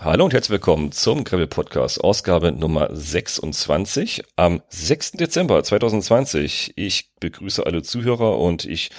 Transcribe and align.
Hallo 0.00 0.24
und 0.24 0.32
herzlich 0.32 0.50
willkommen 0.50 0.92
zum 0.92 1.24
Gravel 1.24 1.48
Podcast, 1.48 2.04
Ausgabe 2.04 2.52
Nummer 2.52 2.88
26 2.92 4.22
am 4.36 4.62
6. 4.68 5.12
Dezember 5.12 5.64
2020. 5.64 6.74
Ich 6.76 7.10
begrüße 7.18 7.66
alle 7.66 7.82
Zuhörer 7.82 8.38
und 8.38 8.64
ich 8.64 8.90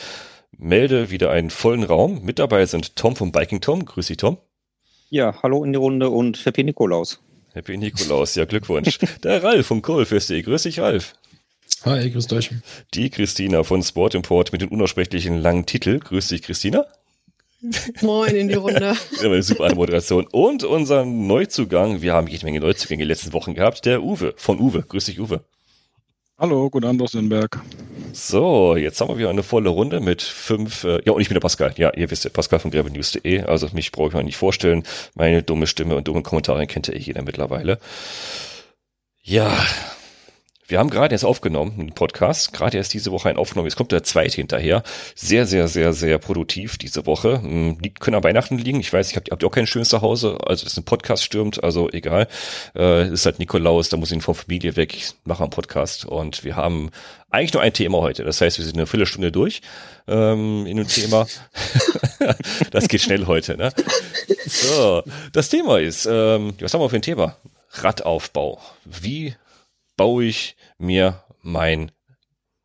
melde 0.57 1.09
wieder 1.09 1.31
einen 1.31 1.51
vollen 1.51 1.83
Raum. 1.83 2.25
Mit 2.25 2.38
dabei 2.38 2.65
sind 2.65 2.97
Tom 2.97 3.15
vom 3.15 3.31
Biking 3.31 3.62
Tom. 3.62 3.85
Grüß 3.85 4.07
dich, 4.07 4.17
Tom. 4.17 4.39
Ja, 5.09 5.41
hallo 5.41 5.63
in 5.63 5.71
die 5.71 5.79
Runde 5.79 6.09
und 6.09 6.46
Happy 6.46 6.66
Nikolaus. 6.66 7.21
Happy 7.54 7.77
Nikolaus, 7.77 8.36
ja 8.36 8.43
Glückwunsch. 8.43 9.00
Der 9.23 9.41
Ralf 9.41 9.68
vom 9.68 9.81
Kohlfeste. 9.81 10.43
Grüß 10.43 10.63
dich, 10.63 10.81
Ralf. 10.81 11.16
Hi, 11.86 12.11
grüß 12.11 12.29
euch. 12.34 12.52
Die 12.93 13.09
Christina 13.09 13.63
von 13.63 13.81
Sport 13.84 14.16
Import 14.16 14.52
mit 14.52 14.59
dem 14.61 14.70
unaussprechlichen 14.70 15.38
langen 15.38 15.66
Titel. 15.66 16.00
Grüß 16.00 16.27
dich, 16.27 16.41
Christina. 16.41 16.86
Moin 18.02 18.36
in 18.36 18.48
die 18.48 18.54
Runde. 18.54 18.96
eine 19.23 19.44
super 19.44 19.73
Moderation. 19.76 20.26
Und 20.32 20.64
unser 20.64 21.05
Neuzugang, 21.05 22.02
wir 22.02 22.14
haben 22.14 22.28
jede 22.28 22.46
Menge 22.46 22.59
Neuzugänge 22.62 23.04
in 23.04 23.08
den 23.08 23.13
letzten 23.13 23.34
Wochen 23.34 23.54
gehabt, 23.54 23.86
der 23.86 24.02
Uwe 24.02 24.34
von 24.38 24.59
Uwe. 24.59 24.84
Grüß 24.84 25.05
dich, 25.05 25.20
Uwe. 25.20 25.41
Hallo, 26.38 26.70
guten 26.70 26.86
Abend 26.86 27.02
aus 27.02 27.14
Nürnberg. 27.14 27.59
So, 28.14 28.77
jetzt 28.77 29.02
haben 29.02 29.09
wir 29.09 29.17
wieder 29.17 29.30
eine 29.30 29.44
volle 29.44 29.70
Runde 29.70 30.00
mit 30.00 30.22
fünf, 30.22 30.86
äh, 30.86 31.02
ja, 31.03 31.12
und 31.12 31.20
ich 31.20 31.27
bin 31.27 31.36
der 31.36 31.41
Pascal. 31.41 31.73
Ja, 31.76 31.94
ihr 31.94 32.09
wisst 32.09 32.23
ja, 32.23 32.30
Pascal 32.30 32.59
von 32.59 32.72
gravelnews.de. 32.72 33.41
Also 33.41 33.67
mich 33.73 33.91
brauche 33.91 34.08
ich 34.08 34.14
mal 34.14 34.23
nicht 34.23 34.38
vorstellen. 34.38 34.84
Meine 35.16 35.44
dumme 35.44 35.67
Stimme 35.67 35.98
und 35.98 36.08
dumme 36.08 36.23
Kommentare 36.23 36.66
kennt 36.66 36.88
ja 36.88 36.94
eh 36.94 37.00
jeder 37.00 37.23
mittlerweile. 37.23 37.78
Ja, 39.22 39.52
wir 40.70 40.78
haben 40.78 40.91
gerade 40.91 41.16
erst 41.16 41.26
aufgenommen, 41.26 41.73
einen 41.80 41.94
Podcast, 41.94 42.54
gerade 42.54 42.78
erst 42.78 42.94
diese 42.94 43.12
Woche 43.12 43.28
einen 43.28 43.40
aufgenommen. 43.40 43.68
Jetzt 43.68 43.76
kommt 43.76 43.91
der 43.91 44.04
zweite 44.04 44.36
hinterher. 44.36 44.84
Sehr, 45.16 45.48
sehr, 45.48 45.68
sehr, 45.68 45.94
sehr 45.94 46.20
produktiv 46.20 46.78
diese 46.78 47.08
Woche. 47.08 47.42
Hm, 47.42 47.78
liegt, 47.82 48.00
können 48.00 48.16
an 48.16 48.23
Weihnachten 48.23 48.58
liegen. 48.58 48.80
Ich 48.80 48.94
weiß, 48.94 49.09
ich 49.09 49.16
habt, 49.16 49.32
habt 49.32 49.44
ihr 49.44 49.48
auch 49.48 49.52
kein 49.52 49.66
schönes 49.66 49.90
Zuhause, 49.90 50.38
also 50.45 50.64
dass 50.64 50.78
ein 50.78 50.84
Podcast 50.84 51.23
stürmt, 51.23 51.64
also 51.64 51.90
egal. 51.90 52.28
Äh, 52.76 53.09
ist 53.09 53.26
halt 53.26 53.40
Nikolaus, 53.40 53.90
da 53.90 53.98
muss 53.98 54.12
ich 54.12 54.22
von 54.22 54.36
Familie 54.36 54.76
weg. 54.76 54.95
Ich 54.95 55.14
mache 55.26 55.42
einen 55.44 55.50
Podcast 55.50 56.06
und 56.06 56.44
wir 56.44 56.56
haben 56.56 56.92
eigentlich 57.31 57.54
nur 57.54 57.64
ein 57.64 57.73
Thema 57.73 57.98
heute. 58.00 58.23
Das 58.23 58.39
heißt, 58.39 58.59
wir 58.59 58.66
sind 58.66 58.78
eine 58.78 58.86
Viertelstunde 58.86 59.31
durch 59.31 59.61
ähm, 60.08 60.67
in 60.67 60.78
dem 60.78 60.88
Thema. 60.88 61.26
das 62.72 62.88
geht 62.88 63.02
schnell 63.02 63.26
heute, 63.26 63.58
ne? 63.58 63.72
So, 64.45 65.04
das 65.33 65.50
Thema 65.50 65.80
ist, 65.80 66.06
ähm, 66.06 66.54
was 66.59 66.73
haben 66.73 66.81
wir 66.81 66.89
für 66.89 66.98
ein 66.98 67.02
Thema? 67.02 67.38
Radaufbau. 67.72 68.59
Wie 68.86 69.36
baue 70.00 70.26
ich 70.26 70.56
mir 70.80 71.23
mein 71.41 71.91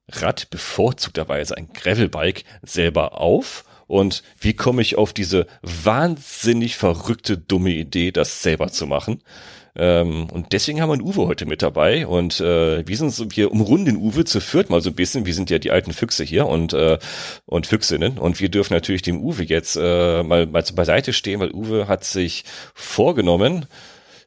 Rad 0.08 0.50
bevorzugterweise 0.50 1.56
ein 1.56 1.68
Gravelbike 1.72 2.44
selber 2.62 3.20
auf 3.20 3.64
und 3.86 4.22
wie 4.40 4.54
komme 4.54 4.82
ich 4.82 4.96
auf 4.96 5.12
diese 5.12 5.46
wahnsinnig 5.62 6.76
verrückte, 6.76 7.38
dumme 7.38 7.70
Idee, 7.70 8.12
das 8.12 8.42
selber 8.42 8.68
zu 8.68 8.86
machen. 8.86 9.22
Ähm, 9.76 10.28
und 10.30 10.52
deswegen 10.52 10.80
haben 10.80 10.90
wir 10.90 10.94
einen 10.94 11.02
Uwe 11.02 11.26
heute 11.26 11.46
mit 11.46 11.60
dabei 11.60 12.06
und 12.06 12.40
äh, 12.40 12.86
wir 12.86 12.96
sind 12.96 13.10
so, 13.10 13.26
wir 13.32 13.50
umrunden 13.50 13.86
den 13.86 13.96
Uwe 13.96 14.24
zu 14.24 14.40
viert 14.40 14.70
mal 14.70 14.80
so 14.80 14.90
ein 14.90 14.94
bisschen. 14.94 15.26
Wir 15.26 15.34
sind 15.34 15.50
ja 15.50 15.58
die 15.58 15.72
alten 15.72 15.92
Füchse 15.92 16.22
hier 16.22 16.46
und 16.46 16.72
äh, 16.74 16.98
und 17.44 17.66
Füchsinnen 17.66 18.18
und 18.18 18.40
wir 18.40 18.50
dürfen 18.50 18.74
natürlich 18.74 19.02
dem 19.02 19.20
Uwe 19.20 19.42
jetzt 19.42 19.76
äh, 19.76 20.22
mal 20.22 20.46
mal 20.46 20.62
beiseite 20.74 21.12
stehen, 21.12 21.40
weil 21.40 21.50
Uwe 21.50 21.88
hat 21.88 22.04
sich 22.04 22.44
vorgenommen, 22.74 23.66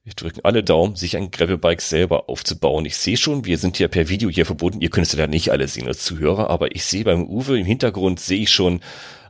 wir 0.07 0.13
drücken 0.13 0.39
alle 0.45 0.63
Daumen, 0.63 0.95
sich 0.95 1.17
ein 1.17 1.31
Gravelbike 1.31 1.81
selber 1.81 2.29
aufzubauen. 2.29 2.85
Ich 2.85 2.95
sehe 2.95 3.17
schon, 3.17 3.43
wir 3.43 3.57
sind 3.57 3.77
ja 3.77 3.89
per 3.89 4.07
Video 4.07 4.29
hier 4.29 4.45
verbunden. 4.45 4.79
Ihr 4.79 4.89
könnt 4.89 5.05
es 5.05 5.11
ja 5.11 5.27
nicht 5.27 5.51
alle 5.51 5.67
sehen 5.67 5.85
als 5.85 6.05
Zuhörer, 6.05 6.49
aber 6.49 6.73
ich 6.73 6.85
sehe 6.85 7.03
beim 7.03 7.27
Uwe 7.27 7.59
im 7.59 7.65
Hintergrund 7.65 8.21
sehe 8.21 8.43
ich 8.43 8.49
schon 8.49 8.79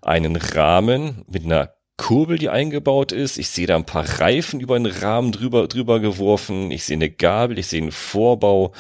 einen 0.04 0.36
Rahmen 0.36 1.26
mit 1.28 1.46
einer 1.46 1.74
Kurbel, 1.98 2.38
die 2.38 2.50
eingebaut 2.50 3.12
ist. 3.12 3.40
Ich 3.40 3.50
sehe 3.50 3.66
da 3.66 3.76
ein 3.76 3.88
paar 3.88 4.08
Reifen 4.20 4.60
über 4.60 4.78
den 4.78 4.86
Rahmen 4.86 5.32
drüber, 5.32 5.68
drüber 5.68 6.00
geworfen. 6.00 6.70
Ich 6.70 6.84
sehe 6.84 6.98
eine 6.98 7.10
Gabel, 7.10 7.58
ich 7.58 7.66
sehe 7.66 7.82
einen 7.82 7.92
Vorbau. 7.92 8.72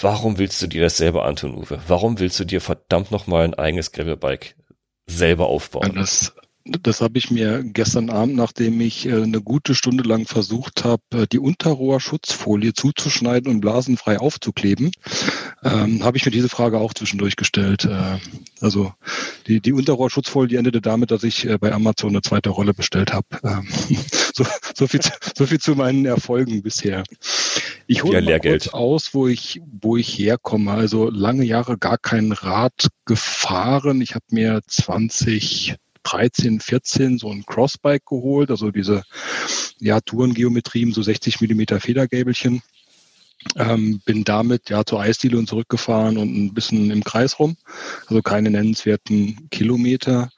Warum 0.00 0.36
willst 0.38 0.60
du 0.60 0.66
dir 0.66 0.82
das 0.82 0.96
selber 0.96 1.26
antun, 1.26 1.54
Uwe? 1.54 1.80
Warum 1.86 2.18
willst 2.18 2.40
du 2.40 2.44
dir 2.44 2.60
verdammt 2.60 3.12
nochmal 3.12 3.44
ein 3.44 3.54
eigenes 3.54 3.92
Gravelbike 3.92 4.56
selber 5.06 5.46
aufbauen? 5.46 5.94
Das 5.94 6.34
das 6.82 7.00
habe 7.00 7.18
ich 7.18 7.30
mir 7.30 7.62
gestern 7.64 8.10
Abend, 8.10 8.36
nachdem 8.36 8.80
ich 8.80 9.06
äh, 9.06 9.22
eine 9.22 9.40
gute 9.40 9.74
Stunde 9.74 10.04
lang 10.04 10.26
versucht 10.26 10.84
habe, 10.84 11.02
äh, 11.12 11.26
die 11.30 11.38
Unterrohrschutzfolie 11.38 12.72
zuzuschneiden 12.72 13.50
und 13.50 13.60
blasenfrei 13.60 14.18
aufzukleben, 14.18 14.90
ähm, 15.64 16.02
habe 16.04 16.16
ich 16.16 16.24
mir 16.24 16.32
diese 16.32 16.48
Frage 16.48 16.78
auch 16.78 16.94
zwischendurch 16.94 17.36
gestellt. 17.36 17.84
Äh, 17.84 18.18
also 18.60 18.92
die, 19.46 19.60
die 19.60 19.72
Unterrohrschutzfolie 19.72 20.48
die 20.48 20.56
endete 20.56 20.80
damit, 20.80 21.10
dass 21.10 21.24
ich 21.24 21.46
äh, 21.46 21.58
bei 21.58 21.72
Amazon 21.72 22.10
eine 22.10 22.22
zweite 22.22 22.50
Rolle 22.50 22.74
bestellt 22.74 23.12
habe. 23.12 23.26
Ähm, 23.44 23.66
so, 24.34 24.44
so, 24.74 24.86
viel, 24.86 25.00
so 25.36 25.46
viel 25.46 25.60
zu 25.60 25.74
meinen 25.74 26.04
Erfolgen 26.06 26.62
bisher. 26.62 27.04
Ich 27.86 28.02
hole 28.02 28.20
ja, 28.20 28.20
mal 28.20 28.40
kurz 28.40 28.68
aus, 28.68 29.14
wo 29.14 29.28
ich, 29.28 29.60
wo 29.80 29.96
ich 29.96 30.18
herkomme. 30.18 30.72
Also 30.72 31.08
lange 31.10 31.44
Jahre 31.44 31.78
gar 31.78 31.98
kein 31.98 32.32
Rad 32.32 32.88
gefahren. 33.04 34.00
Ich 34.00 34.14
habe 34.14 34.24
mir 34.30 34.60
20 34.66 35.76
13, 36.06 36.60
14 36.60 37.18
so 37.18 37.30
ein 37.30 37.44
Crossbike 37.44 38.06
geholt, 38.06 38.50
also 38.50 38.70
diese 38.70 39.02
ja, 39.78 40.00
Tourengeometrien, 40.00 40.92
so 40.92 41.02
60 41.02 41.40
Millimeter 41.40 41.80
Federgäbelchen. 41.80 42.62
Ähm, 43.54 44.00
bin 44.04 44.24
damit 44.24 44.70
ja 44.70 44.84
zur 44.84 45.00
Eisdiele 45.00 45.38
und 45.38 45.48
zurückgefahren 45.48 46.16
und 46.16 46.34
ein 46.34 46.54
bisschen 46.54 46.90
im 46.90 47.04
Kreis 47.04 47.38
rum, 47.38 47.56
also 48.06 48.20
keine 48.22 48.50
nennenswerten 48.50 49.48
Kilometer. 49.50 50.30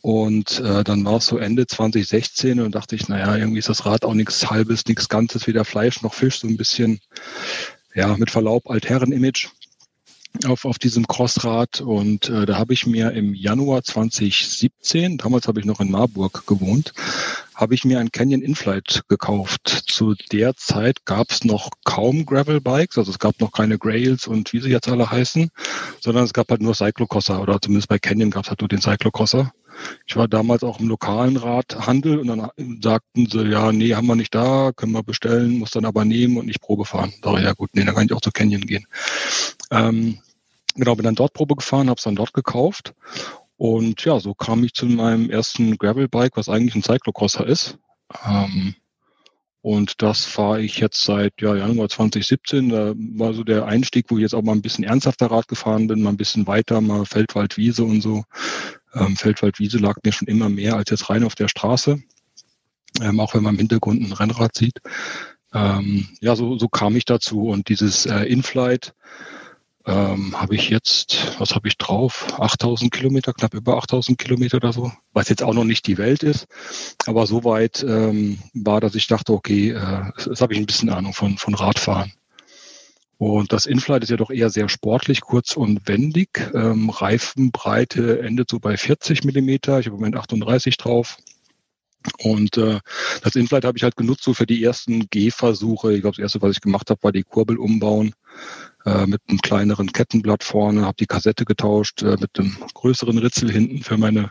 Und 0.00 0.60
äh, 0.60 0.84
dann 0.84 1.04
war 1.04 1.16
es 1.16 1.26
so 1.26 1.38
Ende 1.38 1.66
2016 1.66 2.60
und 2.60 2.74
dachte 2.74 2.94
ich, 2.94 3.08
naja, 3.08 3.36
irgendwie 3.36 3.58
ist 3.58 3.68
das 3.68 3.86
Rad 3.86 4.04
auch 4.04 4.14
nichts 4.14 4.48
Halbes, 4.48 4.86
nichts 4.86 5.08
Ganzes, 5.08 5.48
weder 5.48 5.64
Fleisch 5.64 6.02
noch 6.02 6.14
Fisch, 6.14 6.38
so 6.38 6.46
ein 6.46 6.56
bisschen, 6.56 7.00
ja, 7.94 8.16
mit 8.16 8.30
Verlaub, 8.30 8.70
Altherren-Image 8.70 9.48
auf, 10.44 10.64
auf 10.64 10.78
diesem 10.78 11.06
Crossrad 11.06 11.80
und 11.80 12.28
äh, 12.28 12.46
da 12.46 12.58
habe 12.58 12.72
ich 12.72 12.86
mir 12.86 13.12
im 13.12 13.34
Januar 13.34 13.82
2017, 13.82 15.18
damals 15.18 15.48
habe 15.48 15.60
ich 15.60 15.66
noch 15.66 15.80
in 15.80 15.90
Marburg 15.90 16.46
gewohnt, 16.46 16.92
habe 17.54 17.74
ich 17.74 17.84
mir 17.84 18.00
ein 18.00 18.12
Canyon 18.12 18.42
Inflight 18.42 19.02
gekauft. 19.08 19.84
Zu 19.86 20.14
der 20.32 20.56
Zeit 20.56 21.04
gab 21.06 21.30
es 21.30 21.44
noch 21.44 21.70
kaum 21.84 22.26
Gravel 22.26 22.60
Bikes, 22.60 22.98
also 22.98 23.10
es 23.10 23.18
gab 23.18 23.40
noch 23.40 23.52
keine 23.52 23.78
Grails 23.78 24.26
und 24.26 24.52
wie 24.52 24.60
sie 24.60 24.70
jetzt 24.70 24.88
alle 24.88 25.10
heißen, 25.10 25.50
sondern 26.00 26.24
es 26.24 26.32
gab 26.32 26.50
halt 26.50 26.60
nur 26.60 26.74
Cyclocrosser 26.74 27.40
oder 27.40 27.60
zumindest 27.60 27.88
bei 27.88 27.98
Canyon 27.98 28.30
gab 28.30 28.44
es 28.44 28.50
halt 28.50 28.60
nur 28.60 28.68
den 28.68 28.80
Cyclocrosser. 28.80 29.52
Ich 30.06 30.16
war 30.16 30.28
damals 30.28 30.62
auch 30.62 30.80
im 30.80 30.88
lokalen 30.88 31.36
Radhandel 31.36 32.18
und 32.18 32.28
dann 32.28 32.48
sagten 32.82 33.26
sie, 33.26 33.42
ja, 33.44 33.72
nee, 33.72 33.94
haben 33.94 34.06
wir 34.06 34.16
nicht 34.16 34.34
da, 34.34 34.72
können 34.74 34.92
wir 34.92 35.02
bestellen, 35.02 35.58
muss 35.58 35.70
dann 35.70 35.84
aber 35.84 36.04
nehmen 36.04 36.36
und 36.36 36.46
nicht 36.46 36.60
Probe 36.60 36.84
fahren. 36.84 37.12
Da 37.22 37.38
ja 37.38 37.52
gut, 37.52 37.70
nee, 37.74 37.84
dann 37.84 37.94
kann 37.94 38.06
ich 38.06 38.12
auch 38.12 38.20
zu 38.20 38.30
Canyon 38.30 38.62
gehen. 38.62 38.86
Ähm, 39.70 40.18
Genau, 40.76 40.94
bin 40.94 41.04
dann 41.04 41.14
dort 41.14 41.32
Probe 41.32 41.56
gefahren, 41.56 41.88
habe 41.88 41.98
es 41.98 42.04
dann 42.04 42.16
dort 42.16 42.32
gekauft. 42.32 42.94
Und 43.56 44.04
ja, 44.04 44.20
so 44.20 44.34
kam 44.34 44.64
ich 44.64 44.74
zu 44.74 44.86
meinem 44.86 45.30
ersten 45.30 45.78
Gravelbike, 45.78 46.36
was 46.36 46.48
eigentlich 46.48 46.74
ein 46.74 46.82
Cyclocrosser 46.82 47.46
ist. 47.46 47.78
Ähm, 48.26 48.74
und 49.62 50.00
das 50.00 50.24
fahre 50.24 50.60
ich 50.60 50.78
jetzt 50.78 51.02
seit 51.02 51.32
ja, 51.40 51.56
Januar 51.56 51.88
2017. 51.88 52.68
Da 52.68 52.92
war 52.94 53.34
so 53.34 53.42
der 53.42 53.66
Einstieg, 53.66 54.06
wo 54.08 54.16
ich 54.16 54.22
jetzt 54.22 54.34
auch 54.34 54.42
mal 54.42 54.52
ein 54.52 54.62
bisschen 54.62 54.84
ernsthafter 54.84 55.26
Rad 55.26 55.48
gefahren 55.48 55.88
bin, 55.88 56.02
mal 56.02 56.10
ein 56.10 56.16
bisschen 56.16 56.46
weiter, 56.46 56.80
mal 56.80 57.04
Feldwald, 57.04 57.56
Wiese 57.56 57.82
und 57.82 58.00
so. 58.00 58.22
Ähm, 58.94 59.16
Feldwald, 59.16 59.58
lag 59.58 59.96
mir 60.04 60.12
schon 60.12 60.28
immer 60.28 60.48
mehr 60.48 60.76
als 60.76 60.90
jetzt 60.90 61.10
rein 61.10 61.24
auf 61.24 61.34
der 61.34 61.48
Straße. 61.48 61.98
Ähm, 63.00 63.18
auch 63.18 63.34
wenn 63.34 63.42
man 63.42 63.54
im 63.54 63.58
Hintergrund 63.58 64.02
ein 64.02 64.12
Rennrad 64.12 64.54
sieht. 64.54 64.78
Ähm, 65.52 66.08
ja, 66.20 66.36
so, 66.36 66.58
so 66.58 66.68
kam 66.68 66.94
ich 66.94 67.04
dazu. 67.04 67.48
Und 67.48 67.68
dieses 67.68 68.06
äh, 68.06 68.22
Inflight, 68.22 68.94
ähm, 69.86 70.38
habe 70.38 70.56
ich 70.56 70.68
jetzt, 70.68 71.38
was 71.38 71.54
habe 71.54 71.68
ich 71.68 71.78
drauf? 71.78 72.26
8000 72.38 72.90
Kilometer, 72.90 73.32
knapp 73.32 73.54
über 73.54 73.76
8000 73.78 74.18
Kilometer 74.18 74.56
oder 74.56 74.72
so, 74.72 74.92
was 75.12 75.28
jetzt 75.28 75.42
auch 75.42 75.54
noch 75.54 75.64
nicht 75.64 75.86
die 75.86 75.96
Welt 75.96 76.22
ist, 76.22 76.46
aber 77.06 77.26
soweit 77.26 77.84
ähm, 77.84 78.38
war, 78.52 78.80
dass 78.80 78.96
ich 78.96 79.06
dachte, 79.06 79.32
okay, 79.32 79.70
äh, 79.70 80.12
jetzt 80.16 80.40
habe 80.40 80.54
ich 80.54 80.58
ein 80.58 80.66
bisschen 80.66 80.90
Ahnung 80.90 81.12
von, 81.12 81.38
von 81.38 81.54
Radfahren. 81.54 82.12
Und 83.18 83.52
das 83.52 83.64
Inflight 83.64 84.02
ist 84.02 84.10
ja 84.10 84.16
doch 84.16 84.30
eher 84.30 84.50
sehr 84.50 84.68
sportlich, 84.68 85.22
kurz 85.22 85.56
und 85.56 85.88
wendig. 85.88 86.50
Ähm, 86.52 86.90
Reifenbreite 86.90 88.20
endet 88.20 88.50
so 88.50 88.58
bei 88.58 88.76
40 88.76 89.24
Millimeter. 89.24 89.80
Ich 89.80 89.86
habe 89.86 89.94
im 89.94 90.00
Moment 90.00 90.16
38 90.16 90.76
drauf. 90.76 91.16
Und 92.18 92.58
äh, 92.58 92.80
das 93.22 93.34
Inflight 93.34 93.64
habe 93.64 93.78
ich 93.78 93.84
halt 93.84 93.96
genutzt 93.96 94.22
so 94.22 94.34
für 94.34 94.46
die 94.46 94.62
ersten 94.62 95.06
Gehversuche. 95.08 95.94
Ich 95.94 96.02
glaube, 96.02 96.16
das 96.16 96.22
erste, 96.22 96.42
was 96.42 96.52
ich 96.52 96.60
gemacht 96.60 96.90
habe, 96.90 97.02
war 97.02 97.12
die 97.12 97.22
Kurbel 97.22 97.56
umbauen 97.56 98.12
äh, 98.86 99.06
mit 99.06 99.20
einem 99.28 99.40
kleineren 99.40 99.92
Kettenblatt 99.92 100.44
vorne, 100.44 100.86
habe 100.86 100.96
die 100.98 101.06
Kassette 101.06 101.44
getauscht 101.44 102.02
äh, 102.02 102.16
mit 102.20 102.38
einem 102.38 102.56
größeren 102.72 103.18
Ritzel 103.18 103.50
hinten 103.50 103.82
für 103.82 103.98
meine 103.98 104.30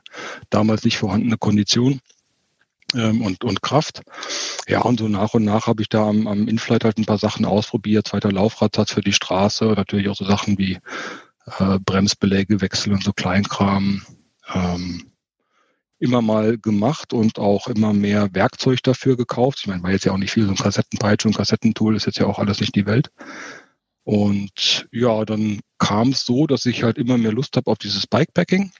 damals 0.49 0.83
nicht 0.85 0.97
vorhandene 0.97 1.37
Kondition 1.37 1.99
ähm, 2.95 3.21
und, 3.21 3.43
und 3.43 3.61
Kraft. 3.61 4.01
Ja, 4.67 4.81
und 4.81 4.99
so 4.99 5.09
nach 5.09 5.33
und 5.33 5.43
nach 5.43 5.67
habe 5.67 5.81
ich 5.81 5.89
da 5.89 6.07
am, 6.07 6.27
am 6.27 6.47
Inflight 6.47 6.85
halt 6.85 6.97
ein 6.97 7.05
paar 7.05 7.17
Sachen 7.17 7.45
ausprobiert. 7.45 8.07
Zweiter 8.07 8.31
Laufradsatz 8.31 8.93
für 8.93 9.01
die 9.01 9.13
Straße, 9.13 9.65
natürlich 9.65 10.07
auch 10.07 10.15
so 10.15 10.25
Sachen 10.25 10.57
wie 10.57 10.79
äh, 11.59 11.79
Bremsbeläge 11.85 12.61
wechseln 12.61 12.93
und 12.93 13.03
so 13.03 13.11
Kleinkram. 13.11 14.03
Ähm, 14.53 15.11
immer 15.99 16.21
mal 16.21 16.57
gemacht 16.57 17.13
und 17.13 17.39
auch 17.39 17.67
immer 17.67 17.93
mehr 17.93 18.33
Werkzeug 18.33 18.83
dafür 18.83 19.17
gekauft. 19.17 19.59
Ich 19.61 19.67
meine, 19.67 19.83
war 19.83 19.91
jetzt 19.91 20.05
ja 20.05 20.11
auch 20.11 20.17
nicht 20.17 20.31
viel, 20.31 20.45
so 20.45 20.51
ein 20.51 20.57
Kassettenpeitsche 20.57 21.27
und 21.27 21.35
Kassettentool 21.35 21.95
ist 21.95 22.05
jetzt 22.05 22.19
ja 22.19 22.25
auch 22.25 22.39
alles 22.39 22.59
nicht 22.59 22.75
die 22.75 22.85
Welt. 22.85 23.11
Und 24.05 24.87
ja, 24.91 25.25
dann 25.25 25.61
kam 25.79 26.09
es 26.09 26.25
so, 26.25 26.45
dass 26.45 26.65
ich 26.65 26.83
halt 26.83 26.97
immer 26.97 27.17
mehr 27.17 27.33
Lust 27.33 27.57
habe 27.57 27.69
auf 27.71 27.79
dieses 27.79 28.05
Bikepacking. 28.05 28.71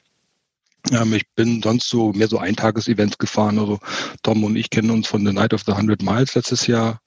Ähm, 0.92 1.13
ich 1.13 1.27
bin 1.36 1.63
sonst 1.63 1.89
so 1.89 2.13
mehr 2.13 2.27
so 2.27 2.38
Eintages-Events 2.38 3.18
gefahren. 3.18 3.57
Also 3.57 3.80
Tom 4.22 4.44
und 4.44 4.56
ich 4.56 4.69
kennen 4.69 4.92
uns 4.92 5.07
von 5.07 5.25
The 5.25 5.33
Night 5.33 5.54
of 5.54 5.63
the 5.66 5.72
100 5.72 6.04
Miles 6.04 6.36
letztes 6.36 6.68
Jahr. 6.68 7.01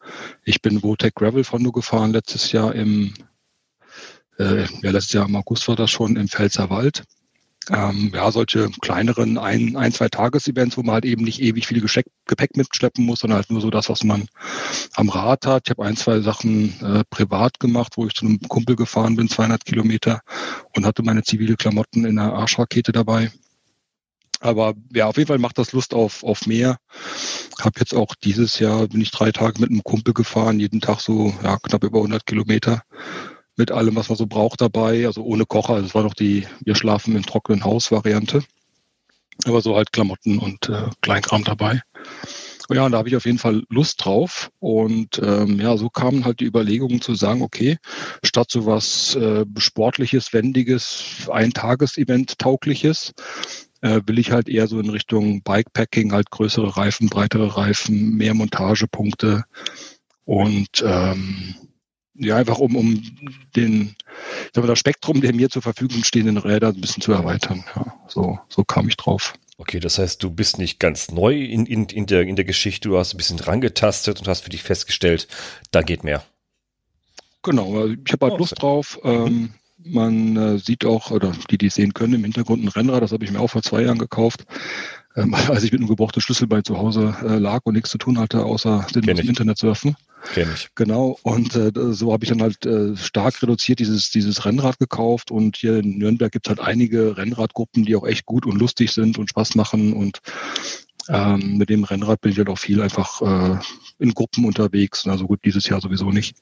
Ich 0.44 0.60
bin 0.60 0.82
Votec 0.82 1.14
Gravel 1.14 1.44
Fondo 1.44 1.70
gefahren 1.70 2.12
letztes 2.12 2.50
Jahr 2.50 2.74
im, 2.74 3.14
äh, 4.38 4.64
ja, 4.82 4.90
letztes 4.90 5.12
Jahr 5.12 5.28
im 5.28 5.36
August 5.36 5.68
war 5.68 5.76
das 5.76 5.90
schon 5.90 6.16
im 6.16 6.28
Pfälzerwald 6.28 7.04
ähm, 7.70 8.12
ja, 8.14 8.30
solche 8.30 8.70
kleineren 8.80 9.38
ein, 9.38 9.76
ein 9.76 9.92
zwei 9.92 10.08
Tages-Events, 10.08 10.76
wo 10.76 10.82
man 10.82 10.94
halt 10.94 11.04
eben 11.04 11.24
nicht 11.24 11.40
ewig 11.40 11.66
viel 11.66 11.80
Gescheck, 11.80 12.06
Gepäck 12.26 12.56
mitschleppen 12.56 13.04
muss, 13.04 13.20
sondern 13.20 13.38
halt 13.38 13.50
nur 13.50 13.60
so 13.60 13.70
das, 13.70 13.88
was 13.88 14.04
man 14.04 14.28
am 14.94 15.08
Rad 15.08 15.46
hat. 15.46 15.62
Ich 15.66 15.70
habe 15.70 15.84
ein, 15.84 15.96
zwei 15.96 16.20
Sachen 16.20 16.80
äh, 16.80 17.04
privat 17.10 17.60
gemacht, 17.60 17.94
wo 17.96 18.06
ich 18.06 18.14
zu 18.14 18.26
einem 18.26 18.40
Kumpel 18.40 18.76
gefahren 18.76 19.16
bin, 19.16 19.28
200 19.28 19.64
Kilometer 19.64 20.20
und 20.74 20.86
hatte 20.86 21.02
meine 21.02 21.22
zivile 21.22 21.56
Klamotten 21.56 22.04
in 22.04 22.16
der 22.16 22.32
Arschrakete 22.32 22.92
dabei. 22.92 23.30
Aber 24.40 24.74
ja, 24.92 25.06
auf 25.06 25.16
jeden 25.16 25.26
Fall 25.26 25.38
macht 25.38 25.58
das 25.58 25.72
Lust 25.72 25.94
auf, 25.94 26.22
auf 26.22 26.46
mehr. 26.46 26.76
Hab 27.60 27.78
jetzt 27.80 27.94
auch 27.94 28.14
dieses 28.14 28.60
Jahr, 28.60 28.86
bin 28.86 29.00
ich 29.00 29.10
drei 29.10 29.32
Tage 29.32 29.60
mit 29.60 29.70
einem 29.70 29.82
Kumpel 29.82 30.14
gefahren, 30.14 30.60
jeden 30.60 30.80
Tag 30.80 31.00
so 31.00 31.34
ja, 31.42 31.58
knapp 31.58 31.82
über 31.82 31.98
100 31.98 32.24
Kilometer 32.24 32.82
mit 33.58 33.72
allem, 33.72 33.96
was 33.96 34.08
man 34.08 34.16
so 34.16 34.26
braucht 34.26 34.60
dabei. 34.60 35.06
Also 35.06 35.22
ohne 35.22 35.44
Kocher. 35.44 35.74
Also 35.74 35.86
es 35.86 35.94
war 35.94 36.04
noch 36.04 36.14
die 36.14 36.46
Wir 36.64 36.74
schlafen 36.74 37.14
im 37.16 37.26
trockenen 37.26 37.64
Haus 37.64 37.90
Variante. 37.90 38.42
Aber 39.44 39.60
so 39.60 39.76
halt 39.76 39.92
Klamotten 39.92 40.38
und 40.38 40.68
äh, 40.68 40.88
Kleinkram 41.02 41.44
dabei. 41.44 41.82
Ja, 42.70 42.84
und 42.84 42.92
da 42.92 42.98
habe 42.98 43.08
ich 43.08 43.16
auf 43.16 43.24
jeden 43.24 43.38
Fall 43.38 43.64
Lust 43.68 44.04
drauf. 44.04 44.50
Und 44.60 45.20
ähm, 45.22 45.60
ja, 45.60 45.76
so 45.76 45.88
kamen 45.88 46.24
halt 46.24 46.40
die 46.40 46.44
Überlegungen 46.44 47.00
zu 47.00 47.14
sagen, 47.14 47.42
okay, 47.42 47.78
statt 48.22 48.50
so 48.50 48.66
was 48.66 49.14
äh, 49.14 49.44
Sportliches, 49.56 50.32
Wendiges, 50.32 51.28
Ein-Tages-Event 51.30 52.38
taugliches, 52.38 53.12
äh, 53.80 54.00
will 54.06 54.18
ich 54.18 54.32
halt 54.32 54.48
eher 54.48 54.66
so 54.66 54.78
in 54.80 54.90
Richtung 54.90 55.42
Bikepacking, 55.42 56.12
halt 56.12 56.30
größere 56.30 56.76
Reifen, 56.76 57.08
breitere 57.08 57.56
Reifen, 57.56 58.16
mehr 58.16 58.34
Montagepunkte 58.34 59.44
und 60.24 60.84
ähm, 60.84 61.54
ja, 62.18 62.36
einfach 62.36 62.58
um, 62.58 62.76
um 62.76 63.02
den, 63.56 63.94
ich 64.46 64.50
sag 64.52 64.62
mal, 64.62 64.68
das 64.68 64.78
Spektrum 64.78 65.20
der 65.20 65.34
mir 65.34 65.48
zur 65.48 65.62
Verfügung 65.62 66.04
stehenden 66.04 66.36
Räder 66.36 66.68
ein 66.68 66.80
bisschen 66.80 67.02
zu 67.02 67.12
erweitern. 67.12 67.64
Ja, 67.74 67.94
so, 68.08 68.38
so 68.48 68.64
kam 68.64 68.88
ich 68.88 68.96
drauf. 68.96 69.34
Okay, 69.56 69.80
das 69.80 69.98
heißt, 69.98 70.22
du 70.22 70.30
bist 70.30 70.58
nicht 70.58 70.78
ganz 70.78 71.10
neu 71.10 71.34
in, 71.34 71.66
in, 71.66 71.86
in, 71.86 72.06
der, 72.06 72.22
in 72.22 72.36
der 72.36 72.44
Geschichte, 72.44 72.88
du 72.88 72.98
hast 72.98 73.14
ein 73.14 73.16
bisschen 73.16 73.40
rangetastet 73.40 74.20
und 74.20 74.28
hast 74.28 74.42
für 74.42 74.50
dich 74.50 74.62
festgestellt, 74.62 75.26
da 75.72 75.82
geht 75.82 76.04
mehr. 76.04 76.22
Genau, 77.42 77.86
ich 77.86 78.12
habe 78.12 78.26
halt 78.26 78.34
oh, 78.34 78.38
Lust 78.38 78.60
drauf. 78.60 78.98
Mhm. 79.02 79.10
Ähm, 79.10 79.54
man 79.84 80.36
äh, 80.36 80.58
sieht 80.58 80.84
auch, 80.84 81.10
oder 81.10 81.32
die, 81.50 81.58
die 81.58 81.70
sehen 81.70 81.94
können, 81.94 82.14
im 82.14 82.24
Hintergrund 82.24 82.62
ein 82.62 82.68
Rennrad, 82.68 83.02
das 83.02 83.12
habe 83.12 83.24
ich 83.24 83.30
mir 83.30 83.40
auch 83.40 83.48
vor 83.48 83.62
zwei 83.62 83.82
Jahren 83.82 83.98
gekauft 83.98 84.44
ähm, 85.16 85.34
als 85.34 85.62
ich 85.62 85.72
mit 85.72 85.80
einem 85.80 85.88
gebrauchten 85.88 86.20
Schlüssel 86.20 86.46
bei 86.46 86.62
zu 86.62 86.78
Hause 86.78 87.14
äh, 87.22 87.38
lag 87.38 87.60
und 87.64 87.74
nichts 87.74 87.90
zu 87.90 87.98
tun 87.98 88.18
hatte, 88.18 88.44
außer 88.44 88.86
den 88.94 89.04
Internet 89.04 89.58
surfen. 89.58 89.96
Kenn 90.34 90.48
ich. 90.52 90.68
Genau, 90.74 91.18
und 91.22 91.54
äh, 91.54 91.70
so 91.92 92.12
habe 92.12 92.24
ich 92.24 92.30
dann 92.30 92.42
halt 92.42 92.66
äh, 92.66 92.96
stark 92.96 93.40
reduziert 93.42 93.78
dieses, 93.78 94.10
dieses 94.10 94.44
Rennrad 94.44 94.78
gekauft 94.78 95.30
und 95.30 95.56
hier 95.56 95.78
in 95.78 95.98
Nürnberg 95.98 96.32
gibt 96.32 96.46
es 96.46 96.50
halt 96.50 96.60
einige 96.60 97.16
Rennradgruppen, 97.16 97.84
die 97.84 97.94
auch 97.94 98.06
echt 98.06 98.26
gut 98.26 98.44
und 98.44 98.58
lustig 98.58 98.90
sind 98.92 99.18
und 99.18 99.30
Spaß 99.30 99.54
machen 99.54 99.92
und 99.92 100.20
ähm, 101.08 101.56
mit 101.56 101.70
dem 101.70 101.84
Rennrad 101.84 102.20
bin 102.20 102.32
ich 102.32 102.38
halt 102.38 102.48
auch 102.48 102.58
viel 102.58 102.82
einfach 102.82 103.22
äh, 103.22 103.58
in 103.98 104.12
Gruppen 104.12 104.44
unterwegs. 104.44 105.06
Also 105.06 105.26
gut, 105.26 105.40
dieses 105.44 105.66
Jahr 105.68 105.80
sowieso 105.80 106.10
nicht 106.10 106.36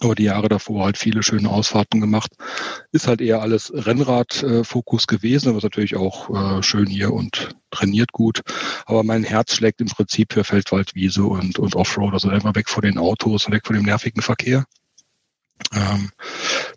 aber 0.00 0.14
die 0.14 0.24
Jahre 0.24 0.48
davor 0.48 0.84
halt 0.84 0.98
viele 0.98 1.22
schöne 1.22 1.48
Ausfahrten 1.48 2.00
gemacht. 2.00 2.32
Ist 2.92 3.08
halt 3.08 3.20
eher 3.20 3.42
alles 3.42 3.72
Rennrad-Fokus 3.74 5.06
gewesen, 5.06 5.48
aber 5.48 5.58
ist 5.58 5.64
natürlich 5.64 5.96
auch 5.96 6.58
äh, 6.58 6.62
schön 6.62 6.86
hier 6.86 7.12
und 7.12 7.56
trainiert 7.70 8.12
gut. 8.12 8.42
Aber 8.86 9.02
mein 9.02 9.24
Herz 9.24 9.54
schlägt 9.54 9.80
im 9.80 9.88
Prinzip 9.88 10.32
für 10.32 10.44
Feldwaldwiese 10.44 11.24
und, 11.24 11.58
und 11.58 11.76
Offroad, 11.76 12.14
also 12.14 12.30
immer 12.30 12.54
weg 12.54 12.68
von 12.68 12.82
den 12.82 12.98
Autos 12.98 13.46
und 13.46 13.52
weg 13.52 13.66
von 13.66 13.76
dem 13.76 13.84
nervigen 13.84 14.22
Verkehr. 14.22 14.64
Ähm, 15.74 16.10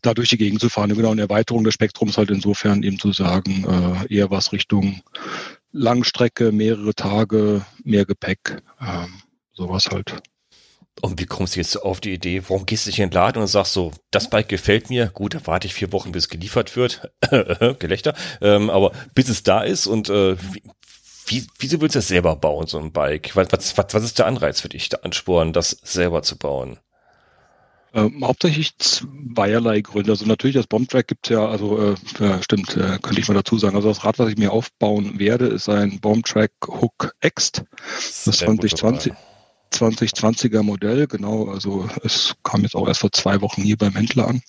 da 0.01 0.13
durch 0.13 0.29
die 0.29 0.37
Gegend 0.37 0.61
zu 0.61 0.69
fahren. 0.69 0.95
Genau, 0.95 1.11
eine 1.11 1.21
Erweiterung 1.21 1.63
des 1.63 1.73
Spektrums 1.73 2.17
halt 2.17 2.31
insofern 2.31 2.83
eben 2.83 2.99
zu 2.99 3.11
sagen, 3.11 3.65
äh, 4.09 4.13
eher 4.13 4.31
was 4.31 4.53
Richtung 4.53 5.01
Langstrecke, 5.71 6.51
mehrere 6.51 6.95
Tage, 6.95 7.65
mehr 7.83 8.05
Gepäck, 8.05 8.61
ähm, 8.81 9.21
sowas 9.53 9.89
halt. 9.91 10.21
Und 11.01 11.19
wie 11.19 11.25
kommst 11.25 11.55
du 11.55 11.59
jetzt 11.59 11.77
auf 11.77 12.01
die 12.01 12.13
Idee, 12.13 12.43
warum 12.47 12.65
gehst 12.65 12.85
du 12.85 12.89
nicht 12.89 12.99
in 12.99 13.09
den 13.09 13.13
Laden 13.13 13.41
und 13.41 13.47
sagst 13.47 13.73
so, 13.73 13.91
das 14.11 14.29
Bike 14.29 14.49
gefällt 14.49 14.89
mir, 14.89 15.07
gut, 15.07 15.33
da 15.33 15.39
warte 15.45 15.67
ich 15.67 15.73
vier 15.73 15.93
Wochen, 15.93 16.11
bis 16.11 16.25
es 16.25 16.29
geliefert 16.29 16.75
wird, 16.75 17.11
Gelächter, 17.79 18.15
ähm, 18.41 18.69
aber 18.69 18.91
bis 19.15 19.29
es 19.29 19.43
da 19.43 19.61
ist 19.61 19.87
und 19.87 20.09
äh, 20.09 20.35
wie, 20.37 20.61
wie, 21.27 21.47
wieso 21.59 21.79
willst 21.79 21.95
du 21.95 21.99
das 21.99 22.07
selber 22.07 22.35
bauen, 22.35 22.67
so 22.67 22.79
ein 22.79 22.91
Bike? 22.91 23.35
Was, 23.35 23.51
was, 23.51 23.93
was 23.93 24.03
ist 24.03 24.19
der 24.19 24.25
Anreiz 24.25 24.61
für 24.61 24.69
dich, 24.69 24.89
der 24.89 25.05
Ansporn, 25.05 25.53
das 25.53 25.69
selber 25.83 26.21
zu 26.21 26.37
bauen? 26.37 26.79
Ähm, 27.93 28.23
hauptsächlich 28.23 28.77
zweierlei 28.77 29.81
Gründe. 29.81 30.11
Also 30.11 30.25
natürlich 30.25 30.55
das 30.55 30.67
Bombtrack 30.67 31.07
gibt 31.07 31.25
es 31.25 31.33
ja, 31.33 31.47
also 31.47 31.93
äh, 31.93 31.95
stimmt, 32.43 32.75
äh, 32.75 32.99
könnte 33.01 33.19
ich 33.19 33.27
mal 33.27 33.33
dazu 33.33 33.57
sagen. 33.57 33.75
Also 33.75 33.89
das 33.89 34.05
Rad, 34.05 34.19
was 34.19 34.29
ich 34.29 34.37
mir 34.37 34.51
aufbauen 34.51 35.17
werde, 35.17 35.47
ist 35.47 35.69
ein 35.69 35.99
Bombtrack 35.99 36.51
Hook 36.67 37.15
X. 37.21 37.51
Das 38.25 38.37
2020. 38.37 39.13
2020er 39.73 40.63
Modell, 40.63 41.07
genau. 41.07 41.49
Also 41.49 41.89
es 42.03 42.35
kam 42.43 42.61
jetzt 42.63 42.75
auch 42.75 42.87
erst 42.87 43.01
vor 43.01 43.11
zwei 43.11 43.41
Wochen 43.41 43.61
hier 43.61 43.77
beim 43.77 43.93
Händler 43.93 44.27
an. 44.27 44.41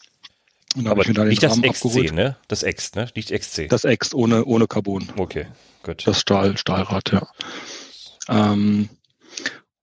Und 0.77 0.85
da 0.85 0.93
Aber 0.93 1.03
ich 1.03 1.09
mir 1.09 1.15
da 1.15 1.25
nicht 1.25 1.43
das 1.43 1.61
XC, 1.61 1.67
abgeholt. 1.69 2.13
ne? 2.13 2.37
Das 2.49 2.63
X, 2.63 2.95
ne? 2.95 3.09
Nicht 3.17 3.31
XC. 3.33 3.69
Das 3.69 3.85
X 3.85 4.15
ohne, 4.15 4.45
ohne 4.45 4.67
Carbon. 4.69 5.09
Okay, 5.17 5.47
gut. 5.83 6.07
Das 6.07 6.21
Stahl, 6.21 6.57
Stahlrad, 6.57 7.11
ja. 7.13 7.27
Ähm, 8.29 8.89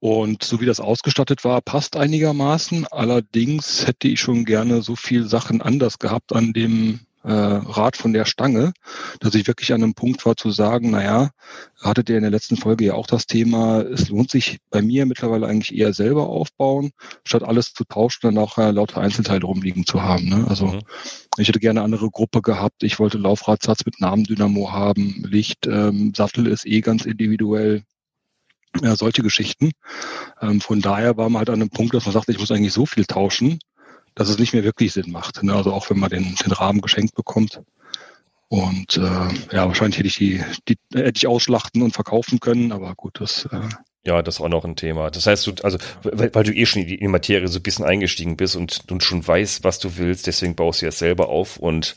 und 0.00 0.44
so 0.44 0.60
wie 0.60 0.66
das 0.66 0.80
ausgestattet 0.80 1.44
war, 1.44 1.60
passt 1.60 1.96
einigermaßen. 1.96 2.86
Allerdings 2.86 3.86
hätte 3.86 4.08
ich 4.08 4.20
schon 4.20 4.44
gerne 4.44 4.80
so 4.80 4.96
viel 4.96 5.26
Sachen 5.26 5.60
anders 5.60 5.98
gehabt 5.98 6.32
an 6.32 6.52
dem 6.52 7.00
äh, 7.28 7.32
Rat 7.32 7.96
von 7.96 8.14
der 8.14 8.24
Stange, 8.24 8.72
dass 9.20 9.34
ich 9.34 9.46
wirklich 9.46 9.72
an 9.74 9.82
einem 9.82 9.94
Punkt 9.94 10.24
war 10.24 10.36
zu 10.36 10.50
sagen, 10.50 10.90
naja, 10.90 11.30
hattet 11.80 12.08
ihr 12.08 12.16
in 12.16 12.22
der 12.22 12.30
letzten 12.30 12.56
Folge 12.56 12.86
ja 12.86 12.94
auch 12.94 13.06
das 13.06 13.26
Thema, 13.26 13.82
es 13.82 14.08
lohnt 14.08 14.30
sich 14.30 14.58
bei 14.70 14.80
mir 14.80 15.04
mittlerweile 15.04 15.46
eigentlich 15.46 15.76
eher 15.76 15.92
selber 15.92 16.28
aufbauen, 16.28 16.90
statt 17.24 17.42
alles 17.42 17.74
zu 17.74 17.84
tauschen 17.84 18.28
und 18.28 18.34
nachher 18.34 18.72
lauter 18.72 19.02
Einzelteile 19.02 19.44
rumliegen 19.44 19.84
zu 19.84 20.02
haben. 20.02 20.28
Ne? 20.28 20.46
Also 20.48 20.68
mhm. 20.68 20.80
ich 21.36 21.48
hätte 21.48 21.60
gerne 21.60 21.80
eine 21.80 21.84
andere 21.84 22.10
Gruppe 22.10 22.40
gehabt, 22.40 22.82
ich 22.82 22.98
wollte 22.98 23.18
Laufradsatz 23.18 23.84
mit 23.84 24.00
Namendynamo 24.00 24.72
haben, 24.72 25.22
Licht, 25.28 25.66
ähm, 25.66 26.14
Sattel 26.16 26.46
ist 26.46 26.66
eh 26.66 26.80
ganz 26.80 27.04
individuell. 27.04 27.82
Ja, 28.82 28.96
solche 28.96 29.22
Geschichten. 29.22 29.72
Ähm, 30.40 30.60
von 30.60 30.80
daher 30.80 31.16
war 31.16 31.30
man 31.30 31.40
halt 31.40 31.48
an 31.48 31.56
einem 31.56 31.70
Punkt, 31.70 31.94
dass 31.94 32.04
man 32.04 32.12
sagt, 32.12 32.28
ich 32.28 32.38
muss 32.38 32.50
eigentlich 32.50 32.74
so 32.74 32.84
viel 32.84 33.06
tauschen, 33.06 33.58
dass 34.18 34.28
es 34.28 34.38
nicht 34.38 34.52
mehr 34.52 34.64
wirklich 34.64 34.92
Sinn 34.92 35.12
macht. 35.12 35.42
Ne? 35.42 35.54
Also 35.54 35.72
auch 35.72 35.88
wenn 35.90 35.98
man 35.98 36.10
den, 36.10 36.34
den 36.34 36.52
Rahmen 36.52 36.80
geschenkt 36.80 37.14
bekommt. 37.14 37.62
Und 38.48 38.96
äh, 38.96 39.54
ja, 39.54 39.66
wahrscheinlich 39.66 39.98
hätte 39.98 40.08
ich 40.08 40.16
die, 40.16 40.42
die 40.68 40.76
hätte 40.92 41.16
ich 41.16 41.26
ausschlachten 41.26 41.82
und 41.82 41.92
verkaufen 41.92 42.40
können, 42.40 42.72
aber 42.72 42.94
gut, 42.94 43.20
das 43.20 43.46
äh, 43.52 43.60
ja, 44.04 44.22
das 44.22 44.36
ist 44.36 44.40
auch 44.40 44.48
noch 44.48 44.64
ein 44.64 44.74
Thema. 44.74 45.10
Das 45.10 45.26
heißt, 45.26 45.46
du, 45.46 45.52
also, 45.62 45.76
weil, 46.02 46.34
weil, 46.34 46.44
du 46.44 46.54
eh 46.54 46.64
schon 46.64 46.82
in 46.82 46.98
die 46.98 47.08
Materie 47.08 47.46
so 47.46 47.58
ein 47.58 47.62
bisschen 47.62 47.84
eingestiegen 47.84 48.38
bist 48.38 48.56
und, 48.56 48.90
und 48.90 49.02
schon 49.02 49.26
weißt, 49.26 49.64
was 49.64 49.80
du 49.80 49.98
willst, 49.98 50.26
deswegen 50.26 50.54
baust 50.54 50.80
du 50.80 50.86
das 50.86 50.98
selber 50.98 51.28
auf 51.28 51.58
und 51.58 51.94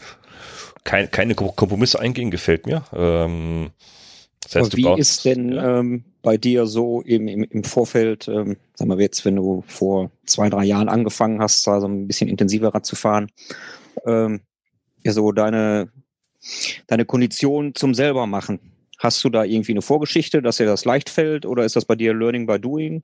kein, 0.84 1.10
keine 1.10 1.36
Kompromisse 1.36 2.00
eingehen, 2.00 2.30
gefällt 2.30 2.66
mir. 2.66 2.84
Ähm, 2.94 3.72
das 4.52 4.64
heißt, 4.64 4.78
wie 4.78 5.00
ist 5.00 5.24
denn 5.24 5.54
ja. 5.54 5.80
ähm, 5.80 6.04
bei 6.22 6.38
dir 6.38 6.66
so 6.66 7.02
im, 7.02 7.28
im, 7.28 7.44
im 7.44 7.64
Vorfeld, 7.64 8.28
ähm, 8.28 8.58
sagen 8.76 8.92
wir 8.92 9.00
jetzt, 9.00 9.24
wenn 9.24 9.38
du 9.38 9.64
vor 9.66 10.12
zwei, 10.26 10.50
drei 10.50 10.66
Jahren 10.66 10.90
angefangen 10.90 11.42
hast, 11.42 11.68
also 11.68 11.88
ein 11.88 12.08
bisschen 12.08 12.28
intensiver 12.28 12.74
Rad 12.74 12.86
zu 12.86 12.96
fahren, 12.96 13.32
ähm, 14.06 14.42
ja, 15.04 15.14
so 15.14 15.32
deine, 15.32 15.90
deine 16.88 17.06
Kondition 17.06 17.76
zum 17.76 17.94
selber 17.94 18.28
machen? 18.28 18.60
Hast 19.00 19.24
du 19.24 19.30
da 19.30 19.46
irgendwie 19.46 19.72
eine 19.72 19.82
Vorgeschichte, 19.82 20.42
dass 20.42 20.58
dir 20.58 20.66
das 20.66 20.86
leicht 20.86 21.10
fällt 21.10 21.46
oder 21.46 21.64
ist 21.64 21.76
das 21.76 21.86
bei 21.86 21.96
dir 21.96 22.14
Learning 22.14 22.46
by 22.46 22.60
Doing? 22.60 23.04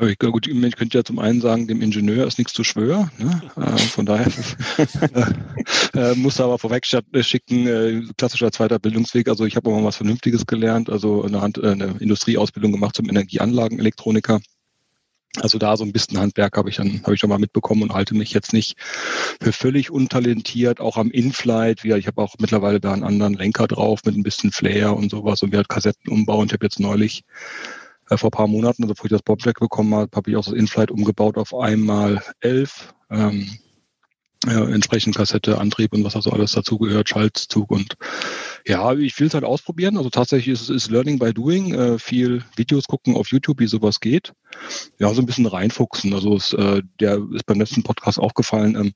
Ich, 0.00 0.18
gut, 0.18 0.46
ich 0.46 0.76
könnte 0.76 0.98
ja 0.98 1.04
zum 1.04 1.18
einen 1.18 1.40
sagen, 1.40 1.66
dem 1.66 1.82
Ingenieur 1.82 2.26
ist 2.26 2.38
nichts 2.38 2.52
zu 2.52 2.62
schwör. 2.62 3.10
Ne? 3.18 3.42
Äh, 3.56 3.78
von 3.78 4.06
daher 4.06 4.28
äh, 5.94 6.14
muss 6.14 6.40
aber 6.40 6.58
vorweg 6.58 6.86
schicken, 6.86 7.66
äh, 7.66 8.02
klassischer 8.16 8.52
zweiter 8.52 8.78
Bildungsweg. 8.78 9.28
Also 9.28 9.44
ich 9.44 9.56
habe 9.56 9.70
mal 9.70 9.82
was 9.82 9.96
Vernünftiges 9.96 10.46
gelernt, 10.46 10.88
also 10.88 11.24
eine, 11.24 11.40
Hand, 11.40 11.58
äh, 11.58 11.72
eine 11.72 11.96
Industrieausbildung 11.98 12.70
gemacht 12.70 12.94
zum 12.94 13.08
Energieanlagenelektroniker. 13.08 14.40
Also 15.40 15.58
da 15.58 15.76
so 15.76 15.84
ein 15.84 15.92
bisschen 15.92 16.18
Handwerk 16.18 16.56
habe 16.56 16.70
ich 16.70 16.76
dann 16.76 17.02
habe 17.02 17.14
ich 17.14 17.20
schon 17.20 17.30
mal 17.30 17.38
mitbekommen 17.38 17.82
und 17.82 17.92
halte 17.92 18.14
mich 18.14 18.32
jetzt 18.32 18.52
nicht 18.52 18.76
für 19.40 19.52
völlig 19.52 19.90
untalentiert, 19.90 20.80
auch 20.80 20.96
am 20.96 21.10
Inflight. 21.10 21.84
Wie, 21.84 21.92
ich 21.92 22.06
habe 22.06 22.22
auch 22.22 22.36
mittlerweile 22.38 22.80
da 22.80 22.92
einen 22.92 23.04
anderen 23.04 23.34
Lenker 23.34 23.66
drauf 23.66 24.00
mit 24.04 24.16
ein 24.16 24.22
bisschen 24.22 24.52
Flair 24.52 24.96
und 24.96 25.10
sowas 25.10 25.42
und 25.42 25.50
wir 25.50 25.58
halt 25.58 25.68
Kassetten 25.68 26.10
umbauen. 26.10 26.46
Ich 26.46 26.52
habe 26.52 26.64
jetzt 26.64 26.80
neulich 26.80 27.24
äh, 28.10 28.16
vor 28.16 28.30
paar 28.30 28.48
Monaten, 28.48 28.82
also 28.82 28.94
bevor 28.94 29.06
ich 29.06 29.12
das 29.12 29.22
Bobjack 29.22 29.60
bekommen 29.60 29.94
habe, 29.94 30.10
habe 30.14 30.30
ich 30.30 30.36
auch 30.36 30.44
das 30.44 30.54
Inflight 30.54 30.90
umgebaut 30.90 31.36
auf 31.36 31.54
einmal 31.54 32.22
elf. 32.40 32.94
Ähm, 33.10 33.48
äh, 34.46 34.72
entsprechend 34.72 35.16
Kassette, 35.16 35.58
Antrieb 35.58 35.92
und 35.92 36.04
was 36.04 36.14
also 36.14 36.30
alles 36.30 36.52
dazugehört, 36.52 37.08
Schaltzug 37.08 37.72
und 37.72 37.96
ja, 38.66 38.94
ich 38.94 39.18
will 39.18 39.26
es 39.26 39.34
halt 39.34 39.44
ausprobieren. 39.44 39.96
Also 39.96 40.10
tatsächlich 40.10 40.52
ist 40.52 40.68
es 40.68 40.90
Learning 40.90 41.18
by 41.18 41.32
Doing, 41.34 41.74
äh, 41.74 41.98
viel 41.98 42.44
Videos 42.54 42.84
gucken 42.84 43.16
auf 43.16 43.28
YouTube, 43.32 43.58
wie 43.58 43.66
sowas 43.66 43.98
geht. 43.98 44.32
Ja, 44.98 45.12
so 45.12 45.22
ein 45.22 45.26
bisschen 45.26 45.46
reinfuchsen. 45.46 46.14
Also 46.14 46.36
es, 46.36 46.52
äh, 46.52 46.82
der 47.00 47.20
ist 47.32 47.46
beim 47.46 47.58
letzten 47.58 47.82
Podcast 47.82 48.18
aufgefallen. 48.18 48.76
Ähm, 48.76 48.92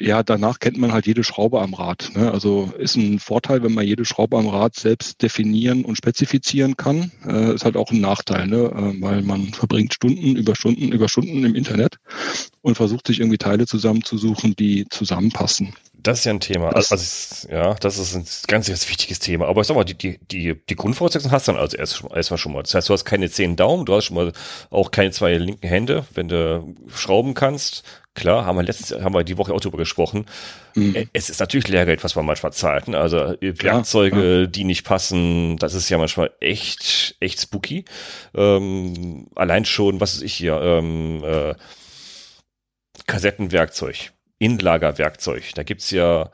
ja, 0.00 0.22
danach 0.22 0.58
kennt 0.58 0.78
man 0.78 0.92
halt 0.92 1.06
jede 1.06 1.22
Schraube 1.22 1.60
am 1.60 1.74
Rad. 1.74 2.10
Ne? 2.14 2.30
Also 2.32 2.72
ist 2.78 2.96
ein 2.96 3.18
Vorteil, 3.18 3.62
wenn 3.62 3.72
man 3.72 3.86
jede 3.86 4.04
Schraube 4.04 4.36
am 4.36 4.48
Rad 4.48 4.74
selbst 4.74 5.22
definieren 5.22 5.84
und 5.84 5.96
spezifizieren 5.96 6.76
kann. 6.76 7.12
Äh, 7.24 7.54
ist 7.54 7.64
halt 7.64 7.76
auch 7.76 7.90
ein 7.92 8.00
Nachteil, 8.00 8.48
ne? 8.48 8.72
Äh, 8.74 9.00
weil 9.00 9.22
man 9.22 9.52
verbringt 9.52 9.94
Stunden 9.94 10.34
über 10.36 10.56
Stunden 10.56 10.90
über 10.90 11.08
Stunden 11.08 11.44
im 11.44 11.54
Internet 11.54 11.98
und 12.62 12.74
versucht 12.74 13.06
sich 13.06 13.20
irgendwie 13.20 13.38
Teile 13.38 13.66
zusammenzusuchen, 13.66 14.56
die 14.56 14.86
zusammenpassen. 14.90 15.74
Das 16.02 16.20
ist 16.20 16.24
ja 16.24 16.32
ein 16.32 16.40
Thema. 16.40 16.70
Das, 16.70 16.90
also, 16.90 17.48
ja, 17.48 17.74
das 17.74 17.98
ist 17.98 18.14
ein 18.14 18.26
ganz, 18.48 18.66
ganz 18.66 18.88
wichtiges 18.88 19.20
Thema. 19.20 19.46
Aber 19.46 19.60
ich 19.60 19.68
sag 19.68 19.76
mal, 19.76 19.84
die, 19.84 19.96
die, 19.96 20.18
die, 20.18 20.54
die 20.68 20.76
Grundvoraussetzung 20.76 21.30
hast 21.30 21.46
du 21.46 21.52
dann 21.52 21.60
also 21.60 21.76
erst, 21.76 22.02
erstmal 22.12 22.38
schon 22.38 22.52
mal. 22.52 22.62
Das 22.62 22.74
heißt, 22.74 22.88
du 22.88 22.92
hast 22.92 23.04
keine 23.04 23.30
zehn 23.30 23.54
Daumen, 23.54 23.84
du 23.84 23.94
hast 23.94 24.06
schon 24.06 24.16
mal 24.16 24.32
auch 24.70 24.90
keine 24.90 25.12
zwei 25.12 25.34
linken 25.36 25.66
Hände, 25.66 26.04
wenn 26.14 26.28
du 26.28 26.74
schrauben 26.88 27.34
kannst. 27.34 27.84
Klar, 28.14 28.44
haben 28.44 28.56
wir 28.56 28.64
letztens, 28.64 29.00
haben 29.02 29.14
wir 29.14 29.22
die 29.22 29.38
Woche 29.38 29.54
auch 29.54 29.60
drüber 29.60 29.78
gesprochen. 29.78 30.26
Mhm. 30.74 31.08
Es 31.12 31.30
ist 31.30 31.40
natürlich 31.40 31.68
Lehrgeld, 31.68 32.02
was 32.02 32.16
man 32.16 32.26
manchmal 32.26 32.52
zahlt. 32.52 32.88
Ne? 32.88 32.98
Also 32.98 33.18
äh, 33.18 33.62
Werkzeuge, 33.62 34.40
ja. 34.40 34.46
die 34.46 34.64
nicht 34.64 34.84
passen, 34.84 35.56
das 35.58 35.74
ist 35.74 35.88
ja 35.88 35.98
manchmal 35.98 36.30
echt, 36.40 37.16
echt 37.20 37.40
spooky. 37.40 37.84
Ähm, 38.34 39.28
allein 39.34 39.64
schon, 39.64 40.00
was 40.00 40.14
ist 40.14 40.22
ich 40.22 40.34
hier, 40.34 40.60
ähm, 40.60 41.22
äh, 41.24 41.54
Kassettenwerkzeug 43.06 44.12
Inlagerwerkzeug. 44.42 45.54
Da 45.54 45.62
gibt's 45.62 45.90
ja 45.90 46.30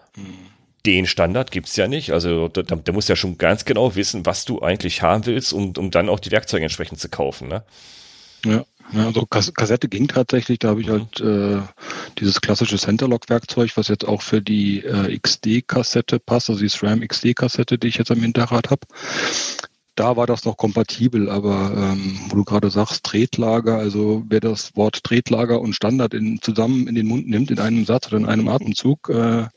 den 0.86 1.06
Standard 1.06 1.50
gibt's 1.50 1.76
ja 1.76 1.86
nicht. 1.86 2.12
Also 2.12 2.48
da, 2.48 2.62
da 2.62 2.92
musst 2.92 3.08
ja 3.08 3.16
schon 3.16 3.36
ganz 3.36 3.64
genau 3.64 3.94
wissen, 3.94 4.24
was 4.24 4.44
du 4.46 4.62
eigentlich 4.62 5.02
haben 5.02 5.26
willst, 5.26 5.52
um, 5.52 5.74
um 5.76 5.90
dann 5.90 6.08
auch 6.08 6.20
die 6.20 6.30
Werkzeuge 6.30 6.64
entsprechend 6.64 6.98
zu 6.98 7.08
kaufen. 7.08 7.48
Ne? 7.48 7.62
Ja. 8.44 8.64
Ja, 8.92 9.04
also 9.04 9.26
Kassette 9.26 9.86
ging 9.86 10.08
tatsächlich, 10.08 10.60
da 10.60 10.68
habe 10.68 10.80
ich 10.80 10.86
mhm. 10.86 10.92
halt 10.92 11.20
äh, 11.20 11.60
dieses 12.18 12.40
klassische 12.40 12.78
Centerlock-Werkzeug, 12.78 13.76
was 13.76 13.88
jetzt 13.88 14.08
auch 14.08 14.22
für 14.22 14.40
die 14.40 14.82
äh, 14.82 15.18
XD-Kassette 15.18 16.18
passt, 16.18 16.48
also 16.48 16.62
die 16.62 16.70
SRAM 16.70 17.06
XD-Kassette, 17.06 17.76
die 17.76 17.88
ich 17.88 17.98
jetzt 17.98 18.10
am 18.10 18.20
Hinterrad 18.20 18.70
habe 18.70 18.86
da 19.98 20.16
war 20.16 20.26
das 20.26 20.44
noch 20.44 20.56
kompatibel, 20.56 21.28
aber 21.28 21.72
ähm, 21.76 22.20
wo 22.28 22.36
du 22.36 22.44
gerade 22.44 22.70
sagst, 22.70 23.04
Tretlager, 23.04 23.76
also 23.78 24.22
wer 24.28 24.38
das 24.38 24.76
Wort 24.76 25.02
Tretlager 25.02 25.60
und 25.60 25.74
Standard 25.74 26.14
in, 26.14 26.40
zusammen 26.40 26.86
in 26.86 26.94
den 26.94 27.06
Mund 27.06 27.28
nimmt, 27.28 27.50
in 27.50 27.58
einem 27.58 27.84
Satz 27.84 28.06
oder 28.06 28.18
in 28.18 28.26
einem 28.26 28.48
Atemzug, 28.48 29.08
äh, 29.08 29.40
äh 29.40 29.48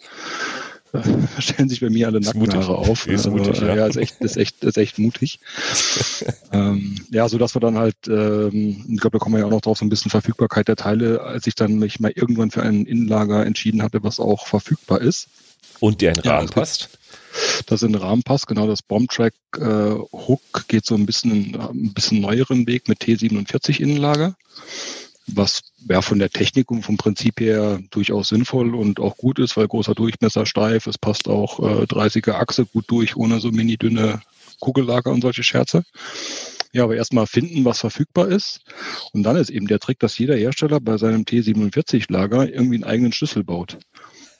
stellen 1.39 1.69
sich 1.69 1.81
bei 1.81 1.91
mir 1.91 2.07
alle 2.07 2.21
Nackenhaare 2.21 2.75
auf. 2.75 3.05
Ist 3.05 3.27
also, 3.27 3.38
mutig, 3.38 3.62
ja. 3.62 3.75
ja, 3.75 3.86
ist 3.86 3.98
echt, 3.98 4.19
ist 4.19 4.36
echt, 4.36 4.63
ist 4.63 4.77
echt 4.77 4.98
mutig. 4.98 5.39
ähm, 6.51 6.95
ja, 7.12 7.29
so 7.29 7.38
dass 7.38 7.55
wir 7.55 7.60
dann 7.60 7.77
halt, 7.77 7.95
ähm, 8.07 8.83
ich 8.89 9.00
glaube, 9.00 9.19
da 9.19 9.24
kommen 9.24 9.36
wir 9.36 9.41
ja 9.41 9.45
auch 9.45 9.51
noch 9.51 9.62
drauf, 9.62 9.77
so 9.77 9.86
ein 9.86 9.89
bisschen 9.89 10.10
Verfügbarkeit 10.10 10.67
der 10.67 10.75
Teile, 10.75 11.21
als 11.21 11.45
ich 11.45 11.53
dann 11.53 11.77
mich 11.77 12.00
mal 12.00 12.12
irgendwann 12.15 12.50
für 12.50 12.63
ein 12.63 12.88
Innenlager 12.88 13.45
entschieden 13.45 13.83
hatte, 13.83 14.03
was 14.03 14.19
auch 14.19 14.48
verfügbar 14.48 15.01
ist. 15.01 15.27
Und 15.79 16.01
der 16.01 16.13
in 16.13 16.19
Rahmen 16.19 16.48
ja, 16.48 16.53
passt? 16.53 16.89
Das 17.65 17.81
in 17.83 17.93
den 17.93 18.01
Rahmen 18.01 18.23
passt. 18.23 18.47
Genau 18.47 18.67
das 18.67 18.81
Bombtrack 18.81 19.33
äh, 19.57 19.91
Hook 20.11 20.67
geht 20.67 20.85
so 20.85 20.95
ein 20.95 21.05
bisschen 21.05 21.55
ein 21.55 21.93
bisschen 21.93 22.21
neueren 22.21 22.67
Weg 22.67 22.88
mit 22.88 23.01
T47 23.01 23.79
Innenlager, 23.79 24.35
was 25.27 25.61
ja 25.89 26.01
von 26.01 26.19
der 26.19 26.29
Technik 26.29 26.71
und 26.71 26.83
vom 26.83 26.97
Prinzip 26.97 27.39
her 27.39 27.79
durchaus 27.91 28.29
sinnvoll 28.29 28.75
und 28.75 29.00
auch 29.00 29.17
gut 29.17 29.39
ist, 29.39 29.57
weil 29.57 29.67
großer 29.67 29.95
Durchmesser 29.95 30.45
steif, 30.45 30.88
es 30.88 30.97
passt 30.97 31.27
auch 31.27 31.59
äh, 31.59 31.83
30er 31.83 32.33
Achse 32.33 32.65
gut 32.65 32.85
durch, 32.88 33.15
ohne 33.15 33.39
so 33.39 33.51
mini 33.51 33.77
dünne 33.77 34.21
Kugellager 34.59 35.11
und 35.11 35.21
solche 35.21 35.43
Scherze. 35.43 35.83
Ja, 36.73 36.83
aber 36.85 36.95
erstmal 36.95 37.27
finden, 37.27 37.65
was 37.65 37.79
verfügbar 37.79 38.29
ist. 38.29 38.61
Und 39.11 39.23
dann 39.23 39.35
ist 39.35 39.50
eben 39.50 39.67
der 39.67 39.79
Trick, 39.79 40.00
dass 40.00 40.17
jeder 40.17 40.38
Hersteller 40.38 40.79
bei 40.79 40.97
seinem 40.97 41.23
T47-Lager 41.23 42.47
irgendwie 42.47 42.75
einen 42.75 42.85
eigenen 42.85 43.11
Schlüssel 43.11 43.43
baut. 43.43 43.77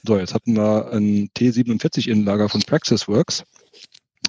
So, 0.03 0.17
jetzt 0.17 0.34
hatten 0.34 0.55
wir 0.55 0.91
ein 0.91 1.29
T47-Innenlager 1.38 2.50
von 2.50 2.62
Praxisworks. 2.62 3.43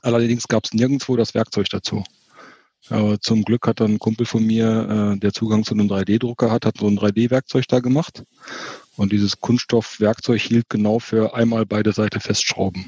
Allerdings 0.02 0.48
gab 0.48 0.64
es 0.64 0.74
nirgendwo 0.74 1.16
das 1.16 1.34
Werkzeug 1.34 1.68
dazu. 1.70 2.04
Aber 2.88 3.20
zum 3.20 3.44
Glück 3.44 3.66
hat 3.66 3.80
dann 3.80 3.92
ein 3.92 3.98
Kumpel 3.98 4.26
von 4.26 4.44
mir, 4.44 5.14
äh, 5.14 5.18
der 5.18 5.32
Zugang 5.32 5.64
zu 5.64 5.74
einem 5.74 5.88
3D-Drucker 5.88 6.50
hat, 6.50 6.66
hat 6.66 6.78
so 6.78 6.88
ein 6.88 6.98
3D-Werkzeug 6.98 7.66
da 7.68 7.80
gemacht. 7.80 8.24
Und 8.96 9.12
dieses 9.12 9.40
Kunststoffwerkzeug 9.40 10.40
hielt 10.40 10.68
genau 10.68 10.98
für 10.98 11.34
einmal 11.34 11.64
beide 11.64 11.92
Seiten 11.92 12.20
festschrauben. 12.20 12.86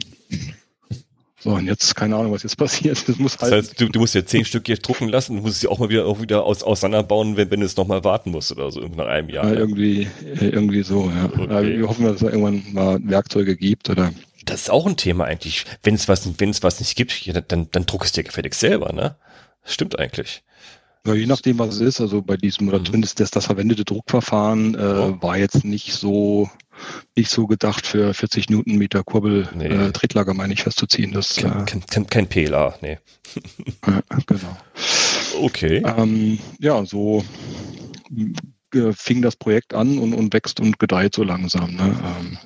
So, 1.44 1.50
und 1.50 1.66
jetzt, 1.66 1.94
keine 1.94 2.16
Ahnung, 2.16 2.32
was 2.32 2.42
jetzt 2.42 2.56
passiert. 2.56 3.06
Das, 3.06 3.18
muss 3.18 3.32
halt 3.32 3.52
das 3.52 3.68
heißt, 3.68 3.78
du, 3.78 3.90
du 3.90 4.00
musst 4.00 4.14
ja 4.14 4.24
zehn 4.24 4.46
Stück 4.46 4.64
hier 4.64 4.78
drucken 4.78 5.10
lassen, 5.10 5.36
du 5.36 5.42
musst 5.42 5.60
sie 5.60 5.68
auch 5.68 5.78
mal 5.78 5.90
wieder, 5.90 6.06
auch 6.06 6.22
wieder 6.22 6.42
aus, 6.42 6.62
auseinanderbauen, 6.62 7.36
wenn, 7.36 7.50
wenn 7.50 7.60
du 7.60 7.66
es 7.66 7.76
nochmal 7.76 8.02
warten 8.02 8.30
musst 8.30 8.50
oder 8.50 8.70
so, 8.70 8.80
nach 8.80 9.04
einem 9.04 9.28
Jahr. 9.28 9.52
Ja, 9.52 9.52
irgendwie, 9.52 10.08
irgendwie 10.40 10.82
so, 10.82 11.12
ja. 11.14 11.26
Okay. 11.26 11.76
Wir 11.76 11.86
hoffen, 11.86 12.06
dass 12.06 12.16
es 12.16 12.22
irgendwann 12.22 12.62
mal 12.72 12.98
Werkzeuge 13.04 13.58
gibt 13.58 13.90
oder. 13.90 14.14
Das 14.46 14.62
ist 14.62 14.70
auch 14.70 14.86
ein 14.86 14.96
Thema 14.96 15.26
eigentlich. 15.26 15.66
Wenn 15.82 15.94
es 15.94 16.08
was, 16.08 16.26
wenn 16.38 16.48
es 16.48 16.62
was 16.62 16.80
nicht 16.80 16.96
gibt, 16.96 17.30
dann, 17.52 17.68
dann 17.70 17.84
druck 17.84 18.06
es 18.06 18.12
dir 18.12 18.24
gefällig 18.24 18.54
selber, 18.54 18.94
ne? 18.94 19.16
Das 19.64 19.74
stimmt 19.74 19.98
eigentlich. 19.98 20.42
Ja, 21.06 21.14
je 21.14 21.26
nachdem, 21.26 21.58
was 21.58 21.75
es 21.75 21.80
ist. 21.80 22.00
Also 22.00 22.23
bei 22.23 22.37
diesem, 22.37 22.68
oder 22.68 22.78
mhm. 22.78 22.87
zumindest 22.87 23.20
das, 23.20 23.30
das 23.30 23.46
verwendete 23.46 23.84
Druckverfahren 23.84 24.75
äh, 24.75 25.23
war 25.23 25.37
jetzt 25.37 25.64
nicht 25.64 25.92
so 25.92 26.49
nicht 27.14 27.30
so 27.30 27.46
gedacht 27.46 27.87
für 27.87 28.14
40 28.14 28.50
Newtonmeter 28.50 29.04
Kurbel 29.04 29.49
nee. 29.54 29.66
äh, 29.66 29.92
Tretlager, 29.92 30.34
meine 30.34 30.54
ich, 30.54 30.62
festzuziehen. 30.62 31.12
Das, 31.12 31.37
kein, 31.37 31.62
äh, 31.62 31.80
kein, 31.88 32.06
kein 32.06 32.26
PLA, 32.28 32.75
nee. 32.80 32.99
genau. 34.26 34.56
Okay. 35.40 35.82
Ähm, 35.84 36.38
ja, 36.58 36.84
so 36.84 37.25
äh, 38.75 38.92
fing 38.92 39.23
das 39.23 39.37
Projekt 39.37 39.75
an 39.75 39.99
und, 39.99 40.14
und 40.14 40.32
wächst 40.32 40.61
und 40.61 40.78
gedeiht 40.78 41.14
so 41.14 41.23
langsam. 41.23 41.75
Ne? 41.75 41.96
Ähm, 42.04 42.38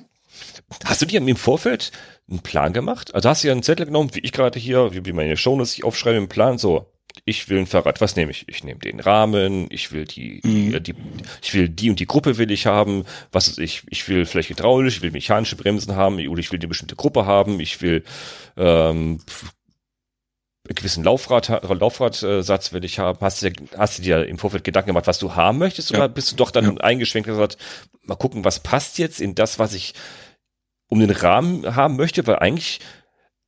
Hast 0.85 1.01
du 1.01 1.05
dir 1.05 1.19
im 1.19 1.35
Vorfeld 1.35 1.91
einen 2.29 2.39
Plan 2.39 2.73
gemacht? 2.73 3.15
Also 3.15 3.29
hast 3.29 3.43
du 3.43 3.47
ja 3.47 3.53
einen 3.53 3.63
Zettel 3.63 3.87
genommen, 3.87 4.11
wie 4.13 4.19
ich 4.19 4.31
gerade 4.31 4.59
hier, 4.59 4.91
wie 4.93 5.13
meine 5.13 5.35
Shownotes 5.35 5.73
ich 5.73 5.83
aufschreibe, 5.83 6.17
einen 6.17 6.29
Plan, 6.29 6.57
so, 6.57 6.91
ich 7.25 7.49
will 7.49 7.59
ein 7.59 7.67
Fahrrad, 7.67 8.01
was 8.01 8.15
nehme 8.15 8.31
ich? 8.31 8.45
Ich 8.47 8.63
nehme 8.63 8.79
den 8.79 8.99
Rahmen, 8.99 9.67
ich 9.69 9.91
will 9.91 10.05
die, 10.05 10.41
mhm. 10.43 10.81
die, 10.83 10.95
ich 11.41 11.53
will 11.53 11.69
die 11.69 11.89
und 11.89 11.99
die 11.99 12.05
Gruppe 12.05 12.37
will 12.37 12.51
ich 12.51 12.65
haben, 12.65 13.05
was 13.31 13.47
ist 13.47 13.59
ich, 13.59 13.83
ich 13.89 14.07
will 14.07 14.25
vielleicht 14.25 14.49
hydraulisch, 14.49 14.97
ich 14.97 15.01
will 15.01 15.11
mechanische 15.11 15.55
Bremsen 15.55 15.95
haben, 15.95 16.15
oder 16.27 16.39
ich 16.39 16.51
will 16.51 16.59
eine 16.59 16.67
bestimmte 16.67 16.95
Gruppe 16.95 17.25
haben, 17.25 17.59
ich 17.59 17.81
will 17.81 18.03
ähm, 18.57 19.19
einen 20.67 20.75
gewissen 20.75 21.03
Laufrad, 21.03 21.49
Laufradsatz 21.63 22.73
will 22.73 22.85
ich 22.85 22.99
haben. 22.99 23.19
Hast 23.21 23.41
du, 23.41 23.51
hast 23.77 23.97
du 23.97 24.01
dir 24.03 24.25
im 24.25 24.37
Vorfeld 24.37 24.63
Gedanken 24.63 24.89
gemacht, 24.89 25.07
was 25.07 25.19
du 25.19 25.35
haben 25.35 25.57
möchtest, 25.57 25.91
ja. 25.91 25.97
oder 25.97 26.09
bist 26.09 26.31
du 26.31 26.35
doch 26.35 26.51
dann 26.51 26.75
ja. 26.75 26.81
eingeschränkt 26.81 27.27
und 27.27 27.35
gesagt, 27.35 27.57
mal 28.03 28.15
gucken, 28.15 28.45
was 28.45 28.59
passt 28.59 28.97
jetzt 28.97 29.19
in 29.19 29.35
das, 29.35 29.59
was 29.59 29.73
ich 29.73 29.93
um 30.87 30.99
den 30.99 31.11
Rahmen 31.11 31.75
haben 31.75 31.95
möchte, 31.95 32.25
weil 32.27 32.37
eigentlich 32.37 32.79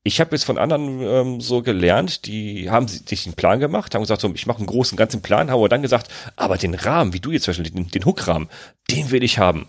ich 0.04 0.20
habe 0.20 0.32
jetzt 0.32 0.46
von 0.46 0.58
anderen 0.58 1.02
ähm, 1.02 1.42
so 1.42 1.62
gelernt, 1.62 2.26
die 2.26 2.70
haben 2.72 2.88
sich 2.88 3.26
einen 3.26 3.36
Plan 3.36 3.60
gemacht, 3.60 3.94
haben 3.94 4.02
gesagt, 4.02 4.22
so, 4.22 4.32
ich 4.34 4.48
mache 4.48 4.58
einen 4.58 4.68
großen 4.68 4.98
ganzen 4.98 5.22
Plan, 5.22 5.52
haben 5.52 5.60
aber 5.60 5.70
dann 5.70 5.84
gesagt, 5.84 6.12
aber 6.36 6.58
den 6.58 6.74
Rahmen, 6.74 7.14
wie 7.14 7.20
du 7.20 7.32
jetzt 7.32 7.44
zum 7.44 7.54
Beispiel, 7.54 7.70
den, 7.70 7.88
den 7.90 8.06
Hookrahmen, 8.06 8.50
den 8.90 9.12
will 9.12 9.24
ich 9.24 9.38
haben. 9.38 9.68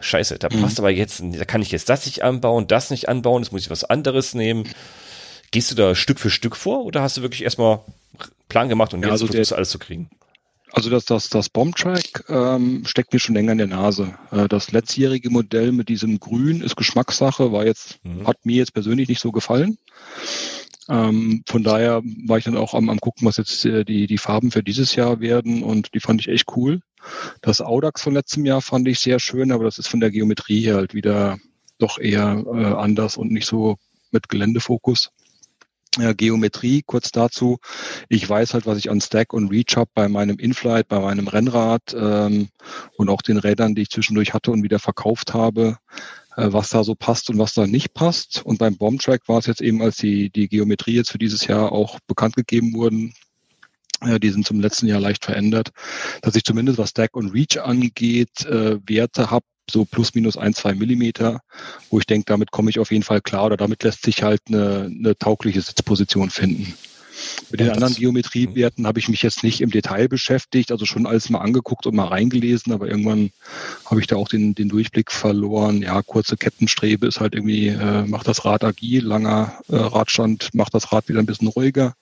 Scheiße, 0.00 0.38
da 0.38 0.48
mhm. 0.50 0.62
passt 0.62 0.78
aber 0.78 0.90
jetzt, 0.90 1.22
da 1.22 1.44
kann 1.44 1.62
ich 1.62 1.70
jetzt 1.70 1.88
das 1.88 2.06
nicht 2.06 2.22
anbauen, 2.22 2.66
das 2.66 2.90
nicht 2.90 3.08
anbauen, 3.08 3.42
das 3.42 3.52
muss 3.52 3.62
ich 3.62 3.70
was 3.70 3.84
anderes 3.84 4.34
nehmen. 4.34 4.68
Gehst 5.50 5.70
du 5.70 5.74
da 5.76 5.94
Stück 5.94 6.18
für 6.18 6.30
Stück 6.30 6.56
vor 6.56 6.84
oder 6.84 7.02
hast 7.02 7.16
du 7.16 7.22
wirklich 7.22 7.44
erstmal 7.44 7.80
Plan 8.48 8.68
gemacht 8.68 8.94
und 8.94 9.00
ja, 9.00 9.06
jetzt 9.06 9.12
also 9.12 9.26
versuchst 9.26 9.52
du 9.52 9.56
alles 9.56 9.70
zu 9.70 9.78
kriegen? 9.78 10.10
Also 10.72 10.90
das, 10.90 11.04
das, 11.06 11.28
das 11.28 11.48
Bombtrack 11.48 12.24
ähm, 12.28 12.84
steckt 12.84 13.12
mir 13.12 13.18
schon 13.18 13.34
länger 13.34 13.52
in 13.52 13.58
der 13.58 13.66
Nase. 13.66 14.14
Äh, 14.30 14.48
das 14.48 14.70
letztjährige 14.70 15.30
Modell 15.30 15.72
mit 15.72 15.88
diesem 15.88 16.20
Grün 16.20 16.60
ist 16.60 16.76
Geschmackssache, 16.76 17.52
war 17.52 17.64
jetzt, 17.64 17.98
mhm. 18.04 18.26
hat 18.26 18.44
mir 18.44 18.56
jetzt 18.56 18.74
persönlich 18.74 19.08
nicht 19.08 19.20
so 19.20 19.32
gefallen. 19.32 19.78
Ähm, 20.88 21.42
von 21.46 21.62
daher 21.62 22.02
war 22.26 22.38
ich 22.38 22.44
dann 22.44 22.56
auch 22.56 22.74
am, 22.74 22.88
am 22.88 22.98
gucken, 22.98 23.26
was 23.26 23.36
jetzt 23.36 23.64
äh, 23.64 23.84
die, 23.84 24.06
die 24.06 24.18
Farben 24.18 24.50
für 24.50 24.62
dieses 24.62 24.94
Jahr 24.94 25.20
werden 25.20 25.62
und 25.62 25.94
die 25.94 26.00
fand 26.00 26.20
ich 26.20 26.28
echt 26.28 26.46
cool. 26.56 26.80
Das 27.42 27.60
Audax 27.60 28.02
von 28.02 28.14
letztem 28.14 28.46
Jahr 28.46 28.62
fand 28.62 28.88
ich 28.88 28.98
sehr 28.98 29.20
schön, 29.20 29.52
aber 29.52 29.64
das 29.64 29.78
ist 29.78 29.88
von 29.88 30.00
der 30.00 30.10
Geometrie 30.10 30.62
her 30.62 30.76
halt 30.76 30.94
wieder 30.94 31.38
doch 31.78 31.98
eher 31.98 32.42
äh, 32.46 32.64
anders 32.74 33.16
und 33.16 33.30
nicht 33.30 33.46
so 33.46 33.76
mit 34.10 34.28
Geländefokus. 34.28 35.10
Ja, 35.96 36.12
Geometrie, 36.12 36.82
kurz 36.84 37.10
dazu. 37.10 37.58
Ich 38.08 38.28
weiß 38.28 38.54
halt, 38.54 38.66
was 38.66 38.78
ich 38.78 38.90
an 38.90 39.00
Stack 39.00 39.32
und 39.32 39.48
Reach 39.48 39.76
habe 39.76 39.90
bei 39.94 40.08
meinem 40.08 40.38
Inflight, 40.38 40.86
bei 40.88 41.00
meinem 41.00 41.28
Rennrad 41.28 41.94
ähm, 41.98 42.50
und 42.96 43.08
auch 43.08 43.22
den 43.22 43.38
Rädern, 43.38 43.74
die 43.74 43.82
ich 43.82 43.90
zwischendurch 43.90 44.34
hatte 44.34 44.50
und 44.50 44.62
wieder 44.62 44.78
verkauft 44.78 45.34
habe, 45.34 45.78
äh, 46.36 46.52
was 46.52 46.68
da 46.68 46.84
so 46.84 46.94
passt 46.94 47.30
und 47.30 47.38
was 47.38 47.54
da 47.54 47.66
nicht 47.66 47.94
passt. 47.94 48.44
Und 48.44 48.58
beim 48.58 48.76
Bombtrack 48.76 49.28
war 49.28 49.38
es 49.38 49.46
jetzt 49.46 49.62
eben, 49.62 49.82
als 49.82 49.96
die, 49.96 50.30
die 50.30 50.48
Geometrie 50.48 50.94
jetzt 50.94 51.10
für 51.10 51.18
dieses 51.18 51.46
Jahr 51.46 51.72
auch 51.72 51.98
bekannt 52.06 52.36
gegeben 52.36 52.74
wurden, 52.74 53.14
äh, 54.02 54.20
die 54.20 54.30
sind 54.30 54.46
zum 54.46 54.60
letzten 54.60 54.86
Jahr 54.86 55.00
leicht 55.00 55.24
verändert, 55.24 55.70
dass 56.22 56.36
ich 56.36 56.44
zumindest 56.44 56.78
was 56.78 56.90
Stack 56.90 57.16
und 57.16 57.30
Reach 57.30 57.60
angeht, 57.60 58.44
äh, 58.44 58.78
Werte 58.86 59.30
habe, 59.30 59.46
so 59.70 59.84
plus 59.84 60.14
minus 60.14 60.36
ein, 60.36 60.54
zwei 60.54 60.74
Millimeter, 60.74 61.40
wo 61.90 61.98
ich 61.98 62.06
denke, 62.06 62.26
damit 62.26 62.50
komme 62.50 62.70
ich 62.70 62.78
auf 62.78 62.90
jeden 62.90 63.04
Fall 63.04 63.20
klar 63.20 63.46
oder 63.46 63.56
damit 63.56 63.82
lässt 63.82 64.02
sich 64.02 64.22
halt 64.22 64.42
eine, 64.48 64.90
eine 64.92 65.16
taugliche 65.18 65.60
Sitzposition 65.60 66.30
finden. 66.30 66.74
Mit 67.50 67.60
den 67.60 67.70
anderen 67.70 67.94
Geometriewerten 67.94 68.86
habe 68.86 68.98
ich 68.98 69.08
mich 69.08 69.22
jetzt 69.22 69.42
nicht 69.42 69.60
im 69.60 69.70
Detail 69.70 70.08
beschäftigt, 70.08 70.70
also 70.70 70.84
schon 70.84 71.06
alles 71.06 71.30
mal 71.30 71.40
angeguckt 71.40 71.86
und 71.86 71.94
mal 71.94 72.06
reingelesen, 72.06 72.72
aber 72.72 72.88
irgendwann 72.88 73.30
habe 73.86 74.00
ich 74.00 74.06
da 74.06 74.16
auch 74.16 74.28
den, 74.28 74.54
den 74.54 74.68
Durchblick 74.68 75.10
verloren. 75.10 75.82
Ja, 75.82 76.02
kurze 76.02 76.36
Kettenstrebe 76.36 77.06
ist 77.06 77.20
halt 77.20 77.34
irgendwie, 77.34 77.68
äh, 77.68 78.02
macht 78.02 78.28
das 78.28 78.44
Rad 78.44 78.64
agil, 78.64 79.04
langer 79.04 79.58
äh, 79.68 79.76
Radstand 79.76 80.50
macht 80.54 80.74
das 80.74 80.92
Rad 80.92 81.08
wieder 81.08 81.20
ein 81.20 81.26
bisschen 81.26 81.48
ruhiger. 81.48 81.94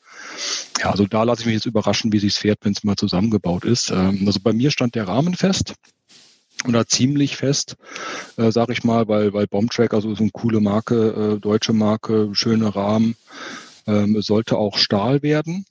Ja, 0.80 0.90
also 0.90 1.06
da 1.06 1.22
lasse 1.22 1.42
ich 1.42 1.46
mich 1.46 1.54
jetzt 1.54 1.66
überraschen, 1.66 2.12
wie 2.12 2.18
sich's 2.18 2.38
fährt, 2.38 2.58
wenn 2.62 2.72
es 2.72 2.84
mal 2.84 2.96
zusammengebaut 2.96 3.64
ist. 3.64 3.90
Ähm, 3.90 4.24
also 4.26 4.40
bei 4.42 4.52
mir 4.52 4.70
stand 4.70 4.94
der 4.94 5.08
Rahmen 5.08 5.34
fest 5.34 5.74
oder 6.66 6.86
ziemlich 6.86 7.36
fest, 7.36 7.76
äh, 8.36 8.50
sage 8.50 8.72
ich 8.72 8.84
mal, 8.84 9.08
weil, 9.08 9.32
weil 9.32 9.46
Bombtrack, 9.46 9.94
also 9.94 10.14
so 10.14 10.22
eine 10.22 10.30
coole 10.30 10.60
Marke, 10.60 11.36
äh, 11.36 11.40
deutsche 11.40 11.72
Marke, 11.72 12.30
schöne 12.32 12.74
Rahmen, 12.74 13.16
ähm, 13.86 14.20
sollte 14.22 14.56
auch 14.56 14.78
Stahl 14.78 15.22
werden. 15.22 15.66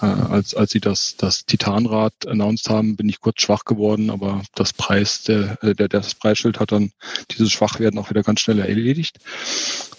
Äh, 0.00 0.06
als, 0.06 0.54
als 0.54 0.70
sie 0.70 0.80
das, 0.80 1.16
das 1.16 1.44
Titanrad 1.44 2.14
announced 2.26 2.70
haben, 2.70 2.96
bin 2.96 3.08
ich 3.08 3.20
kurz 3.20 3.42
schwach 3.42 3.64
geworden, 3.64 4.10
aber 4.10 4.42
das 4.54 4.72
Preis, 4.72 5.22
der, 5.24 5.62
äh, 5.62 5.74
der, 5.74 5.88
das 5.88 6.14
Preisschild 6.14 6.58
hat 6.58 6.72
dann 6.72 6.92
dieses 7.30 7.52
Schwachwerden 7.52 7.98
auch 7.98 8.10
wieder 8.10 8.22
ganz 8.22 8.40
schnell 8.40 8.60
erledigt 8.60 9.18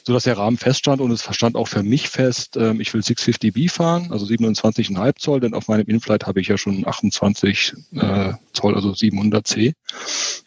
so 0.05 0.13
dass 0.13 0.23
der 0.23 0.37
Rahmen 0.37 0.57
feststand 0.57 1.01
und 1.01 1.11
es 1.11 1.27
stand 1.31 1.55
auch 1.55 1.67
für 1.67 1.83
mich 1.83 2.09
fest, 2.09 2.57
ähm, 2.57 2.81
ich 2.81 2.93
will 2.93 3.01
650B 3.01 3.69
fahren, 3.69 4.11
also 4.11 4.25
27,5 4.25 5.15
Zoll, 5.17 5.39
denn 5.39 5.53
auf 5.53 5.67
meinem 5.67 5.87
Inflight 5.87 6.25
habe 6.25 6.41
ich 6.41 6.47
ja 6.47 6.57
schon 6.57 6.87
28 6.87 7.73
äh, 7.93 8.33
Zoll, 8.53 8.75
also 8.75 8.91
700C 8.91 9.73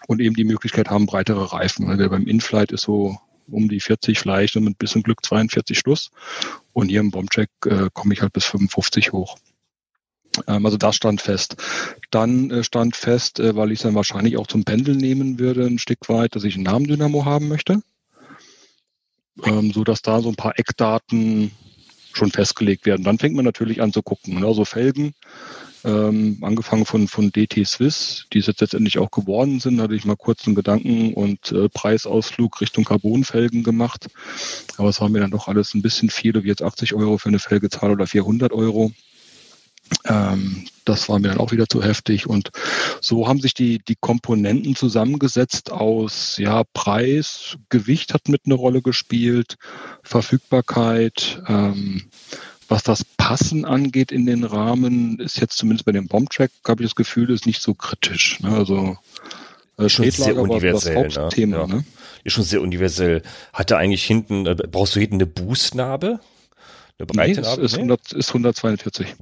und 0.06 0.20
eben 0.20 0.34
die 0.34 0.44
Möglichkeit 0.44 0.90
haben, 0.90 1.06
breitere 1.06 1.52
Reifen. 1.52 1.86
Weil 1.86 2.08
beim 2.08 2.26
Inflight 2.26 2.72
ist 2.72 2.82
so 2.82 3.18
um 3.46 3.68
die 3.68 3.80
40 3.80 4.18
vielleicht 4.18 4.56
und 4.56 4.64
mit 4.64 4.78
bisschen 4.78 5.02
Glück 5.02 5.24
42 5.24 5.78
Schluss 5.78 6.10
und 6.72 6.88
hier 6.88 7.00
im 7.00 7.10
Bombcheck 7.10 7.50
äh, 7.66 7.88
komme 7.92 8.14
ich 8.14 8.22
halt 8.22 8.32
bis 8.32 8.46
55 8.46 9.12
hoch. 9.12 9.36
Ähm, 10.48 10.64
also 10.66 10.76
das 10.76 10.96
stand 10.96 11.20
fest. 11.20 11.56
Dann 12.10 12.50
äh, 12.50 12.64
stand 12.64 12.96
fest, 12.96 13.38
äh, 13.38 13.54
weil 13.54 13.70
ich 13.70 13.78
es 13.78 13.82
dann 13.82 13.94
wahrscheinlich 13.94 14.36
auch 14.36 14.46
zum 14.46 14.64
Pendeln 14.64 14.98
nehmen 14.98 15.38
würde, 15.38 15.66
ein 15.66 15.78
Stück 15.78 16.08
weit, 16.08 16.34
dass 16.34 16.44
ich 16.44 16.54
einen 16.54 16.64
Namendynamo 16.64 17.24
haben 17.24 17.48
möchte 17.48 17.82
ähm, 19.42 19.72
so 19.72 19.84
dass 19.84 20.02
da 20.02 20.20
so 20.20 20.28
ein 20.28 20.36
paar 20.36 20.58
Eckdaten 20.58 21.50
schon 22.12 22.30
festgelegt 22.30 22.86
werden. 22.86 23.02
Dann 23.02 23.18
fängt 23.18 23.34
man 23.34 23.44
natürlich 23.44 23.82
an 23.82 23.92
zu 23.92 24.02
gucken. 24.02 24.40
Ne? 24.40 24.46
Also 24.46 24.64
Felgen, 24.64 25.14
ähm, 25.84 26.38
angefangen 26.40 26.86
von, 26.86 27.08
von 27.08 27.30
DT 27.30 27.66
Swiss, 27.66 28.26
die 28.32 28.38
es 28.38 28.46
jetzt 28.46 28.60
letztendlich 28.60 28.98
auch 28.98 29.10
geworden 29.10 29.60
sind, 29.60 29.80
hatte 29.80 29.94
ich 29.94 30.04
mal 30.04 30.16
kurz 30.16 30.46
einen 30.46 30.54
Gedanken 30.54 31.12
und 31.12 31.52
äh, 31.52 31.68
Preisausflug 31.68 32.60
Richtung 32.60 32.84
Carbonfelgen 32.84 33.62
gemacht. 33.62 34.06
Aber 34.78 34.88
es 34.88 35.00
war 35.00 35.08
mir 35.08 35.20
dann 35.20 35.30
doch 35.30 35.48
alles 35.48 35.74
ein 35.74 35.82
bisschen 35.82 36.08
viel, 36.08 36.34
ich 36.36 36.44
jetzt 36.44 36.62
80 36.62 36.94
Euro 36.94 37.18
für 37.18 37.28
eine 37.28 37.38
Felge 37.38 37.68
zahle 37.68 37.92
oder 37.92 38.06
400 38.06 38.52
Euro. 38.52 38.92
Ähm, 40.04 40.66
das 40.84 41.08
war 41.08 41.18
mir 41.18 41.28
dann 41.28 41.38
auch 41.38 41.52
wieder 41.52 41.68
zu 41.68 41.82
heftig. 41.82 42.26
Und 42.26 42.50
so 43.00 43.26
haben 43.28 43.40
sich 43.40 43.54
die, 43.54 43.78
die 43.78 43.96
Komponenten 43.96 44.76
zusammengesetzt 44.76 45.72
aus 45.72 46.36
ja, 46.38 46.62
Preis, 46.74 47.56
Gewicht 47.68 48.12
hat 48.14 48.28
mit 48.28 48.42
eine 48.44 48.54
Rolle 48.54 48.82
gespielt, 48.82 49.56
Verfügbarkeit. 50.02 51.42
Ähm, 51.48 52.04
was 52.68 52.82
das 52.82 53.04
Passen 53.04 53.64
angeht 53.64 54.10
in 54.10 54.26
den 54.26 54.44
Rahmen, 54.44 55.18
ist 55.20 55.38
jetzt 55.38 55.58
zumindest 55.58 55.84
bei 55.84 55.92
dem 55.92 56.08
Bombtrack, 56.08 56.50
habe 56.66 56.82
ich 56.82 56.90
das 56.90 56.96
Gefühl, 56.96 57.30
ist 57.30 57.46
nicht 57.46 57.62
so 57.62 57.74
kritisch. 57.74 58.40
Ne? 58.40 58.56
Also 58.56 58.96
äh, 59.78 59.88
schon 59.88 60.10
sehr 60.10 60.36
universell, 60.36 60.96
war 60.96 61.04
das 61.04 61.16
Hauptthema. 61.16 61.66
Ne? 61.66 61.76
Ja. 61.76 61.82
Ist 62.24 62.32
schon 62.32 62.44
sehr 62.44 62.62
universell. 62.62 63.22
Hat 63.52 63.70
er 63.70 63.78
eigentlich 63.78 64.04
hinten, 64.04 64.46
äh, 64.46 64.54
brauchst 64.54 64.96
du 64.96 65.00
hinten 65.00 65.16
eine 65.16 65.26
Bußnarbe? 65.26 66.20
Eine 66.98 67.06
breite 67.06 67.40
nee, 67.40 67.46
Narbe? 67.46 67.62
Ist, 67.62 67.72
nee? 67.72 67.78
100, 67.78 68.12
ist 68.12 68.28
142. 68.28 69.14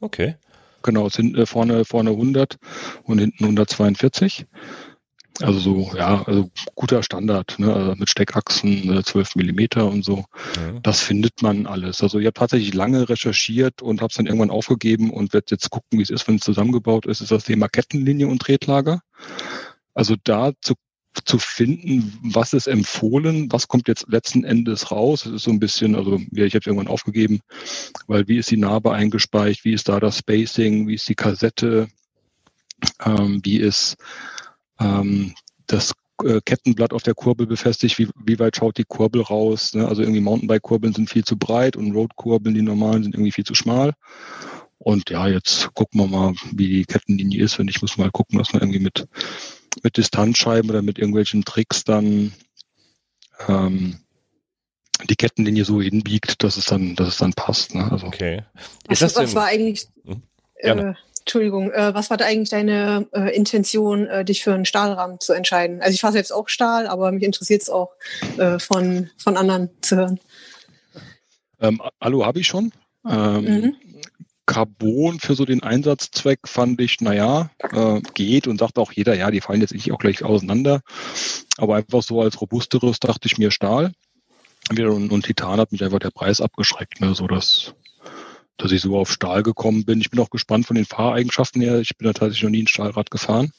Okay. 0.00 0.36
Genau, 0.82 1.08
sind 1.08 1.36
äh, 1.36 1.46
vorne, 1.46 1.84
vorne 1.84 2.10
100 2.10 2.56
und 3.04 3.18
hinten 3.18 3.44
142. 3.44 4.46
Also 5.40 5.58
so, 5.58 5.90
ja, 5.96 6.22
also 6.26 6.48
guter 6.76 7.02
Standard, 7.02 7.58
ne? 7.58 7.74
also 7.74 7.94
mit 7.96 8.08
Steckachsen, 8.08 9.02
12 9.02 9.16
äh, 9.34 9.38
Millimeter 9.38 9.86
und 9.86 10.04
so. 10.04 10.26
Ja. 10.56 10.78
Das 10.82 11.00
findet 11.00 11.42
man 11.42 11.66
alles. 11.66 12.02
Also 12.02 12.20
ich 12.20 12.26
habe 12.26 12.34
tatsächlich 12.34 12.72
lange 12.72 13.08
recherchiert 13.08 13.82
und 13.82 14.00
habe 14.00 14.10
es 14.10 14.16
dann 14.16 14.26
irgendwann 14.26 14.50
aufgegeben 14.50 15.10
und 15.10 15.32
werde 15.32 15.46
jetzt 15.50 15.70
gucken, 15.70 15.98
wie 15.98 16.02
es 16.02 16.10
ist, 16.10 16.28
wenn 16.28 16.36
es 16.36 16.42
zusammengebaut 16.42 17.06
ist. 17.06 17.20
Ist 17.20 17.32
das 17.32 17.44
Thema 17.44 17.68
Kettenlinie 17.68 18.28
und 18.28 18.42
Tretlager. 18.42 19.00
Also 19.92 20.14
da 20.22 20.52
zu 20.60 20.74
zu 21.24 21.38
finden, 21.38 22.18
was 22.22 22.52
ist 22.52 22.66
empfohlen, 22.66 23.50
was 23.52 23.68
kommt 23.68 23.88
jetzt 23.88 24.06
letzten 24.08 24.44
Endes 24.44 24.90
raus. 24.90 25.22
Das 25.24 25.32
ist 25.32 25.44
so 25.44 25.50
ein 25.50 25.60
bisschen, 25.60 25.94
also 25.94 26.20
ja, 26.32 26.44
ich 26.44 26.54
habe 26.54 26.64
irgendwann 26.66 26.88
aufgegeben, 26.88 27.40
weil 28.06 28.26
wie 28.28 28.38
ist 28.38 28.50
die 28.50 28.56
Narbe 28.56 28.92
eingespeicht, 28.92 29.64
wie 29.64 29.74
ist 29.74 29.88
da 29.88 30.00
das 30.00 30.18
Spacing, 30.18 30.88
wie 30.88 30.94
ist 30.94 31.08
die 31.08 31.14
Kassette, 31.14 31.88
ähm, 33.04 33.40
wie 33.44 33.58
ist 33.58 33.96
ähm, 34.80 35.34
das 35.66 35.92
äh, 36.22 36.40
Kettenblatt 36.44 36.92
auf 36.92 37.02
der 37.02 37.14
Kurbel 37.14 37.46
befestigt, 37.46 37.98
wie, 37.98 38.08
wie 38.24 38.38
weit 38.38 38.56
schaut 38.56 38.78
die 38.78 38.84
Kurbel 38.84 39.22
raus. 39.22 39.74
Ne? 39.74 39.86
Also 39.86 40.02
irgendwie 40.02 40.20
Mountainbike-Kurbeln 40.20 40.94
sind 40.94 41.10
viel 41.10 41.24
zu 41.24 41.36
breit 41.36 41.76
und 41.76 41.92
Road-Kurbeln, 41.92 42.54
die 42.54 42.62
normalen, 42.62 43.02
sind 43.02 43.14
irgendwie 43.14 43.32
viel 43.32 43.44
zu 43.44 43.54
schmal. 43.54 43.94
Und 44.78 45.10
ja, 45.10 45.26
jetzt 45.28 45.72
gucken 45.74 46.00
wir 46.00 46.06
mal, 46.06 46.34
wie 46.52 46.68
die 46.68 46.84
Kettenlinie 46.84 47.42
ist. 47.42 47.58
Und 47.58 47.68
ich 47.68 47.80
muss 47.80 47.96
mal 47.96 48.10
gucken, 48.10 48.38
dass 48.38 48.52
man 48.52 48.62
irgendwie 48.62 48.80
mit 48.80 49.08
mit 49.82 49.96
Distanzscheiben 49.96 50.70
oder 50.70 50.82
mit 50.82 50.98
irgendwelchen 50.98 51.44
Tricks 51.44 51.84
dann 51.84 52.32
ähm, 53.48 53.98
die 55.08 55.16
Kettenlinie 55.16 55.64
so 55.64 55.80
hinbiegt, 55.80 56.42
dass 56.42 56.56
es 56.56 56.66
dann, 56.66 56.94
dass 56.94 57.08
es 57.08 57.16
dann 57.18 57.32
passt. 57.32 57.74
Ne? 57.74 57.90
Also, 57.90 58.06
okay. 58.06 58.42
Ist 58.88 59.02
was, 59.02 59.14
das 59.14 59.16
was 59.16 59.34
war 59.34 59.46
eigentlich? 59.46 59.88
Hm? 60.04 60.22
Äh, 60.56 60.94
Entschuldigung, 61.20 61.72
äh, 61.72 61.94
was 61.94 62.10
war 62.10 62.18
da 62.18 62.26
eigentlich 62.26 62.50
deine 62.50 63.08
äh, 63.12 63.34
Intention, 63.34 64.06
äh, 64.06 64.24
dich 64.26 64.44
für 64.44 64.52
einen 64.52 64.66
Stahlrahmen 64.66 65.20
zu 65.20 65.32
entscheiden? 65.32 65.80
Also 65.80 65.94
ich 65.94 66.00
fahre 66.00 66.12
selbst 66.12 66.32
auch 66.32 66.50
Stahl, 66.50 66.86
aber 66.86 67.10
mich 67.12 67.22
interessiert 67.22 67.62
es 67.62 67.70
auch 67.70 67.92
äh, 68.36 68.58
von, 68.58 69.10
von 69.16 69.38
anderen 69.38 69.70
zu 69.80 69.96
hören. 69.96 70.20
Ähm, 71.60 71.80
Alu 71.98 72.26
habe 72.26 72.40
ich 72.40 72.46
schon. 72.46 72.72
Ähm, 73.08 73.44
mhm. 73.44 73.76
Carbon 74.46 75.20
für 75.20 75.34
so 75.34 75.44
den 75.44 75.62
Einsatzzweck 75.62 76.40
fand 76.46 76.80
ich, 76.80 77.00
naja, 77.00 77.50
äh, 77.72 78.00
geht 78.14 78.46
und 78.46 78.58
sagt 78.58 78.78
auch 78.78 78.92
jeder, 78.92 79.14
ja, 79.14 79.30
die 79.30 79.40
fallen 79.40 79.60
jetzt 79.60 79.72
nicht 79.72 79.90
auch 79.92 79.98
gleich 79.98 80.22
auseinander. 80.22 80.80
Aber 81.56 81.76
einfach 81.76 82.02
so 82.02 82.20
als 82.20 82.40
robusteres 82.40 83.00
dachte 83.00 83.26
ich 83.26 83.38
mir 83.38 83.50
Stahl. 83.50 83.92
Und, 84.70 85.12
und 85.12 85.24
Titan 85.24 85.60
hat 85.60 85.72
mich 85.72 85.84
einfach 85.84 85.98
der 85.98 86.10
Preis 86.10 86.40
abgeschreckt, 86.40 87.00
ne, 87.00 87.14
so 87.14 87.26
dass, 87.26 87.74
dass 88.56 88.72
ich 88.72 88.80
so 88.80 88.96
auf 88.96 89.10
Stahl 89.10 89.42
gekommen 89.42 89.84
bin. 89.84 90.00
Ich 90.00 90.10
bin 90.10 90.20
auch 90.20 90.30
gespannt 90.30 90.66
von 90.66 90.76
den 90.76 90.86
Fahreigenschaften 90.86 91.60
her. 91.60 91.80
Ich 91.80 91.96
bin 91.96 92.06
da 92.06 92.12
tatsächlich 92.12 92.44
noch 92.44 92.50
nie 92.50 92.62
ein 92.62 92.68
Stahlrad 92.68 93.10
gefahren. 93.10 93.52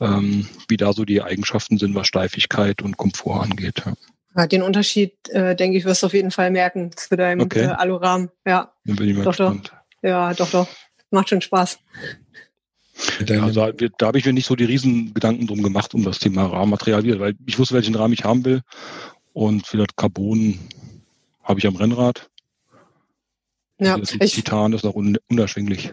Ähm, 0.00 0.48
wie 0.68 0.76
da 0.76 0.92
so 0.92 1.04
die 1.04 1.22
Eigenschaften 1.22 1.78
sind, 1.78 1.94
was 1.94 2.08
Steifigkeit 2.08 2.82
und 2.82 2.96
Komfort 2.96 3.42
angeht. 3.42 3.82
Ja. 3.86 3.94
Ja, 4.36 4.46
den 4.48 4.62
Unterschied, 4.62 5.28
äh, 5.28 5.54
denke 5.54 5.78
ich, 5.78 5.84
wirst 5.84 6.02
du 6.02 6.06
auf 6.06 6.12
jeden 6.12 6.32
Fall 6.32 6.50
merken 6.50 6.90
zu 6.96 7.16
deinem 7.16 7.42
okay. 7.42 7.66
äh, 7.66 7.68
Alurahmen. 7.68 8.30
Ja, 8.44 8.72
Dann 8.84 8.96
bin 8.96 9.08
ich 9.08 9.16
mal 9.16 9.22
doch, 9.22 9.30
gespannt. 9.30 9.72
Doch. 9.72 9.83
Ja, 10.04 10.34
doch, 10.34 10.50
doch. 10.50 10.68
Macht 11.10 11.30
schon 11.30 11.40
Spaß. 11.40 11.78
Also, 13.26 13.72
da 13.72 14.06
habe 14.06 14.18
ich 14.18 14.26
mir 14.26 14.34
nicht 14.34 14.46
so 14.46 14.54
die 14.54 14.66
riesen 14.66 15.14
Gedanken 15.14 15.46
drum 15.46 15.62
gemacht, 15.62 15.94
um 15.94 16.04
das 16.04 16.18
Thema 16.18 16.44
Rahmenmaterial, 16.44 17.18
weil 17.18 17.34
ich 17.46 17.58
wusste, 17.58 17.74
welchen 17.74 17.94
Rahmen 17.94 18.12
ich 18.12 18.22
haben 18.22 18.44
will. 18.44 18.60
Und 19.32 19.66
vielleicht 19.66 19.96
Carbon 19.96 20.58
habe 21.42 21.58
ich 21.58 21.66
am 21.66 21.76
Rennrad. 21.76 22.28
Ja, 23.78 23.96
das 23.96 24.14
ich, 24.20 24.34
Titan 24.34 24.74
ist 24.74 24.84
auch 24.84 24.94
un 24.94 25.18
unerschwinglich. 25.28 25.92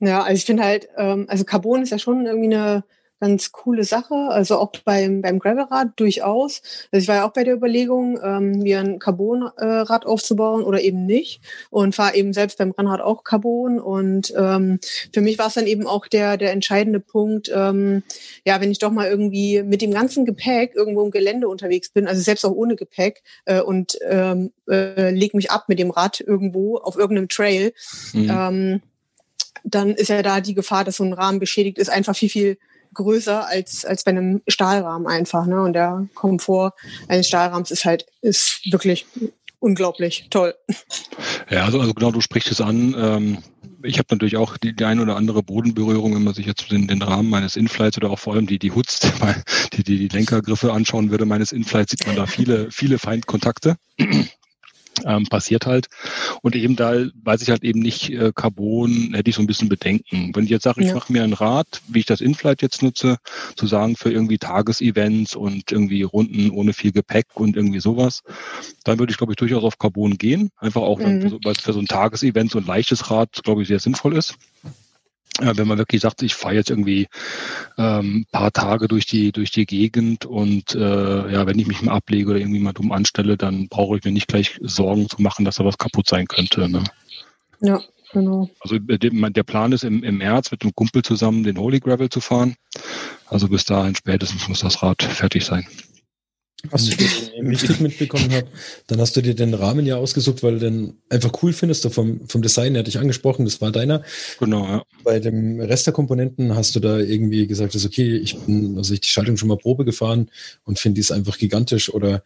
Ja, 0.00 0.22
also 0.22 0.38
ich 0.38 0.46
finde 0.46 0.64
halt, 0.64 0.88
ähm, 0.96 1.26
also 1.28 1.44
Carbon 1.44 1.82
ist 1.82 1.90
ja 1.90 1.98
schon 1.98 2.26
irgendwie 2.26 2.56
eine 2.56 2.84
ganz 3.20 3.52
coole 3.52 3.84
Sache. 3.84 4.14
Also 4.14 4.58
auch 4.58 4.72
beim, 4.84 5.22
beim 5.22 5.38
Gravelrad 5.38 5.88
durchaus. 5.96 6.62
Also 6.90 7.02
ich 7.02 7.08
war 7.08 7.16
ja 7.16 7.28
auch 7.28 7.32
bei 7.32 7.44
der 7.44 7.54
Überlegung, 7.54 8.18
ähm, 8.22 8.52
mir 8.52 8.80
ein 8.80 8.98
Carbonrad 8.98 10.06
aufzubauen 10.06 10.64
oder 10.64 10.80
eben 10.80 11.06
nicht. 11.06 11.42
Und 11.70 11.94
fahre 11.94 12.16
eben 12.16 12.32
selbst 12.32 12.58
beim 12.58 12.70
Rennrad 12.70 13.00
auch 13.00 13.24
Carbon. 13.24 13.78
Und 13.78 14.32
ähm, 14.36 14.80
für 15.12 15.20
mich 15.20 15.38
war 15.38 15.48
es 15.48 15.54
dann 15.54 15.66
eben 15.66 15.86
auch 15.86 16.06
der, 16.06 16.36
der 16.36 16.52
entscheidende 16.52 17.00
Punkt, 17.00 17.50
ähm, 17.54 18.02
ja, 18.44 18.60
wenn 18.60 18.70
ich 18.70 18.78
doch 18.78 18.90
mal 18.90 19.08
irgendwie 19.08 19.62
mit 19.62 19.82
dem 19.82 19.92
ganzen 19.92 20.24
Gepäck 20.24 20.74
irgendwo 20.74 21.02
im 21.02 21.10
Gelände 21.10 21.48
unterwegs 21.48 21.90
bin, 21.90 22.06
also 22.06 22.20
selbst 22.22 22.44
auch 22.44 22.52
ohne 22.52 22.76
Gepäck, 22.76 23.22
äh, 23.44 23.60
und 23.60 23.98
ähm, 24.08 24.52
äh, 24.68 25.10
leg 25.10 25.34
mich 25.34 25.50
ab 25.50 25.64
mit 25.68 25.78
dem 25.78 25.90
Rad 25.90 26.20
irgendwo 26.20 26.78
auf 26.78 26.96
irgendeinem 26.96 27.28
Trail, 27.28 27.72
mhm. 28.12 28.30
ähm, 28.30 28.82
dann 29.64 29.90
ist 29.90 30.08
ja 30.08 30.22
da 30.22 30.40
die 30.40 30.54
Gefahr, 30.54 30.84
dass 30.84 30.96
so 30.96 31.04
ein 31.04 31.12
Rahmen 31.12 31.38
beschädigt 31.38 31.78
ist, 31.78 31.90
einfach 31.90 32.16
viel, 32.16 32.30
viel 32.30 32.58
größer 32.94 33.46
als, 33.46 33.84
als 33.84 34.04
bei 34.04 34.10
einem 34.10 34.42
Stahlrahmen 34.48 35.06
einfach. 35.06 35.46
Ne? 35.46 35.60
Und 35.62 35.74
der 35.74 36.08
Komfort 36.14 36.72
eines 37.08 37.28
Stahlrahmens 37.28 37.70
ist 37.70 37.84
halt, 37.84 38.06
ist 38.20 38.60
wirklich 38.70 39.06
unglaublich 39.58 40.26
toll. 40.30 40.54
Ja, 41.50 41.64
also, 41.64 41.80
also 41.80 41.94
genau, 41.94 42.10
du 42.10 42.20
sprichst 42.20 42.50
es 42.50 42.60
an. 42.60 42.94
Ähm, 42.98 43.38
ich 43.82 43.98
habe 43.98 44.08
natürlich 44.10 44.36
auch 44.36 44.56
die, 44.56 44.74
die 44.74 44.84
eine 44.84 45.02
oder 45.02 45.16
andere 45.16 45.42
Bodenberührung, 45.42 46.14
wenn 46.14 46.24
man 46.24 46.34
sich 46.34 46.46
jetzt 46.46 46.70
den, 46.70 46.88
den 46.88 47.02
Rahmen 47.02 47.30
meines 47.30 47.56
Inflights 47.56 47.96
oder 47.96 48.10
auch 48.10 48.18
vor 48.18 48.34
allem 48.34 48.46
die, 48.46 48.58
die 48.58 48.72
Hoods, 48.72 49.00
die, 49.74 49.84
die, 49.84 50.08
die 50.08 50.08
Lenkergriffe 50.08 50.72
anschauen 50.72 51.10
würde 51.10 51.26
meines 51.26 51.52
Inflights, 51.52 51.92
sieht 51.92 52.06
man 52.06 52.16
da 52.16 52.26
viele, 52.26 52.70
viele 52.70 52.98
Feindkontakte 52.98 53.76
ähm, 55.04 55.26
passiert 55.26 55.66
halt. 55.66 55.88
Und 56.42 56.54
eben 56.56 56.76
da 56.76 56.94
weiß 57.22 57.42
ich 57.42 57.50
halt 57.50 57.64
eben 57.64 57.80
nicht, 57.80 58.10
äh, 58.10 58.32
Carbon 58.34 59.12
hätte 59.14 59.30
ich 59.30 59.36
so 59.36 59.42
ein 59.42 59.46
bisschen 59.46 59.68
Bedenken. 59.68 60.32
Wenn 60.34 60.44
ich 60.44 60.50
jetzt 60.50 60.64
sage, 60.64 60.80
ich 60.82 60.88
ja. 60.88 60.94
mache 60.94 61.12
mir 61.12 61.22
ein 61.22 61.32
Rad, 61.32 61.80
wie 61.88 62.00
ich 62.00 62.06
das 62.06 62.20
Inflight 62.20 62.62
jetzt 62.62 62.82
nutze, 62.82 63.16
zu 63.56 63.66
sagen 63.66 63.96
für 63.96 64.10
irgendwie 64.10 64.38
Tagesevents 64.38 65.34
und 65.34 65.72
irgendwie 65.72 66.02
Runden 66.02 66.50
ohne 66.50 66.72
viel 66.72 66.92
Gepäck 66.92 67.26
und 67.34 67.56
irgendwie 67.56 67.80
sowas, 67.80 68.22
dann 68.84 68.98
würde 68.98 69.12
ich, 69.12 69.18
glaube 69.18 69.32
ich, 69.32 69.36
durchaus 69.36 69.64
auf 69.64 69.78
Carbon 69.78 70.18
gehen. 70.18 70.50
Einfach 70.58 70.82
auch, 70.82 70.98
mhm. 70.98 71.38
weil 71.44 71.52
es 71.52 71.60
für 71.60 71.72
so 71.72 71.80
ein 71.80 71.86
Tagesevent 71.86 72.50
so 72.50 72.58
ein 72.58 72.66
leichtes 72.66 73.10
Rad, 73.10 73.42
glaube 73.42 73.62
ich, 73.62 73.68
sehr 73.68 73.80
sinnvoll 73.80 74.16
ist 74.16 74.36
wenn 75.38 75.68
man 75.68 75.78
wirklich 75.78 76.02
sagt, 76.02 76.22
ich 76.22 76.34
fahre 76.34 76.54
jetzt 76.54 76.70
irgendwie 76.70 77.08
ähm, 77.78 78.26
paar 78.32 78.52
Tage 78.52 78.88
durch 78.88 79.06
die 79.06 79.32
durch 79.32 79.50
die 79.50 79.66
Gegend 79.66 80.26
und 80.26 80.74
äh, 80.74 81.32
ja, 81.32 81.46
wenn 81.46 81.58
ich 81.58 81.66
mich 81.66 81.82
mal 81.82 81.92
ablege 81.92 82.30
oder 82.30 82.40
irgendwie 82.40 82.60
mal 82.60 82.72
dumm 82.72 82.92
anstelle, 82.92 83.36
dann 83.36 83.68
brauche 83.68 83.96
ich 83.96 84.04
mir 84.04 84.12
nicht 84.12 84.28
gleich 84.28 84.58
Sorgen 84.62 85.08
zu 85.08 85.22
machen, 85.22 85.44
dass 85.44 85.56
da 85.56 85.64
was 85.64 85.78
kaputt 85.78 86.08
sein 86.08 86.26
könnte. 86.26 86.68
Ne? 86.68 86.84
Ja, 87.60 87.80
genau. 88.12 88.50
Also 88.60 88.76
äh, 88.76 88.98
der 88.98 89.42
Plan 89.42 89.72
ist 89.72 89.84
im, 89.84 90.02
im 90.02 90.18
März 90.18 90.50
mit 90.50 90.62
einem 90.62 90.74
Kumpel 90.74 91.02
zusammen 91.02 91.42
den 91.42 91.58
Holy 91.58 91.80
Gravel 91.80 92.10
zu 92.10 92.20
fahren. 92.20 92.56
Also 93.26 93.48
bis 93.48 93.64
dahin 93.64 93.94
spätestens 93.94 94.48
muss 94.48 94.60
das 94.60 94.82
Rad 94.82 95.02
fertig 95.02 95.44
sein. 95.44 95.66
Was 96.68 96.88
ich 96.88 96.98
richtig 96.98 97.80
mitbekommen 97.80 98.30
habe, 98.32 98.46
dann 98.86 99.00
hast 99.00 99.16
du 99.16 99.22
dir 99.22 99.34
den 99.34 99.54
Rahmen 99.54 99.86
ja 99.86 99.96
ausgesucht, 99.96 100.42
weil 100.42 100.54
du 100.54 100.58
den 100.58 100.98
einfach 101.08 101.32
cool 101.42 101.52
findest. 101.52 101.84
Du 101.84 101.90
vom, 101.90 102.28
vom 102.28 102.42
Design 102.42 102.72
her 102.72 102.80
hatte 102.80 102.90
ich 102.90 102.98
angesprochen, 102.98 103.46
das 103.46 103.60
war 103.60 103.70
deiner. 103.70 104.02
Genau, 104.38 104.66
ja. 104.66 104.82
Bei 105.02 105.20
dem 105.20 105.60
Rest 105.60 105.86
der 105.86 105.94
Komponenten 105.94 106.54
hast 106.54 106.76
du 106.76 106.80
da 106.80 106.98
irgendwie 106.98 107.46
gesagt, 107.46 107.74
dass 107.74 107.86
okay, 107.86 108.16
ich 108.16 108.38
bin, 108.38 108.76
also 108.76 108.92
ich 108.92 109.00
die 109.00 109.08
Schaltung 109.08 109.38
schon 109.38 109.48
mal 109.48 109.56
Probe 109.56 109.84
gefahren 109.86 110.30
und 110.64 110.78
finde 110.78 110.96
die 110.96 111.00
ist 111.00 111.12
einfach 111.12 111.38
gigantisch. 111.38 111.92
Oder 111.92 112.22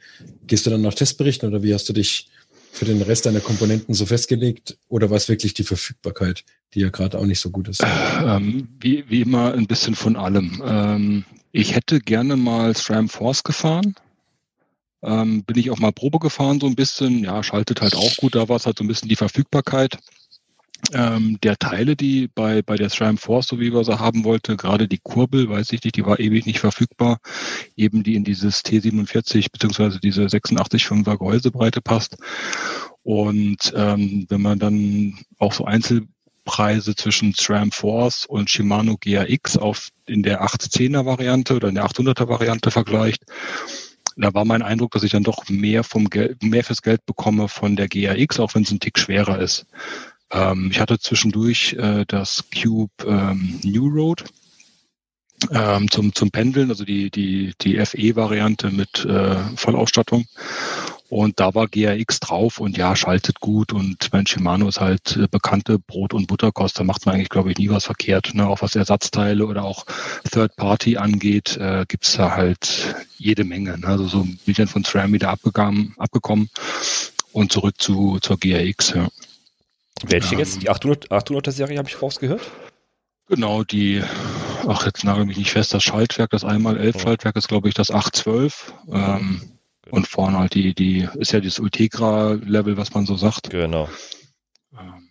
gehst 0.47 0.66
du 0.66 0.70
dann 0.70 0.83
nach 0.83 0.94
Testberichten 0.94 1.49
oder 1.49 1.62
wie 1.62 1.73
hast 1.73 1.88
du 1.88 1.92
dich 1.92 2.29
für 2.73 2.87
den 2.87 3.03
Rest 3.03 3.27
deiner 3.27 3.40
Komponenten 3.40 3.94
so 3.94 4.05
festgelegt? 4.05 4.79
Oder 4.88 5.11
war 5.11 5.16
es 5.16 5.29
wirklich 5.29 5.55
die 5.55 5.62
Verfügbarkeit, 5.62 6.44
die 6.75 6.81
ja 6.81 6.88
gerade 6.88 7.18
auch 7.20 7.27
nicht 7.27 7.38
so 7.38 7.51
gut 7.51 7.68
ist? 7.68 7.85
Ähm, 8.25 8.66
wie, 8.81 9.05
wie 9.09 9.20
immer 9.20 9.55
ein 9.55 9.68
bisschen 9.68 9.94
von 9.94 10.16
allem. 10.16 10.61
Ähm, 10.66 11.25
ich 11.53 11.77
hätte 11.77 12.01
gerne 12.01 12.37
mal 12.37 12.77
SRAM 12.77 13.09
Force 13.09 13.44
gefahren 13.44 13.94
ähm, 15.04 15.44
bin 15.44 15.58
ich 15.58 15.70
auch 15.70 15.78
mal 15.78 15.92
Probe 15.92 16.18
gefahren 16.18 16.60
so 16.60 16.66
ein 16.66 16.76
bisschen. 16.76 17.24
Ja, 17.24 17.42
schaltet 17.42 17.80
halt 17.80 17.94
auch 17.94 18.16
gut. 18.16 18.34
Da 18.34 18.48
war 18.48 18.56
es 18.56 18.66
halt 18.66 18.78
so 18.78 18.84
ein 18.84 18.88
bisschen 18.88 19.08
die 19.08 19.16
Verfügbarkeit 19.16 19.98
ähm, 20.92 21.38
der 21.42 21.58
Teile, 21.58 21.96
die 21.96 22.28
bei, 22.28 22.62
bei 22.62 22.76
der 22.76 22.90
SRAM 22.90 23.16
Force, 23.16 23.48
so 23.48 23.60
wie 23.60 23.72
wir 23.72 23.84
sie 23.84 23.98
haben 23.98 24.24
wollte, 24.24 24.56
gerade 24.56 24.88
die 24.88 24.98
Kurbel, 24.98 25.48
weiß 25.48 25.72
ich 25.72 25.82
nicht, 25.82 25.96
die 25.96 26.04
war 26.04 26.20
ewig 26.20 26.46
nicht 26.46 26.60
verfügbar, 26.60 27.18
eben 27.76 28.02
die 28.02 28.14
in 28.14 28.24
dieses 28.24 28.64
T47 28.64 29.50
beziehungsweise 29.50 30.00
diese 30.00 30.24
86,5er 30.24 31.18
Gehäusebreite 31.18 31.80
passt. 31.80 32.16
Und 33.02 33.72
ähm, 33.76 34.26
wenn 34.28 34.42
man 34.42 34.58
dann 34.58 35.18
auch 35.38 35.52
so 35.52 35.64
Einzelpreise 35.64 36.94
zwischen 36.94 37.34
SRAM 37.34 37.70
Force 37.70 38.26
und 38.26 38.50
Shimano 38.50 38.96
GRX 38.98 39.56
auf 39.56 39.88
in 40.06 40.22
der 40.22 40.42
810er 40.42 41.06
Variante 41.06 41.54
oder 41.54 41.68
in 41.68 41.74
der 41.74 41.86
800er 41.86 42.28
Variante 42.28 42.70
vergleicht, 42.70 43.24
da 44.16 44.35
war 44.35 44.44
mein 44.44 44.62
Eindruck, 44.62 44.92
dass 44.92 45.03
ich 45.03 45.12
dann 45.12 45.22
doch 45.22 45.48
mehr 45.48 45.85
vom 45.85 46.09
Geld, 46.11 46.42
mehr 46.42 46.64
fürs 46.64 46.83
Geld 46.83 47.05
bekomme 47.07 47.48
von 47.48 47.77
der 47.77 47.88
GRX, 47.88 48.40
auch 48.40 48.55
wenn 48.55 48.62
es 48.62 48.70
ein 48.70 48.81
Tick 48.81 48.98
schwerer 48.98 49.38
ist. 49.38 49.66
Ähm, 50.31 50.68
ich 50.70 50.81
hatte 50.81 50.98
zwischendurch 50.98 51.74
äh, 51.74 52.05
das 52.07 52.44
Cube 52.55 52.92
ähm, 53.07 53.61
New 53.62 53.88
Road 53.88 54.24
ähm, 55.50 55.90
zum, 55.90 56.14
zum 56.14 56.31
Pendeln, 56.31 56.70
also 56.70 56.85
die, 56.85 57.11
die, 57.11 57.53
die 57.61 57.85
FE-Variante 57.85 58.70
mit 58.70 59.05
äh, 59.05 59.37
Vollausstattung. 59.57 60.27
Und 61.14 61.38
da 61.38 61.55
war 61.55 61.68
GRX 61.68 62.18
drauf 62.18 62.59
und 62.59 62.77
ja, 62.77 62.96
schaltet 62.96 63.38
gut. 63.38 63.72
Und 63.72 64.09
mein 64.11 64.27
Shimano 64.27 64.66
ist 64.66 64.81
halt 64.81 65.16
äh, 65.16 65.29
bekannte 65.31 65.79
Brot- 65.79 66.12
und 66.12 66.27
Butterkost. 66.27 66.77
Da 66.77 66.83
macht 66.83 67.07
man 67.07 67.14
eigentlich, 67.14 67.29
glaube 67.29 67.53
ich, 67.53 67.57
nie 67.57 67.70
was 67.70 67.85
verkehrt. 67.85 68.35
Ne? 68.35 68.48
Auch 68.48 68.62
was 68.62 68.74
Ersatzteile 68.74 69.46
oder 69.46 69.62
auch 69.62 69.87
Third 70.29 70.57
Party 70.57 70.96
angeht, 70.96 71.57
äh, 71.57 71.85
gibt 71.87 72.05
es 72.05 72.14
da 72.14 72.33
halt 72.33 72.96
jede 73.16 73.44
Menge. 73.44 73.79
Ne? 73.79 73.87
Also 73.87 74.09
so 74.09 74.27
ich 74.44 74.57
dann 74.57 74.66
von 74.66 74.83
SRAM 74.83 75.12
wieder 75.12 75.29
abgegangen, 75.29 75.94
abgekommen 75.98 76.50
und 77.31 77.53
zurück 77.53 77.81
zu, 77.81 78.18
zur 78.20 78.37
GRX. 78.37 78.94
Ja. 78.96 79.07
Welche 80.03 80.35
ähm, 80.35 80.40
jetzt? 80.40 80.62
Die 80.62 80.68
800, 80.68 81.12
800er 81.12 81.53
Serie 81.53 81.79
habe 81.79 81.88
ich 81.88 82.03
rausgehört? 82.03 82.42
Genau, 83.29 83.62
die, 83.62 84.03
ach, 84.66 84.85
jetzt 84.85 85.05
nagel 85.05 85.27
mich 85.27 85.37
nicht 85.37 85.53
fest, 85.53 85.74
das 85.74 85.85
Schaltwerk, 85.85 86.31
das 86.31 86.42
einmal 86.42 86.77
11 86.77 87.00
Schaltwerk 87.00 87.37
ist, 87.37 87.46
glaube 87.46 87.68
ich, 87.68 87.74
das 87.74 87.92
812. 87.92 88.74
Ähm, 88.90 89.53
und 89.90 90.07
vorne 90.07 90.38
halt 90.38 90.55
die, 90.55 90.75
die, 90.75 91.09
ist 91.14 91.33
ja 91.33 91.40
das 91.40 91.59
Ultegra-Level, 91.59 92.77
was 92.77 92.94
man 92.94 93.07
so 93.07 93.16
sagt. 93.16 93.51
Genau. 93.51 93.88
Ähm, 94.73 95.09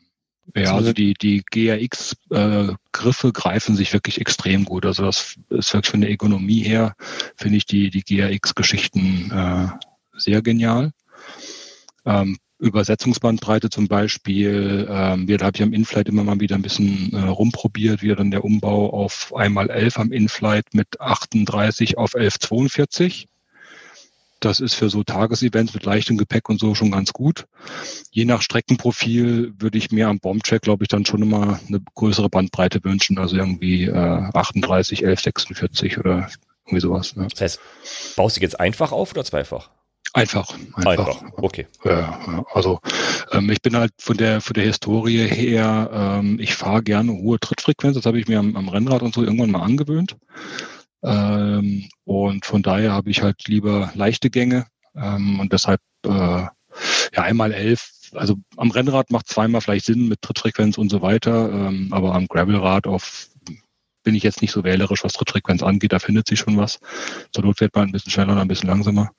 ja, 0.55 0.75
also 0.75 0.93
die, 0.93 1.13
die 1.13 1.41
GRX-Griffe 1.49 3.27
äh, 3.27 3.31
greifen 3.31 3.75
sich 3.75 3.93
wirklich 3.93 4.19
extrem 4.19 4.65
gut. 4.65 4.85
Also 4.85 5.03
das 5.03 5.37
ist 5.49 5.73
wirklich 5.73 5.91
von 5.91 6.01
der 6.01 6.11
Ökonomie 6.11 6.61
her, 6.61 6.95
finde 7.35 7.57
ich 7.57 7.65
die, 7.65 7.89
die 7.89 8.03
GRX-Geschichten 8.03 9.31
äh, 9.31 9.67
sehr 10.17 10.41
genial. 10.41 10.91
Ähm, 12.05 12.37
Übersetzungsbandbreite 12.59 13.69
zum 13.69 13.87
Beispiel, 13.87 14.87
ähm, 14.89 15.27
wir, 15.27 15.37
da 15.37 15.47
habe 15.47 15.57
ich 15.57 15.63
am 15.63 15.73
Inflight 15.73 16.07
immer 16.07 16.23
mal 16.23 16.39
wieder 16.39 16.55
ein 16.55 16.61
bisschen 16.61 17.11
äh, 17.13 17.19
rumprobiert, 17.19 18.01
wie 18.01 18.15
dann 18.15 18.31
der 18.31 18.45
Umbau 18.45 18.89
auf 18.91 19.33
einmal 19.35 19.69
11 19.69 19.99
am 19.99 20.11
Inflight 20.11 20.73
mit 20.73 20.99
38 21.01 21.97
auf 21.97 22.15
1142. 22.15 23.27
Das 24.43 24.59
ist 24.59 24.73
für 24.73 24.89
so 24.89 25.03
Tagesevents 25.03 25.73
mit 25.73 25.85
leichtem 25.85 26.17
Gepäck 26.17 26.49
und 26.49 26.59
so 26.59 26.75
schon 26.75 26.91
ganz 26.91 27.13
gut. 27.13 27.45
Je 28.11 28.25
nach 28.25 28.41
Streckenprofil 28.41 29.53
würde 29.57 29.77
ich 29.77 29.91
mir 29.91 30.09
am 30.09 30.19
Bombcheck, 30.19 30.61
glaube 30.61 30.83
ich, 30.83 30.89
dann 30.89 31.05
schon 31.05 31.21
immer 31.21 31.59
eine 31.67 31.81
größere 31.95 32.29
Bandbreite 32.29 32.83
wünschen. 32.83 33.17
Also 33.17 33.37
irgendwie 33.37 33.85
äh, 33.85 34.29
38, 34.33 35.05
11, 35.05 35.21
46 35.21 35.97
oder 35.97 36.29
irgendwie 36.65 36.81
sowas. 36.81 37.15
Ne? 37.15 37.27
Das 37.31 37.39
heißt, 37.39 37.59
baust 38.17 38.37
du 38.37 38.41
jetzt 38.41 38.59
einfach 38.59 38.91
auf 38.91 39.11
oder 39.11 39.23
zweifach? 39.23 39.69
Einfach, 40.11 40.53
einfach. 40.75 41.07
einfach. 41.07 41.21
Okay. 41.37 41.65
Ja, 41.85 42.45
also 42.53 42.79
ähm, 43.31 43.49
ich 43.49 43.61
bin 43.61 43.75
halt 43.75 43.93
von 43.97 44.17
der 44.17 44.41
von 44.41 44.53
der 44.53 44.65
Historie 44.65 45.27
her, 45.27 45.89
ähm, 45.91 46.37
ich 46.39 46.53
fahre 46.53 46.83
gerne 46.83 47.13
hohe 47.13 47.39
Trittfrequenz. 47.39 47.95
Das 47.95 48.05
habe 48.05 48.19
ich 48.19 48.27
mir 48.27 48.39
am, 48.39 48.55
am 48.55 48.69
Rennrad 48.69 49.01
und 49.01 49.15
so 49.15 49.23
irgendwann 49.23 49.51
mal 49.51 49.63
angewöhnt. 49.63 50.17
Ähm, 51.03 51.89
und 52.05 52.45
von 52.45 52.63
daher 52.63 52.91
habe 52.93 53.09
ich 53.09 53.21
halt 53.21 53.47
lieber 53.47 53.91
leichte 53.95 54.29
Gänge 54.29 54.65
ähm, 54.95 55.39
und 55.39 55.53
deshalb 55.53 55.81
äh, 56.05 56.09
ja 56.09 56.51
einmal 57.15 57.51
elf. 57.51 57.91
Also 58.13 58.35
am 58.57 58.71
Rennrad 58.71 59.11
macht 59.11 59.27
zweimal 59.27 59.61
vielleicht 59.61 59.85
Sinn 59.85 60.07
mit 60.07 60.21
Trittfrequenz 60.21 60.77
und 60.77 60.89
so 60.89 61.01
weiter, 61.01 61.51
ähm, 61.51 61.89
aber 61.91 62.13
am 62.13 62.27
Gravelrad 62.27 62.87
auf 62.87 63.27
bin 64.03 64.15
ich 64.15 64.23
jetzt 64.23 64.41
nicht 64.41 64.51
so 64.51 64.65
wählerisch, 64.65 65.03
was 65.03 65.13
Trittfrequenz 65.13 65.63
angeht. 65.63 65.93
Da 65.93 65.99
findet 65.99 66.27
sich 66.27 66.39
schon 66.39 66.57
was. 66.57 66.79
Zur 67.31 67.45
Not 67.45 67.61
wird 67.61 67.73
man 67.73 67.87
ein 67.87 67.91
bisschen 67.93 68.11
schneller 68.11 68.33
oder 68.33 68.41
ein 68.41 68.49
bisschen 68.49 68.67
langsamer. 68.67 69.11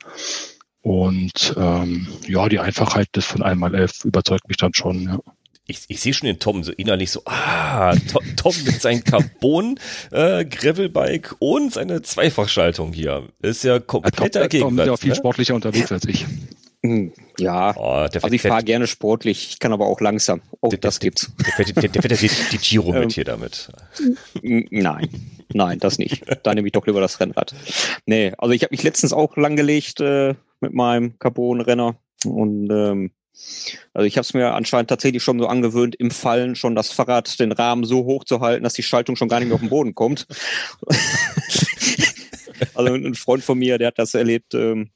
Und 0.82 1.54
ähm, 1.56 2.06
ja, 2.26 2.50
die 2.50 2.58
Einfachheit 2.58 3.08
des 3.16 3.24
von 3.24 3.42
einmal 3.42 3.74
elf 3.74 4.04
überzeugt 4.04 4.46
mich 4.46 4.58
dann 4.58 4.74
schon. 4.74 5.04
Ja 5.04 5.18
ich, 5.66 5.84
ich 5.88 6.00
sehe 6.00 6.12
schon 6.12 6.26
den 6.26 6.38
Tom 6.38 6.62
so 6.62 6.72
innerlich 6.72 7.10
so, 7.10 7.22
ah, 7.24 7.94
Tom 8.36 8.54
mit 8.64 8.80
seinem 8.80 9.02
Carbon 9.02 9.78
äh, 10.10 10.44
und 11.38 11.72
seine 11.72 12.02
Zweifachschaltung 12.02 12.92
hier. 12.92 13.28
Ist 13.40 13.64
ja 13.64 13.78
kompletter 13.78 14.42
ja, 14.42 14.48
Tom, 14.48 14.60
Tom 14.60 14.78
ist 14.78 14.86
ja 14.86 14.92
auch 14.92 14.98
viel 14.98 15.10
ne? 15.10 15.16
sportlicher 15.16 15.54
unterwegs 15.54 15.90
als 15.90 16.04
ich. 16.04 16.26
Hm, 16.82 17.14
ja, 17.38 17.74
oh, 17.78 18.06
also 18.12 18.28
ich 18.28 18.42
fahre 18.42 18.62
gerne 18.62 18.86
sportlich, 18.86 19.48
ich 19.52 19.58
kann 19.58 19.72
aber 19.72 19.86
auch 19.86 20.02
langsam. 20.02 20.42
Oh, 20.60 20.68
der, 20.68 20.78
das 20.80 21.00
gibt's. 21.00 21.32
Der, 21.56 21.64
der, 21.64 21.88
der 21.88 22.02
fährt 22.02 22.20
ja 22.20 22.28
die, 22.28 22.30
die 22.52 22.58
Giro 22.58 22.92
mit 22.92 23.04
ähm, 23.04 23.08
hier 23.08 23.24
damit. 23.24 23.70
Nein. 24.42 25.08
Nein, 25.54 25.78
das 25.78 25.98
nicht. 25.98 26.24
Da 26.42 26.54
nehme 26.54 26.68
ich 26.68 26.72
doch 26.72 26.86
lieber 26.86 27.00
das 27.00 27.20
Rennrad. 27.20 27.54
Nee, 28.04 28.32
also 28.36 28.52
ich 28.52 28.62
habe 28.62 28.72
mich 28.72 28.82
letztens 28.82 29.14
auch 29.14 29.36
langgelegt 29.38 30.00
äh, 30.00 30.34
mit 30.60 30.74
meinem 30.74 31.18
Carbon-Renner 31.18 31.96
und 32.26 32.70
ähm, 32.70 33.12
also 33.92 34.06
ich 34.06 34.16
habe 34.16 34.22
es 34.22 34.34
mir 34.34 34.54
anscheinend 34.54 34.88
tatsächlich 34.88 35.22
schon 35.22 35.38
so 35.38 35.46
angewöhnt, 35.46 35.94
im 35.96 36.10
Fallen 36.10 36.54
schon 36.54 36.74
das 36.74 36.90
Fahrrad, 36.90 37.38
den 37.40 37.52
Rahmen 37.52 37.84
so 37.84 38.04
hoch 38.04 38.24
zu 38.24 38.40
halten, 38.40 38.64
dass 38.64 38.74
die 38.74 38.82
Schaltung 38.82 39.16
schon 39.16 39.28
gar 39.28 39.40
nicht 39.40 39.48
mehr 39.48 39.56
auf 39.56 39.60
den 39.60 39.70
Boden 39.70 39.94
kommt. 39.94 40.26
also 42.74 42.94
ein 42.94 43.14
Freund 43.14 43.42
von 43.42 43.58
mir, 43.58 43.78
der 43.78 43.88
hat 43.88 43.98
das 43.98 44.14
erlebt, 44.14 44.54
ähm, 44.54 44.90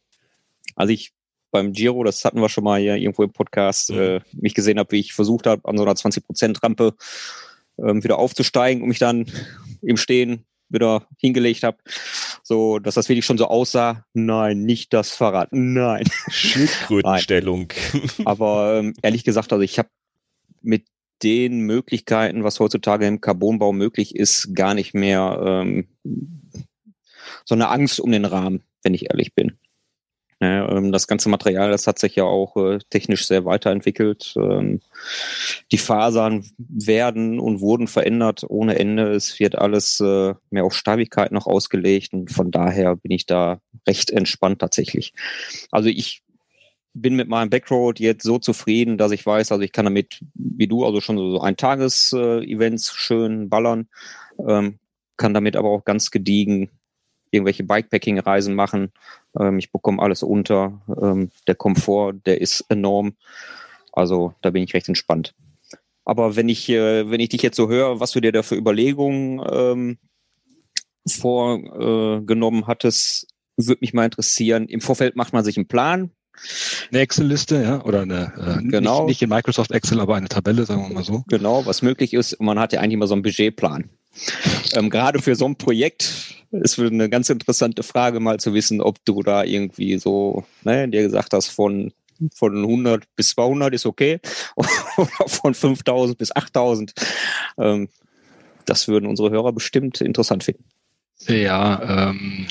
als 0.76 0.90
ich 0.90 1.12
beim 1.50 1.72
Giro, 1.72 2.04
das 2.04 2.24
hatten 2.24 2.40
wir 2.40 2.48
schon 2.48 2.64
mal 2.64 2.80
hier 2.80 2.96
irgendwo 2.96 3.22
im 3.22 3.32
Podcast, 3.32 3.90
mhm. 3.90 3.98
äh, 3.98 4.20
mich 4.32 4.54
gesehen 4.54 4.78
habe, 4.78 4.92
wie 4.92 5.00
ich 5.00 5.12
versucht 5.12 5.46
habe, 5.46 5.66
an 5.68 5.76
so 5.76 5.84
einer 5.84 5.94
20%-Rampe 5.94 6.94
ähm, 7.78 8.04
wieder 8.04 8.18
aufzusteigen 8.18 8.82
und 8.82 8.88
mich 8.88 8.98
dann 8.98 9.26
im 9.82 9.96
Stehen 9.96 10.44
wieder 10.68 11.06
hingelegt 11.16 11.62
habe, 11.62 11.78
so 12.48 12.78
dass 12.78 12.94
das 12.94 13.10
wirklich 13.10 13.26
schon 13.26 13.36
so 13.36 13.46
aussah. 13.46 14.06
Nein, 14.14 14.62
nicht 14.62 14.94
das 14.94 15.10
Fahrrad. 15.10 15.50
Nein. 15.52 16.08
Schildkrötenstellung. 16.30 17.68
Aber 18.24 18.78
ähm, 18.78 18.94
ehrlich 19.02 19.22
gesagt, 19.22 19.52
also 19.52 19.62
ich 19.62 19.78
habe 19.78 19.90
mit 20.62 20.86
den 21.22 21.60
Möglichkeiten, 21.60 22.44
was 22.44 22.58
heutzutage 22.58 23.06
im 23.06 23.20
Carbonbau 23.20 23.72
möglich 23.72 24.16
ist, 24.16 24.54
gar 24.54 24.72
nicht 24.72 24.94
mehr 24.94 25.38
ähm, 25.44 25.88
so 27.44 27.54
eine 27.54 27.68
Angst 27.68 28.00
um 28.00 28.12
den 28.12 28.24
Rahmen, 28.24 28.62
wenn 28.82 28.94
ich 28.94 29.10
ehrlich 29.10 29.34
bin. 29.34 29.58
Ja, 30.40 30.70
ähm, 30.70 30.92
das 30.92 31.08
ganze 31.08 31.28
Material, 31.28 31.70
das 31.70 31.88
hat 31.88 31.98
sich 31.98 32.14
ja 32.14 32.22
auch 32.22 32.56
äh, 32.56 32.78
technisch 32.90 33.26
sehr 33.26 33.44
weiterentwickelt. 33.44 34.34
Ähm, 34.36 34.80
die 35.72 35.78
Fasern 35.78 36.44
werden 36.58 37.40
und 37.40 37.60
wurden 37.60 37.88
verändert 37.88 38.44
ohne 38.48 38.78
Ende. 38.78 39.10
Es 39.12 39.40
wird 39.40 39.56
alles 39.58 39.98
äh, 39.98 40.34
mehr 40.50 40.64
auf 40.64 40.74
Steifigkeit 40.74 41.32
noch 41.32 41.46
ausgelegt 41.48 42.12
und 42.12 42.30
von 42.30 42.52
daher 42.52 42.94
bin 42.94 43.10
ich 43.10 43.26
da 43.26 43.60
recht 43.86 44.10
entspannt 44.10 44.60
tatsächlich. 44.60 45.12
Also 45.72 45.88
ich 45.88 46.22
bin 46.94 47.16
mit 47.16 47.28
meinem 47.28 47.50
Backroad 47.50 47.98
jetzt 47.98 48.22
so 48.22 48.38
zufrieden, 48.38 48.96
dass 48.96 49.10
ich 49.10 49.26
weiß, 49.26 49.50
also 49.50 49.62
ich 49.62 49.72
kann 49.72 49.86
damit, 49.86 50.20
wie 50.34 50.68
du, 50.68 50.84
also 50.84 51.00
schon 51.00 51.18
so 51.18 51.40
ein 51.40 51.56
Tages-Events 51.56 52.92
schön 52.94 53.48
ballern, 53.48 53.88
ähm, 54.46 54.78
kann 55.16 55.34
damit 55.34 55.56
aber 55.56 55.68
auch 55.70 55.84
ganz 55.84 56.10
gediegen 56.12 56.70
irgendwelche 57.30 57.64
Bikepacking-Reisen 57.64 58.54
machen. 58.54 58.92
Ähm, 59.38 59.58
ich 59.58 59.72
bekomme 59.72 60.02
alles 60.02 60.22
unter. 60.22 60.80
Ähm, 61.00 61.30
der 61.46 61.54
Komfort, 61.54 62.14
der 62.26 62.40
ist 62.40 62.64
enorm. 62.68 63.14
Also 63.92 64.34
da 64.42 64.50
bin 64.50 64.62
ich 64.62 64.74
recht 64.74 64.88
entspannt. 64.88 65.34
Aber 66.04 66.36
wenn 66.36 66.48
ich, 66.48 66.68
äh, 66.68 67.10
wenn 67.10 67.20
ich 67.20 67.28
dich 67.30 67.42
jetzt 67.42 67.56
so 67.56 67.68
höre, 67.68 68.00
was 68.00 68.12
du 68.12 68.20
dir 68.20 68.32
da 68.32 68.42
für 68.42 68.56
Überlegungen 68.56 69.42
ähm, 69.50 69.98
vorgenommen 71.06 72.62
äh, 72.62 72.66
hattest, 72.66 73.26
würde 73.56 73.80
mich 73.80 73.92
mal 73.92 74.04
interessieren. 74.04 74.66
Im 74.68 74.80
Vorfeld 74.80 75.16
macht 75.16 75.32
man 75.32 75.44
sich 75.44 75.56
einen 75.56 75.68
Plan. 75.68 76.10
Eine 76.90 77.00
Excel-Liste, 77.00 77.62
ja, 77.62 77.84
oder 77.84 78.02
eine, 78.02 78.32
äh, 78.36 78.62
genau. 78.68 79.00
Nicht, 79.00 79.08
nicht 79.08 79.22
in 79.22 79.28
Microsoft 79.28 79.72
Excel, 79.72 80.00
aber 80.00 80.14
eine 80.14 80.28
Tabelle, 80.28 80.64
sagen 80.64 80.88
wir 80.88 80.94
mal 80.94 81.04
so. 81.04 81.24
Genau, 81.28 81.66
was 81.66 81.82
möglich 81.82 82.14
ist. 82.14 82.34
Und 82.34 82.46
man 82.46 82.58
hat 82.58 82.72
ja 82.72 82.80
eigentlich 82.80 82.94
immer 82.94 83.08
so 83.08 83.14
einen 83.14 83.22
Budgetplan. 83.22 83.90
Ähm, 84.74 84.90
gerade 84.90 85.20
für 85.20 85.34
so 85.34 85.46
ein 85.46 85.56
Projekt 85.56 86.34
ist 86.50 86.78
eine 86.78 87.08
ganz 87.08 87.30
interessante 87.30 87.82
Frage, 87.82 88.20
mal 88.20 88.40
zu 88.40 88.54
wissen, 88.54 88.80
ob 88.80 89.04
du 89.04 89.22
da 89.22 89.44
irgendwie 89.44 89.98
so, 89.98 90.44
ne, 90.64 90.88
dir 90.88 91.02
gesagt 91.02 91.32
hast, 91.32 91.48
von 91.48 91.92
von 92.34 92.56
100 92.56 93.04
bis 93.14 93.30
200 93.30 93.72
ist 93.74 93.86
okay 93.86 94.20
oder 94.56 94.68
von 95.26 95.54
5000 95.54 96.18
bis 96.18 96.34
8000. 96.34 96.92
Ähm, 97.58 97.88
das 98.64 98.88
würden 98.88 99.06
unsere 99.06 99.30
Hörer 99.30 99.52
bestimmt 99.52 100.00
interessant 100.00 100.44
finden. 100.44 100.64
Ja, 101.26 102.10
ähm, 102.10 102.46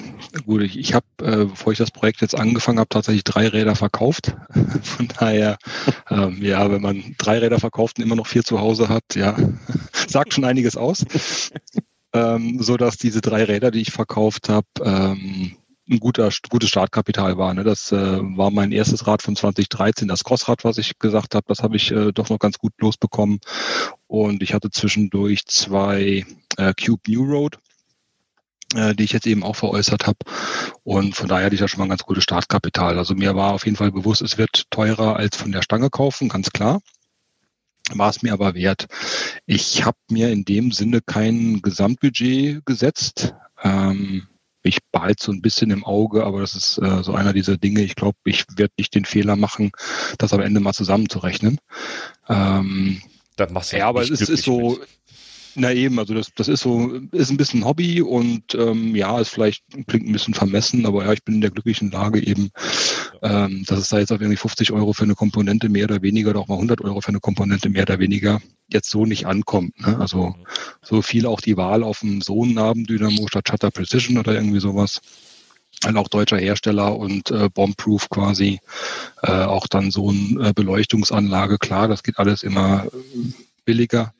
gut, 0.45 0.61
ich, 0.61 0.77
ich 0.77 0.93
habe, 0.93 1.05
äh, 1.21 1.45
bevor 1.45 1.71
ich 1.71 1.77
das 1.77 1.91
Projekt 1.91 2.21
jetzt 2.21 2.35
angefangen 2.35 2.79
habe, 2.79 2.89
tatsächlich 2.89 3.23
drei 3.23 3.47
Räder 3.47 3.75
verkauft. 3.75 4.35
Von 4.83 5.07
daher, 5.07 5.57
ähm, 6.09 6.39
ja, 6.41 6.69
wenn 6.69 6.81
man 6.81 7.15
drei 7.17 7.39
Räder 7.39 7.59
verkauft 7.59 7.97
und 7.97 8.03
immer 8.03 8.15
noch 8.15 8.27
vier 8.27 8.43
zu 8.43 8.59
Hause 8.59 8.89
hat, 8.89 9.15
ja, 9.15 9.37
sagt 10.07 10.33
schon 10.33 10.43
einiges 10.43 10.75
aus. 10.75 11.05
Ähm, 12.13 12.61
so 12.61 12.77
dass 12.77 12.97
diese 12.97 13.21
drei 13.21 13.43
Räder, 13.43 13.71
die 13.71 13.81
ich 13.81 13.91
verkauft 13.91 14.49
habe, 14.49 14.67
ähm, 14.83 15.57
ein 15.89 15.99
guter, 15.99 16.29
gutes 16.49 16.69
Startkapital 16.69 17.37
war. 17.37 17.53
Ne? 17.53 17.63
Das 17.63 17.91
äh, 17.91 18.19
war 18.21 18.51
mein 18.51 18.71
erstes 18.71 19.07
Rad 19.07 19.21
von 19.21 19.35
2013, 19.35 20.07
das 20.07 20.23
Crossrad, 20.23 20.63
was 20.65 20.77
ich 20.77 20.99
gesagt 20.99 21.33
habe. 21.33 21.45
Das 21.47 21.63
habe 21.63 21.77
ich 21.77 21.91
äh, 21.91 22.11
doch 22.11 22.29
noch 22.29 22.39
ganz 22.39 22.57
gut 22.57 22.73
losbekommen. 22.79 23.39
Und 24.07 24.43
ich 24.43 24.53
hatte 24.53 24.69
zwischendurch 24.69 25.45
zwei 25.45 26.25
äh, 26.57 26.73
Cube 26.73 27.01
New 27.07 27.23
Road 27.23 27.57
äh, 28.75 28.95
die 28.95 29.03
ich 29.03 29.13
jetzt 29.13 29.27
eben 29.27 29.43
auch 29.43 29.55
veräußert 29.55 30.07
habe. 30.07 30.17
Und 30.83 31.15
von 31.15 31.27
daher 31.27 31.45
hatte 31.45 31.55
ich 31.55 31.61
ja 31.61 31.67
schon 31.67 31.79
mal 31.79 31.85
ein 31.85 31.89
ganz 31.89 32.03
gutes 32.03 32.23
Startkapital. 32.23 32.97
Also 32.97 33.15
mir 33.15 33.35
war 33.35 33.53
auf 33.53 33.65
jeden 33.65 33.77
Fall 33.77 33.91
bewusst, 33.91 34.21
es 34.21 34.37
wird 34.37 34.69
teurer 34.69 35.15
als 35.15 35.37
von 35.37 35.51
der 35.51 35.61
Stange 35.61 35.89
kaufen, 35.89 36.29
ganz 36.29 36.49
klar. 36.51 36.81
War 37.93 38.09
es 38.09 38.21
mir 38.21 38.33
aber 38.33 38.53
wert. 38.53 38.87
Ich 39.45 39.85
habe 39.85 39.97
mir 40.09 40.29
in 40.31 40.43
dem 40.43 40.71
Sinne 40.71 41.01
kein 41.01 41.61
Gesamtbudget 41.61 42.65
gesetzt. 42.65 43.33
Ähm, 43.63 44.27
ich 44.63 44.79
behalte 44.91 45.23
so 45.23 45.31
ein 45.31 45.41
bisschen 45.41 45.71
im 45.71 45.85
Auge, 45.85 46.25
aber 46.25 46.41
das 46.41 46.55
ist 46.55 46.77
äh, 46.79 47.03
so 47.03 47.13
einer 47.13 47.33
dieser 47.33 47.57
Dinge. 47.57 47.81
Ich 47.81 47.95
glaube, 47.95 48.17
ich 48.25 48.45
werde 48.55 48.73
nicht 48.77 48.93
den 48.93 49.05
Fehler 49.05 49.35
machen, 49.35 49.71
das 50.17 50.33
am 50.33 50.41
Ende 50.41 50.59
mal 50.59 50.73
zusammenzurechnen. 50.73 51.59
Ähm, 52.27 53.01
das 53.37 53.51
machst 53.51 53.71
du 53.71 53.77
ja, 53.77 53.87
aber 53.87 54.01
es 54.01 54.09
ist, 54.09 54.29
ist 54.29 54.43
so, 54.43 54.71
mit. 54.71 54.87
Na 55.59 55.73
eben, 55.73 55.97
also 55.97 56.13
das, 56.13 56.31
das 56.35 56.49
ist 56.49 56.61
so, 56.61 56.99
ist 57.11 57.31
ein 57.31 57.37
bisschen 57.37 57.65
Hobby 57.65 57.99
und 57.99 58.53
ähm, 58.53 58.95
ja, 58.95 59.19
es 59.19 59.29
vielleicht 59.29 59.63
klingt 59.87 60.07
ein 60.07 60.11
bisschen 60.11 60.35
vermessen, 60.35 60.85
aber 60.85 61.03
ja, 61.03 61.13
ich 61.13 61.23
bin 61.23 61.35
in 61.35 61.41
der 61.41 61.49
glücklichen 61.49 61.89
Lage 61.89 62.23
eben, 62.23 62.51
ähm, 63.23 63.63
dass 63.65 63.79
es 63.79 63.89
da 63.89 63.97
jetzt 63.97 64.11
auf 64.11 64.21
irgendwie 64.21 64.37
50 64.37 64.71
Euro 64.71 64.93
für 64.93 65.05
eine 65.05 65.15
Komponente 65.15 65.67
mehr 65.67 65.85
oder 65.85 66.03
weniger 66.03 66.29
oder 66.29 66.41
auch 66.41 66.47
mal 66.47 66.55
100 66.55 66.81
Euro 66.81 67.01
für 67.01 67.09
eine 67.09 67.19
Komponente 67.19 67.69
mehr 67.69 67.81
oder 67.81 67.97
weniger 67.97 68.39
jetzt 68.71 68.91
so 68.91 69.07
nicht 69.07 69.25
ankommt. 69.25 69.79
Ne? 69.81 69.97
Also 69.99 70.35
so 70.83 71.01
viel 71.01 71.25
auch 71.25 71.41
die 71.41 71.57
Wahl 71.57 71.81
auf 71.81 72.03
einen 72.03 72.21
Sohn-Nabendynamo 72.21 73.27
statt 73.27 73.49
Shutter 73.49 73.71
Precision 73.71 74.19
oder 74.19 74.35
irgendwie 74.35 74.59
sowas 74.59 75.01
ein 75.85 75.97
auch 75.97 76.07
deutscher 76.07 76.37
Hersteller 76.37 76.95
und 76.95 77.31
äh, 77.31 77.49
Bombproof 77.49 78.09
quasi, 78.09 78.59
äh, 79.23 79.31
auch 79.31 79.65
dann 79.65 79.89
so 79.89 80.09
eine 80.09 80.49
äh, 80.49 80.53
Beleuchtungsanlage, 80.53 81.57
klar, 81.57 81.87
das 81.87 82.03
geht 82.03 82.19
alles 82.19 82.43
immer 82.43 82.85
äh, 82.85 82.89
billiger. 83.65 84.13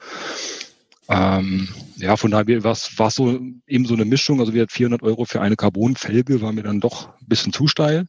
Ähm, 1.10 1.70
ja, 1.98 2.18
von 2.18 2.32
daher 2.32 2.64
war 2.64 2.74
es 2.74 3.16
so 3.16 3.40
eben 3.68 3.86
so 3.86 3.94
eine 3.94 4.06
Mischung. 4.06 4.40
Also 4.40 4.54
wir 4.54 4.64
hatten 4.64 4.72
400 4.72 5.04
Euro 5.04 5.26
für 5.26 5.42
eine 5.42 5.56
Carbonfelge, 5.56 6.42
war 6.42 6.52
mir 6.52 6.64
dann 6.64 6.80
doch 6.80 7.10
ein 7.10 7.28
bisschen 7.28 7.54
zu 7.54 7.68
steil. 7.68 8.08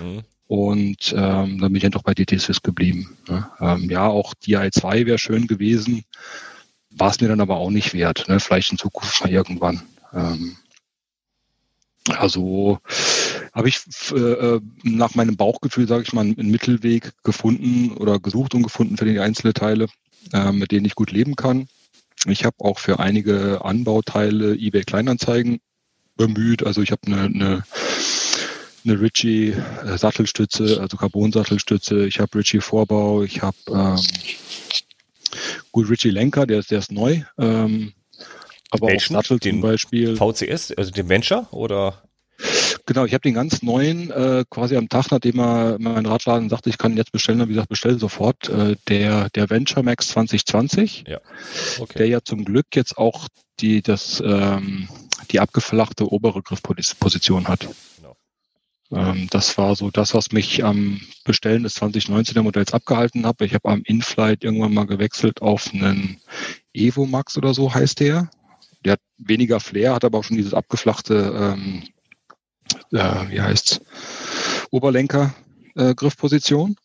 Mhm. 0.00 0.22
Und 0.48 1.12
ähm, 1.12 1.58
dann 1.58 1.72
bin 1.72 1.76
ich 1.76 1.82
dann 1.82 1.92
doch 1.92 2.04
bei 2.04 2.14
DT 2.14 2.40
Swiss 2.40 2.62
geblieben. 2.62 3.16
Ne? 3.28 3.48
Ähm, 3.60 3.90
ja, 3.90 4.06
auch 4.06 4.32
DI 4.34 4.70
2 4.70 5.06
wäre 5.06 5.18
schön 5.18 5.48
gewesen, 5.48 6.04
war 6.90 7.10
es 7.10 7.20
mir 7.20 7.28
dann 7.28 7.40
aber 7.40 7.56
auch 7.56 7.70
nicht 7.70 7.94
wert. 7.94 8.26
Ne? 8.28 8.38
Vielleicht 8.38 8.70
in 8.70 8.78
Zukunft 8.78 9.20
mal 9.22 9.30
irgendwann. 9.30 9.82
Ähm, 10.12 10.56
also 12.08 12.78
habe 13.52 13.68
ich 13.68 13.80
äh, 14.12 14.16
äh, 14.16 14.60
nach 14.84 15.16
meinem 15.16 15.36
Bauchgefühl, 15.36 15.88
sage 15.88 16.04
ich 16.04 16.12
mal, 16.12 16.20
einen 16.20 16.50
Mittelweg 16.50 17.12
gefunden 17.24 17.96
oder 17.96 18.20
gesucht 18.20 18.54
und 18.54 18.62
gefunden 18.62 18.96
für 18.96 19.04
die 19.04 19.18
einzelnen 19.18 19.54
Teile, 19.54 19.88
äh, 20.32 20.52
mit 20.52 20.70
denen 20.70 20.86
ich 20.86 20.94
gut 20.94 21.10
leben 21.10 21.34
kann. 21.34 21.68
Ich 22.26 22.44
habe 22.44 22.56
auch 22.60 22.78
für 22.78 22.98
einige 22.98 23.64
Anbauteile 23.64 24.54
eBay 24.54 24.84
Kleinanzeigen 24.84 25.60
bemüht. 26.16 26.64
Also 26.64 26.82
ich 26.82 26.90
habe 26.90 27.02
eine, 27.06 27.22
eine, 27.22 27.62
eine 28.84 29.00
Ritchie 29.00 29.50
äh, 29.50 29.98
Sattelstütze, 29.98 30.80
also 30.80 30.96
Carbon-Sattelstütze. 30.96 32.06
Ich 32.06 32.18
habe 32.18 32.38
Ritchie 32.38 32.60
Vorbau. 32.60 33.22
Ich 33.22 33.42
habe 33.42 33.56
ähm, 33.68 34.00
gut 35.72 35.88
Ritchie 35.88 36.10
Lenker, 36.10 36.46
der 36.46 36.60
ist, 36.60 36.70
der 36.70 36.78
ist 36.78 36.90
neu. 36.90 37.22
Ähm, 37.38 37.92
aber 38.70 38.88
Welchen? 38.88 39.16
auch 39.16 39.22
Sattel 39.22 39.40
zum 39.40 39.60
Beispiel. 39.60 40.16
VCS, 40.16 40.72
also 40.72 40.90
den 40.90 41.08
Venture 41.08 41.46
oder? 41.52 42.02
Genau, 42.86 43.04
ich 43.04 43.14
habe 43.14 43.22
den 43.22 43.34
ganz 43.34 43.62
neuen 43.62 44.12
äh, 44.12 44.44
quasi 44.48 44.76
am 44.76 44.88
Tag, 44.88 45.10
nachdem 45.10 45.40
er 45.40 45.76
mein 45.80 46.06
Radladen 46.06 46.48
sagte, 46.48 46.70
ich 46.70 46.78
kann 46.78 46.96
jetzt 46.96 47.10
bestellen, 47.10 47.40
habe 47.40 47.50
ich 47.50 47.56
gesagt, 47.56 47.68
bestell 47.68 47.98
sofort. 47.98 48.48
Äh, 48.48 48.76
der, 48.88 49.28
der 49.30 49.50
Venture 49.50 49.82
Max 49.82 50.08
2020, 50.08 51.04
ja. 51.08 51.18
Okay. 51.80 51.98
der 51.98 52.06
ja 52.06 52.20
zum 52.22 52.44
Glück 52.44 52.66
jetzt 52.74 52.96
auch 52.96 53.26
die, 53.58 53.82
das, 53.82 54.22
ähm, 54.24 54.88
die 55.32 55.40
abgeflachte 55.40 56.10
obere 56.12 56.42
Griffposition 56.42 57.48
hat. 57.48 57.68
Genau. 57.96 58.16
Ähm, 58.92 59.26
das 59.30 59.58
war 59.58 59.74
so 59.74 59.90
das, 59.90 60.14
was 60.14 60.30
mich 60.30 60.64
am 60.64 61.00
Bestellen 61.24 61.64
des 61.64 61.76
2019er 61.76 62.42
Modells 62.42 62.72
abgehalten 62.72 63.26
habe. 63.26 63.46
Ich 63.46 63.54
habe 63.54 63.68
am 63.68 63.82
Inflight 63.84 64.44
irgendwann 64.44 64.74
mal 64.74 64.86
gewechselt 64.86 65.42
auf 65.42 65.72
einen 65.74 66.20
Evo 66.72 67.04
Max 67.04 67.36
oder 67.36 67.52
so 67.52 67.74
heißt 67.74 67.98
der. 67.98 68.30
Der 68.84 68.92
hat 68.92 69.00
weniger 69.18 69.58
Flair, 69.58 69.94
hat 69.94 70.04
aber 70.04 70.18
auch 70.18 70.24
schon 70.24 70.36
dieses 70.36 70.54
abgeflachte 70.54 71.34
ähm, 71.36 71.82
äh, 72.92 73.30
wie 73.30 73.40
heißt's, 73.40 73.80
Oberlenker. 74.70 75.34
Äh, 75.74 75.94
Griffposition. 75.94 76.76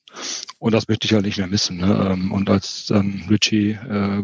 Und 0.60 0.74
das 0.74 0.88
möchte 0.88 1.08
ich 1.08 1.13
halt 1.13 1.26
nicht 1.26 1.38
mehr 1.38 1.48
missen. 1.48 1.78
Ne? 1.78 2.10
Ähm, 2.12 2.32
und 2.32 2.50
als 2.50 2.86
dann 2.88 3.24
Richie 3.30 3.72
äh, 3.72 4.24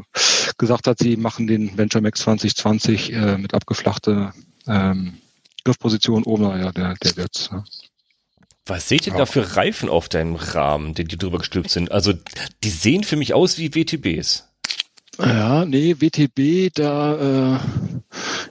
gesagt 0.58 0.88
hat, 0.88 1.00
sie 1.00 1.16
machen 1.16 1.48
den 1.48 1.78
Venture 1.78 2.02
Max 2.02 2.20
2020 2.22 3.14
äh, 3.14 3.38
mit 3.38 3.54
abgeflachter 3.54 4.34
ähm, 4.68 5.18
Griffposition 5.64 6.24
oben, 6.24 6.44
naja, 6.44 6.72
der, 6.72 6.96
der 6.96 7.18
wird's. 7.18 7.52
Ne? 7.52 7.64
Was 8.66 8.90
seht 8.90 9.08
ihr 9.08 9.14
ja. 9.14 9.20
da 9.20 9.26
für 9.26 9.56
Reifen 9.56 9.88
auf 9.88 10.10
deinem 10.10 10.36
Rahmen, 10.36 10.94
die, 10.94 11.06
die 11.06 11.18
drüber 11.18 11.38
gestülpt 11.38 11.72
sind? 11.72 11.92
Also, 11.92 12.14
die 12.64 12.70
sehen 12.70 13.04
für 13.04 13.16
mich 13.16 13.34
aus 13.34 13.58
wie 13.58 13.74
WTBs. 13.74 14.50
Ja, 15.20 15.66
nee, 15.66 15.96
WTB, 16.00 16.74
da, 16.76 17.56
äh, 17.56 17.60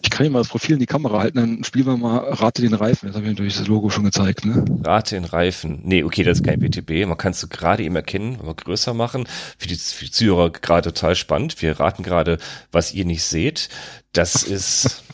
ich 0.03 0.11
kann 0.11 0.25
hier 0.25 0.31
mal 0.31 0.41
das 0.41 0.49
Profil 0.49 0.75
in 0.75 0.81
die 0.81 0.87
Kamera 0.87 1.21
halten, 1.21 1.39
dann 1.39 1.65
spielen 1.65 1.87
wir 1.87 1.97
mal 1.97 2.19
Rate 2.19 2.63
den 2.63 2.75
Reifen. 2.75 3.07
Jetzt 3.07 3.17
habe 3.17 3.27
ich 3.27 3.33
natürlich 3.33 3.57
das 3.57 3.69
Logo 3.69 3.89
schon 3.91 4.05
gezeigt, 4.05 4.45
ne? 4.45 4.65
Rate 4.85 5.15
den 5.15 5.25
Reifen. 5.25 5.81
Nee, 5.85 6.03
okay, 6.03 6.25
das 6.25 6.39
ist 6.39 6.45
kein 6.45 6.61
WTB. 6.61 7.07
Man 7.07 7.19
kann 7.19 7.33
es 7.33 7.41
so 7.41 7.47
gerade 7.47 7.85
eben 7.85 7.95
erkennen, 7.95 8.39
wenn 8.39 8.47
wir 8.47 8.55
größer 8.55 8.95
machen. 8.95 9.29
Für 9.59 9.69
die, 9.69 9.77
für 9.77 10.05
die 10.07 10.11
Zuhörer 10.11 10.51
gerade 10.51 10.93
total 10.93 11.15
spannend. 11.15 11.61
Wir 11.63 11.79
raten 11.79 12.03
gerade, 12.03 12.39
was 12.73 12.93
ihr 12.93 13.05
nicht 13.05 13.23
seht. 13.23 13.69
Das 14.13 14.43
ist, 14.43 15.05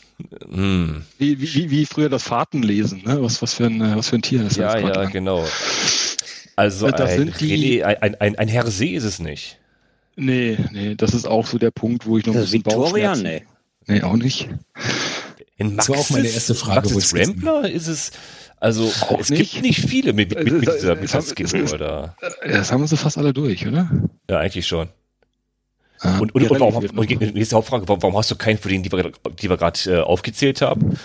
hm. 0.49 1.05
Wie, 1.19 1.41
wie, 1.41 1.71
wie 1.71 1.87
früher 1.87 2.09
das 2.09 2.23
Fahrtenlesen, 2.23 3.03
ne? 3.05 3.23
Was, 3.23 3.43
was 3.43 3.55
für 3.55 3.67
ein, 3.67 3.97
was 3.97 4.09
für 4.09 4.17
ein 4.17 4.23
Tier 4.23 4.47
ist 4.47 4.57
ja, 4.57 4.73
das? 4.75 4.83
Ja, 4.83 5.03
ja, 5.03 5.09
genau. 5.11 5.47
Also 6.57 6.91
das 6.91 7.11
ein, 7.11 7.19
sind 7.19 7.41
die, 7.41 7.85
ein, 7.85 8.15
ein, 8.17 8.37
ein 8.37 8.49
Herr 8.49 8.67
See 8.71 8.95
ist 8.95 9.05
es 9.05 9.19
nicht. 9.19 9.59
Nee, 10.17 10.59
nee, 10.73 10.95
das 10.95 11.15
ist 11.15 11.27
auch 11.27 11.47
so 11.47 11.59
der 11.59 11.71
Punkt, 11.71 12.07
wo 12.07 12.19
ich 12.19 12.27
noch 12.27 12.35
das 12.35 12.53
ein 12.53 12.63
bisschen 12.63 12.67
Victoria, 12.67 13.17
nee. 13.17 13.45
Nee, 13.87 14.03
auch 14.03 14.17
nicht. 14.17 14.49
In 15.57 15.77
Maxis, 15.77 15.77
das 15.77 15.89
war 15.89 15.99
auch 15.99 16.11
meine 16.11 16.29
erste 16.29 16.55
Frage. 16.55 16.89
Maxis 16.89 17.15
Rambler 17.15 17.71
ist 17.71 17.89
es, 17.89 18.13
also 18.61 18.85
auch 19.09 19.19
es 19.19 19.31
nicht. 19.31 19.53
gibt 19.53 19.65
nicht 19.65 19.81
viele 19.81 20.13
mit, 20.13 20.35
mit, 20.35 20.53
mit 20.53 20.75
dieser, 20.75 20.95
mit 20.95 21.05
dieser 21.05 21.23
Skin, 21.23 21.69
oder? 21.73 22.17
Das 22.45 22.71
haben 22.71 22.83
wir 22.83 22.89
so 22.89 22.97
fast 22.97 23.19
alle 23.19 23.33
durch, 23.33 23.67
oder? 23.67 23.91
Ja, 24.29 24.39
eigentlich 24.39 24.67
schon. 24.67 24.89
Ah, 26.01 26.19
und, 26.19 26.35
und, 26.35 26.51
und, 26.51 26.61
warum, 26.61 26.77
und 26.77 27.11
jetzt 27.11 27.53
die 27.53 27.55
Hauptfrage, 27.55 27.87
warum, 27.87 28.03
warum 28.03 28.17
hast 28.17 28.31
du 28.31 28.37
keinen 28.37 28.59
von 28.59 28.71
denen, 28.71 28.83
die 28.83 28.91
wir, 28.91 29.13
die 29.41 29.49
wir 29.49 29.57
gerade 29.57 29.79
äh, 29.91 30.01
aufgezählt 30.01 30.61
haben? 30.61 30.99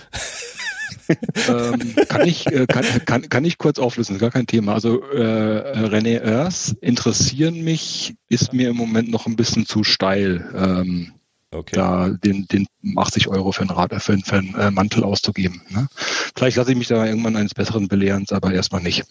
Ähm, 1.48 1.94
kann, 2.08 2.26
ich, 2.26 2.46
äh, 2.46 2.66
kann, 2.66 2.84
kann, 3.04 3.28
kann 3.28 3.44
ich 3.44 3.58
kurz 3.58 3.78
auflösen, 3.78 4.14
ist 4.14 4.20
gar 4.20 4.30
kein 4.30 4.46
Thema. 4.46 4.74
Also 4.74 5.02
äh, 5.10 5.86
René 5.86 6.22
Earth 6.22 6.76
interessieren 6.80 7.62
mich, 7.62 8.14
ist 8.28 8.52
mir 8.52 8.70
im 8.70 8.76
Moment 8.76 9.10
noch 9.10 9.26
ein 9.26 9.36
bisschen 9.36 9.66
zu 9.66 9.84
steil. 9.84 10.50
Ähm, 10.54 11.12
okay. 11.50 11.76
da 11.76 12.08
den, 12.10 12.46
den 12.46 12.66
80 12.96 13.28
Euro 13.28 13.52
für 13.52 13.62
einen, 13.62 13.70
Rad, 13.70 13.94
für 14.02 14.12
einen, 14.12 14.24
für 14.24 14.36
einen 14.36 14.54
äh, 14.54 14.70
Mantel 14.70 15.04
auszugeben. 15.04 15.62
Ne? 15.70 15.88
Vielleicht 16.36 16.56
lasse 16.56 16.72
ich 16.72 16.78
mich 16.78 16.88
da 16.88 17.06
irgendwann 17.06 17.36
eines 17.36 17.54
Besseren 17.54 17.88
belehren, 17.88 18.26
aber 18.30 18.52
erstmal 18.52 18.82
nicht. 18.82 19.04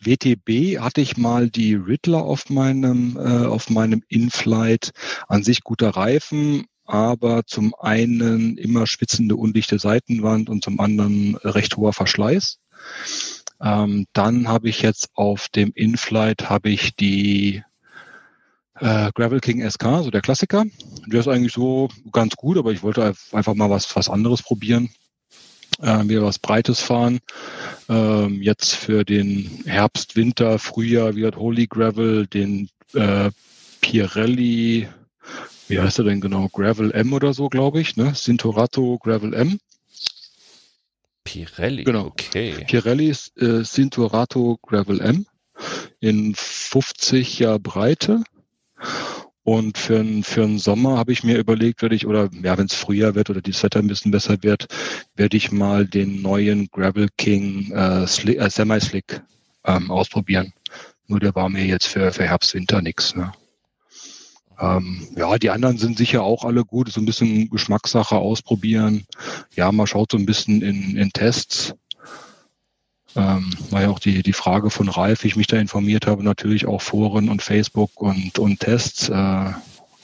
WTB 0.00 0.80
hatte 0.80 1.00
ich 1.00 1.16
mal 1.16 1.48
die 1.48 1.74
Riddler 1.74 2.24
auf 2.24 2.48
meinem, 2.50 3.16
äh, 3.16 3.46
auf 3.46 3.70
meinem 3.70 4.02
Inflight. 4.08 4.90
An 5.28 5.44
sich 5.44 5.62
guter 5.62 5.90
Reifen, 5.90 6.64
aber 6.84 7.44
zum 7.46 7.74
einen 7.78 8.56
immer 8.58 8.86
spitzende, 8.86 9.36
undichte 9.36 9.78
Seitenwand 9.78 10.48
und 10.48 10.64
zum 10.64 10.80
anderen 10.80 11.36
recht 11.36 11.76
hoher 11.76 11.92
Verschleiß. 11.92 12.58
Ähm, 13.60 14.06
dann 14.12 14.48
habe 14.48 14.68
ich 14.68 14.82
jetzt 14.82 15.10
auf 15.14 15.48
dem 15.48 15.72
Inflight 15.74 16.50
habe 16.50 16.70
ich 16.70 16.96
die 16.96 17.62
äh, 18.80 19.10
Gravel 19.14 19.40
King 19.40 19.68
SK, 19.68 20.02
so 20.02 20.10
der 20.10 20.20
Klassiker. 20.22 20.64
Der 21.06 21.20
ist 21.20 21.28
eigentlich 21.28 21.52
so 21.52 21.88
ganz 22.10 22.34
gut, 22.34 22.58
aber 22.58 22.72
ich 22.72 22.82
wollte 22.82 23.14
einfach 23.30 23.54
mal 23.54 23.70
was, 23.70 23.94
was 23.94 24.08
anderes 24.08 24.42
probieren. 24.42 24.90
Äh, 25.80 26.08
wieder 26.08 26.22
was 26.22 26.38
Breites 26.38 26.80
fahren. 26.80 27.20
Ähm, 27.88 28.42
jetzt 28.42 28.74
für 28.74 29.04
den 29.04 29.62
Herbst, 29.64 30.16
Winter, 30.16 30.58
Frühjahr 30.58 31.14
wird 31.14 31.36
Holy 31.36 31.66
Gravel, 31.66 32.26
den 32.26 32.68
äh, 32.94 33.30
Pirelli 33.80 34.88
wie 35.68 35.80
heißt 35.80 35.98
er 35.98 36.04
denn 36.04 36.20
genau? 36.20 36.48
Gravel 36.48 36.92
M 36.92 37.12
oder 37.12 37.34
so, 37.34 37.48
glaube 37.48 37.80
ich, 37.80 37.96
ne? 37.96 38.12
Cintorato 38.14 38.98
Gravel 38.98 39.34
M. 39.34 39.58
Pirelli, 41.24 41.84
genau. 41.84 42.06
okay. 42.06 42.64
Pirelli 42.66 43.10
äh, 43.36 43.62
Cintorato 43.62 44.58
Gravel 44.62 45.00
M 45.00 45.26
in 46.00 46.34
50er 46.34 47.58
Breite. 47.58 48.22
Und 49.44 49.76
für, 49.76 50.04
für 50.22 50.42
den 50.42 50.58
Sommer 50.58 50.98
habe 50.98 51.12
ich 51.12 51.24
mir 51.24 51.36
überlegt, 51.36 51.82
werde 51.82 51.96
ich, 51.96 52.06
oder 52.06 52.30
ja, 52.42 52.56
wenn 52.58 52.66
es 52.66 52.74
früher 52.74 53.16
wird 53.16 53.28
oder 53.28 53.40
das 53.40 53.62
Wetter 53.62 53.80
ein 53.80 53.88
bisschen 53.88 54.12
besser 54.12 54.42
wird, 54.42 54.66
werde 55.16 55.36
ich 55.36 55.50
mal 55.50 55.84
den 55.84 56.22
neuen 56.22 56.68
Gravel 56.70 57.08
King 57.16 57.72
äh, 57.72 58.04
äh, 58.04 58.50
Semi-Slick 58.50 59.20
ähm, 59.64 59.90
ausprobieren. 59.90 60.52
Nur 61.08 61.18
der 61.18 61.34
war 61.34 61.48
mir 61.48 61.64
jetzt 61.64 61.86
für, 61.86 62.12
für 62.12 62.24
Herbst, 62.24 62.54
Winter 62.54 62.82
nichts. 62.82 63.16
Ne? 63.16 63.32
Ähm, 64.60 65.06
ja, 65.16 65.38
die 65.38 65.50
anderen 65.50 65.78
sind 65.78 65.98
sicher 65.98 66.22
auch 66.22 66.44
alle 66.44 66.64
gut. 66.64 66.90
So 66.90 67.00
ein 67.00 67.06
bisschen 67.06 67.50
Geschmackssache 67.50 68.16
ausprobieren. 68.16 69.04
Ja, 69.54 69.72
man 69.72 69.86
schaut 69.86 70.12
so 70.12 70.18
ein 70.18 70.26
bisschen 70.26 70.62
in, 70.62 70.96
in 70.96 71.12
Tests. 71.12 71.74
Ähm, 73.14 73.52
war 73.70 73.82
ja 73.82 73.90
auch 73.90 73.98
die, 73.98 74.22
die 74.22 74.32
Frage 74.32 74.70
von 74.70 74.88
Ralf, 74.88 75.22
wie 75.22 75.28
ich 75.28 75.36
mich 75.36 75.46
da 75.46 75.58
informiert 75.58 76.06
habe, 76.06 76.24
natürlich 76.24 76.66
auch 76.66 76.80
Foren 76.80 77.28
und 77.28 77.42
Facebook 77.42 78.00
und, 78.00 78.38
und 78.38 78.60
Tests, 78.60 79.10
äh, 79.10 79.50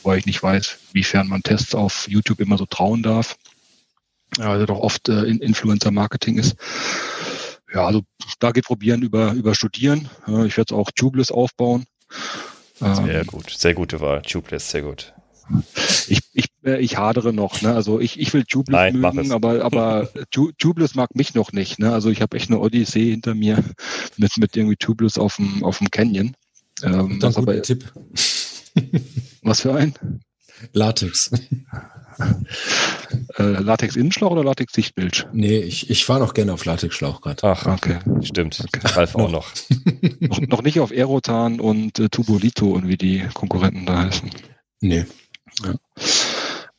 weil 0.02 0.18
ich 0.18 0.26
nicht 0.26 0.42
weiß, 0.42 0.78
wiefern 0.92 1.28
man 1.28 1.42
Tests 1.42 1.74
auf 1.74 2.06
YouTube 2.08 2.40
immer 2.40 2.58
so 2.58 2.66
trauen 2.66 3.02
darf. 3.02 3.36
Ja, 4.36 4.50
also 4.50 4.66
doch 4.66 4.80
oft 4.80 5.08
äh, 5.08 5.24
Influencer-Marketing 5.24 6.38
ist. 6.38 6.56
Ja, 7.72 7.86
also 7.86 8.02
da 8.40 8.50
geht 8.52 8.64
probieren 8.64 9.02
über, 9.02 9.32
über 9.32 9.54
Studieren. 9.54 10.10
Äh, 10.26 10.46
ich 10.46 10.56
werde 10.56 10.74
es 10.74 10.78
auch 10.78 10.90
tubeless 10.90 11.30
aufbauen. 11.30 11.86
Sehr 12.80 13.20
ähm, 13.20 13.26
gut, 13.26 13.50
sehr 13.50 13.74
gute 13.74 14.00
Wahl. 14.00 14.22
Tubeless, 14.22 14.70
sehr 14.70 14.82
gut. 14.82 15.12
Ich, 16.08 16.20
ich, 16.32 16.46
äh, 16.64 16.78
ich 16.80 16.98
hadere 16.98 17.32
noch, 17.32 17.62
ne? 17.62 17.74
Also 17.74 18.00
ich, 18.00 18.20
ich 18.20 18.32
will 18.34 18.44
Tubeless 18.44 18.92
Nein, 18.92 19.00
mögen, 19.00 19.32
aber, 19.32 19.64
aber 19.64 20.08
Tubeless 20.58 20.94
mag 20.94 21.14
mich 21.14 21.34
noch 21.34 21.52
nicht, 21.52 21.78
ne? 21.78 21.92
Also 21.92 22.10
ich 22.10 22.20
habe 22.20 22.36
echt 22.36 22.50
eine 22.50 22.60
Odyssee 22.60 23.10
hinter 23.10 23.34
mir 23.34 23.64
mit, 24.16 24.36
mit 24.36 24.56
irgendwie 24.56 24.76
Tubeless 24.76 25.18
auf 25.18 25.36
dem, 25.36 25.64
auf 25.64 25.78
dem 25.78 25.90
Canyon. 25.90 26.34
Ähm, 26.82 27.18
Dann 27.20 27.34
aber, 27.34 27.60
Tipp. 27.62 27.92
Was 29.42 29.62
für 29.62 29.74
ein? 29.74 29.94
Latex. 30.72 31.30
Äh, 33.36 33.42
Latex-Innenschlauch 33.42 34.30
oder 34.30 34.44
Latex-Sichtbild? 34.44 35.28
Nee, 35.32 35.58
ich, 35.58 35.90
ich 35.90 36.04
fahre 36.04 36.20
noch 36.20 36.34
gerne 36.34 36.52
auf 36.52 36.64
Latex-Schlauch 36.64 37.20
gerade. 37.20 37.44
Ach, 37.44 37.66
okay. 37.66 37.98
Stimmt. 38.22 38.64
Okay. 38.64 38.86
Ralf 38.94 39.14
auch 39.14 39.30
noch. 39.30 39.52
noch. 40.20 40.40
noch. 40.40 40.62
nicht 40.62 40.80
auf 40.80 40.90
Aerotan 40.90 41.60
und 41.60 41.98
äh, 41.98 42.08
Tubolito 42.08 42.66
und 42.66 42.88
wie 42.88 42.96
die 42.96 43.26
Konkurrenten 43.34 43.86
da 43.86 44.04
heißen. 44.04 44.30
Nee. 44.80 45.06
Ja. 45.64 45.74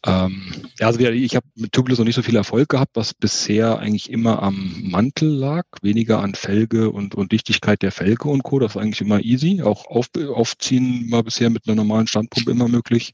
Ähm, 0.06 0.54
ja, 0.80 0.88
also 0.88 0.99
ich 0.99 1.36
habe 1.36 1.45
mit 1.56 1.73
Tubeless 1.73 1.99
noch 1.99 2.06
nicht 2.06 2.15
so 2.15 2.21
viel 2.21 2.38
Erfolg 2.38 2.69
gehabt, 2.69 2.95
was 2.95 3.13
bisher 3.13 3.80
eigentlich 3.80 4.10
immer 4.10 4.41
am 4.41 4.73
Mantel 4.84 5.30
lag, 5.30 5.65
weniger 5.82 6.21
an 6.21 6.36
Felge 6.36 6.89
und, 6.89 7.15
und 7.15 7.34
Dichtigkeit 7.34 7.82
der 7.82 7.91
Felge 7.91 8.30
und 8.30 8.43
Co. 8.43 8.60
Das 8.60 8.75
war 8.75 8.82
eigentlich 8.82 9.02
immer 9.02 9.19
easy. 9.19 9.62
Auch 9.62 9.88
auf, 9.88 10.08
aufziehen 10.15 11.12
war 11.12 11.23
bisher 11.23 11.49
mit 11.49 11.67
einer 11.67 11.75
normalen 11.75 12.08
Standpumpe 12.08 12.52
immer 12.52 12.69
möglich. 12.69 13.13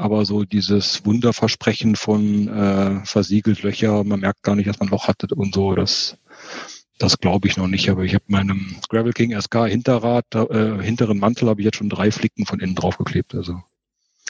Aber 0.00 0.24
so 0.24 0.44
dieses 0.44 1.04
Wunderversprechen 1.04 1.94
von 1.94 2.48
äh, 2.48 3.04
versiegelt 3.04 3.62
Löcher, 3.62 4.02
man 4.02 4.20
merkt 4.20 4.42
gar 4.42 4.56
nicht, 4.56 4.66
dass 4.66 4.78
man 4.78 4.88
ein 4.88 4.92
Loch 4.92 5.08
hatte 5.08 5.26
und 5.34 5.54
so, 5.54 5.74
das, 5.74 6.16
das 6.98 7.18
glaube 7.18 7.48
ich 7.48 7.58
noch 7.58 7.66
nicht. 7.66 7.90
Aber 7.90 8.02
ich 8.02 8.14
habe 8.14 8.24
meinem 8.28 8.76
Gravel 8.88 9.12
King 9.12 9.38
SK 9.38 9.66
Hinterrad, 9.66 10.24
äh, 10.34 10.82
hinteren 10.82 11.18
Mantel 11.18 11.50
habe 11.50 11.60
ich 11.60 11.66
jetzt 11.66 11.76
schon 11.76 11.90
drei 11.90 12.10
Flicken 12.10 12.46
von 12.46 12.60
innen 12.60 12.74
draufgeklebt. 12.74 13.34
Also. 13.34 13.62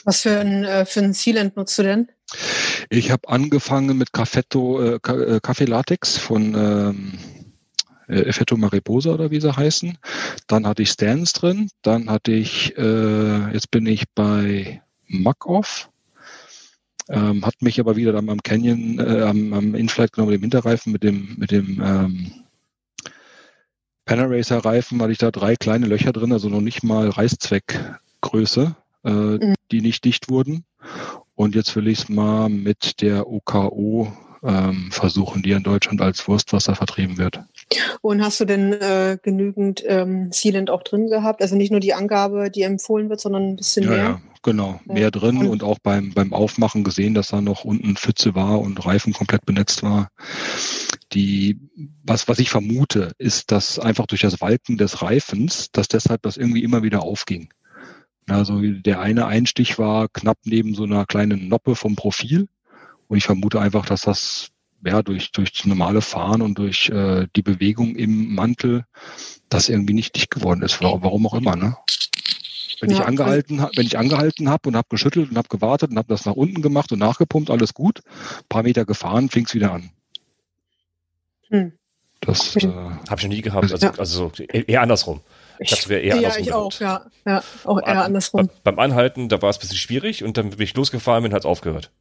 Was 0.03 0.21
für 0.21 0.39
ein, 0.39 0.65
äh, 0.65 0.85
für 0.85 0.99
ein 0.99 1.13
Sealant 1.13 1.55
nutzt 1.55 1.79
du 1.79 1.83
denn? 1.83 2.09
Ich 2.89 3.09
habe 3.09 3.29
angefangen 3.29 3.97
mit 3.97 4.11
Caffetto, 4.11 4.81
äh, 4.81 4.95
äh, 4.95 5.39
Kaffee 5.41 5.65
Latex 5.65 6.17
von 6.17 6.53
ähm, 6.53 7.13
äh, 8.09 8.23
Effetto 8.23 8.57
Mariposa 8.57 9.11
oder 9.11 9.31
wie 9.31 9.39
sie 9.39 9.55
heißen. 9.55 9.97
Dann 10.47 10.67
hatte 10.67 10.81
ich 10.81 10.89
Stans 10.89 11.31
drin. 11.31 11.69
Dann 11.81 12.09
hatte 12.09 12.33
ich, 12.33 12.77
äh, 12.77 13.53
jetzt 13.53 13.71
bin 13.71 13.85
ich 13.85 14.03
bei 14.13 14.81
Mack-Off. 15.11 15.89
Ähm, 17.09 17.45
hat 17.45 17.61
mich 17.61 17.79
aber 17.79 17.95
wieder 17.95 18.13
dann 18.13 18.29
am 18.29 18.41
Canyon, 18.41 18.99
äh, 18.99 19.21
am, 19.23 19.53
am 19.53 19.75
Inflight 19.75 20.13
genommen, 20.13 20.31
dem 20.31 20.41
Hinterreifen 20.41 20.93
mit 20.93 21.03
dem, 21.03 21.35
mit 21.37 21.51
dem 21.51 21.81
ähm, 21.83 22.31
Panaracer 24.05 24.59
Reifen, 24.59 24.99
weil 24.99 25.11
ich 25.11 25.17
da 25.17 25.31
drei 25.31 25.55
kleine 25.55 25.87
Löcher 25.87 26.11
drin, 26.11 26.31
also 26.31 26.49
noch 26.49 26.61
nicht 26.61 26.83
mal 26.83 27.09
Reißzweckgröße, 27.09 28.75
äh, 29.03 29.09
mhm. 29.09 29.55
die 29.71 29.81
nicht 29.81 30.05
dicht 30.05 30.29
wurden. 30.29 30.63
Und 31.35 31.55
jetzt 31.55 31.75
will 31.75 31.87
ich 31.87 31.99
es 31.99 32.09
mal 32.09 32.49
mit 32.49 33.01
der 33.01 33.27
OKO 33.27 34.13
ähm, 34.43 34.89
versuchen, 34.91 35.43
die 35.43 35.51
in 35.51 35.63
Deutschland 35.63 36.01
als 36.01 36.27
Wurstwasser 36.27 36.75
vertrieben 36.75 37.17
wird. 37.17 37.39
Und 38.01 38.23
hast 38.23 38.39
du 38.39 38.45
denn 38.45 38.73
äh, 38.73 39.17
genügend 39.21 39.83
ähm, 39.85 40.31
Sealant 40.31 40.69
auch 40.69 40.83
drin 40.83 41.07
gehabt? 41.07 41.41
Also 41.41 41.55
nicht 41.55 41.71
nur 41.71 41.79
die 41.79 41.93
Angabe, 41.93 42.49
die 42.49 42.63
empfohlen 42.63 43.09
wird, 43.09 43.21
sondern 43.21 43.49
ein 43.49 43.55
bisschen 43.55 43.85
ja, 43.85 43.89
mehr? 43.89 44.03
Ja, 44.03 44.21
genau. 44.41 44.79
Ja. 44.85 44.93
Mehr 44.93 45.11
drin 45.11 45.37
und, 45.37 45.47
und, 45.47 45.63
auch 45.63 45.79
beim, 45.79 46.13
beim 46.13 46.33
Aufmachen 46.33 46.83
gesehen, 46.83 47.13
dass 47.13 47.29
da 47.29 47.41
noch 47.41 47.63
unten 47.63 47.95
Pfütze 47.95 48.35
war 48.35 48.59
und 48.59 48.83
Reifen 48.85 49.13
komplett 49.13 49.45
benetzt 49.45 49.83
war. 49.83 50.09
die, 51.13 51.59
was, 52.03 52.27
was 52.27 52.39
ich 52.39 52.49
vermute, 52.49 53.11
ist, 53.17 53.51
dass 53.51 53.79
einfach 53.79 54.05
durch 54.07 54.21
das 54.21 54.41
Walken 54.41 54.77
des 54.77 55.01
Reifens, 55.01 55.71
dass 55.71 55.87
deshalb 55.87 56.23
das 56.23 56.37
irgendwie 56.37 56.63
immer 56.63 56.83
wieder 56.83 57.03
aufging. 57.03 57.49
Also 58.27 58.61
der 58.61 58.99
eine 58.99 59.25
Einstich 59.25 59.77
war 59.77 60.07
knapp 60.07 60.37
neben 60.45 60.73
so 60.73 60.83
einer 60.83 61.05
kleinen 61.05 61.47
Noppe 61.47 61.75
vom 61.75 61.95
Profil. 61.95 62.47
Und 63.11 63.17
ich 63.17 63.25
vermute 63.25 63.59
einfach, 63.59 63.85
dass 63.85 64.03
das 64.03 64.51
ja 64.85 65.03
durch, 65.03 65.33
durch 65.33 65.51
das 65.51 65.65
normale 65.65 65.99
Fahren 66.01 66.41
und 66.41 66.57
durch 66.57 66.87
äh, 66.87 67.27
die 67.35 67.41
Bewegung 67.41 67.93
im 67.97 68.33
Mantel 68.33 68.85
das 69.49 69.67
irgendwie 69.67 69.93
nicht 69.93 70.15
dicht 70.15 70.31
geworden 70.31 70.61
ist. 70.61 70.81
Warum 70.81 71.27
auch 71.27 71.33
immer, 71.33 71.57
ne? 71.57 71.75
Wenn 72.79 72.89
ja, 72.89 72.95
ich 72.95 73.05
angehalten 73.05 73.59
habe, 73.59 73.73
wenn 73.75 73.85
ich 73.85 73.97
angehalten 73.97 74.49
habe 74.49 74.69
und 74.69 74.77
habe 74.77 74.87
geschüttelt 74.89 75.29
und 75.29 75.37
habe 75.37 75.49
gewartet 75.49 75.91
und 75.91 75.97
habe 75.97 76.07
das 76.07 76.25
nach 76.25 76.35
unten 76.35 76.61
gemacht 76.61 76.93
und 76.93 76.99
nachgepumpt, 76.99 77.49
alles 77.49 77.73
gut. 77.73 77.99
Ein 78.05 78.45
paar 78.47 78.63
Meter 78.63 78.85
gefahren, 78.85 79.27
fing 79.27 79.43
es 79.43 79.53
wieder 79.53 79.73
an. 79.73 79.89
Hm. 81.49 81.73
Das 82.21 82.55
äh, 82.55 82.61
habe 82.61 83.15
ich 83.17 83.23
noch 83.23 83.29
nie 83.29 83.41
gehabt. 83.41 83.73
Also, 83.73 83.87
ja. 83.87 83.93
also 83.97 84.31
eher 84.37 84.81
andersrum. 84.81 85.19
Ich 85.59 85.69
dachte, 85.69 85.89
wäre 85.89 85.99
eher 85.99 86.15
andersrum. 86.15 86.45
Ja, 86.45 86.49
ich 86.49 86.53
auch, 86.53 86.79
ja. 86.79 87.05
ja. 87.25 87.43
Auch 87.65 87.77
eher 87.77 87.87
An, 87.87 87.97
andersrum. 87.97 88.49
Beim 88.63 88.79
Anhalten, 88.79 89.27
da 89.27 89.41
war 89.41 89.49
es 89.49 89.57
ein 89.57 89.59
bisschen 89.59 89.75
schwierig 89.75 90.23
und 90.23 90.37
dann 90.37 90.51
bin 90.51 90.61
ich 90.61 90.75
losgefahren 90.75 91.23
bin, 91.23 91.33
hat 91.33 91.41
es 91.41 91.45
aufgehört. 91.45 91.91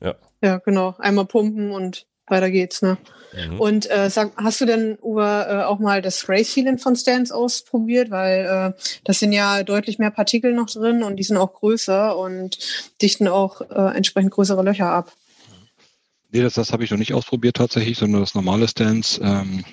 Ja. 0.00 0.14
Ja, 0.42 0.58
genau. 0.58 0.94
Einmal 0.98 1.26
pumpen 1.26 1.70
und 1.70 2.06
weiter 2.26 2.50
geht's, 2.50 2.82
ne? 2.82 2.98
Mhm. 3.34 3.60
Und 3.60 3.90
äh, 3.90 4.08
sag, 4.10 4.32
hast 4.36 4.60
du 4.60 4.66
denn, 4.66 4.98
Uwe, 5.02 5.46
äh, 5.48 5.64
auch 5.64 5.78
mal 5.78 6.00
das 6.02 6.28
Race 6.28 6.52
Sealant 6.52 6.80
von 6.80 6.96
Stans 6.96 7.30
ausprobiert? 7.30 8.10
Weil 8.10 8.74
äh, 8.76 8.80
das 9.04 9.18
sind 9.18 9.32
ja 9.32 9.62
deutlich 9.62 9.98
mehr 9.98 10.10
Partikel 10.10 10.52
noch 10.52 10.70
drin 10.70 11.02
und 11.02 11.16
die 11.16 11.22
sind 11.22 11.36
auch 11.36 11.52
größer 11.52 12.16
und 12.16 12.58
dichten 13.02 13.28
auch 13.28 13.60
äh, 13.62 13.96
entsprechend 13.96 14.30
größere 14.30 14.62
Löcher 14.62 14.90
ab. 14.90 15.12
Nee, 16.30 16.42
das, 16.42 16.54
das 16.54 16.72
habe 16.72 16.84
ich 16.84 16.90
noch 16.90 16.98
nicht 16.98 17.14
ausprobiert 17.14 17.56
tatsächlich, 17.56 17.96
sondern 17.96 18.20
das 18.20 18.34
normale 18.34 18.68
Stance. 18.68 19.20
Ähm, 19.22 19.64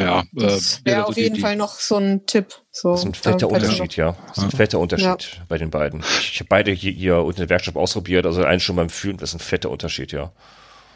ja, 0.00 0.20
äh, 0.20 0.24
das 0.32 0.84
wäre 0.84 0.98
also 0.98 1.10
auf 1.10 1.16
jeden 1.16 1.36
die, 1.36 1.40
Fall 1.40 1.56
noch 1.56 1.74
so 1.80 1.96
ein 1.96 2.26
Tipp. 2.26 2.54
So, 2.70 2.92
das 2.92 3.00
ist 3.00 3.06
ein 3.06 3.14
fetter 3.14 3.48
Unterschied, 3.48 3.96
ja. 3.96 4.16
Das 4.28 4.38
ist 4.38 4.44
ein 4.44 4.50
fetter 4.50 4.78
Unterschied 4.78 5.06
ja. 5.06 5.44
bei 5.48 5.58
den 5.58 5.70
beiden. 5.70 6.02
Ich 6.20 6.38
habe 6.40 6.48
beide 6.48 6.70
hier, 6.72 6.92
hier 6.92 7.18
unter 7.18 7.40
der 7.40 7.48
Werkstatt 7.48 7.76
ausprobiert, 7.76 8.26
also 8.26 8.44
eins 8.44 8.62
schon 8.62 8.76
beim 8.76 8.90
Fühlen, 8.90 9.16
das 9.16 9.30
ist 9.30 9.36
ein 9.36 9.40
fetter 9.40 9.70
Unterschied, 9.70 10.12
ja. 10.12 10.32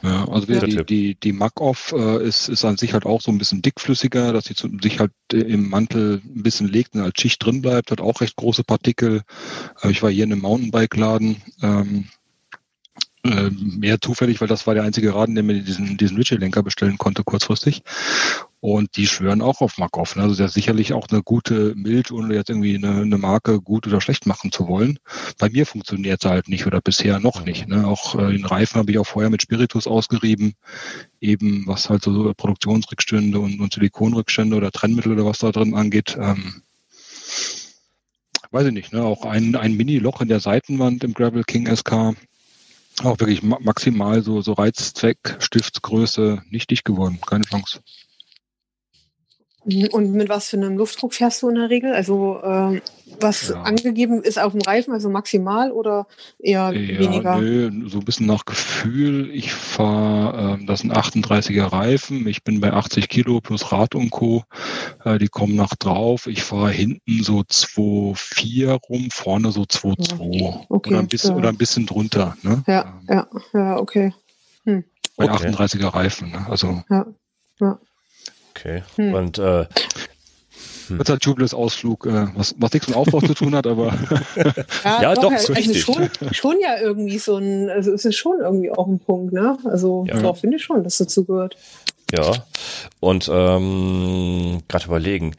Ja, 0.03 0.26
also 0.28 0.51
ja. 0.51 0.61
die, 0.61 0.84
die, 0.84 1.14
die 1.14 1.32
Mac-Off 1.32 1.92
äh, 1.92 2.26
ist, 2.26 2.48
ist 2.48 2.64
an 2.64 2.78
sich 2.78 2.94
halt 2.94 3.05
auch 3.05 3.20
so 3.20 3.30
ein 3.30 3.36
bisschen 3.36 3.61
dickflüssiger, 3.61 4.32
dass 4.32 4.46
sie 4.46 4.55
zu, 4.55 4.70
sich 4.82 4.98
halt 4.98 5.12
äh, 5.32 5.40
im 5.40 5.68
Mantel 5.68 6.22
ein 6.24 6.42
bisschen 6.42 6.68
legt 6.68 6.94
und 6.94 7.03
als 7.03 7.20
Schicht 7.20 7.44
drin 7.44 7.61
bleibt, 7.61 7.90
hat 7.90 8.01
auch 8.01 8.22
recht 8.22 8.36
große 8.36 8.64
Partikel. 8.64 9.22
Äh, 9.82 9.90
ich 9.90 10.03
war 10.03 10.11
hier 10.11 10.24
in 10.24 10.32
einem 10.32 10.40
Mountainbike-Laden, 10.40 11.42
ähm, 11.62 12.09
äh, 13.24 13.51
mehr 13.61 14.01
zufällig, 14.01 14.40
weil 14.40 14.48
das 14.48 14.66
war 14.66 14.72
der 14.72 14.84
einzige 14.84 15.14
Raden, 15.14 15.34
der 15.34 15.44
mir 15.44 15.61
diesen, 15.61 15.98
diesen 15.98 16.16
Ritchie-Lenker 16.16 16.62
bestellen 16.62 16.96
konnte 16.96 17.22
kurzfristig. 17.22 17.82
Und 18.61 18.96
die 18.96 19.06
schwören 19.06 19.40
auch 19.40 19.62
auf 19.62 19.78
Markov. 19.78 20.16
Ne? 20.16 20.22
Also 20.22 20.36
der 20.36 20.46
ist 20.46 20.54
sicherlich 20.54 20.92
auch 20.92 21.08
eine 21.08 21.22
gute 21.22 21.74
Milch, 21.76 22.12
ohne 22.12 22.34
jetzt 22.34 22.50
irgendwie 22.50 22.74
eine, 22.74 23.00
eine 23.00 23.16
Marke 23.16 23.61
gut 23.61 23.86
oder 23.86 24.02
schlecht 24.02 24.26
machen 24.26 24.52
zu 24.52 24.68
wollen. 24.68 24.98
Bei 25.38 25.48
mir 25.48 25.64
funktioniert 25.64 26.22
es 26.22 26.30
halt 26.30 26.48
nicht 26.48 26.66
oder 26.66 26.82
bisher 26.82 27.20
noch 27.20 27.44
nicht. 27.44 27.68
Ne? 27.68 27.86
Auch 27.86 28.16
äh, 28.16 28.32
den 28.32 28.44
Reifen 28.44 28.78
habe 28.78 28.90
ich 28.90 28.98
auch 28.98 29.06
vorher 29.06 29.30
mit 29.30 29.40
Spiritus 29.40 29.86
ausgerieben, 29.86 30.54
eben 31.22 31.66
was 31.66 31.88
halt 31.88 32.02
so, 32.02 32.34
Produktionsrückstände 32.34 33.40
und, 33.40 33.61
und 33.61 33.72
Silikonrückstände 33.72 34.56
oder 34.56 34.70
Trennmittel 34.70 35.12
oder 35.12 35.24
was 35.24 35.38
da 35.38 35.52
drin 35.52 35.74
angeht. 35.74 36.18
Ähm, 36.20 36.62
weiß 38.50 38.66
ich 38.66 38.72
nicht, 38.74 38.92
ne? 38.92 39.02
auch 39.02 39.24
ein, 39.24 39.56
ein 39.56 39.74
Mini-Loch 39.74 40.20
in 40.20 40.28
der 40.28 40.40
Seitenwand 40.40 41.02
im 41.02 41.14
Gravel 41.14 41.44
King 41.44 41.74
SK 41.74 42.14
auch 43.02 43.18
wirklich 43.18 43.42
maximal 43.42 44.22
so, 44.22 44.42
so 44.42 44.52
Reizzweck, 44.52 45.36
Stiftsgröße, 45.38 46.42
nicht 46.50 46.70
dicht 46.70 46.84
geworden, 46.84 47.18
keine 47.26 47.44
Chance. 47.44 47.80
Und 49.64 50.12
mit 50.12 50.30
was 50.30 50.48
für 50.48 50.56
einem 50.56 50.78
Luftdruck 50.78 51.12
fährst 51.12 51.42
du 51.42 51.50
in 51.50 51.56
der 51.56 51.68
Regel? 51.68 51.92
Also 51.92 52.40
ähm, 52.42 52.80
was 53.20 53.48
ja. 53.48 53.62
angegeben 53.62 54.22
ist 54.22 54.38
auf 54.38 54.52
dem 54.52 54.62
Reifen, 54.62 54.94
also 54.94 55.11
maximal 55.11 55.70
oder 55.70 56.06
eher 56.38 56.72
ja, 56.72 56.98
weniger? 56.98 57.36
Nö, 57.38 57.70
so 57.88 57.98
ein 57.98 58.04
bisschen 58.04 58.26
nach 58.26 58.46
Gefühl. 58.46 59.30
Ich 59.32 59.52
fahre, 59.52 60.54
ähm, 60.54 60.66
das 60.66 60.80
sind 60.80 60.96
38er 60.96 61.72
Reifen. 61.72 62.26
Ich 62.26 62.42
bin 62.42 62.61
bei 62.61 62.72
80 62.72 63.08
Kilo 63.11 63.40
plus 63.40 63.70
Rad 63.70 63.94
und 63.94 64.11
Co. 64.11 64.44
Äh, 65.04 65.18
die 65.18 65.28
kommen 65.28 65.56
nach 65.56 65.74
drauf. 65.74 66.26
Ich 66.26 66.42
fahre 66.42 66.70
hinten 66.70 67.22
so 67.22 67.40
2,4 67.40 68.80
rum, 68.88 69.08
vorne 69.12 69.52
so 69.52 69.62
2,2. 69.62 70.66
Okay, 70.70 70.90
oder, 70.90 70.98
ein 71.00 71.08
bisschen, 71.08 71.30
ja. 71.32 71.36
oder 71.36 71.48
ein 71.50 71.58
bisschen 71.58 71.86
drunter. 71.86 72.36
Ne? 72.42 72.62
Ja, 72.66 73.00
ähm, 73.06 73.06
ja, 73.08 73.28
ja, 73.52 73.76
okay. 73.78 74.14
Hm. 74.64 74.84
Bei 75.16 75.30
okay. 75.30 75.48
38er 75.48 75.92
Reifen. 75.94 76.30
Ne? 76.30 76.46
Also, 76.48 76.82
ja, 76.88 77.06
ja. 77.61 77.78
Okay. 78.51 78.82
Hm. 78.96 79.14
Und 79.14 79.38
äh, 79.38 79.66
hm. 80.88 80.96
Kurzer 80.98 81.18
Tubeless-Ausflug, 81.18 82.07
äh, 82.07 82.26
was, 82.34 82.55
was 82.59 82.72
nichts 82.72 82.88
mit 82.88 82.96
Aufbau 82.96 83.20
zu 83.20 83.34
tun 83.34 83.55
hat, 83.55 83.66
aber. 83.66 83.94
ja, 84.84 85.03
ja, 85.03 85.14
doch, 85.14 85.22
doch 85.22 85.32
also 85.32 85.53
richtig. 85.53 85.82
Schon, 85.82 86.11
schon 86.32 86.57
ja 86.61 86.78
irgendwie 86.80 87.18
so 87.18 87.36
ein, 87.36 87.70
also 87.70 87.92
es 87.92 88.05
ist 88.05 88.16
schon 88.16 88.40
irgendwie 88.40 88.70
auch 88.70 88.86
ein 88.86 88.98
Punkt, 88.98 89.32
ne? 89.32 89.57
Also 89.64 90.05
ja. 90.09 90.20
doch 90.20 90.36
finde 90.36 90.57
ich 90.57 90.64
schon, 90.64 90.82
dass 90.82 90.98
dazu 90.98 91.24
gehört. 91.24 91.57
Ja. 92.12 92.32
Und 92.98 93.30
ähm, 93.32 94.62
gerade 94.68 94.86
überlegen, 94.86 95.36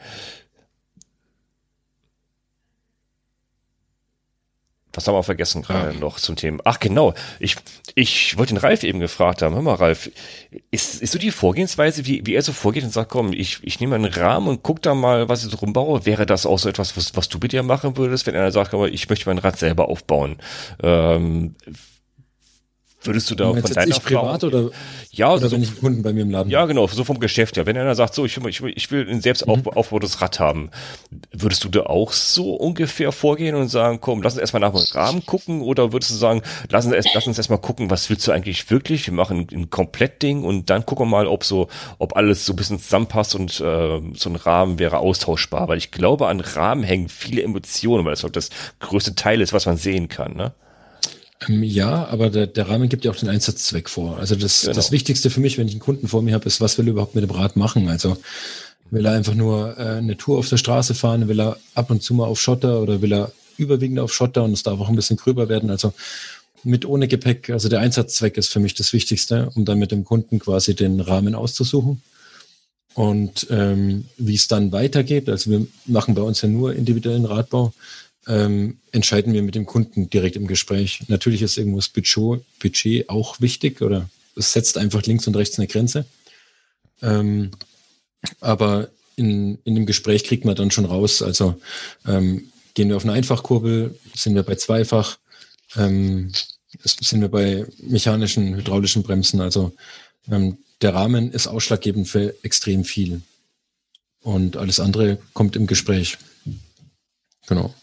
Was 4.93 5.07
haben 5.07 5.15
wir 5.15 5.23
vergessen 5.23 5.61
gerade 5.61 5.93
ja. 5.93 5.99
noch 5.99 6.19
zum 6.19 6.35
Thema? 6.35 6.61
Ach 6.65 6.79
genau, 6.79 7.13
ich, 7.39 7.55
ich 7.95 8.37
wollte 8.37 8.53
den 8.53 8.59
Ralf 8.59 8.83
eben 8.83 8.99
gefragt 8.99 9.41
haben. 9.41 9.55
Hör 9.55 9.61
mal, 9.61 9.75
Ralf, 9.75 10.09
ist, 10.69 11.01
ist 11.01 11.11
so 11.11 11.19
die 11.19 11.31
Vorgehensweise, 11.31 12.05
wie, 12.05 12.25
wie 12.25 12.35
er 12.35 12.41
so 12.41 12.53
vorgeht 12.53 12.83
und 12.83 12.91
sagt, 12.91 13.09
komm, 13.11 13.33
ich, 13.33 13.59
ich 13.63 13.79
nehme 13.79 13.95
einen 13.95 14.05
Rahmen 14.05 14.47
und 14.47 14.63
guck 14.63 14.81
da 14.81 14.93
mal, 14.93 15.29
was 15.29 15.45
ich 15.45 15.51
so 15.51 15.57
rumbaue. 15.57 16.05
Wäre 16.05 16.25
das 16.25 16.45
auch 16.45 16.59
so 16.59 16.69
etwas, 16.69 16.97
was, 16.97 17.15
was 17.15 17.29
du 17.29 17.37
mit 17.41 17.53
dir 17.53 17.63
machen 17.63 17.97
würdest, 17.97 18.27
wenn 18.27 18.35
einer 18.35 18.51
sagt, 18.51 18.71
komm, 18.71 18.85
ich 18.85 19.09
möchte 19.09 19.29
mein 19.29 19.37
Rad 19.37 19.57
selber 19.57 19.87
aufbauen? 19.87 20.37
Ähm, 20.83 21.55
Würdest 23.03 23.31
du 23.31 23.35
da 23.35 23.51
von 23.51 23.63
deiner 23.63 23.87
ich 23.87 24.03
privat 24.03 24.43
oder, 24.43 24.69
ja, 25.09 25.33
oder 25.33 25.49
so, 25.49 25.55
wenn 25.55 25.63
ich 25.63 25.79
Kunden 25.79 26.03
bei 26.03 26.13
mir 26.13 26.21
im 26.21 26.29
Laden 26.29 26.51
Ja, 26.51 26.65
genau, 26.65 26.85
so 26.85 27.03
vom 27.03 27.19
Geschäft 27.19 27.57
ja. 27.57 27.65
Wenn 27.65 27.75
einer 27.75 27.95
sagt, 27.95 28.13
so, 28.13 28.25
ich, 28.25 28.37
ich, 28.37 28.61
ich 28.61 28.91
will 28.91 29.09
ein 29.09 29.21
selbst 29.21 29.47
mhm. 29.47 29.63
Rad 29.65 30.39
haben, 30.39 30.69
würdest 31.31 31.63
du 31.63 31.69
da 31.69 31.87
auch 31.87 32.11
so 32.11 32.53
ungefähr 32.53 33.11
vorgehen 33.11 33.55
und 33.55 33.69
sagen, 33.69 33.99
komm, 34.01 34.21
lass 34.21 34.33
uns 34.33 34.41
erstmal 34.41 34.59
nach 34.59 34.71
dem 34.71 34.83
Rahmen 34.93 35.25
gucken 35.25 35.61
oder 35.61 35.93
würdest 35.93 36.11
du 36.11 36.15
sagen, 36.15 36.43
lass 36.69 36.85
uns, 36.85 36.93
erst, 36.93 37.09
lass 37.15 37.25
uns 37.25 37.39
erstmal 37.39 37.59
gucken, 37.59 37.89
was 37.89 38.07
willst 38.11 38.27
du 38.27 38.31
eigentlich 38.31 38.69
wirklich? 38.69 39.07
Wir 39.07 39.15
machen 39.15 39.47
ein 39.51 39.71
Komplettding 39.71 40.43
und 40.43 40.69
dann 40.69 40.85
gucken 40.85 41.07
wir 41.07 41.09
mal, 41.09 41.25
ob 41.25 41.43
so, 41.43 41.69
ob 41.97 42.15
alles 42.15 42.45
so 42.45 42.53
ein 42.53 42.55
bisschen 42.55 42.79
zusammenpasst 42.79 43.33
und 43.33 43.59
äh, 43.61 43.99
so 44.13 44.29
ein 44.29 44.35
Rahmen 44.35 44.77
wäre 44.77 44.99
austauschbar. 44.99 45.67
Weil 45.67 45.79
ich 45.79 45.89
glaube, 45.89 46.27
an 46.27 46.39
Rahmen 46.39 46.83
hängen 46.83 47.09
viele 47.09 47.41
Emotionen, 47.41 48.05
weil 48.05 48.11
das 48.11 48.23
halt 48.23 48.35
das 48.35 48.51
größte 48.79 49.15
Teil 49.15 49.41
ist, 49.41 49.53
was 49.53 49.65
man 49.65 49.77
sehen 49.77 50.07
kann, 50.07 50.35
ne? 50.35 50.53
Ähm, 51.47 51.63
ja, 51.63 52.05
aber 52.07 52.29
der, 52.29 52.47
der 52.47 52.69
Rahmen 52.69 52.89
gibt 52.89 53.05
ja 53.05 53.11
auch 53.11 53.15
den 53.15 53.29
Einsatzzweck 53.29 53.89
vor. 53.89 54.17
Also 54.17 54.35
das, 54.35 54.61
genau. 54.61 54.73
das 54.73 54.91
Wichtigste 54.91 55.29
für 55.29 55.39
mich, 55.39 55.57
wenn 55.57 55.67
ich 55.67 55.73
einen 55.73 55.81
Kunden 55.81 56.07
vor 56.07 56.21
mir 56.21 56.33
habe, 56.33 56.45
ist, 56.45 56.61
was 56.61 56.77
will 56.77 56.87
er 56.87 56.91
überhaupt 56.91 57.15
mit 57.15 57.23
dem 57.23 57.31
Rad 57.31 57.55
machen? 57.55 57.87
Also 57.87 58.17
will 58.91 59.05
er 59.05 59.13
einfach 59.13 59.35
nur 59.35 59.77
äh, 59.77 59.97
eine 59.97 60.17
Tour 60.17 60.37
auf 60.37 60.49
der 60.49 60.57
Straße 60.57 60.93
fahren, 60.93 61.27
will 61.27 61.39
er 61.39 61.57
ab 61.75 61.89
und 61.89 62.03
zu 62.03 62.13
mal 62.13 62.25
auf 62.25 62.39
Schotter 62.39 62.81
oder 62.81 63.01
will 63.01 63.13
er 63.13 63.31
überwiegend 63.57 63.99
auf 63.99 64.13
Schotter 64.13 64.43
und 64.43 64.53
es 64.53 64.63
darf 64.63 64.79
auch 64.79 64.89
ein 64.89 64.95
bisschen 64.95 65.17
gröber 65.17 65.49
werden. 65.49 65.69
Also 65.69 65.93
mit 66.63 66.85
ohne 66.85 67.07
Gepäck, 67.07 67.49
also 67.49 67.69
der 67.69 67.79
Einsatzzweck 67.79 68.37
ist 68.37 68.49
für 68.49 68.59
mich 68.59 68.75
das 68.75 68.93
Wichtigste, 68.93 69.49
um 69.55 69.65
dann 69.65 69.79
mit 69.79 69.91
dem 69.91 70.03
Kunden 70.03 70.39
quasi 70.39 70.75
den 70.75 70.99
Rahmen 70.99 71.35
auszusuchen. 71.35 72.01
Und 72.93 73.47
ähm, 73.49 74.05
wie 74.17 74.35
es 74.35 74.47
dann 74.47 74.71
weitergeht, 74.71 75.29
also 75.29 75.49
wir 75.49 75.65
machen 75.85 76.13
bei 76.13 76.21
uns 76.21 76.41
ja 76.41 76.49
nur 76.49 76.75
individuellen 76.75 77.25
Radbau, 77.25 77.73
ähm, 78.27 78.77
entscheiden 78.91 79.33
wir 79.33 79.43
mit 79.43 79.55
dem 79.55 79.65
Kunden 79.65 80.09
direkt 80.09 80.35
im 80.35 80.47
Gespräch. 80.47 81.03
Natürlich 81.07 81.41
ist 81.41 81.57
irgendwo 81.57 81.77
das 81.77 81.89
Budget, 81.89 82.43
Budget 82.59 83.09
auch 83.09 83.41
wichtig 83.41 83.81
oder 83.81 84.09
es 84.35 84.53
setzt 84.53 84.77
einfach 84.77 85.03
links 85.03 85.27
und 85.27 85.35
rechts 85.35 85.57
eine 85.57 85.67
Grenze. 85.67 86.05
Ähm, 87.01 87.51
aber 88.39 88.89
in, 89.15 89.57
in 89.63 89.75
dem 89.75 89.85
Gespräch 89.85 90.23
kriegt 90.23 90.45
man 90.45 90.55
dann 90.55 90.71
schon 90.71 90.85
raus, 90.85 91.21
also 91.21 91.59
ähm, 92.05 92.51
gehen 92.73 92.89
wir 92.89 92.97
auf 92.97 93.03
eine 93.03 93.13
Einfachkurbel, 93.13 93.97
sind 94.15 94.35
wir 94.35 94.43
bei 94.43 94.55
Zweifach, 94.55 95.17
ähm, 95.75 96.31
sind 96.83 97.21
wir 97.21 97.29
bei 97.29 97.65
mechanischen, 97.79 98.55
hydraulischen 98.55 99.03
Bremsen. 99.03 99.41
Also 99.41 99.73
ähm, 100.29 100.57
der 100.81 100.93
Rahmen 100.93 101.31
ist 101.31 101.47
ausschlaggebend 101.47 102.07
für 102.07 102.33
extrem 102.43 102.83
viel. 102.83 103.21
Und 104.21 104.55
alles 104.55 104.79
andere 104.79 105.17
kommt 105.33 105.55
im 105.55 105.67
Gespräch. 105.67 106.17
Genau. 107.47 107.73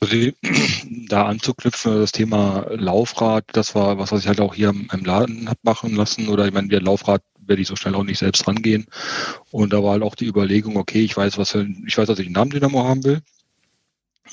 Also 0.00 0.16
da 1.08 1.26
anzuknüpfen, 1.26 2.00
das 2.00 2.12
Thema 2.12 2.66
Laufrad, 2.70 3.44
das 3.52 3.74
war 3.74 3.98
was, 3.98 4.12
was 4.12 4.22
ich 4.22 4.28
halt 4.28 4.40
auch 4.40 4.54
hier 4.54 4.68
im 4.68 5.04
Laden 5.04 5.48
hab 5.48 5.62
machen 5.62 5.94
lassen. 5.94 6.28
Oder 6.28 6.46
ich 6.46 6.52
meine, 6.52 6.68
der 6.68 6.82
Laufrad 6.82 7.22
werde 7.46 7.62
ich 7.62 7.68
so 7.68 7.76
schnell 7.76 7.94
auch 7.94 8.04
nicht 8.04 8.18
selbst 8.18 8.46
rangehen. 8.46 8.86
Und 9.50 9.72
da 9.72 9.82
war 9.82 9.92
halt 9.92 10.02
auch 10.02 10.14
die 10.14 10.26
Überlegung, 10.26 10.76
okay, 10.76 11.02
ich 11.02 11.16
weiß, 11.16 11.38
was 11.38 11.52
für, 11.52 11.66
ich 11.86 11.96
weiß, 11.96 12.06
dass 12.06 12.18
ich 12.18 12.26
einen 12.26 12.34
Namendynamo 12.34 12.84
haben 12.84 13.04
will. 13.04 13.22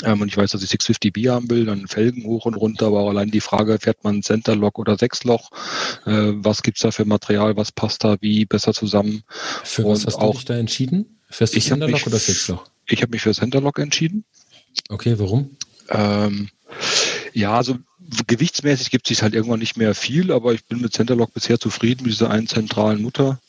Ähm, 0.04 0.22
und 0.22 0.28
ich 0.28 0.38
weiß, 0.38 0.52
dass 0.52 0.64
ich 0.64 0.72
650B 0.72 1.30
haben 1.30 1.50
will, 1.50 1.66
dann 1.66 1.88
Felgen 1.88 2.24
hoch 2.26 2.46
und 2.46 2.56
runter, 2.56 2.88
aber 2.88 3.10
allein 3.10 3.30
die 3.30 3.42
Frage, 3.42 3.78
fährt 3.80 4.04
man 4.04 4.24
Centerlock 4.24 4.80
oder 4.80 4.98
Sechsloch? 4.98 5.52
Äh, 6.06 6.32
was 6.36 6.64
gibt's 6.64 6.82
da 6.82 6.92
für 6.92 7.06
Material? 7.06 7.56
Was 7.58 7.72
passt 7.72 8.04
da 8.04 8.18
wie 8.20 8.46
besser 8.46 8.74
zusammen? 8.74 9.24
Für 9.64 9.86
was 9.86 10.06
hast 10.06 10.16
auch, 10.16 10.32
du 10.32 10.38
dich 10.38 10.46
da 10.46 10.58
entschieden? 10.58 11.20
Fährst 11.30 11.56
du 11.56 11.60
Centerlock 11.60 12.08
oder 12.08 12.18
Sechsloch? 12.18 12.66
Ich 12.88 13.02
habe 13.02 13.12
mich 13.12 13.22
für 13.22 13.34
Centerlock 13.34 13.80
entschieden. 13.80 14.26
Okay, 14.90 15.16
warum? 15.18 15.56
Ähm, 15.90 16.50
ja, 17.34 17.58
also 17.58 17.78
gewichtsmäßig 18.28 18.92
gibt 18.92 19.10
es 19.10 19.22
halt 19.22 19.34
irgendwann 19.34 19.60
nicht 19.60 19.78
mehr 19.78 19.96
viel, 19.96 20.32
aber 20.32 20.54
ich 20.54 20.66
bin 20.66 20.82
mit 20.82 20.94
Centerlock 20.94 21.34
bisher 21.34 21.60
zufrieden 21.60 22.04
mit 22.04 22.14
dieser 22.14 22.30
einen 22.30 22.48
zentralen 22.48 23.02
Mutter. 23.02 23.40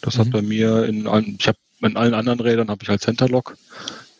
Das 0.00 0.16
mhm. 0.16 0.20
hat 0.20 0.30
bei 0.30 0.42
mir 0.42 0.84
in 0.84 1.06
allen, 1.06 1.36
ich 1.38 1.48
habe 1.48 1.58
in 1.80 1.96
allen 1.96 2.14
anderen 2.14 2.40
Rädern 2.40 2.68
habe 2.68 2.82
ich 2.82 2.88
halt 2.88 3.02
Centerlock 3.02 3.56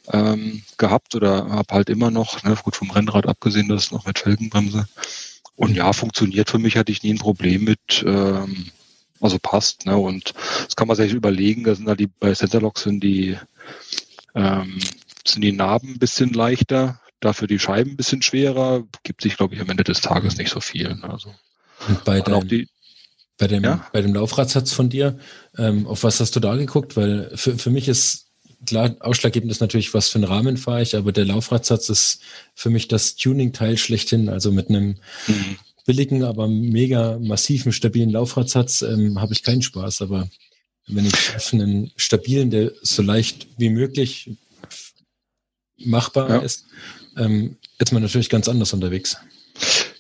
ähm, 0.09 0.63
gehabt 0.79 1.15
oder 1.15 1.49
habe 1.51 1.75
halt 1.75 1.91
immer 1.91 2.11
noch, 2.11 2.43
ne, 2.43 2.57
gut 2.63 2.77
vom 2.77 2.91
Rennrad 2.91 3.27
abgesehen, 3.27 3.69
das 3.69 3.85
ist 3.85 3.93
noch 3.93 4.07
mit 4.07 4.19
Felgenbremse. 4.19 4.87
Und 5.55 5.77
ja, 5.77 5.93
funktioniert 5.93 6.51
für 6.51 6.59
mich, 6.59 6.77
hatte 6.77 6.93
ich 6.93 7.03
nie 7.03 7.15
ein 7.15 7.19
Problem 7.19 7.65
mit, 7.65 8.03
ähm, 8.05 8.71
also 9.21 9.39
passt, 9.41 9.87
ne? 9.87 9.97
Und 9.97 10.35
das 10.65 10.75
kann 10.75 10.89
man 10.89 10.97
sich 10.97 11.13
überlegen, 11.13 11.63
da 11.65 11.75
sind 11.75 11.89
halt 11.89 12.01
die, 12.01 12.09
bei 12.09 12.35
Centerlock 12.35 12.79
sind 12.79 13.05
die, 13.05 13.37
ähm, 14.35 14.79
sind 15.27 15.43
die 15.43 15.53
Narben 15.53 15.95
ein 15.95 15.99
bisschen 15.99 16.33
leichter, 16.33 17.01
dafür 17.21 17.49
die 17.49 17.59
Scheiben 17.59 17.93
ein 17.93 17.97
bisschen 17.97 18.23
schwerer, 18.23 18.85
gibt 19.03 19.23
sich, 19.23 19.37
glaube 19.37 19.55
ich, 19.55 19.61
am 19.61 19.71
Ende 19.71 19.85
des 19.85 20.01
Tages 20.01 20.37
nicht 20.37 20.51
so 20.51 20.61
viel. 20.61 20.95
Ne? 20.95 21.11
Also, 21.11 21.35
und 21.89 22.05
bei, 22.05 22.21
dein, 22.21 22.47
die, 22.49 22.69
bei, 23.39 23.47
dem, 23.47 23.65
ja? 23.65 23.87
bei 23.93 24.03
dem 24.03 24.15
Laufradsatz 24.15 24.73
von 24.73 24.89
dir, 24.89 25.19
ähm, 25.57 25.87
auf 25.87 26.05
was 26.05 26.21
hast 26.21 26.37
du 26.37 26.41
da 26.41 26.57
geguckt? 26.57 26.97
Weil 26.97 27.31
für, 27.35 27.59
für 27.59 27.71
mich 27.71 27.89
ist 27.89 28.27
klar, 28.67 28.95
ausschlaggebend 29.01 29.51
ist 29.51 29.61
natürlich, 29.61 29.95
was 29.95 30.09
für 30.09 30.17
einen 30.17 30.25
Rahmen 30.25 30.57
fahre 30.57 30.83
ich, 30.83 30.97
aber 30.97 31.13
der 31.13 31.25
Laufradsatz 31.25 31.89
ist 31.89 32.21
für 32.55 32.71
mich 32.71 32.89
das 32.89 33.17
Tuning-Teil 33.17 33.77
schlechthin. 33.77 34.29
Also 34.29 34.53
mit 34.53 34.69
einem 34.69 34.97
mhm. 35.27 35.57
billigen, 35.87 36.23
aber 36.25 36.49
mega 36.49 37.19
massiven, 37.19 37.73
stabilen 37.73 38.11
Laufradsatz 38.11 38.83
ähm, 38.83 39.21
habe 39.21 39.33
ich 39.33 39.43
keinen 39.43 39.63
Spaß. 39.63 40.03
Aber 40.03 40.29
wenn 40.87 41.07
ich 41.07 41.37
auf 41.37 41.53
einen 41.53 41.93
stabilen, 41.97 42.51
der 42.51 42.73
so 42.83 43.03
leicht 43.03 43.47
wie 43.57 43.71
möglich 43.71 44.31
machbar 45.85 46.29
ja. 46.31 46.39
ist, 46.39 46.67
ähm, 47.17 47.57
ist 47.79 47.93
man 47.93 48.03
natürlich 48.03 48.29
ganz 48.29 48.49
anders 48.49 48.73
unterwegs. 48.73 49.17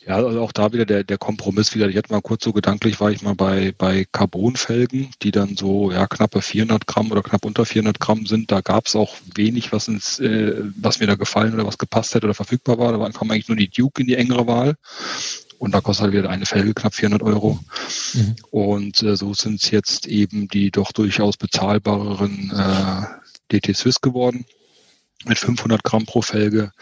Ja, 0.06 0.16
also 0.16 0.40
auch 0.40 0.50
da 0.50 0.72
wieder 0.72 0.84
der, 0.84 1.04
der 1.04 1.18
Kompromiss 1.18 1.74
wieder. 1.74 1.88
Ich 1.88 1.96
hatte 1.96 2.12
mal 2.12 2.20
kurz 2.20 2.42
so 2.42 2.52
gedanklich, 2.52 3.00
war 3.00 3.12
ich 3.12 3.22
mal 3.22 3.36
bei, 3.36 3.72
bei 3.76 4.04
Carbonfelgen, 4.10 5.10
die 5.22 5.30
dann 5.30 5.56
so 5.56 5.92
ja 5.92 6.08
knappe 6.08 6.42
400 6.42 6.86
Gramm 6.88 7.12
oder 7.12 7.22
knapp 7.22 7.44
unter 7.44 7.64
400 7.64 8.00
Gramm 8.00 8.26
sind. 8.26 8.50
Da 8.50 8.62
gab 8.62 8.86
es 8.86 8.96
auch 8.96 9.14
wenig, 9.36 9.72
was 9.72 9.86
ins, 9.86 10.18
äh, 10.18 10.54
was 10.76 10.98
mir 10.98 11.06
da 11.06 11.14
gefallen 11.14 11.54
oder 11.54 11.66
was 11.66 11.78
gepasst 11.78 12.14
hätte 12.14 12.26
oder 12.26 12.34
verfügbar 12.34 12.78
war. 12.78 12.98
Da 12.98 13.10
kam 13.10 13.30
eigentlich 13.30 13.48
nur 13.48 13.56
die 13.56 13.68
Duke 13.68 14.00
in 14.00 14.08
die 14.08 14.16
engere 14.16 14.46
Wahl. 14.48 14.74
Und 15.58 15.72
da 15.72 15.80
kostet 15.80 16.04
halt 16.04 16.14
wieder 16.14 16.28
eine 16.28 16.46
Felge 16.46 16.74
knapp 16.74 16.94
400 16.94 17.22
Euro. 17.22 17.60
Mhm. 18.14 18.34
Und 18.50 19.02
äh, 19.04 19.16
so 19.16 19.34
sind 19.34 19.62
es 19.62 19.70
jetzt 19.70 20.08
eben 20.08 20.48
die 20.48 20.72
doch 20.72 20.90
durchaus 20.90 21.36
bezahlbareren 21.36 22.50
äh, 22.50 23.52
DT 23.52 23.76
Swiss 23.76 24.00
geworden 24.00 24.44
mit 25.26 25.38
500 25.38 25.82
Gramm 25.84 26.06
pro 26.06 26.22
Felge, 26.22 26.72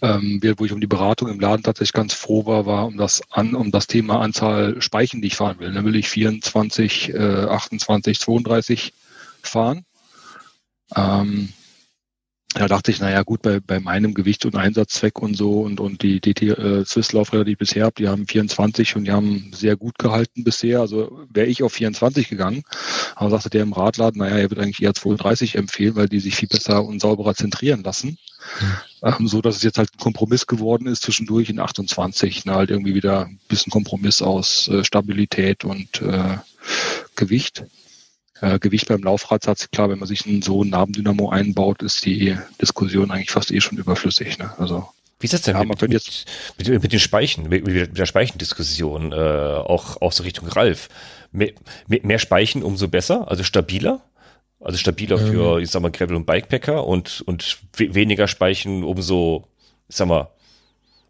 ähm, 0.00 0.40
wo 0.56 0.64
ich 0.64 0.72
um 0.72 0.80
die 0.80 0.86
Beratung 0.86 1.28
im 1.28 1.40
Laden 1.40 1.62
tatsächlich 1.62 1.92
ganz 1.92 2.14
froh 2.14 2.46
war, 2.46 2.66
war 2.66 2.86
um 2.86 2.96
das 2.96 3.22
an, 3.30 3.54
um 3.54 3.70
das 3.70 3.86
Thema 3.86 4.20
Anzahl 4.20 4.80
Speichen, 4.80 5.20
die 5.20 5.28
ich 5.28 5.36
fahren 5.36 5.58
will. 5.58 5.72
Dann 5.72 5.84
will 5.84 5.96
ich 5.96 6.08
24, 6.08 7.14
äh, 7.14 7.18
28, 7.18 8.18
32 8.18 8.92
fahren. 9.42 9.84
Ähm, 10.94 11.52
da 12.54 12.68
dachte 12.68 12.90
ich, 12.90 13.00
naja 13.00 13.22
gut, 13.22 13.42
bei, 13.42 13.60
bei 13.60 13.80
meinem 13.80 14.14
Gewicht 14.14 14.44
und 14.44 14.56
Einsatzzweck 14.56 15.20
und 15.20 15.34
so 15.34 15.62
und, 15.62 15.80
und 15.80 16.02
die 16.02 16.20
DT 16.20 16.42
äh, 16.42 16.84
Swiss 16.84 17.12
Laufräder, 17.12 17.44
die 17.44 17.52
ich 17.52 17.58
bisher 17.58 17.84
habe, 17.84 17.94
die 17.96 18.08
haben 18.08 18.26
24 18.26 18.96
und 18.96 19.04
die 19.04 19.12
haben 19.12 19.50
sehr 19.54 19.76
gut 19.76 19.98
gehalten 19.98 20.44
bisher. 20.44 20.80
Also 20.80 21.20
wäre 21.30 21.46
ich 21.46 21.62
auf 21.62 21.72
24 21.72 22.28
gegangen. 22.28 22.62
Aber 23.14 23.30
sagte 23.30 23.50
der 23.50 23.62
im 23.62 23.72
Radladen, 23.72 24.18
naja, 24.18 24.36
er 24.36 24.50
wird 24.50 24.60
eigentlich 24.60 24.82
eher 24.82 24.94
32 24.94 25.54
empfehlen, 25.56 25.96
weil 25.96 26.08
die 26.08 26.20
sich 26.20 26.36
viel 26.36 26.48
besser 26.48 26.84
und 26.84 27.00
sauberer 27.00 27.34
zentrieren 27.34 27.82
lassen. 27.82 28.18
Ähm, 29.02 29.28
so 29.28 29.40
dass 29.40 29.56
es 29.56 29.62
jetzt 29.62 29.78
halt 29.78 29.90
ein 29.94 29.98
Kompromiss 29.98 30.46
geworden 30.46 30.86
ist 30.86 31.02
zwischendurch 31.02 31.48
in 31.48 31.58
28. 31.60 32.44
Ne, 32.44 32.54
halt 32.54 32.70
irgendwie 32.70 32.94
wieder 32.94 33.26
ein 33.26 33.40
bisschen 33.48 33.70
Kompromiss 33.70 34.20
aus 34.20 34.68
äh, 34.68 34.84
Stabilität 34.84 35.64
und 35.64 36.02
äh, 36.02 36.38
Gewicht. 37.16 37.64
Äh, 38.42 38.58
Gewicht 38.58 38.88
beim 38.88 39.04
Laufradsatz, 39.04 39.70
klar, 39.70 39.88
wenn 39.88 40.00
man 40.00 40.08
sich 40.08 40.26
einen 40.26 40.42
so 40.42 40.62
einen 40.62 40.70
Nabendynamo 40.70 41.30
einbaut, 41.30 41.80
ist 41.80 42.04
die 42.04 42.36
Diskussion 42.60 43.12
eigentlich 43.12 43.30
fast 43.30 43.52
eh 43.52 43.60
schon 43.60 43.78
überflüssig. 43.78 44.36
Ne? 44.38 44.52
Also 44.58 44.88
wie 45.20 45.26
ist 45.26 45.34
das 45.34 45.42
denn 45.42 45.54
ja, 45.54 45.62
mit, 45.62 45.80
mit, 45.80 45.92
jetzt 45.92 46.26
mit, 46.58 46.68
mit, 46.82 46.92
den 46.92 46.98
Speichen, 46.98 47.48
mit, 47.48 47.64
mit 47.64 47.96
der 47.96 48.06
Speichendiskussion, 48.06 49.12
äh, 49.12 49.14
auch, 49.14 50.02
auch 50.02 50.10
so 50.10 50.24
Richtung 50.24 50.48
Ralf? 50.48 50.88
Mehr, 51.30 51.52
mehr 51.86 52.18
Speichen 52.18 52.64
umso 52.64 52.88
besser, 52.88 53.30
also 53.30 53.44
stabiler? 53.44 54.00
Also 54.58 54.76
stabiler 54.76 55.20
ähm. 55.20 55.26
für, 55.28 55.60
ich 55.60 55.70
sag 55.70 55.80
mal, 55.80 55.92
Gravel 55.92 56.16
und 56.16 56.26
Bikepacker 56.26 56.84
und, 56.84 57.22
und 57.26 57.58
weniger 57.76 58.26
Speichen 58.26 58.82
umso, 58.82 59.46
ich 59.88 59.94
sag 59.94 60.08
mal, 60.08 60.30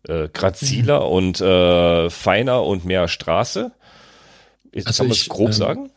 äh, 0.06 0.28
graziler 0.28 1.00
mhm. 1.00 1.12
und 1.12 1.40
äh, 1.40 2.10
feiner 2.10 2.62
und 2.64 2.84
mehr 2.84 3.08
Straße. 3.08 3.72
Ist, 4.72 4.86
also 4.86 5.04
kann 5.04 5.08
man 5.08 5.16
es 5.16 5.28
grob 5.30 5.46
ähm, 5.46 5.52
sagen? 5.54 5.91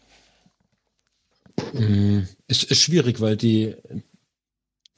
Mm, 1.74 2.22
ist, 2.48 2.64
ist 2.64 2.82
schwierig, 2.82 3.22
weil 3.22 3.38
die, 3.38 3.76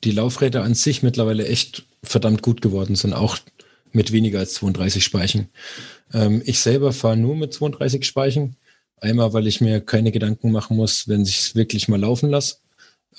die 0.03 0.11
Laufräder 0.11 0.63
an 0.63 0.73
sich 0.73 1.03
mittlerweile 1.03 1.47
echt 1.47 1.85
verdammt 2.03 2.41
gut 2.41 2.61
geworden 2.61 2.95
sind, 2.95 3.13
auch 3.13 3.37
mit 3.91 4.11
weniger 4.11 4.39
als 4.39 4.53
32 4.55 5.03
Speichen. 5.03 5.49
Ähm, 6.13 6.41
ich 6.45 6.59
selber 6.59 6.93
fahre 6.93 7.17
nur 7.17 7.35
mit 7.35 7.53
32 7.53 8.05
Speichen. 8.05 8.55
Einmal, 8.99 9.33
weil 9.33 9.47
ich 9.47 9.61
mir 9.61 9.81
keine 9.81 10.11
Gedanken 10.11 10.51
machen 10.51 10.77
muss, 10.77 11.07
wenn 11.07 11.21
ich 11.21 11.39
es 11.39 11.55
wirklich 11.55 11.87
mal 11.87 11.99
laufen 11.99 12.29
lasse. 12.29 12.57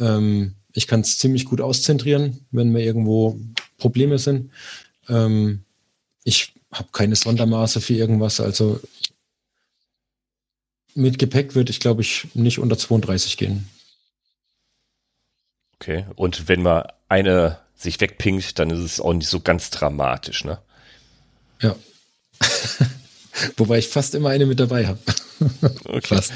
Ähm, 0.01 0.55
ich 0.72 0.86
kann 0.86 1.01
es 1.01 1.18
ziemlich 1.18 1.45
gut 1.45 1.61
auszentrieren, 1.61 2.47
wenn 2.51 2.70
mir 2.70 2.82
irgendwo 2.82 3.39
Probleme 3.78 4.18
sind. 4.18 4.51
Ähm, 5.09 5.62
ich 6.24 6.53
habe 6.72 6.89
keine 6.93 7.16
Sondermaße 7.16 7.80
für 7.80 7.95
irgendwas, 7.95 8.41
also 8.41 8.80
mit 10.99 11.19
Gepäck 11.19 11.55
würde 11.55 11.71
ich, 11.71 11.81
glaube 11.81 12.03
ich, 12.03 12.29
nicht 12.35 12.59
unter 12.59 12.77
32 12.77 13.37
gehen. 13.37 13.69
Okay, 15.77 16.07
und 16.17 16.49
wenn 16.49 16.63
man 16.63 16.85
eine 17.09 17.59
sich 17.75 18.01
wegpinkt, 18.01 18.59
dann 18.59 18.71
ist 18.71 18.81
es 18.81 19.01
auch 19.01 19.13
nicht 19.13 19.29
so 19.29 19.41
ganz 19.41 19.71
dramatisch, 19.71 20.45
ne? 20.45 20.59
Ja. 21.61 21.77
Wobei 23.57 23.79
ich 23.79 23.89
fast 23.89 24.15
immer 24.15 24.31
eine 24.31 24.47
mit 24.47 24.59
dabei 24.59 24.87
habe. 24.87 24.99
okay. 25.85 26.01
Fast. 26.03 26.33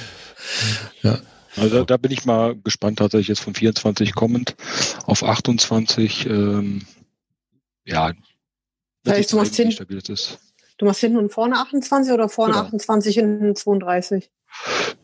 Ja. 1.02 1.18
Also 1.56 1.84
da 1.84 1.96
bin 1.96 2.12
ich 2.12 2.24
mal 2.24 2.56
gespannt, 2.56 3.00
tatsächlich 3.00 3.28
jetzt 3.28 3.40
von 3.40 3.54
24 3.54 4.14
kommend 4.14 4.54
auf 5.04 5.22
28. 5.22 6.26
Ähm, 6.26 6.86
ja, 7.84 8.12
heißt, 9.06 9.32
du 9.32 9.36
machst, 9.36 9.56
hin, 9.56 9.74
du 10.78 10.84
machst 10.84 11.00
hinten 11.00 11.18
und 11.18 11.30
vorne 11.30 11.58
28 11.58 12.12
oder 12.12 12.28
vorne 12.28 12.54
genau. 12.54 12.64
28 12.66 13.14
hinten 13.16 13.56
32? 13.56 14.30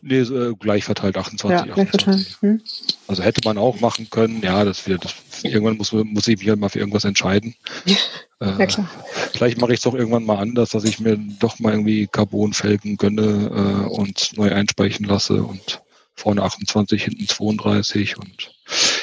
Nee, 0.01 0.19
äh, 0.19 0.53
gleich 0.57 0.85
verteilt 0.85 1.17
28. 1.17 1.67
Ja, 1.67 1.73
gleich 1.73 1.89
verteilt. 1.89 2.37
Hm. 2.41 2.61
Also 3.07 3.23
hätte 3.23 3.41
man 3.43 3.57
auch 3.57 3.79
machen 3.79 4.09
können. 4.09 4.41
Ja, 4.41 4.63
das 4.63 4.87
wird, 4.87 5.05
das, 5.05 5.15
irgendwann 5.43 5.77
muss, 5.77 5.91
muss 5.91 6.27
ich 6.27 6.39
mich 6.39 6.47
halt 6.47 6.59
mal 6.59 6.69
für 6.69 6.79
irgendwas 6.79 7.03
entscheiden. 7.03 7.55
Ja, 7.85 7.95
äh, 8.39 8.65
klar. 8.65 8.89
Vielleicht 9.33 9.59
mache 9.59 9.73
ich 9.73 9.79
es 9.79 9.83
doch 9.83 9.93
irgendwann 9.93 10.25
mal 10.25 10.37
anders, 10.37 10.69
dass 10.69 10.83
ich 10.83 10.99
mir 10.99 11.17
doch 11.39 11.59
mal 11.59 11.71
irgendwie 11.73 12.07
Carbonfelgen 12.07 12.97
gönne 12.97 13.85
äh, 13.87 13.89
und 13.89 14.37
neu 14.37 14.53
einspeichen 14.53 15.05
lasse 15.05 15.43
und 15.43 15.81
vorne 16.15 16.43
28, 16.43 17.03
hinten 17.03 17.27
32 17.27 18.17
und 18.17 18.53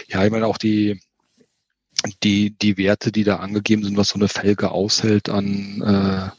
ja, 0.09 0.25
ich 0.25 0.31
meine 0.31 0.47
auch 0.47 0.59
die, 0.59 1.01
die, 2.23 2.51
die 2.51 2.77
Werte, 2.77 3.11
die 3.11 3.25
da 3.25 3.37
angegeben 3.37 3.85
sind, 3.85 3.97
was 3.97 4.09
so 4.09 4.17
eine 4.17 4.29
Felge 4.29 4.71
aushält 4.71 5.29
an 5.29 5.83
äh, 5.83 6.31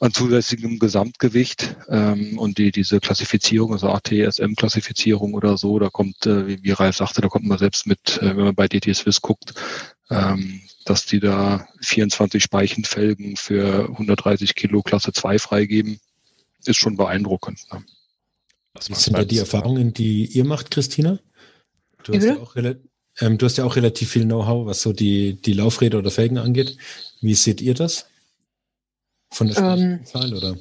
an 0.00 0.12
zusätzlichem 0.12 0.78
Gesamtgewicht 0.78 1.76
ähm, 1.88 2.38
und 2.38 2.58
die 2.58 2.70
diese 2.70 3.00
Klassifizierung, 3.00 3.72
also 3.72 3.88
ATSM-Klassifizierung 3.88 5.34
oder 5.34 5.56
so, 5.56 5.78
da 5.78 5.88
kommt, 5.88 6.26
äh, 6.26 6.46
wie, 6.46 6.62
wie 6.62 6.72
Ralf 6.72 6.96
sagte, 6.96 7.20
da 7.20 7.28
kommt 7.28 7.46
man 7.46 7.58
selbst 7.58 7.86
mit, 7.86 8.18
äh, 8.18 8.36
wenn 8.36 8.44
man 8.44 8.54
bei 8.54 8.68
DT 8.68 8.94
Swiss 8.94 9.22
guckt, 9.22 9.54
ähm, 10.10 10.60
dass 10.84 11.06
die 11.06 11.20
da 11.20 11.66
24 11.80 12.42
Speichenfelgen 12.42 13.36
für 13.36 13.88
130 13.90 14.54
Kilo 14.54 14.82
Klasse 14.82 15.12
2 15.12 15.38
freigeben, 15.38 15.98
ist 16.64 16.76
schon 16.76 16.96
beeindruckend. 16.96 17.60
Ne? 17.72 17.84
Was 18.74 18.86
sind 18.86 19.16
da 19.16 19.24
die 19.24 19.38
Erfahrungen, 19.38 19.94
die 19.94 20.26
ihr 20.26 20.44
macht, 20.44 20.70
Christina? 20.70 21.18
Du 22.04 22.12
hast, 22.12 22.24
ja 22.24 22.36
auch, 22.36 22.54
ähm, 23.20 23.38
du 23.38 23.46
hast 23.46 23.56
ja 23.56 23.64
auch 23.64 23.76
relativ 23.76 24.10
viel 24.10 24.24
Know-how, 24.24 24.66
was 24.66 24.82
so 24.82 24.92
die, 24.92 25.40
die 25.40 25.54
Laufräder 25.54 25.98
oder 25.98 26.10
Felgen 26.10 26.38
angeht. 26.38 26.76
Wie 27.20 27.34
seht 27.34 27.60
ihr 27.60 27.74
das? 27.74 28.06
Von 29.30 29.48
der 29.48 29.58
ähm, 29.58 30.00
oder? 30.14 30.56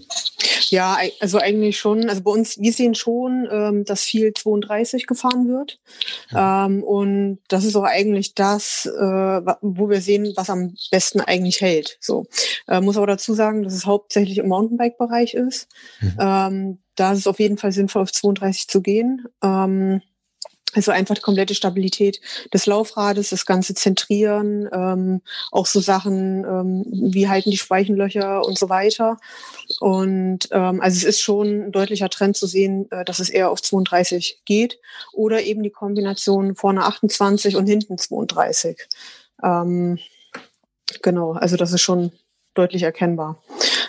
Ja, 0.70 0.98
Ja, 0.98 0.98
also 1.20 1.38
eigentlich 1.38 1.78
schon. 1.78 2.10
Also 2.10 2.22
bei 2.22 2.32
uns, 2.32 2.58
wir 2.58 2.74
sehen 2.74 2.96
schon, 2.96 3.48
ähm, 3.52 3.86
dass 3.86 4.04
viel 4.04 4.34
32 4.34 5.08
gefahren 5.08 5.48
wird. 5.48 5.80
Ja. 6.32 6.66
Ähm, 6.66 6.84
und 6.84 7.40
das 7.48 7.64
ist 7.64 7.76
auch 7.76 7.84
eigentlich 7.84 8.34
das, 8.34 8.86
äh, 8.86 9.42
wo 9.62 9.90
wir 9.90 10.02
sehen, 10.02 10.34
was 10.36 10.50
am 10.50 10.76
besten 10.92 11.22
eigentlich 11.22 11.62
hält. 11.62 11.98
So 12.02 12.26
äh, 12.68 12.82
muss 12.82 12.98
aber 12.98 13.08
dazu 13.08 13.34
sagen, 13.34 13.64
dass 13.64 13.74
es 13.74 13.86
hauptsächlich 13.86 14.40
im 14.40 14.48
Mountainbike-Bereich 14.48 15.36
ist. 15.36 15.68
Mhm. 16.02 16.18
Ähm, 16.20 16.80
da 16.96 17.14
ist 17.14 17.20
es 17.20 17.28
auf 17.28 17.40
jeden 17.40 17.58
Fall 17.58 17.72
sinnvoll, 17.72 18.02
auf 18.02 18.12
32 18.12 18.68
zu 18.68 18.82
gehen. 18.82 19.26
Ähm, 19.44 20.02
also 20.76 20.92
einfach 20.92 21.16
die 21.16 21.22
komplette 21.22 21.56
Stabilität 21.56 22.20
des 22.54 22.66
Laufrades, 22.66 23.30
das 23.30 23.46
ganze 23.46 23.74
Zentrieren, 23.74 24.70
ähm, 24.72 25.22
auch 25.52 25.66
so 25.66 25.80
Sachen, 25.80 26.44
ähm, 26.44 26.86
wie 26.92 27.30
halten 27.30 27.52
die 27.52 27.58
Speichenlöcher 27.58 28.46
und 28.46 28.58
so 28.58 28.70
weiter. 28.70 29.18
Und 29.80 30.50
ähm, 30.52 30.82
also 30.82 30.98
es 30.98 31.04
ist 31.04 31.22
schon 31.22 31.68
ein 31.68 31.72
deutlicher 31.72 32.10
Trend 32.10 32.36
zu 32.36 32.46
sehen, 32.46 32.92
äh, 32.92 33.06
dass 33.06 33.20
es 33.20 33.30
eher 33.30 33.50
auf 33.50 33.62
32 33.62 34.42
geht 34.46 34.80
oder 35.14 35.42
eben 35.44 35.64
die 35.64 35.70
Kombination 35.72 36.56
vorne 36.56 36.84
28 36.84 37.56
und 37.56 37.68
hinten 37.68 37.98
32. 37.98 38.88
Ähm, 39.44 40.00
genau, 41.02 41.34
also 41.34 41.58
das 41.58 41.72
ist 41.72 41.82
schon 41.82 42.12
deutlich 42.54 42.84
erkennbar. 42.84 43.42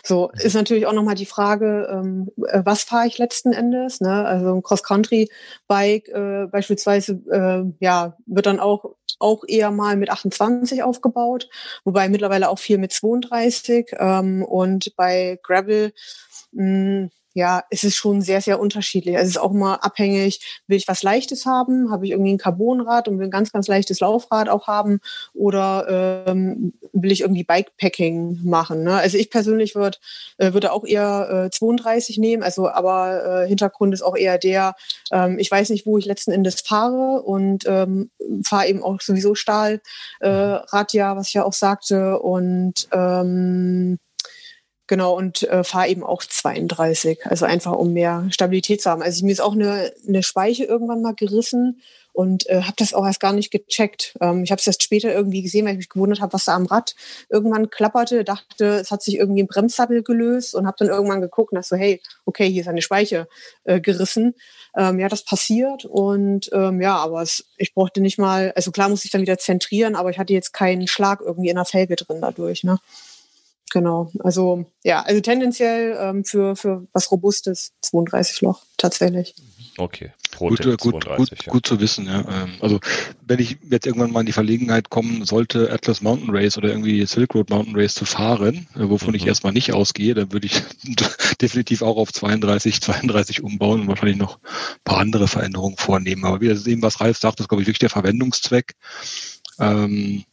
So 0.07 0.31
ist 0.39 0.55
natürlich 0.55 0.87
auch 0.87 0.93
nochmal 0.93 1.17
die 1.17 1.27
Frage, 1.27 1.89
ähm, 1.91 2.31
äh, 2.47 2.63
was 2.65 2.85
fahre 2.85 3.09
ich 3.09 3.19
letzten 3.19 3.53
Endes? 3.53 4.01
Ne? 4.01 4.25
Also 4.25 4.55
ein 4.55 4.63
Cross-Country-Bike 4.63 6.09
äh, 6.11 6.47
beispielsweise, 6.47 7.21
äh, 7.29 7.85
ja, 7.85 8.17
wird 8.27 8.47
dann 8.47 8.61
auch 8.61 8.95
auch 9.19 9.45
eher 9.49 9.71
mal 9.71 9.97
mit 9.97 10.11
28 10.11 10.83
aufgebaut, 10.83 11.49
wobei 11.85 12.09
mittlerweile 12.09 12.51
auch 12.51 12.59
viel 12.59 12.79
mit 12.79 12.93
32 12.93 13.95
ähm, 13.99 14.45
und 14.45 14.95
bei 14.95 15.41
Gravel 15.43 15.93
mh, 16.53 16.63
hm, 16.63 17.11
ja, 17.37 17.65
es 17.69 17.85
ist 17.85 17.97
schon 17.97 18.23
sehr, 18.23 18.41
sehr 18.41 18.59
unterschiedlich. 18.59 19.15
Es 19.15 19.29
ist 19.29 19.37
auch 19.37 19.53
mal 19.53 19.75
abhängig, 19.75 20.63
will 20.69 20.79
ich 20.79 20.89
was 20.89 21.03
Leichtes 21.03 21.45
haben, 21.45 21.91
habe 21.91 22.07
ich 22.07 22.13
irgendwie 22.13 22.33
ein 22.33 22.39
Carbonrad 22.39 23.09
und 23.09 23.19
will 23.19 23.27
ein 23.27 23.31
ganz, 23.31 23.53
ganz 23.53 23.69
leichtes 23.69 24.01
Laufrad 24.01 24.49
auch 24.49 24.67
haben 24.69 25.01
oder 25.35 26.25
ähm, 26.27 26.73
will 26.95 27.13
ich 27.13 27.21
irgendwie 27.21 27.45
Bikepacking 27.45 28.41
machen. 28.43 28.85
Ne? 28.85 28.95
Also 28.95 29.19
ich 29.19 29.29
persönlich 29.29 29.75
würd, 29.75 30.01
äh, 30.39 30.55
würde 30.55 30.73
auch 30.73 30.87
eher 30.87 31.49
äh, 31.49 31.51
32 31.51 32.17
nehmen, 32.17 32.43
also 32.43 32.71
aber 32.71 33.43
äh, 33.43 33.49
Hintergrund 33.49 33.93
ist 33.93 34.01
auch 34.01 34.17
eher 34.17 34.39
der, 34.39 34.75
ähm, 35.13 35.39
ich 35.39 35.51
weiß 35.51 35.69
nicht, 35.69 35.85
wo 35.85 35.99
ich 35.99 36.07
letzten 36.07 36.33
Endes 36.33 36.63
fahre 36.63 37.21
und 37.21 37.65
ähm, 37.67 38.09
fahre 38.45 38.67
eben 38.67 38.83
auch 38.83 39.03
sowieso 39.03 39.35
Stahlrad, 39.35 39.83
äh, 40.23 40.97
ja, 40.97 41.17
was 41.19 41.29
ich 41.29 41.35
ja 41.35 41.45
auch 41.45 41.53
sagte 41.53 42.19
und 42.19 42.89
ähm, 42.93 43.99
Genau, 44.89 45.17
und 45.17 45.43
äh, 45.45 45.65
fahre 45.65 45.89
eben 45.89 46.05
auch 46.05 46.23
32, 46.23 47.27
also 47.27 47.45
einfach 47.45 47.73
um 47.73 47.93
mehr 47.93 48.29
Stabilität 48.31 48.81
zu 48.83 48.91
haben. 48.91 49.03
Also 49.03 49.25
mir 49.25 49.33
ist 49.33 49.41
auch 49.41 49.55
eine, 49.55 49.93
eine 50.07 50.23
Speiche 50.23 50.65
irgendwann 50.65 51.03
mal 51.03 51.15
gerissen 51.15 51.81
und 52.17 52.49
äh, 52.49 52.63
habe 52.63 52.77
das 52.79 52.95
auch 52.95 53.05
erst 53.05 53.21
gar 53.21 53.33
nicht 53.33 53.51
gecheckt. 53.51 54.17
Ähm, 54.21 54.43
ich 54.43 54.51
habe 54.51 54.59
es 54.59 54.67
erst 54.67 54.83
später 54.83 55.13
irgendwie 55.13 55.43
gesehen, 55.43 55.67
weil 55.67 55.73
ich 55.73 55.79
mich 55.79 55.89
gewundert 55.91 56.21
habe, 56.21 56.33
was 56.33 56.47
da 56.47 56.55
am 56.55 56.65
Rad 56.65 56.95
irgendwann 57.29 57.69
klapperte. 57.69 58.25
Dachte, 58.25 58.65
es 58.65 58.91
hat 58.91 59.03
sich 59.03 59.17
irgendwie 59.17 59.43
ein 59.43 59.49
Bremssattel 59.49 60.03
gelöst 60.03 60.55
und 60.55 60.67
habe 60.67 60.77
dann 60.79 60.89
irgendwann 60.89 61.21
geguckt 61.21 61.53
und 61.53 61.57
dachte 61.57 61.69
so, 61.69 61.77
hey, 61.77 62.01
okay, 62.25 62.49
hier 62.49 62.63
ist 62.63 62.69
eine 62.69 62.81
Speiche 62.81 63.29
äh, 63.65 63.81
gerissen. 63.81 64.35
Ähm, 64.77 64.99
ja, 64.99 65.09
das 65.09 65.25
passiert 65.25 65.85
und 65.85 66.49
ähm, 66.53 66.81
ja, 66.81 66.97
aber 66.97 67.23
es, 67.23 67.45
ich 67.57 67.75
brauchte 67.75 68.01
nicht 68.01 68.19
mal, 68.19 68.53
also 68.57 68.71
klar 68.71 68.89
muss 68.89 69.05
ich 69.05 69.11
dann 69.11 69.23
wieder 69.23 69.39
zentrieren, 69.39 69.95
aber 69.95 70.11
ich 70.11 70.19
hatte 70.19 70.33
jetzt 70.33 70.53
keinen 70.53 70.87
Schlag 70.87 71.21
irgendwie 71.21 71.49
in 71.51 71.57
der 71.57 71.65
Felge 71.65 71.97
drin 71.97 72.21
dadurch. 72.21 72.63
Ne? 72.63 72.79
Genau, 73.73 74.13
also 74.21 74.65
ja, 74.85 75.03
also 75.03 75.21
tendenziell 75.21 75.97
ähm, 76.01 76.25
für, 76.25 76.55
für 76.55 76.87
was 76.93 77.11
Robustes 77.11 77.73
32 77.83 78.43
Loch 78.43 78.63
tatsächlich. 78.77 79.35
Okay, 79.79 80.13
Pro 80.31 80.49
gut, 80.49 80.63
gut, 80.63 80.81
32, 80.81 81.17
gut, 81.17 81.47
ja. 81.47 81.53
gut 81.53 81.67
zu 81.67 81.81
wissen, 81.81 82.07
ja. 82.07 82.21
Ähm, 82.21 82.55
also 82.61 82.81
wenn 83.27 83.41
ich 83.41 83.59
jetzt 83.69 83.87
irgendwann 83.87 84.13
mal 84.13 84.21
in 84.21 84.27
die 84.27 84.33
Verlegenheit 84.33 84.89
kommen 84.89 85.25
sollte, 85.25 85.71
Atlas 85.71 86.01
Mountain 86.01 86.35
Race 86.35 86.57
oder 86.57 86.69
irgendwie 86.69 87.05
Silk 87.07 87.35
Road 87.35 87.51
Mountain 87.51 87.77
Race 87.77 87.95
zu 87.95 88.05
fahren, 88.05 88.69
äh, 88.75 88.89
wovon 88.89 89.11
mhm. 89.11 89.17
ich 89.17 89.27
erstmal 89.27 89.53
nicht 89.53 89.73
ausgehe, 89.73 90.15
dann 90.15 90.33
würde 90.33 90.47
ich 90.47 90.63
definitiv 91.41 91.83
auch 91.83 91.97
auf 91.97 92.13
32, 92.13 92.81
32 92.81 93.43
umbauen 93.43 93.83
und 93.83 93.89
wahrscheinlich 93.89 94.17
noch 94.17 94.39
ein 94.39 94.81
paar 94.85 94.99
andere 94.99 95.29
Veränderungen 95.29 95.77
vornehmen. 95.77 96.25
Aber 96.25 96.41
wie 96.41 96.49
das 96.49 96.67
eben, 96.67 96.83
was 96.83 97.01
Ralf 97.01 97.19
sagt, 97.19 97.41
ist, 97.41 97.49
glaube 97.49 97.63
ich, 97.63 97.69
wirklich 97.69 97.81
der 97.81 97.91
Verwendungszweck. 97.91 98.77
Ähm, 99.59 100.25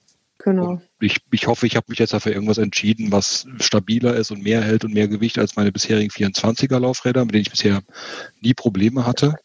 Genau. 0.44 0.82
ich, 1.00 1.22
ich 1.32 1.48
hoffe, 1.48 1.66
ich 1.66 1.78
habe 1.78 1.86
mich 1.88 2.00
jetzt 2.00 2.14
dafür 2.14 2.34
irgendwas 2.34 2.58
entschieden, 2.58 3.14
was 3.14 3.48
stabiler 3.62 4.16
ist 4.16 4.30
und 4.30 4.44
mehr 4.44 4.62
hält 4.62 4.84
und 4.84 4.94
mehr 4.94 5.08
Gewicht 5.08 5.40
als 5.40 5.56
meine 5.56 5.72
bisherigen 5.72 6.12
24er 6.12 6.80
Laufräder, 6.80 7.24
mit 7.24 7.34
denen 7.34 7.44
ich 7.44 7.52
bisher 7.52 7.82
nie 8.42 8.54
Probleme 8.54 9.06
hatte. 9.06 9.36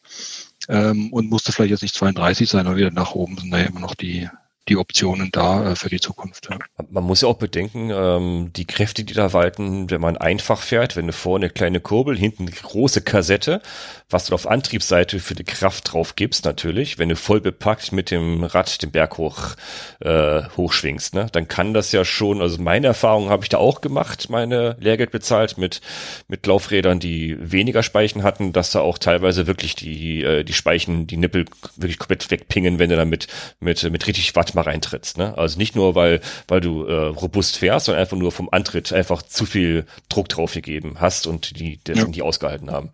Ähm, 0.68 1.12
und 1.12 1.30
musste 1.30 1.53
vielleicht 1.53 1.70
jetzt 1.70 1.82
nicht 1.82 1.94
32 1.94 2.49
sein, 2.49 2.66
aber 2.66 2.76
wieder 2.76 2.90
nach 2.90 3.14
oben 3.14 3.38
sind 3.38 3.53
da 3.53 3.59
ja 3.59 3.66
immer 3.66 3.80
noch 3.80 3.94
die, 3.94 4.28
die 4.69 4.77
Optionen 4.77 5.31
da 5.33 5.73
äh, 5.73 5.77
für 5.77 5.89
die 5.89 6.01
Zukunft. 6.01 6.49
Man 6.91 7.05
muss 7.05 7.23
ja 7.23 7.29
auch 7.29 7.39
bedenken, 7.39 7.91
ähm, 7.93 8.53
die 8.55 8.66
Kräfte, 8.66 9.05
die 9.05 9.14
da 9.14 9.33
walten, 9.33 9.91
wenn 9.91 10.01
man 10.01 10.16
einfach 10.16 10.61
fährt, 10.61 10.97
wenn 10.97 11.07
du 11.07 11.12
vorne 11.12 11.47
eine 11.47 11.53
kleine 11.53 11.81
Kurbel, 11.81 12.16
hinten 12.16 12.45
eine 12.45 12.53
große 12.53 13.03
Kassette, 13.03 13.62
was 14.11 14.27
du 14.27 14.35
auf 14.35 14.47
Antriebsseite 14.47 15.21
für 15.21 15.35
die 15.35 15.45
Kraft 15.45 15.93
drauf 15.93 16.16
gibst 16.16 16.45
natürlich, 16.45 16.99
wenn 16.99 17.09
du 17.09 17.16
voll 17.16 17.41
bepackt 17.41 17.93
mit 17.93 18.11
dem 18.11 18.45
Rad 18.45 18.83
den 18.83 18.91
Berg 18.91 19.19
hoch 19.19 19.55
äh, 20.01 20.43
hochschwingst, 20.57 21.14
ne, 21.14 21.29
dann 21.33 21.49
kann 21.49 21.75
das 21.75 21.93
ja 21.93 22.05
schon, 22.05 22.43
also 22.43 22.61
meine 22.61 22.87
Erfahrung 22.89 23.31
habe 23.31 23.45
ich 23.45 23.49
da 23.49 23.59
auch 23.59 23.81
gemacht, 23.81 24.29
meine 24.31 24.77
Lehrgeld 24.81 25.11
bezahlt 25.11 25.59
mit 25.59 25.81
mit 26.29 26.47
Laufrädern, 26.47 27.01
die 27.01 27.37
weniger 27.41 27.83
Speichen 27.83 28.23
hatten, 28.23 28.53
dass 28.53 28.73
da 28.73 28.81
auch 28.81 28.99
teilweise 28.99 29.47
wirklich 29.47 29.75
die 29.75 30.23
äh, 30.23 30.45
die 30.45 30.53
Speichen, 30.53 31.07
die 31.07 31.16
Nippel 31.16 31.47
wirklich 31.77 31.99
komplett 31.99 32.31
wegpingen, 32.31 32.79
wenn 32.79 32.91
du 32.91 32.97
dann 32.97 33.09
mit 33.09 33.29
mit 33.61 33.91
mit 33.91 34.07
richtig 34.07 34.35
Watt 34.37 34.55
mal 34.59 34.70
reintrittst. 34.70 35.18
Ne? 35.18 35.36
Also 35.36 35.59
nicht 35.59 35.76
nur, 35.76 35.94
weil, 35.94 36.20
weil 36.46 36.61
du 36.61 36.84
äh, 36.84 37.06
robust 37.06 37.56
fährst, 37.56 37.86
sondern 37.86 38.02
einfach 38.02 38.16
nur 38.16 38.32
vom 38.32 38.48
Antritt 38.50 38.92
einfach 38.92 39.22
zu 39.22 39.46
viel 39.46 39.86
Druck 40.09 40.28
drauf 40.28 40.52
gegeben 40.52 40.96
hast 41.00 41.26
und 41.26 41.59
die, 41.59 41.80
das, 41.84 41.98
ja. 41.98 42.04
die 42.04 42.22
ausgehalten 42.22 42.70
haben. 42.70 42.90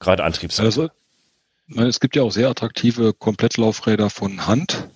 Gerade 0.00 0.24
Antriebsseite. 0.24 0.66
Also, 0.66 0.88
es 1.82 2.00
gibt 2.00 2.16
ja 2.16 2.22
auch 2.22 2.32
sehr 2.32 2.48
attraktive 2.48 3.14
Komplettlaufräder 3.14 4.10
von 4.10 4.46
Hand 4.46 4.88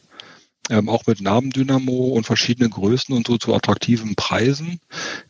ähm, 0.71 0.89
auch 0.89 1.07
mit 1.07 1.21
Nabendynamo 1.21 2.09
und 2.09 2.25
verschiedenen 2.25 2.71
Größen 2.71 3.15
und 3.15 3.27
so 3.27 3.39
zu 3.39 3.55
attraktiven 3.55 4.15
Preisen. 4.15 4.81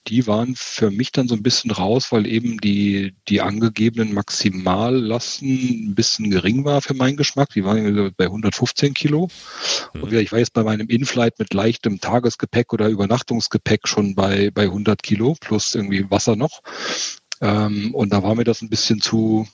Die 0.06 0.26
waren 0.26 0.54
für 0.56 0.90
mich 0.90 1.12
dann 1.12 1.28
so 1.28 1.34
ein 1.34 1.42
bisschen 1.42 1.70
raus, 1.70 2.12
weil 2.12 2.26
eben 2.26 2.58
die, 2.58 3.14
die 3.28 3.40
angegebenen 3.40 4.14
Maximallasten 4.14 5.90
ein 5.90 5.94
bisschen 5.94 6.30
gering 6.30 6.64
war 6.64 6.82
für 6.82 6.94
meinen 6.94 7.16
Geschmack. 7.16 7.50
Die 7.54 7.64
waren 7.64 8.12
bei 8.16 8.24
115 8.24 8.94
Kilo. 8.94 9.28
Mhm. 9.94 10.02
Und 10.02 10.12
ich 10.12 10.32
war 10.32 10.38
jetzt 10.38 10.54
bei 10.54 10.64
meinem 10.64 10.88
Inflight 10.88 11.38
mit 11.38 11.54
leichtem 11.54 12.00
Tagesgepäck 12.00 12.72
oder 12.72 12.88
Übernachtungsgepäck 12.88 13.86
schon 13.86 14.14
bei, 14.14 14.50
bei 14.50 14.64
100 14.64 15.02
Kilo 15.02 15.36
plus 15.40 15.74
irgendwie 15.74 16.10
Wasser 16.10 16.36
noch. 16.36 16.62
Ähm, 17.40 17.94
und 17.94 18.12
da 18.12 18.22
war 18.22 18.34
mir 18.34 18.44
das 18.44 18.62
ein 18.62 18.70
bisschen 18.70 19.00
zu, 19.00 19.46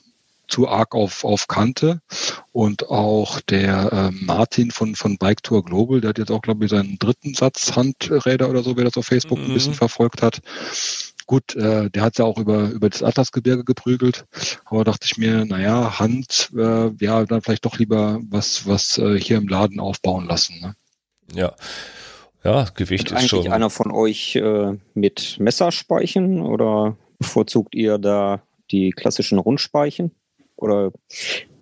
zu 0.49 0.69
arg 0.69 0.95
auf, 0.95 1.25
auf 1.25 1.47
Kante. 1.49 2.01
Und 2.53 2.89
auch 2.89 3.41
der 3.41 3.93
äh, 3.93 4.11
Martin 4.13 4.71
von, 4.71 4.95
von 4.95 5.19
Bike 5.19 5.43
Tour 5.43 5.65
Global, 5.65 6.01
der 6.01 6.11
hat 6.11 6.19
jetzt 6.19 6.31
auch, 6.31 6.43
glaube 6.43 6.65
ich, 6.65 6.71
seinen 6.71 6.99
dritten 6.99 7.35
Satz 7.35 7.75
Handräder 7.77 8.49
oder 8.49 8.63
so, 8.63 8.77
wer 8.77 8.85
das 8.85 8.97
auf 8.97 9.07
Facebook 9.07 9.39
mhm. 9.39 9.47
ein 9.47 9.55
bisschen 9.55 9.75
verfolgt 9.75 10.23
hat. 10.23 10.41
Gut, 11.27 11.57
äh, 11.57 11.91
der 11.91 12.03
hat 12.03 12.19
ja 12.19 12.27
auch 12.27 12.39
über, 12.39 12.69
über 12.69 12.91
das 12.91 13.03
Atlasgebirge 13.03 13.65
geprügelt, 13.65 14.27
aber 14.67 14.85
dachte 14.85 15.07
ich 15.11 15.17
mir, 15.17 15.47
naja, 15.47 15.99
Hand, 15.99 16.51
äh, 16.55 16.91
ja, 17.01 17.25
dann 17.25 17.41
vielleicht 17.41 17.65
doch 17.65 17.79
lieber 17.79 18.21
was, 18.29 18.67
was 18.67 18.99
äh, 18.99 19.19
hier 19.19 19.39
im 19.39 19.49
Laden 19.49 19.81
aufbauen 19.81 20.27
lassen. 20.27 20.61
Ne? 20.61 20.75
Ja. 21.35 21.55
Ja, 22.45 22.67
Gewicht 22.75 23.11
ist 23.11 23.29
schon. 23.29 23.51
einer 23.51 23.71
von 23.71 23.91
euch 23.91 24.37
äh, 24.37 24.77
mit 24.93 25.37
Messerspeichen 25.41 26.43
oder 26.43 26.99
bevorzugt 27.19 27.75
ihr 27.75 27.97
da 27.97 28.43
die 28.71 28.91
klassischen 28.91 29.39
Rundspeichen? 29.39 30.15
Oder 30.57 30.93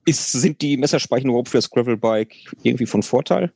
ist, 0.05 0.32
sind 0.32 0.61
die 0.62 0.76
Messerspeichen 0.76 1.28
überhaupt 1.28 1.49
für 1.49 1.59
das 1.59 1.70
Gravelbike 1.70 2.55
irgendwie 2.62 2.86
von 2.86 3.03
Vorteil? 3.03 3.53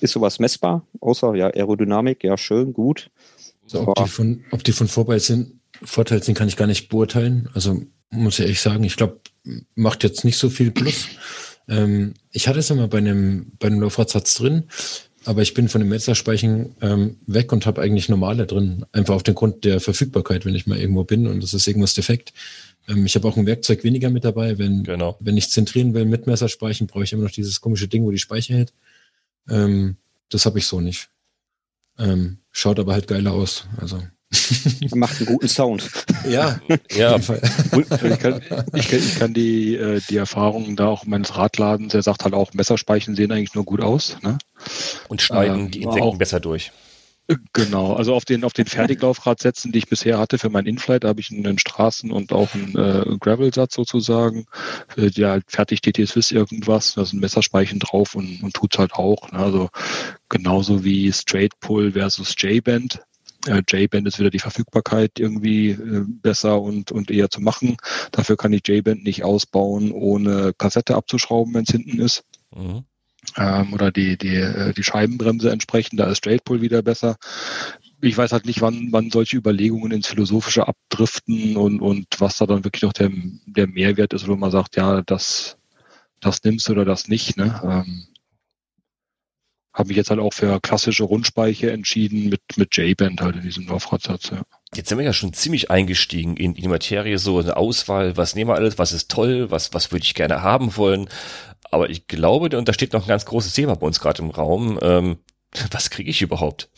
Ist 0.00 0.12
sowas 0.12 0.38
messbar? 0.38 0.86
Außer 1.00 1.34
ja, 1.34 1.46
Aerodynamik, 1.48 2.24
ja, 2.24 2.36
schön, 2.36 2.72
gut. 2.72 3.10
So, 3.66 3.86
ob, 3.86 3.94
die 3.94 4.08
von, 4.08 4.44
ob 4.50 4.64
die 4.64 4.72
von 4.72 4.88
Vorteil 4.88 5.20
sind, 5.20 5.60
Vorteil 5.82 6.22
sind, 6.22 6.36
kann 6.36 6.48
ich 6.48 6.56
gar 6.56 6.66
nicht 6.66 6.88
beurteilen. 6.88 7.48
Also 7.54 7.82
muss 8.10 8.38
ich 8.38 8.40
ehrlich 8.40 8.60
sagen, 8.60 8.84
ich 8.84 8.96
glaube, 8.96 9.20
macht 9.74 10.04
jetzt 10.04 10.24
nicht 10.24 10.38
so 10.38 10.50
viel 10.50 10.70
Plus. 10.70 11.08
Ähm, 11.68 12.14
ich 12.30 12.48
hatte 12.48 12.58
es 12.58 12.70
immer 12.70 12.88
bei 12.88 12.98
einem, 12.98 13.52
bei 13.58 13.68
einem 13.68 13.80
Laufradsatz 13.80 14.34
drin, 14.34 14.64
aber 15.24 15.42
ich 15.42 15.54
bin 15.54 15.68
von 15.68 15.80
den 15.80 15.88
Messerspeichen 15.88 16.76
ähm, 16.82 17.16
weg 17.26 17.52
und 17.52 17.66
habe 17.66 17.80
eigentlich 17.80 18.08
normale 18.08 18.46
drin. 18.46 18.84
Einfach 18.92 19.14
auf 19.14 19.22
den 19.22 19.34
Grund 19.34 19.64
der 19.64 19.80
Verfügbarkeit, 19.80 20.44
wenn 20.44 20.54
ich 20.54 20.66
mal 20.66 20.78
irgendwo 20.78 21.04
bin 21.04 21.26
und 21.26 21.42
es 21.42 21.54
ist 21.54 21.66
irgendwas 21.66 21.94
defekt, 21.94 22.32
ich 22.86 23.14
habe 23.14 23.26
auch 23.28 23.36
ein 23.36 23.46
Werkzeug 23.46 23.84
weniger 23.84 24.10
mit 24.10 24.24
dabei. 24.24 24.58
Wenn, 24.58 24.84
genau. 24.84 25.16
wenn 25.20 25.36
ich 25.36 25.50
zentrieren 25.50 25.94
will 25.94 26.04
mit 26.04 26.26
Messerspeichen, 26.26 26.86
brauche 26.86 27.04
ich 27.04 27.12
immer 27.12 27.24
noch 27.24 27.30
dieses 27.30 27.60
komische 27.60 27.88
Ding, 27.88 28.04
wo 28.04 28.10
die 28.10 28.18
Speiche 28.18 28.54
hält. 28.54 28.72
Ähm, 29.48 29.96
das 30.30 30.46
habe 30.46 30.58
ich 30.58 30.66
so 30.66 30.80
nicht. 30.80 31.08
Ähm, 31.98 32.38
schaut 32.50 32.78
aber 32.78 32.92
halt 32.92 33.06
geiler 33.06 33.32
aus. 33.32 33.66
Also 33.78 34.02
Macht 34.94 35.18
einen 35.18 35.26
guten 35.26 35.48
Sound. 35.48 35.90
Ja, 36.28 36.58
ja. 36.90 37.16
ich, 37.16 37.26
kann, 37.26 37.84
ich, 37.92 38.18
kann, 38.18 38.42
ich 38.72 39.18
kann 39.18 39.34
die, 39.34 39.76
äh, 39.76 40.00
die 40.08 40.16
Erfahrungen 40.16 40.76
da 40.76 40.88
auch 40.88 41.04
meines 41.04 41.36
Radladens, 41.36 41.92
der 41.92 42.02
sagt 42.02 42.24
halt 42.24 42.34
auch, 42.34 42.52
Messerspeichen 42.52 43.14
sehen 43.14 43.32
eigentlich 43.32 43.54
nur 43.54 43.64
gut 43.64 43.80
aus. 43.80 44.16
Ne? 44.22 44.38
Und 45.08 45.22
schneiden 45.22 45.66
ähm, 45.66 45.70
die 45.70 45.82
Insekten 45.82 46.02
auch, 46.02 46.16
besser 46.16 46.40
durch. 46.40 46.72
Genau, 47.54 47.94
also 47.94 48.14
auf 48.14 48.26
den, 48.26 48.44
auf 48.44 48.52
den 48.52 48.66
Fertiglaufradsätzen, 48.66 49.72
die 49.72 49.78
ich 49.78 49.88
bisher 49.88 50.18
hatte 50.18 50.36
für 50.36 50.50
mein 50.50 50.66
Inflight, 50.66 51.04
habe 51.04 51.20
ich 51.20 51.30
einen 51.30 51.56
Straßen- 51.58 52.10
und 52.10 52.32
auch 52.32 52.54
einen 52.54 52.76
äh, 52.76 53.16
Gravel-Satz 53.18 53.74
sozusagen. 53.74 54.46
Für 54.88 55.10
die 55.10 55.24
halt 55.24 55.44
fertig 55.48 55.80
TT 55.80 56.06
Swiss 56.06 56.30
irgendwas, 56.32 56.94
da 56.94 57.04
sind 57.06 57.20
Messerspeichen 57.20 57.78
drauf 57.78 58.14
und, 58.14 58.42
und 58.42 58.52
tut's 58.52 58.78
halt 58.78 58.92
auch. 58.92 59.32
Ne? 59.32 59.38
Also 59.38 59.70
genauso 60.28 60.84
wie 60.84 61.10
Straight 61.12 61.58
Pull 61.60 61.92
versus 61.92 62.34
J-Band. 62.36 63.00
Äh, 63.46 63.62
J-Band 63.66 64.06
ist 64.06 64.18
wieder 64.18 64.30
die 64.30 64.38
Verfügbarkeit 64.38 65.12
irgendwie 65.18 65.70
äh, 65.70 66.04
besser 66.06 66.60
und, 66.60 66.92
und 66.92 67.10
eher 67.10 67.30
zu 67.30 67.40
machen. 67.40 67.78
Dafür 68.12 68.36
kann 68.36 68.52
ich 68.52 68.68
J-Band 68.68 69.02
nicht 69.02 69.24
ausbauen, 69.24 69.92
ohne 69.92 70.52
Kassette 70.58 70.94
abzuschrauben, 70.94 71.54
wenn 71.54 71.64
es 71.64 71.70
hinten 71.70 72.00
ist. 72.00 72.22
Mhm 72.54 72.84
ähm, 73.36 73.72
oder 73.72 73.90
die, 73.90 74.16
die, 74.16 74.36
äh, 74.36 74.72
die 74.72 74.82
Scheibenbremse 74.82 75.50
entsprechend, 75.50 76.00
da 76.00 76.06
ist 76.06 76.18
Straight 76.18 76.44
Pull 76.44 76.60
wieder 76.60 76.82
besser. 76.82 77.16
Ich 78.00 78.16
weiß 78.16 78.32
halt 78.32 78.46
nicht, 78.46 78.60
wann, 78.60 78.88
wann 78.90 79.10
solche 79.10 79.36
Überlegungen 79.36 79.92
ins 79.92 80.08
Philosophische 80.08 80.68
abdriften 80.68 81.56
und, 81.56 81.80
und 81.80 82.06
was 82.18 82.36
da 82.36 82.46
dann 82.46 82.64
wirklich 82.64 82.82
noch 82.82 82.92
der, 82.92 83.10
der 83.46 83.66
Mehrwert 83.66 84.12
ist, 84.12 84.28
wo 84.28 84.36
man 84.36 84.50
sagt, 84.50 84.76
ja, 84.76 85.02
das, 85.02 85.56
das 86.20 86.42
nimmst 86.44 86.68
du 86.68 86.72
oder 86.72 86.84
das 86.84 87.08
nicht. 87.08 87.36
Ne? 87.36 87.60
Ähm, 87.64 88.06
habe 89.74 89.88
mich 89.88 89.96
jetzt 89.96 90.10
halt 90.10 90.20
auch 90.20 90.32
für 90.32 90.60
klassische 90.60 91.02
Rundspeiche 91.02 91.72
entschieden 91.72 92.28
mit, 92.28 92.40
mit 92.56 92.76
J-Band 92.76 93.20
halt 93.20 93.36
in 93.36 93.42
diesem 93.42 93.66
Laufradsatz. 93.66 94.30
Ja. 94.30 94.42
Jetzt 94.74 94.88
sind 94.88 94.98
wir 94.98 95.04
ja 95.04 95.12
schon 95.12 95.32
ziemlich 95.32 95.70
eingestiegen 95.70 96.36
in, 96.36 96.54
in 96.54 96.62
die 96.62 96.68
Materie, 96.68 97.18
so 97.18 97.40
eine 97.40 97.56
Auswahl, 97.56 98.16
was 98.16 98.36
nehmen 98.36 98.50
wir 98.50 98.54
alles, 98.54 98.78
was 98.78 98.92
ist 98.92 99.10
toll, 99.10 99.50
was, 99.50 99.74
was 99.74 99.90
würde 99.90 100.04
ich 100.04 100.14
gerne 100.14 100.42
haben 100.42 100.76
wollen. 100.76 101.08
Aber 101.74 101.90
ich 101.90 102.06
glaube, 102.06 102.56
und 102.56 102.68
da 102.68 102.72
steht 102.72 102.92
noch 102.92 103.02
ein 103.02 103.08
ganz 103.08 103.24
großes 103.24 103.52
Thema 103.52 103.74
bei 103.74 103.84
uns 103.84 103.98
gerade 103.98 104.22
im 104.22 104.30
Raum, 104.30 104.78
ähm, 104.80 105.16
was 105.72 105.90
kriege 105.90 106.08
ich 106.08 106.22
überhaupt 106.22 106.68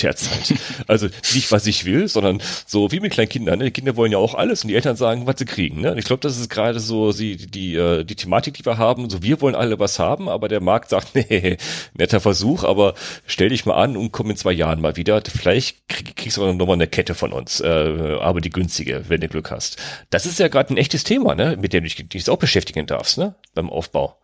derzeit? 0.00 0.54
Also 0.86 1.08
nicht, 1.34 1.50
was 1.50 1.66
ich 1.66 1.86
will, 1.86 2.06
sondern 2.06 2.40
so 2.64 2.92
wie 2.92 3.00
mit 3.00 3.12
kleinen 3.12 3.28
Kindern. 3.28 3.58
Ne? 3.58 3.64
Die 3.64 3.70
Kinder 3.72 3.96
wollen 3.96 4.12
ja 4.12 4.18
auch 4.18 4.34
alles 4.34 4.62
und 4.62 4.68
die 4.68 4.76
Eltern 4.76 4.94
sagen, 4.94 5.26
was 5.26 5.40
sie 5.40 5.44
kriegen. 5.44 5.80
Ne? 5.80 5.90
Und 5.90 5.98
ich 5.98 6.04
glaube, 6.04 6.20
das 6.20 6.38
ist 6.38 6.50
gerade 6.50 6.78
so 6.78 7.12
die, 7.12 7.36
die, 7.36 7.74
äh, 7.74 8.04
die 8.04 8.14
Thematik, 8.14 8.54
die 8.54 8.64
wir 8.64 8.78
haben. 8.78 9.10
So, 9.10 9.24
wir 9.24 9.40
wollen 9.40 9.56
alle 9.56 9.80
was 9.80 9.98
haben, 9.98 10.28
aber 10.28 10.46
der 10.46 10.60
Markt 10.60 10.90
sagt, 10.90 11.14
nee, 11.16 11.56
netter 11.94 12.20
Versuch, 12.20 12.62
aber 12.62 12.94
stell 13.26 13.48
dich 13.48 13.66
mal 13.66 13.74
an 13.74 13.96
und 13.96 14.12
komm 14.12 14.30
in 14.30 14.36
zwei 14.36 14.52
Jahren 14.52 14.80
mal 14.80 14.96
wieder. 14.96 15.20
Vielleicht 15.26 15.88
krieg, 15.88 16.14
kriegst 16.14 16.36
du 16.36 16.52
noch 16.52 16.66
mal 16.68 16.74
eine 16.74 16.86
Kette 16.86 17.16
von 17.16 17.32
uns, 17.32 17.58
äh, 17.60 18.18
aber 18.20 18.40
die 18.40 18.50
günstige, 18.50 19.04
wenn 19.08 19.20
du 19.20 19.26
Glück 19.26 19.50
hast. 19.50 19.78
Das 20.10 20.26
ist 20.26 20.38
ja 20.38 20.46
gerade 20.46 20.72
ein 20.72 20.76
echtes 20.76 21.02
Thema, 21.02 21.34
ne? 21.34 21.56
mit 21.60 21.72
dem 21.72 21.82
du 21.82 21.88
dich, 21.88 22.08
dich 22.08 22.30
auch 22.30 22.38
beschäftigen 22.38 22.86
darfst, 22.86 23.18
ne? 23.18 23.34
beim 23.52 23.68
Aufbau. 23.68 24.16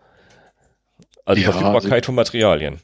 Also 1.31 1.41
die 1.41 1.47
ja, 1.47 1.53
Verfügbarkeit 1.53 1.93
also, 1.93 2.07
von 2.07 2.15
Materialien. 2.17 2.81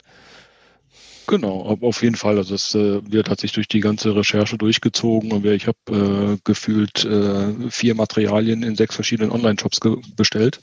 Genau, 1.26 1.76
auf 1.80 2.02
jeden 2.04 2.14
Fall. 2.14 2.38
Also 2.38 2.54
es 2.54 2.76
äh, 2.76 3.00
wird 3.10 3.28
hat 3.28 3.40
sich 3.40 3.50
durch 3.50 3.66
die 3.66 3.80
ganze 3.80 4.14
Recherche 4.14 4.56
durchgezogen 4.56 5.32
und 5.32 5.44
ich 5.44 5.66
habe 5.66 5.78
äh, 5.90 6.38
gefühlt 6.44 7.04
äh, 7.04 7.68
vier 7.68 7.96
Materialien 7.96 8.62
in 8.62 8.76
sechs 8.76 8.94
verschiedenen 8.94 9.32
Online-Shops 9.32 9.80
bestellt. 10.14 10.60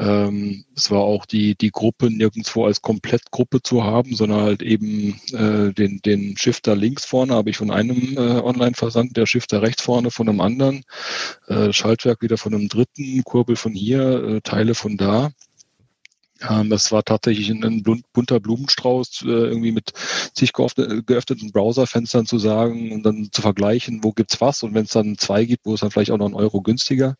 Ähm, 0.00 0.64
es 0.74 0.90
war 0.90 1.02
auch 1.02 1.24
die 1.24 1.54
die 1.54 1.70
Gruppe 1.70 2.10
nirgendwo 2.10 2.66
als 2.66 2.82
Komplettgruppe 2.82 3.62
zu 3.62 3.84
haben, 3.84 4.16
sondern 4.16 4.40
halt 4.40 4.62
eben 4.62 5.20
äh, 5.32 5.72
den 5.72 6.00
den 6.04 6.36
Shifter 6.36 6.74
links 6.74 7.04
vorne 7.04 7.34
habe 7.34 7.50
ich 7.50 7.56
von 7.56 7.70
einem 7.70 8.16
äh, 8.16 8.40
Online-Versand, 8.40 9.16
der 9.16 9.26
Shifter 9.26 9.62
rechts 9.62 9.82
vorne 9.82 10.10
von 10.10 10.28
einem 10.28 10.40
anderen, 10.40 10.82
äh, 11.46 11.72
Schaltwerk 11.72 12.20
wieder 12.20 12.38
von 12.38 12.52
einem 12.52 12.68
dritten, 12.68 13.22
Kurbel 13.22 13.54
von 13.54 13.72
hier, 13.72 14.24
äh, 14.24 14.40
Teile 14.40 14.74
von 14.74 14.96
da. 14.96 15.30
Ähm, 16.48 16.68
das 16.70 16.90
war 16.92 17.04
tatsächlich 17.04 17.50
ein, 17.50 17.82
bunter 18.12 18.40
Blumenstrauß, 18.40 19.22
äh, 19.22 19.28
irgendwie 19.28 19.72
mit 19.72 19.92
zig 20.34 20.52
geöffneten 20.52 21.52
Browserfenstern 21.52 22.26
zu 22.26 22.38
sagen 22.38 22.92
und 22.92 23.02
dann 23.04 23.28
zu 23.30 23.40
vergleichen, 23.40 24.02
wo 24.02 24.12
gibt's 24.12 24.40
was 24.40 24.62
und 24.62 24.74
wenn 24.74 24.84
es 24.84 24.90
dann 24.90 25.16
zwei 25.16 25.44
gibt, 25.44 25.64
wo 25.64 25.74
es 25.74 25.80
dann 25.80 25.90
vielleicht 25.90 26.10
auch 26.10 26.18
noch 26.18 26.26
einen 26.26 26.34
Euro 26.34 26.60
günstiger. 26.60 27.16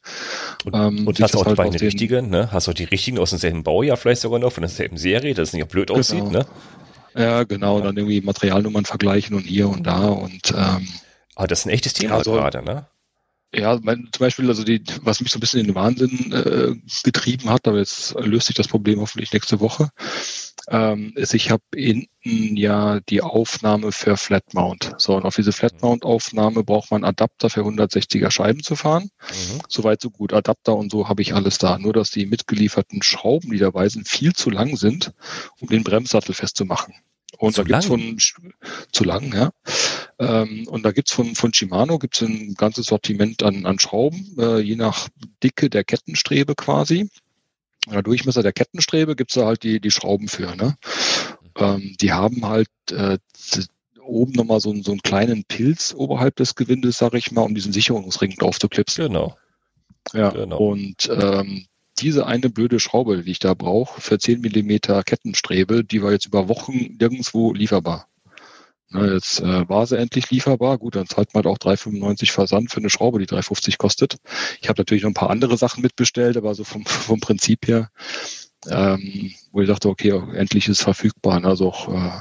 Und, 0.64 0.74
ähm, 0.74 1.06
und 1.06 1.20
hast 1.20 1.36
auch 1.36 1.46
halt 1.46 1.56
die 1.56 1.62
beiden 1.62 1.78
richtigen, 1.78 2.28
ne? 2.28 2.50
Hast 2.52 2.68
auch 2.68 2.74
die 2.74 2.84
richtigen 2.84 3.18
aus 3.18 3.30
demselben 3.30 3.62
Baujahr 3.62 3.96
vielleicht 3.96 4.22
sogar 4.22 4.38
noch, 4.38 4.52
von 4.52 4.62
derselben 4.62 4.96
Serie, 4.96 5.34
dass 5.34 5.48
es 5.48 5.54
nicht 5.54 5.68
blöd 5.68 5.88
genau. 5.88 6.00
aussieht, 6.00 6.30
ne? 6.30 6.46
Ja, 7.16 7.44
genau, 7.44 7.78
ja. 7.78 7.84
dann 7.84 7.96
irgendwie 7.96 8.20
Materialnummern 8.20 8.84
vergleichen 8.84 9.36
und 9.36 9.42
hier 9.42 9.68
und 9.68 9.86
da 9.86 10.08
und 10.08 10.52
ähm, 10.56 10.88
aber 11.36 11.48
das 11.48 11.60
ist 11.60 11.66
ein 11.66 11.70
echtes 11.70 11.94
Thema 11.94 12.16
also, 12.16 12.32
gerade, 12.32 12.62
ne? 12.62 12.86
Ja, 13.54 13.78
mein, 13.82 14.08
zum 14.12 14.20
Beispiel, 14.20 14.48
also 14.48 14.64
die, 14.64 14.82
was 15.02 15.20
mich 15.20 15.30
so 15.30 15.38
ein 15.38 15.40
bisschen 15.40 15.60
in 15.60 15.66
den 15.66 15.74
Wahnsinn 15.74 16.32
äh, 16.32 16.74
getrieben 17.04 17.50
hat, 17.50 17.68
aber 17.68 17.78
jetzt 17.78 18.14
löst 18.18 18.48
sich 18.48 18.56
das 18.56 18.68
Problem 18.68 19.00
hoffentlich 19.00 19.32
nächste 19.32 19.60
Woche, 19.60 19.90
ähm, 20.68 21.12
ist, 21.14 21.34
ich 21.34 21.50
habe 21.50 21.62
hinten 21.74 22.56
ja 22.56 23.00
die 23.00 23.22
Aufnahme 23.22 23.92
für 23.92 24.16
Flatmount. 24.16 24.94
So, 24.98 25.14
und 25.16 25.24
auf 25.24 25.36
diese 25.36 25.52
Flatmount-Aufnahme 25.52 26.64
braucht 26.64 26.90
man 26.90 27.04
Adapter 27.04 27.50
für 27.50 27.60
160er 27.60 28.30
Scheiben 28.30 28.62
zu 28.62 28.74
fahren. 28.76 29.10
Mhm. 29.30 29.60
Soweit 29.68 30.00
so 30.00 30.10
gut. 30.10 30.32
Adapter 30.32 30.74
und 30.74 30.90
so 30.90 31.08
habe 31.08 31.22
ich 31.22 31.34
alles 31.34 31.58
da. 31.58 31.78
Nur, 31.78 31.92
dass 31.92 32.10
die 32.10 32.26
mitgelieferten 32.26 33.02
Schrauben, 33.02 33.50
die 33.50 33.58
dabei 33.58 33.88
sind, 33.88 34.08
viel 34.08 34.32
zu 34.32 34.50
lang 34.50 34.76
sind, 34.76 35.12
um 35.60 35.68
den 35.68 35.84
Bremssattel 35.84 36.34
festzumachen. 36.34 36.94
Und 37.38 37.54
zu 37.54 37.62
da 37.62 37.68
gibt's 37.68 37.86
von 37.86 38.18
zu 38.92 39.04
lang, 39.04 39.34
ja. 39.34 39.50
Ähm, 40.18 40.66
und 40.68 40.84
da 40.84 40.92
gibt's 40.92 41.12
von, 41.12 41.34
von 41.34 41.52
Shimano 41.52 41.98
gibt's 41.98 42.22
ein 42.22 42.54
ganzes 42.54 42.86
Sortiment 42.86 43.42
an, 43.42 43.66
an 43.66 43.78
Schrauben, 43.78 44.36
äh, 44.38 44.58
je 44.60 44.76
nach 44.76 45.08
Dicke 45.42 45.70
der 45.70 45.84
Kettenstrebe 45.84 46.54
quasi. 46.54 47.10
Oder 47.88 48.02
Durchmesser 48.02 48.42
der 48.42 48.52
Kettenstrebe 48.52 49.16
gibt's 49.16 49.34
da 49.34 49.46
halt 49.46 49.62
die, 49.62 49.80
die 49.80 49.90
Schrauben 49.90 50.28
für. 50.28 50.56
Ne? 50.56 50.76
Ähm, 51.56 51.96
die 52.00 52.12
haben 52.12 52.46
halt 52.46 52.68
äh, 52.90 53.18
oben 54.02 54.32
nochmal 54.32 54.60
so, 54.60 54.74
so 54.82 54.92
einen 54.92 55.02
kleinen 55.02 55.44
Pilz 55.44 55.94
oberhalb 55.96 56.36
des 56.36 56.54
Gewindes, 56.54 56.98
sag 56.98 57.14
ich 57.14 57.32
mal, 57.32 57.42
um 57.42 57.54
diesen 57.54 57.72
Sicherungsring 57.72 58.36
drauf 58.36 58.58
zu 58.58 58.68
klipsen. 58.68 59.06
Genau. 59.06 59.36
Ja, 60.12 60.30
genau. 60.30 60.58
und 60.58 61.08
ähm, 61.10 61.66
diese 61.98 62.26
eine 62.26 62.50
blöde 62.50 62.80
Schraube, 62.80 63.22
die 63.22 63.30
ich 63.30 63.38
da 63.38 63.54
brauche, 63.54 64.00
für 64.00 64.18
10 64.18 64.40
Millimeter 64.40 65.02
Kettenstrebe, 65.02 65.84
die 65.84 66.02
war 66.02 66.12
jetzt 66.12 66.26
über 66.26 66.48
Wochen 66.48 66.96
nirgendwo 66.98 67.52
lieferbar. 67.52 68.08
Na, 68.90 69.12
jetzt 69.12 69.40
äh, 69.40 69.68
war 69.68 69.86
sie 69.86 69.98
endlich 69.98 70.30
lieferbar. 70.30 70.78
Gut, 70.78 70.94
dann 70.94 71.06
zahlt 71.06 71.34
man 71.34 71.44
halt 71.44 71.52
auch 71.52 71.58
3,95 71.58 72.30
Versand 72.30 72.70
für 72.70 72.78
eine 72.78 72.90
Schraube, 72.90 73.18
die 73.18 73.26
3,50 73.26 73.76
kostet. 73.76 74.16
Ich 74.60 74.68
habe 74.68 74.80
natürlich 74.80 75.02
noch 75.02 75.10
ein 75.10 75.14
paar 75.14 75.30
andere 75.30 75.56
Sachen 75.56 75.82
mitbestellt, 75.82 76.36
aber 76.36 76.54
so 76.54 76.64
vom, 76.64 76.84
vom 76.86 77.20
Prinzip 77.20 77.66
her, 77.66 77.90
ähm, 78.68 79.32
wo 79.52 79.62
ich 79.62 79.68
dachte, 79.68 79.88
okay, 79.88 80.10
endlich 80.34 80.68
ist 80.68 80.78
es 80.78 80.84
verfügbar. 80.84 81.44
Also 81.44 81.68
auch 81.68 81.92
äh, 81.92 82.20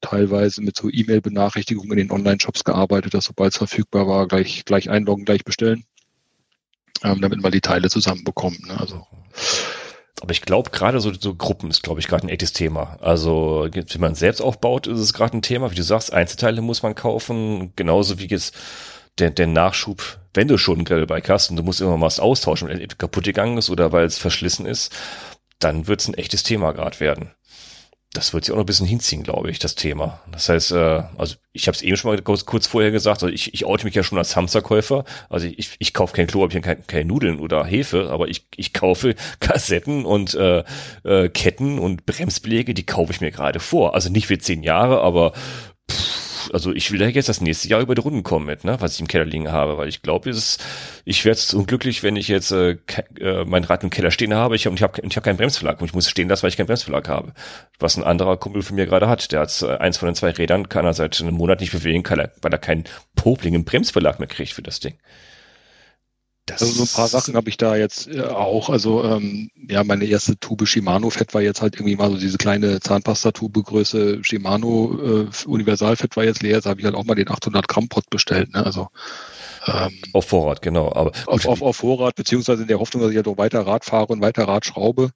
teilweise 0.00 0.62
mit 0.62 0.76
so 0.76 0.88
E-Mail-Benachrichtigungen 0.90 1.92
in 1.92 2.08
den 2.08 2.10
Online-Shops 2.10 2.64
gearbeitet, 2.64 3.14
dass 3.14 3.26
sobald 3.26 3.52
es 3.52 3.58
verfügbar 3.58 4.08
war, 4.08 4.26
gleich, 4.26 4.64
gleich 4.64 4.90
einloggen, 4.90 5.24
gleich 5.24 5.44
bestellen 5.44 5.84
ähm, 7.02 7.20
damit 7.20 7.42
man 7.42 7.52
die 7.52 7.60
Teile 7.60 7.90
zusammenbekommt. 7.90 8.66
Ne? 8.66 8.78
Also 8.78 9.06
aber 10.20 10.30
ich 10.30 10.42
glaube, 10.42 10.70
gerade 10.70 11.00
so, 11.00 11.12
so 11.12 11.34
Gruppen 11.34 11.68
ist, 11.68 11.82
glaube 11.82 11.98
ich, 11.98 12.06
gerade 12.06 12.24
ein 12.24 12.30
echtes 12.30 12.52
Thema. 12.52 12.96
Also, 13.00 13.68
wie 13.72 13.98
man 13.98 14.14
selbst 14.14 14.40
aufbaut, 14.40 14.86
ist 14.86 15.00
es 15.00 15.12
gerade 15.12 15.36
ein 15.36 15.42
Thema. 15.42 15.72
Wie 15.72 15.74
du 15.74 15.82
sagst, 15.82 16.12
Einzelteile 16.12 16.60
muss 16.60 16.84
man 16.84 16.94
kaufen. 16.94 17.72
Genauso 17.74 18.20
wie 18.20 18.28
jetzt 18.28 18.54
der, 19.18 19.30
der 19.30 19.48
Nachschub, 19.48 20.20
wenn 20.32 20.46
du 20.46 20.58
schon 20.58 20.78
ein 20.78 20.84
Grillbike 20.84 21.28
hast 21.28 21.50
und 21.50 21.56
du 21.56 21.64
musst 21.64 21.80
immer 21.80 21.96
mal 21.96 22.06
was 22.06 22.20
austauschen, 22.20 22.68
wenn 22.68 22.80
es 22.80 22.98
kaputt 22.98 23.24
gegangen 23.24 23.58
ist 23.58 23.68
oder 23.68 23.90
weil 23.90 24.04
es 24.04 24.16
verschlissen 24.16 24.64
ist, 24.64 24.94
dann 25.58 25.88
wird 25.88 26.00
es 26.00 26.08
ein 26.08 26.14
echtes 26.14 26.44
Thema 26.44 26.70
gerade 26.70 27.00
werden 27.00 27.32
das 28.12 28.34
wird 28.34 28.44
sich 28.44 28.52
auch 28.52 28.56
noch 28.56 28.64
ein 28.64 28.66
bisschen 28.66 28.86
hinziehen, 28.86 29.22
glaube 29.22 29.50
ich, 29.50 29.58
das 29.58 29.74
Thema. 29.74 30.20
Das 30.30 30.48
heißt, 30.48 30.72
äh, 30.72 31.02
also 31.16 31.36
ich 31.52 31.66
habe 31.66 31.76
es 31.76 31.82
eben 31.82 31.96
schon 31.96 32.10
mal 32.10 32.20
kurz, 32.20 32.44
kurz 32.44 32.66
vorher 32.66 32.90
gesagt, 32.90 33.22
also 33.22 33.32
ich, 33.32 33.54
ich 33.54 33.64
oute 33.64 33.86
mich 33.86 33.94
ja 33.94 34.02
schon 34.02 34.18
als 34.18 34.36
Hamsterkäufer. 34.36 35.04
Also 35.30 35.46
ich, 35.46 35.76
ich 35.78 35.94
kaufe 35.94 36.14
kein 36.14 36.26
Klo, 36.26 36.42
habe 36.42 36.60
keine, 36.60 37.04
Nudeln 37.06 37.40
oder 37.40 37.64
Hefe, 37.64 38.10
aber 38.10 38.28
ich, 38.28 38.46
ich 38.56 38.74
kaufe 38.74 39.14
Kassetten 39.40 40.04
und 40.04 40.34
äh, 40.34 40.62
äh, 41.04 41.30
Ketten 41.30 41.78
und 41.78 42.04
Bremsbeläge, 42.04 42.74
die 42.74 42.84
kaufe 42.84 43.12
ich 43.12 43.22
mir 43.22 43.30
gerade 43.30 43.60
vor. 43.60 43.94
Also 43.94 44.10
nicht 44.10 44.26
für 44.26 44.38
zehn 44.38 44.62
Jahre, 44.62 45.00
aber 45.00 45.32
also 46.52 46.72
ich 46.72 46.90
will 46.90 47.00
ja 47.00 47.08
jetzt 47.08 47.28
das 47.28 47.40
nächste 47.40 47.68
Jahr 47.68 47.80
über 47.80 47.94
die 47.94 48.00
Runden 48.00 48.22
kommen 48.22 48.46
mit, 48.46 48.64
ne, 48.64 48.76
was 48.80 48.94
ich 48.94 49.00
im 49.00 49.08
Keller 49.08 49.24
liegen 49.24 49.50
habe, 49.52 49.78
weil 49.78 49.88
ich 49.88 50.02
glaube, 50.02 50.30
ich 51.04 51.24
werde 51.24 51.56
unglücklich, 51.56 52.02
wenn 52.02 52.16
ich 52.16 52.28
jetzt 52.28 52.52
äh, 52.52 52.78
äh, 53.20 53.44
mein 53.44 53.64
Rad 53.64 53.82
im 53.84 53.90
Keller 53.90 54.10
stehen 54.10 54.34
habe 54.34 54.56
ich, 54.56 54.68
und 54.68 54.74
ich 54.74 54.82
habe 54.82 55.00
ich 55.02 55.16
hab 55.16 55.24
keinen 55.24 55.36
Bremsverlag 55.36 55.80
und 55.80 55.86
ich 55.86 55.94
muss 55.94 56.08
stehen 56.08 56.28
lassen, 56.28 56.42
weil 56.42 56.50
ich 56.50 56.56
keinen 56.56 56.66
Bremsverlag 56.66 57.08
habe. 57.08 57.32
Was 57.78 57.96
ein 57.96 58.04
anderer 58.04 58.36
Kumpel 58.36 58.62
von 58.62 58.76
mir 58.76 58.86
gerade 58.86 59.08
hat. 59.08 59.32
Der 59.32 59.40
hat 59.40 59.62
äh, 59.62 59.76
eins 59.76 59.98
von 59.98 60.06
den 60.06 60.14
zwei 60.14 60.30
Rädern, 60.30 60.68
kann 60.68 60.84
er 60.84 60.94
seit 60.94 61.20
einem 61.20 61.34
Monat 61.34 61.60
nicht 61.60 61.72
bewegen, 61.72 62.02
kann 62.02 62.18
er, 62.18 62.32
weil 62.40 62.52
er 62.52 62.58
keinen 62.58 62.84
Popling 63.16 63.54
im 63.54 63.64
Bremsverlag 63.64 64.18
mehr 64.18 64.28
kriegt 64.28 64.52
für 64.52 64.62
das 64.62 64.80
Ding. 64.80 64.94
Das 66.46 66.60
also 66.60 66.74
so 66.74 66.82
ein 66.82 66.88
paar 66.88 67.06
Sachen 67.06 67.36
habe 67.36 67.48
ich 67.48 67.56
da 67.56 67.76
jetzt 67.76 68.08
äh, 68.08 68.22
auch. 68.22 68.68
Also 68.68 69.04
ähm, 69.04 69.50
ja, 69.68 69.84
meine 69.84 70.04
erste 70.06 70.36
Tube 70.38 70.66
Shimano 70.66 71.08
Fett 71.10 71.34
war 71.34 71.40
jetzt 71.40 71.62
halt 71.62 71.76
irgendwie 71.76 71.94
mal 71.94 72.10
so 72.10 72.16
diese 72.16 72.36
kleine 72.36 72.80
Zahnpastatube 72.80 73.62
Größe 73.62 74.24
Shimano 74.24 75.28
äh, 75.28 75.46
Universal 75.46 75.96
Fett 75.96 76.16
war 76.16 76.24
jetzt 76.24 76.42
leer. 76.42 76.56
Jetzt 76.56 76.66
habe 76.66 76.80
ich 76.80 76.84
halt 76.84 76.96
auch 76.96 77.04
mal 77.04 77.14
den 77.14 77.30
800 77.30 77.68
Gramm 77.68 77.88
Pot 77.88 78.10
bestellt. 78.10 78.52
Ne? 78.54 78.66
Also 78.66 78.88
ähm, 79.66 79.96
auf 80.12 80.26
Vorrat, 80.26 80.62
genau. 80.62 80.92
Aber 80.92 81.12
auf, 81.26 81.46
auf, 81.46 81.62
auf, 81.62 81.76
Vorrat, 81.76 82.16
beziehungsweise 82.16 82.62
in 82.62 82.68
der 82.68 82.80
Hoffnung, 82.80 83.02
dass 83.02 83.10
ich 83.10 83.16
ja 83.16 83.22
doch 83.22 83.38
weiter 83.38 83.64
Rad 83.64 83.84
fahre 83.84 84.06
und 84.08 84.20
weiter 84.20 84.48
Rad 84.48 84.66
schraube. 84.66 85.10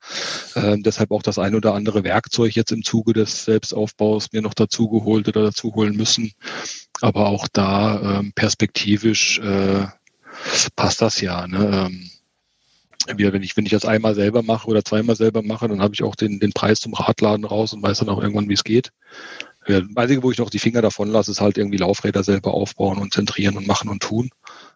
Ähm, 0.54 0.84
deshalb 0.84 1.10
auch 1.10 1.22
das 1.22 1.38
ein 1.38 1.56
oder 1.56 1.74
andere 1.74 2.04
Werkzeug 2.04 2.54
jetzt 2.54 2.70
im 2.70 2.84
Zuge 2.84 3.12
des 3.12 3.44
Selbstaufbaus 3.44 4.28
mir 4.32 4.42
noch 4.42 4.54
dazu 4.54 4.88
geholt 4.88 5.26
oder 5.26 5.42
dazu 5.42 5.74
holen 5.74 5.96
müssen. 5.96 6.32
Aber 7.00 7.26
auch 7.26 7.48
da 7.52 8.20
ähm, 8.20 8.32
perspektivisch 8.34 9.40
äh, 9.40 9.86
passt 10.76 11.02
das 11.02 11.20
ja. 11.20 11.46
Ne? 11.46 11.86
Ähm, 11.86 12.10
wenn 13.06 13.42
ich, 13.42 13.56
wenn 13.56 13.66
ich 13.66 13.72
das 13.72 13.84
einmal 13.84 14.14
selber 14.14 14.42
mache 14.42 14.68
oder 14.68 14.84
zweimal 14.84 15.16
selber 15.16 15.42
mache, 15.42 15.68
dann 15.68 15.80
habe 15.80 15.94
ich 15.94 16.02
auch 16.02 16.16
den, 16.16 16.40
den 16.40 16.52
Preis 16.52 16.80
zum 16.80 16.94
Radladen 16.94 17.44
raus 17.44 17.72
und 17.72 17.82
weiß 17.82 17.98
dann 17.98 18.08
auch 18.08 18.20
irgendwann, 18.20 18.48
wie 18.48 18.54
es 18.54 18.64
geht. 18.64 18.90
Das 19.66 19.82
Einzige, 19.96 20.22
wo 20.22 20.30
ich 20.30 20.38
noch 20.38 20.50
die 20.50 20.60
Finger 20.60 20.80
davon 20.80 21.10
lasse, 21.10 21.32
ist 21.32 21.40
halt 21.40 21.58
irgendwie 21.58 21.78
Laufräder 21.78 22.22
selber 22.22 22.54
aufbauen 22.54 22.98
und 22.98 23.12
zentrieren 23.12 23.56
und 23.56 23.66
machen 23.66 23.88
und 23.88 24.02
tun. 24.02 24.30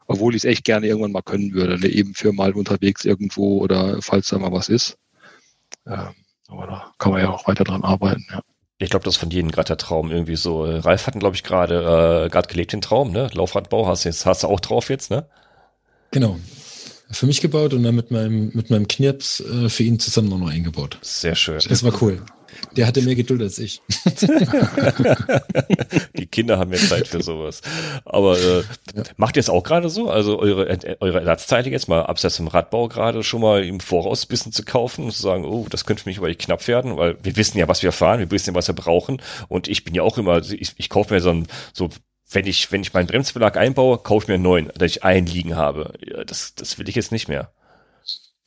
Obwohl 0.06 0.34
ich 0.34 0.44
es 0.44 0.50
echt 0.50 0.64
gerne 0.64 0.86
irgendwann 0.86 1.12
mal 1.12 1.22
können 1.22 1.52
würde, 1.52 1.78
ne? 1.78 1.86
eben 1.86 2.14
für 2.14 2.32
mal 2.32 2.52
unterwegs 2.52 3.04
irgendwo 3.04 3.58
oder 3.58 4.02
falls 4.02 4.28
da 4.28 4.38
mal 4.38 4.52
was 4.52 4.68
ist. 4.68 4.96
Ähm, 5.86 6.14
aber 6.48 6.66
da 6.66 6.92
kann 6.98 7.12
man 7.12 7.20
ja 7.20 7.30
auch 7.30 7.46
weiter 7.46 7.64
dran 7.64 7.84
arbeiten, 7.84 8.26
ja. 8.30 8.40
Ich 8.82 8.88
glaube, 8.88 9.04
das 9.04 9.16
ist 9.16 9.20
von 9.20 9.30
jedem 9.30 9.50
gerade 9.50 9.66
der 9.66 9.76
Traum 9.76 10.10
irgendwie 10.10 10.36
so. 10.36 10.64
Ralf 10.64 11.06
hatten, 11.06 11.20
glaube 11.20 11.36
ich, 11.36 11.42
gerade 11.42 12.24
äh, 12.24 12.30
gerade 12.30 12.48
gelebt 12.48 12.72
den 12.72 12.80
Traum, 12.80 13.12
ne? 13.12 13.28
Laufradbau 13.34 13.86
hast 13.86 14.04
du 14.04 14.08
jetzt, 14.08 14.24
hast 14.24 14.42
du 14.42 14.48
auch 14.48 14.58
drauf 14.58 14.88
jetzt, 14.88 15.10
ne? 15.10 15.28
Genau. 16.10 16.38
Für 17.12 17.26
mich 17.26 17.40
gebaut 17.40 17.74
und 17.74 17.82
dann 17.82 17.96
mit 17.96 18.10
meinem, 18.10 18.50
mit 18.54 18.70
meinem 18.70 18.86
Knirps 18.86 19.40
äh, 19.40 19.68
für 19.68 19.82
ihn 19.82 19.98
zusammen 19.98 20.32
auch 20.32 20.38
noch 20.38 20.50
eingebaut. 20.50 20.98
Sehr 21.02 21.34
schön. 21.34 21.60
Das 21.68 21.82
war 21.82 22.00
cool. 22.02 22.22
Der 22.76 22.86
hatte 22.86 23.02
mehr 23.02 23.16
Geduld 23.16 23.42
als 23.42 23.58
ich. 23.58 23.80
Die 26.16 26.26
Kinder 26.26 26.58
haben 26.58 26.70
mehr 26.70 26.78
Zeit 26.78 27.08
für 27.08 27.22
sowas. 27.22 27.62
Aber 28.04 28.38
äh, 28.38 28.62
ja. 28.94 29.02
macht 29.16 29.36
ihr 29.36 29.40
es 29.40 29.48
auch 29.48 29.62
gerade 29.62 29.88
so? 29.88 30.10
Also 30.10 30.38
eure, 30.38 30.68
äh, 30.68 30.96
eure 31.00 31.20
Ersatzteile 31.20 31.70
jetzt 31.70 31.88
mal 31.88 32.02
abseits 32.02 32.38
im 32.38 32.48
Radbau 32.48 32.88
gerade 32.88 33.24
schon 33.24 33.40
mal 33.40 33.64
im 33.64 33.80
Voraus 33.80 34.24
ein 34.24 34.28
bisschen 34.28 34.52
zu 34.52 34.64
kaufen 34.64 35.04
und 35.04 35.12
zu 35.12 35.22
sagen, 35.22 35.44
oh, 35.44 35.66
das 35.68 35.86
könnte 35.86 36.04
für 36.04 36.08
mich 36.08 36.18
aber 36.18 36.32
knapp 36.34 36.66
werden, 36.68 36.96
weil 36.96 37.16
wir 37.22 37.36
wissen 37.36 37.58
ja, 37.58 37.66
was 37.66 37.82
wir 37.82 37.92
fahren, 37.92 38.20
wir 38.20 38.30
wissen 38.30 38.50
ja, 38.50 38.54
was 38.54 38.68
wir 38.68 38.74
brauchen. 38.74 39.20
Und 39.48 39.68
ich 39.68 39.84
bin 39.84 39.94
ja 39.94 40.02
auch 40.02 40.18
immer, 40.18 40.38
ich, 40.38 40.74
ich 40.76 40.88
kaufe 40.88 41.14
mir 41.14 41.20
so 41.20 41.30
ein, 41.30 41.46
so 41.72 41.88
wenn 42.30 42.46
ich, 42.46 42.70
wenn 42.70 42.82
ich 42.82 42.92
meinen 42.92 43.06
Bremsbelag 43.06 43.56
einbaue, 43.56 43.98
kaufe 43.98 44.24
ich 44.24 44.28
mir 44.28 44.34
einen 44.34 44.42
neuen, 44.42 44.70
dass 44.76 44.92
ich 44.92 45.04
einen 45.04 45.26
liegen 45.26 45.56
habe. 45.56 45.94
Ja, 46.04 46.24
das, 46.24 46.54
das 46.54 46.78
will 46.78 46.88
ich 46.88 46.94
jetzt 46.94 47.12
nicht 47.12 47.28
mehr. 47.28 47.52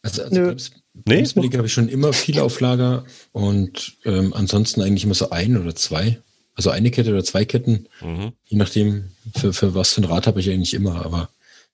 Also, 0.01 0.23
also 0.23 0.35
Brems, 0.35 0.71
nee? 0.93 1.01
Bremsbeläge 1.03 1.57
habe 1.57 1.67
ich 1.67 1.73
schon 1.73 1.89
immer 1.89 2.13
viele 2.13 2.43
auf 2.43 2.59
Lager 2.59 3.05
und 3.31 3.97
ähm, 4.05 4.33
ansonsten 4.33 4.81
eigentlich 4.81 5.03
immer 5.03 5.13
so 5.13 5.29
ein 5.29 5.57
oder 5.57 5.75
zwei. 5.75 6.21
Also 6.55 6.69
eine 6.69 6.91
Kette 6.91 7.09
oder 7.09 7.23
zwei 7.23 7.45
Ketten, 7.45 7.87
mhm. 8.01 8.33
je 8.45 8.57
nachdem, 8.57 9.11
für, 9.35 9.53
für 9.53 9.73
was 9.73 9.93
für 9.93 10.01
ein 10.01 10.05
Rad 10.05 10.27
habe 10.27 10.39
ich 10.39 10.49
eigentlich 10.49 10.73
immer. 10.73 11.03
Aber 11.03 11.29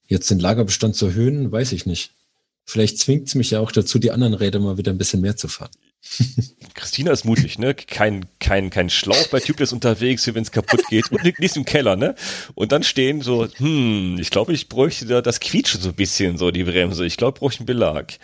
jetzt 0.08 0.30
den 0.32 0.40
Lagerbestand 0.40 0.96
zu 0.96 1.08
erhöhen, 1.08 1.52
weiß 1.52 1.74
ich 1.74 1.86
nicht. 1.86 2.12
Vielleicht 2.66 2.98
zwingt 3.00 3.28
es 3.28 3.36
mich 3.36 3.52
ja 3.52 3.60
auch 3.60 3.72
dazu, 3.72 4.00
die 4.00 4.12
anderen 4.12 4.36
Räder 4.36 4.60
mal 4.60 4.78
wieder 4.78 4.92
ein 4.92 4.98
bisschen 4.98 5.22
mehr 5.22 5.36
zu 5.36 5.48
fahren. 5.48 5.72
Christina 6.74 7.12
ist 7.12 7.26
mutig, 7.26 7.60
ne? 7.60 7.74
Kein, 7.74 8.26
kein, 8.40 8.70
kein 8.70 8.90
Schlauch 8.90 9.28
bei 9.28 9.40
Tubeless 9.40 9.74
unterwegs, 9.74 10.26
wie 10.28 10.34
wenn 10.34 10.44
es 10.44 10.52
kaputt 10.52 10.82
geht 10.90 11.12
und 11.12 11.24
liegt 11.24 11.40
im 11.56 11.66
Keller, 11.66 11.96
ne? 11.96 12.16
Und 12.56 12.72
dann 12.72 12.84
stehen 12.84 13.22
so, 13.22 13.48
hm, 13.58 14.18
ich 14.20 14.30
glaube, 14.30 14.54
ich 14.54 14.70
bräuchte 14.70 15.06
da 15.06 15.22
das 15.22 15.40
Quietschen 15.40 15.82
so 15.82 15.90
ein 15.90 15.96
bisschen, 15.96 16.38
so 16.38 16.52
die 16.52 16.64
Bremse. 16.64 17.06
Ich 17.06 17.18
glaube, 17.18 17.36
ich 17.36 17.40
brauche 17.40 17.58
einen 17.60 17.66
Belag. 17.66 18.18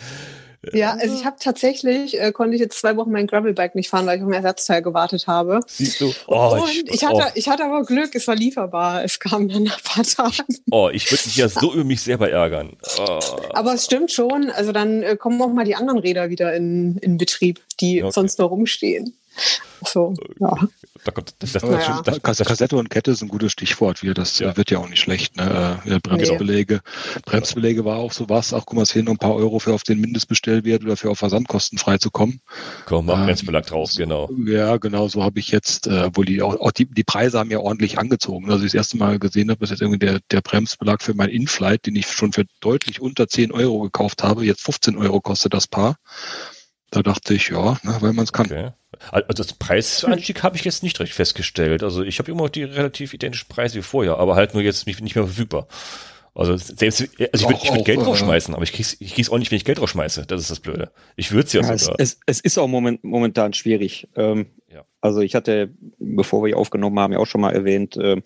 Ja, 0.74 0.94
also 0.94 1.16
ich 1.16 1.26
habe 1.26 1.38
tatsächlich, 1.40 2.20
äh, 2.20 2.32
konnte 2.32 2.56
ich 2.56 2.62
jetzt 2.62 2.80
zwei 2.80 2.98
Wochen 2.98 3.12
mein 3.12 3.28
Gravelbike 3.28 3.76
nicht 3.76 3.90
fahren, 3.90 4.06
weil 4.06 4.18
ich 4.18 4.24
auf 4.24 4.30
ein 4.30 4.34
Ersatzteil 4.34 4.82
gewartet 4.82 5.28
habe. 5.28 5.60
Siehst 5.68 6.02
du? 6.02 6.14
Oh, 6.28 6.60
und 6.62 6.70
ich, 6.70 6.94
ich 6.94 7.06
hatte, 7.06 7.24
oh. 7.28 7.32
ich 7.36 7.50
hatte 7.50 7.66
aber 7.66 7.84
Glück, 7.84 8.16
es 8.16 8.28
war 8.28 8.36
lieferbar. 8.36 9.04
Es 9.04 9.20
kam 9.20 9.50
dann 9.50 9.64
nach 9.64 9.78
ein 9.78 9.84
paar 9.84 10.04
Tagen. 10.04 10.56
Oh, 10.72 10.90
ich 10.92 11.12
würde 11.12 11.24
mich 11.26 11.36
ja 11.38 11.50
so 11.50 11.74
über 11.74 11.84
mich 11.84 12.02
selber 12.02 12.30
ärgern. 12.30 12.78
Oh. 13.00 13.20
Aber 13.54 13.74
es 13.74 13.86
stimmt 13.86 14.12
schon, 14.12 14.50
also 14.50 14.72
dann 14.72 15.04
äh, 15.04 15.16
kommen 15.16 15.42
auch 15.42 15.52
mal 15.52 15.66
die 15.66 15.76
anderen 15.76 16.00
Räder 16.00 16.30
wieder 16.30 16.54
in, 16.54 16.98
in 16.98 17.18
Betrieb, 17.18 17.62
die 17.80 18.04
okay. 18.04 18.12
sonst 18.12 18.40
noch 18.40 18.52
rumstehen. 18.52 19.14
So, 19.86 20.14
ja. 20.40 20.58
Da 21.06 21.12
kommt, 21.12 21.36
das, 21.38 21.52
das, 21.52 21.62
naja. 21.62 22.02
das, 22.04 22.40
Kassette 22.40 22.76
und 22.76 22.90
Kette 22.90 23.12
ist 23.12 23.22
ein 23.22 23.28
gutes 23.28 23.52
Stichwort 23.52 24.02
wieder. 24.02 24.16
Das 24.16 24.40
ja. 24.40 24.58
wird 24.58 24.72
ja 24.72 24.80
auch 24.80 24.90
nicht 24.90 25.00
schlecht. 25.00 25.38
Ne? 25.38 25.80
Äh, 25.86 26.00
Bremsbeläge. 26.00 26.82
Nee. 26.84 27.22
Bremsbeläge 27.24 27.86
war 27.86 27.98
auch 27.98 28.12
sowas. 28.12 28.56
Ach, 28.56 28.64
guck 28.66 28.74
mal, 28.74 28.82
es 28.82 28.92
fehlen 28.92 29.06
noch 29.06 29.14
ein 29.14 29.20
paar 29.20 29.36
Euro 29.36 29.60
für 29.60 29.74
auf 29.74 29.84
den 29.84 30.02
Mindestbestellwert 30.02 30.84
oder 30.84 30.98
für 30.98 31.12
auf 31.12 31.20
Versandkosten 31.20 31.78
frei 31.78 31.98
Komm, 32.12 33.06
mach 33.06 33.20
ähm, 33.20 33.26
Bremsbelag 33.26 33.68
drauf, 33.68 33.92
genau. 33.96 34.32
Ja, 34.48 34.78
genau, 34.78 35.08
so 35.08 35.24
habe 35.24 35.40
ich 35.40 35.50
jetzt, 35.50 35.86
äh, 35.86 36.10
wo 36.16 36.24
die 36.24 36.42
auch, 36.42 36.60
auch 36.60 36.72
die, 36.72 36.86
die 36.86 37.04
Preise 37.04 37.38
haben 37.38 37.52
ja 37.52 37.60
ordentlich 37.60 38.00
angezogen. 38.00 38.50
Also 38.50 38.66
ich 38.66 38.72
das 38.72 38.80
erste 38.80 38.98
Mal 38.98 39.20
gesehen 39.20 39.52
habe, 39.52 39.64
ist 39.64 39.70
jetzt 39.70 39.82
irgendwie 39.82 40.00
der, 40.00 40.22
der 40.32 40.42
Bremsbelag 40.42 41.04
für 41.04 41.14
mein 41.14 41.30
Inflight, 41.30 41.86
den 41.86 41.96
ich 41.96 42.08
schon 42.08 42.34
für 42.34 42.46
deutlich 42.62 43.00
unter 43.00 43.28
10 43.28 43.52
Euro 43.52 43.82
gekauft 43.82 44.24
habe. 44.24 44.44
Jetzt 44.44 44.64
15 44.64 44.98
Euro 44.98 45.22
kostet 45.22 45.54
das 45.54 45.68
Paar. 45.68 45.98
Da 46.92 47.02
dachte 47.02 47.34
ich, 47.34 47.50
ja, 47.50 47.78
ne, 47.84 47.98
weil 48.00 48.14
man 48.14 48.24
es 48.24 48.34
kann. 48.34 48.46
Okay. 48.46 48.72
Also 49.12 49.44
das 49.44 49.54
Preisanstieg 49.54 50.44
habe 50.44 50.56
ich 50.56 50.64
jetzt 50.64 50.84
nicht 50.84 51.00
recht 51.00 51.14
festgestellt. 51.14 51.84
Also 51.84 52.04
ich 52.04 52.20
habe 52.20 52.32
immer 52.32 52.44
noch 52.44 52.50
die 52.50 52.64
relativ 52.64 53.14
identischen 53.14 53.50
Preise 53.50 53.76
wie 53.76 53.82
vorher, 53.82 54.18
aber 54.18 54.36
halt 54.36 54.54
nur 54.54 54.64
jetzt 54.64 54.88
nicht, 54.88 55.02
nicht 55.02 55.16
mehr 55.16 55.26
verfügbar. 55.26 55.68
Also 56.34 56.58
selbst, 56.58 57.02
also 57.32 57.50
ich 57.50 57.50
würde 57.50 57.76
würd 57.76 57.86
Geld 57.86 58.00
äh, 58.02 58.04
draufschmeißen, 58.04 58.54
aber 58.54 58.64
ich 58.64 58.74
krieg's, 58.74 58.98
ich 59.00 59.16
krieg's 59.16 59.30
auch 59.30 59.38
nicht, 59.38 59.52
wenn 59.52 59.58
ich 59.58 59.64
Geld 59.64 59.80
draufschmeiße. 59.80 60.26
Das 60.26 60.42
ist 60.42 60.52
das 60.52 60.60
Blöde. 60.60 60.92
Ich 61.16 61.32
würde 61.32 61.50
ja, 61.50 61.62
ja 61.62 61.78
sogar. 61.78 61.96
Es, 61.98 62.20
es, 62.26 62.42
ist 62.42 62.58
auch 62.58 62.68
moment, 62.68 63.06
momentan 63.06 63.54
schwierig. 63.54 64.10
Ähm, 64.16 64.48
ja. 64.68 64.84
Also 65.00 65.22
ich 65.22 65.34
hatte, 65.34 65.74
bevor 65.98 66.44
wir 66.44 66.48
hier 66.48 66.58
aufgenommen 66.58 67.00
haben, 67.00 67.14
ja 67.14 67.20
auch 67.20 67.26
schon 67.26 67.40
mal 67.40 67.54
erwähnt, 67.54 67.96
äh, 67.96 68.22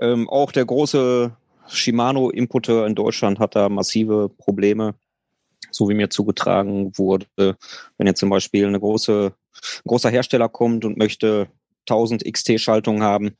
ähm, 0.00 0.28
auch 0.28 0.52
der 0.52 0.64
große 0.64 1.36
Shimano-Importeur 1.68 2.86
in 2.86 2.94
Deutschland 2.94 3.40
hat 3.40 3.56
da 3.56 3.68
massive 3.68 4.28
Probleme 4.28 4.94
so 5.74 5.88
wie 5.88 5.94
mir 5.94 6.10
zugetragen 6.10 6.96
wurde. 6.96 7.26
Wenn 7.36 8.06
jetzt 8.06 8.20
zum 8.20 8.30
Beispiel 8.30 8.66
eine 8.66 8.80
große, 8.80 9.32
ein 9.32 9.88
großer 9.88 10.10
Hersteller 10.10 10.48
kommt 10.48 10.84
und 10.84 10.96
möchte 10.96 11.48
1000 11.88 12.24
XT-Schaltungen 12.24 13.02
haben, 13.02 13.36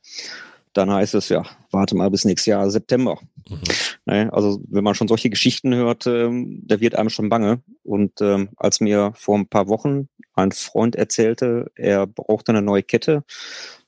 dann 0.75 0.91
heißt 0.91 1.15
es 1.15 1.29
ja, 1.29 1.45
warte 1.71 1.97
mal 1.97 2.11
bis 2.11 2.25
nächstes 2.25 2.47
Jahr 2.47 2.69
September. 2.69 3.19
Mhm. 3.49 3.61
Ne, 4.07 4.33
also 4.33 4.61
wenn 4.69 4.85
man 4.85 4.95
schon 4.95 5.09
solche 5.09 5.31
Geschichten 5.31 5.75
hört, 5.75 6.07
ähm, 6.07 6.63
da 6.65 6.81
wird 6.81 6.97
einem 6.97 7.11
schon 7.11 7.29
bange. 7.29 7.63
Und 7.85 8.21
ähm, 8.21 8.51
als 8.57 8.81
mir 8.81 9.13
vor 9.15 9.39
ein 9.39 9.47
paar 9.47 9.69
Wochen 9.69 10.09
ein 10.35 10.53
Freund 10.53 10.97
erzählte, 10.97 11.71
er 11.77 12.07
brauchte 12.07 12.53
eine 12.53 12.63
neue 12.63 12.83
Kette 12.83 13.25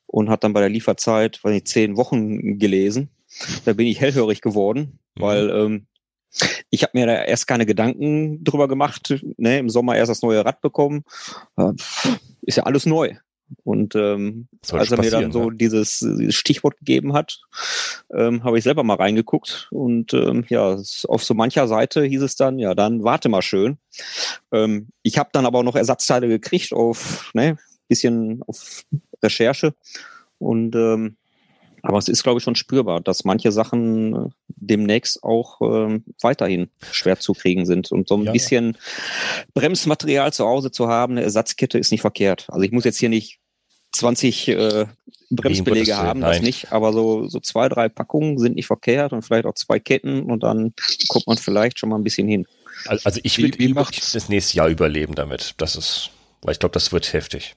und 0.06 0.30
hat 0.30 0.44
dann 0.44 0.52
bei 0.52 0.60
der 0.60 0.68
Lieferzeit, 0.68 1.42
weiß 1.42 1.56
ich, 1.56 1.66
zehn 1.66 1.96
Wochen 1.96 2.58
gelesen, 2.58 3.10
da 3.64 3.72
bin 3.72 3.86
ich 3.86 4.00
hellhörig 4.00 4.40
geworden, 4.40 4.98
mhm. 5.16 5.20
weil 5.20 5.50
ähm, 5.50 5.86
ich 6.76 6.82
habe 6.82 6.92
mir 6.92 7.06
da 7.06 7.24
erst 7.24 7.46
keine 7.46 7.64
Gedanken 7.64 8.44
drüber 8.44 8.68
gemacht. 8.68 9.24
Ne? 9.38 9.58
Im 9.58 9.70
Sommer 9.70 9.96
erst 9.96 10.10
das 10.10 10.20
neue 10.20 10.44
Rad 10.44 10.60
bekommen. 10.60 11.04
Äh, 11.56 11.72
ist 12.42 12.56
ja 12.56 12.64
alles 12.64 12.84
neu. 12.84 13.16
Und 13.64 13.94
ähm, 13.94 14.48
als 14.72 14.90
er 14.90 15.00
mir 15.00 15.10
dann 15.10 15.32
so 15.32 15.48
ne? 15.48 15.56
dieses, 15.56 16.00
dieses, 16.00 16.34
Stichwort 16.34 16.76
gegeben 16.76 17.14
hat, 17.14 17.40
ähm, 18.12 18.44
habe 18.44 18.58
ich 18.58 18.64
selber 18.64 18.82
mal 18.82 18.96
reingeguckt. 18.96 19.68
Und 19.70 20.12
ähm, 20.12 20.44
ja, 20.50 20.76
auf 21.08 21.24
so 21.24 21.32
mancher 21.32 21.66
Seite 21.66 22.04
hieß 22.04 22.20
es 22.20 22.36
dann, 22.36 22.58
ja, 22.58 22.74
dann 22.74 23.04
warte 23.04 23.30
mal 23.30 23.42
schön. 23.42 23.78
Ähm, 24.52 24.88
ich 25.02 25.16
habe 25.16 25.30
dann 25.32 25.46
aber 25.46 25.60
auch 25.60 25.64
noch 25.64 25.76
Ersatzteile 25.76 26.28
gekriegt 26.28 26.74
auf 26.74 27.30
ne, 27.32 27.56
bisschen 27.88 28.42
auf 28.46 28.82
Recherche. 29.22 29.72
Und 30.38 30.74
ähm, 30.74 31.16
aber 31.86 31.98
es 31.98 32.08
ist, 32.08 32.24
glaube 32.24 32.38
ich, 32.38 32.44
schon 32.44 32.56
spürbar, 32.56 33.00
dass 33.00 33.24
manche 33.24 33.52
Sachen 33.52 34.14
äh, 34.14 34.28
demnächst 34.48 35.22
auch 35.22 35.60
äh, 35.60 36.00
weiterhin 36.20 36.68
schwer 36.90 37.20
zu 37.20 37.32
kriegen 37.32 37.64
sind. 37.64 37.92
Und 37.92 38.08
so 38.08 38.16
ein 38.16 38.24
ja, 38.24 38.32
bisschen 38.32 38.72
ja. 38.72 39.44
Bremsmaterial 39.54 40.32
zu 40.32 40.44
Hause 40.46 40.72
zu 40.72 40.88
haben, 40.88 41.12
eine 41.12 41.22
Ersatzkette 41.22 41.78
ist 41.78 41.92
nicht 41.92 42.00
verkehrt. 42.00 42.46
Also 42.48 42.62
ich 42.62 42.72
muss 42.72 42.84
jetzt 42.84 42.98
hier 42.98 43.08
nicht 43.08 43.38
20 43.92 44.48
äh, 44.48 44.86
Bremsbeläge 45.30 45.96
haben, 45.96 46.20
das 46.20 46.42
nicht, 46.42 46.72
aber 46.72 46.92
so, 46.92 47.28
so 47.28 47.38
zwei, 47.38 47.68
drei 47.68 47.88
Packungen 47.88 48.38
sind 48.38 48.56
nicht 48.56 48.66
verkehrt 48.66 49.12
und 49.12 49.22
vielleicht 49.22 49.46
auch 49.46 49.54
zwei 49.54 49.78
Ketten 49.78 50.24
und 50.24 50.42
dann 50.42 50.74
kommt 51.08 51.26
man 51.26 51.36
vielleicht 51.36 51.78
schon 51.78 51.88
mal 51.88 51.96
ein 51.96 52.04
bisschen 52.04 52.28
hin. 52.28 52.46
Also 52.86 53.20
ich 53.22 53.38
will 53.38 53.52
wie, 53.58 53.74
wie 53.74 53.74
das 53.74 54.28
nächste 54.28 54.56
Jahr 54.56 54.68
überleben 54.68 55.14
damit. 55.14 55.54
Das 55.56 55.76
ist, 55.76 56.10
weil 56.42 56.52
ich 56.52 56.58
glaube, 56.58 56.74
das 56.74 56.92
wird 56.92 57.12
heftig 57.12 57.56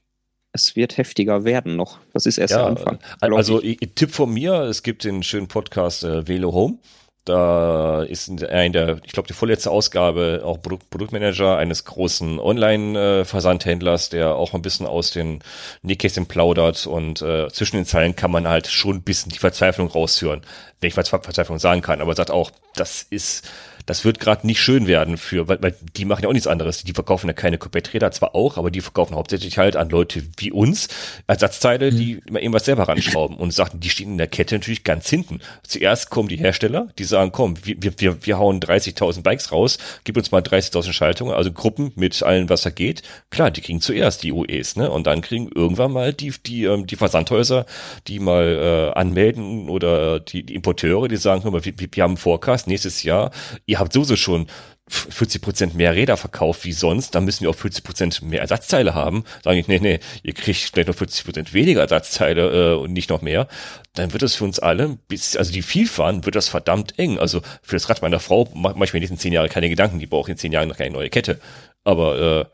es 0.51 0.75
wird 0.75 0.97
heftiger 0.97 1.43
werden 1.43 1.75
noch. 1.75 1.99
Das 2.13 2.25
ist 2.25 2.37
erst 2.37 2.51
ja, 2.51 2.59
der 2.59 2.67
Anfang. 2.67 2.99
Also 3.19 3.61
ich. 3.61 3.77
Tipp 3.95 4.11
von 4.11 4.33
mir, 4.33 4.61
es 4.63 4.83
gibt 4.83 5.03
den 5.03 5.23
schönen 5.23 5.47
Podcast 5.47 6.03
äh, 6.03 6.27
Velo 6.27 6.53
Home. 6.53 6.79
Da 7.25 8.01
ist 8.03 8.27
in 8.27 8.37
der, 8.37 8.99
ich 9.05 9.11
glaube, 9.11 9.27
die 9.27 9.33
vorletzte 9.33 9.69
Ausgabe 9.69 10.41
auch 10.43 10.59
Produktmanager 10.61 11.57
eines 11.57 11.85
großen 11.85 12.39
Online-Versandhändlers, 12.39 14.09
der 14.09 14.35
auch 14.35 14.55
ein 14.55 14.63
bisschen 14.63 14.87
aus 14.87 15.11
den 15.11 15.43
Nähkästchen 15.83 16.25
plaudert 16.25 16.87
und 16.87 17.21
äh, 17.21 17.49
zwischen 17.49 17.75
den 17.75 17.85
Zeilen 17.85 18.15
kann 18.15 18.31
man 18.31 18.47
halt 18.47 18.65
schon 18.65 18.95
ein 18.95 19.01
bisschen 19.03 19.31
die 19.31 19.37
Verzweiflung 19.37 19.89
raushören, 19.89 20.41
wenn 20.81 20.87
ich 20.87 20.95
Verzweiflung 20.95 21.59
sagen 21.59 21.81
kann, 21.81 22.01
aber 22.01 22.15
sagt 22.15 22.31
auch, 22.31 22.49
das 22.73 23.03
ist 23.03 23.47
das 23.89 24.05
wird 24.05 24.19
gerade 24.19 24.45
nicht 24.45 24.61
schön 24.61 24.85
werden 24.85 25.17
für, 25.17 25.47
weil, 25.47 25.63
weil 25.63 25.75
die 25.95 26.05
machen 26.05 26.21
ja 26.21 26.29
auch 26.29 26.33
nichts 26.33 26.45
anderes. 26.45 26.83
Die 26.83 26.93
verkaufen 26.93 27.25
ja 27.25 27.33
keine 27.33 27.57
Kompletträder 27.57 28.11
zwar 28.11 28.35
auch, 28.35 28.57
aber 28.57 28.69
die 28.69 28.81
verkaufen 28.81 29.15
hauptsächlich 29.15 29.57
halt 29.57 29.75
an 29.75 29.89
Leute 29.89 30.21
wie 30.37 30.51
uns 30.51 30.89
Ersatzteile, 31.25 31.89
die 31.89 32.15
mhm. 32.15 32.21
immer 32.27 32.39
irgendwas 32.39 32.65
selber 32.65 32.87
ranschrauben 32.87 33.35
und 33.37 33.51
sagen, 33.51 33.79
die 33.79 33.89
stehen 33.89 34.11
in 34.11 34.19
der 34.19 34.27
Kette 34.27 34.53
natürlich 34.53 34.83
ganz 34.83 35.09
hinten. 35.09 35.39
Zuerst 35.63 36.11
kommen 36.11 36.29
die 36.29 36.35
Hersteller, 36.35 36.89
die 36.99 37.03
sagen, 37.03 37.31
komm, 37.31 37.55
wir, 37.63 37.77
wir, 37.81 38.25
wir 38.27 38.37
hauen 38.37 38.59
30.000 38.59 39.23
Bikes 39.23 39.51
raus, 39.51 39.79
gib 40.03 40.17
uns 40.17 40.31
mal 40.31 40.43
30.000 40.43 40.93
Schaltungen, 40.93 41.33
also 41.33 41.51
Gruppen 41.51 41.91
mit 41.95 42.21
allen, 42.21 42.47
was 42.47 42.61
da 42.61 42.69
geht. 42.69 43.01
Klar, 43.31 43.49
die 43.49 43.61
kriegen 43.61 43.81
zuerst 43.81 44.21
die 44.21 44.31
UEs, 44.31 44.75
ne? 44.75 44.91
Und 44.91 45.07
dann 45.07 45.21
kriegen 45.21 45.49
irgendwann 45.55 45.93
mal 45.93 46.13
die, 46.13 46.31
die, 46.45 46.65
ähm, 46.65 46.85
die 46.85 46.95
Versandhäuser, 46.95 47.65
die 48.07 48.19
mal 48.19 48.91
äh, 48.93 48.99
anmelden 48.99 49.67
oder 49.67 50.19
die, 50.19 50.43
die 50.43 50.53
Importeure, 50.53 51.07
die 51.07 51.17
sagen, 51.17 51.43
hör 51.43 51.49
mal, 51.49 51.65
wir, 51.65 51.73
wir 51.75 52.03
haben 52.03 52.11
einen 52.11 52.17
Forecast 52.17 52.67
nächstes 52.67 53.01
Jahr, 53.01 53.31
ihr 53.65 53.78
habt 53.79 53.93
sowieso 53.93 54.15
schon 54.15 54.47
40 54.89 55.41
Prozent 55.41 55.75
mehr 55.75 55.95
Räder 55.95 56.17
verkauft 56.17 56.65
wie 56.65 56.73
sonst, 56.73 57.13
dann 57.13 57.25
müssen 57.25 57.41
wir 57.41 57.51
auch 57.51 57.55
40 57.55 57.83
Prozent 57.83 58.21
mehr 58.23 58.41
Ersatzteile 58.41 58.95
haben. 58.95 59.23
Sage 59.43 59.59
ich, 59.59 59.67
nee, 59.67 59.79
nee, 59.79 59.99
ihr 60.23 60.33
kriegt 60.33 60.57
vielleicht 60.57 60.87
noch 60.87 60.95
40 60.95 61.25
Prozent 61.25 61.53
weniger 61.53 61.81
Ersatzteile 61.81 62.73
äh, 62.73 62.75
und 62.75 62.93
nicht 62.93 63.09
noch 63.09 63.21
mehr. 63.21 63.47
Dann 63.93 64.13
wird 64.13 64.23
es 64.23 64.35
für 64.35 64.45
uns 64.45 64.59
alle, 64.59 64.97
bis, 65.07 65.37
also 65.37 65.51
die 65.51 65.61
viel 65.61 65.87
fahren, 65.87 66.25
wird 66.25 66.35
das 66.35 66.49
verdammt 66.49 66.97
eng. 66.97 67.19
Also 67.19 67.41
für 67.61 67.75
das 67.75 67.89
Rad 67.89 68.01
meiner 68.01 68.19
Frau 68.19 68.49
mache 68.53 68.83
ich 68.83 68.93
mir 68.93 68.97
in 68.97 69.01
diesen 69.01 69.19
zehn 69.19 69.33
Jahren 69.33 69.49
keine 69.49 69.69
Gedanken. 69.69 69.99
Die 69.99 70.07
braucht 70.07 70.29
in 70.29 70.37
zehn 70.37 70.51
Jahren 70.51 70.67
noch 70.67 70.77
keine 70.77 70.91
neue 70.91 71.09
Kette. 71.09 71.39
Aber 71.83 72.19
äh, 72.19 72.45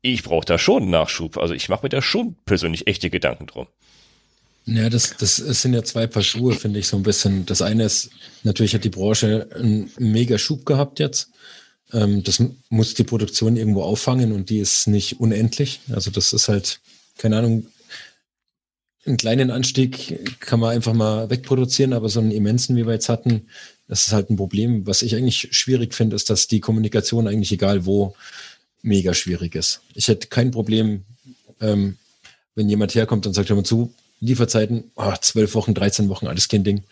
ich 0.00 0.22
brauche 0.22 0.46
da 0.46 0.58
schon 0.58 0.88
Nachschub. 0.88 1.36
Also 1.36 1.52
ich 1.52 1.68
mache 1.68 1.84
mir 1.84 1.90
da 1.90 2.00
schon 2.00 2.36
persönlich 2.46 2.86
echte 2.86 3.10
Gedanken 3.10 3.46
drum. 3.46 3.66
Ja, 4.66 4.90
das, 4.90 5.16
das 5.16 5.36
sind 5.36 5.74
ja 5.74 5.84
zwei 5.84 6.08
Paar 6.08 6.24
Schuhe, 6.24 6.52
finde 6.54 6.80
ich 6.80 6.88
so 6.88 6.96
ein 6.96 7.04
bisschen. 7.04 7.46
Das 7.46 7.62
eine 7.62 7.84
ist, 7.84 8.10
natürlich 8.42 8.74
hat 8.74 8.82
die 8.82 8.90
Branche 8.90 9.48
einen 9.54 9.90
mega 9.98 10.38
Schub 10.38 10.66
gehabt 10.66 10.98
jetzt. 10.98 11.30
Ähm, 11.92 12.24
das 12.24 12.42
muss 12.68 12.94
die 12.94 13.04
Produktion 13.04 13.56
irgendwo 13.56 13.82
auffangen 13.82 14.32
und 14.32 14.50
die 14.50 14.58
ist 14.58 14.88
nicht 14.88 15.20
unendlich. 15.20 15.80
Also 15.90 16.10
das 16.10 16.32
ist 16.32 16.48
halt, 16.48 16.80
keine 17.16 17.38
Ahnung, 17.38 17.68
einen 19.06 19.16
kleinen 19.16 19.52
Anstieg 19.52 20.40
kann 20.40 20.58
man 20.58 20.74
einfach 20.74 20.92
mal 20.92 21.30
wegproduzieren, 21.30 21.92
aber 21.92 22.08
so 22.08 22.18
einen 22.18 22.32
immensen, 22.32 22.74
wie 22.74 22.86
wir 22.86 22.94
jetzt 22.94 23.08
hatten, 23.08 23.46
das 23.86 24.08
ist 24.08 24.12
halt 24.12 24.30
ein 24.30 24.36
Problem. 24.36 24.84
Was 24.84 25.02
ich 25.02 25.14
eigentlich 25.14 25.48
schwierig 25.52 25.94
finde, 25.94 26.16
ist, 26.16 26.28
dass 26.28 26.48
die 26.48 26.58
Kommunikation 26.58 27.28
eigentlich 27.28 27.52
egal 27.52 27.86
wo 27.86 28.16
mega 28.82 29.14
schwierig 29.14 29.54
ist. 29.54 29.80
Ich 29.94 30.08
hätte 30.08 30.26
kein 30.26 30.50
Problem, 30.50 31.04
ähm, 31.60 31.98
wenn 32.56 32.68
jemand 32.68 32.96
herkommt 32.96 33.28
und 33.28 33.34
sagt, 33.34 33.48
hör 33.48 33.56
mal 33.56 33.62
zu, 33.62 33.94
Lieferzeiten, 34.20 34.90
oh, 34.96 35.12
12 35.20 35.54
Wochen, 35.54 35.74
13 35.74 36.08
Wochen, 36.08 36.26
alles 36.26 36.48
kein 36.48 36.64
Ding. 36.64 36.82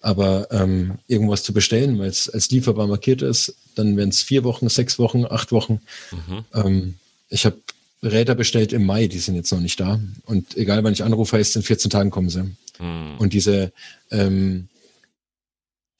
Aber 0.00 0.48
ähm, 0.50 0.98
irgendwas 1.06 1.42
zu 1.42 1.52
bestellen, 1.52 1.98
weil 1.98 2.08
es 2.08 2.28
als 2.28 2.50
lieferbar 2.50 2.86
markiert 2.86 3.22
ist, 3.22 3.54
dann 3.74 3.96
wären 3.96 4.10
es 4.10 4.22
vier 4.22 4.44
Wochen, 4.44 4.68
sechs 4.68 4.98
Wochen, 4.98 5.24
acht 5.24 5.52
Wochen. 5.52 5.80
Mhm. 6.12 6.44
Ähm, 6.54 6.94
ich 7.28 7.46
habe 7.46 7.56
Räder 8.02 8.34
bestellt 8.34 8.72
im 8.72 8.84
Mai, 8.84 9.06
die 9.08 9.18
sind 9.18 9.36
jetzt 9.36 9.50
noch 9.52 9.60
nicht 9.60 9.80
da. 9.80 10.00
Und 10.26 10.56
egal 10.56 10.84
wann 10.84 10.92
ich 10.92 11.02
anrufe, 11.02 11.36
heißt 11.36 11.56
in 11.56 11.62
14 11.62 11.90
Tagen 11.90 12.10
kommen 12.10 12.30
sie. 12.30 12.42
Mhm. 12.78 13.16
Und 13.18 13.32
diese, 13.32 13.72
ähm, 14.10 14.68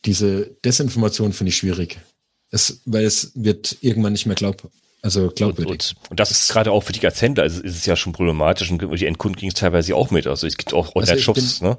diese 0.04 0.50
Desinformation 0.64 1.32
finde 1.32 1.50
ich 1.50 1.56
schwierig. 1.56 1.98
Es, 2.50 2.80
weil 2.84 3.04
es 3.04 3.32
wird 3.34 3.78
irgendwann 3.80 4.12
nicht 4.12 4.26
mehr 4.26 4.36
glaub, 4.36 4.70
also 5.02 5.28
glaubwürdig. 5.28 5.70
Und, 5.70 5.96
und, 6.02 6.10
und 6.10 6.20
das 6.20 6.30
ist 6.30 6.48
gerade 6.50 6.72
auch 6.72 6.82
für 6.82 6.92
dich 6.92 7.04
als 7.04 7.20
Händler, 7.22 7.44
also 7.44 7.62
ist 7.62 7.76
es 7.76 7.86
ja 7.86 7.96
schon 7.96 8.12
problematisch 8.12 8.70
und 8.70 8.80
die 8.80 9.06
Endkunden 9.06 9.38
kriegen 9.38 9.52
es 9.52 9.58
teilweise 9.58 9.94
auch 9.94 10.10
mit. 10.10 10.26
Also 10.26 10.46
es 10.46 10.56
gibt 10.56 10.74
auch 10.74 10.94
also 10.94 10.98
Online-Shops, 10.98 11.60
ne, 11.60 11.78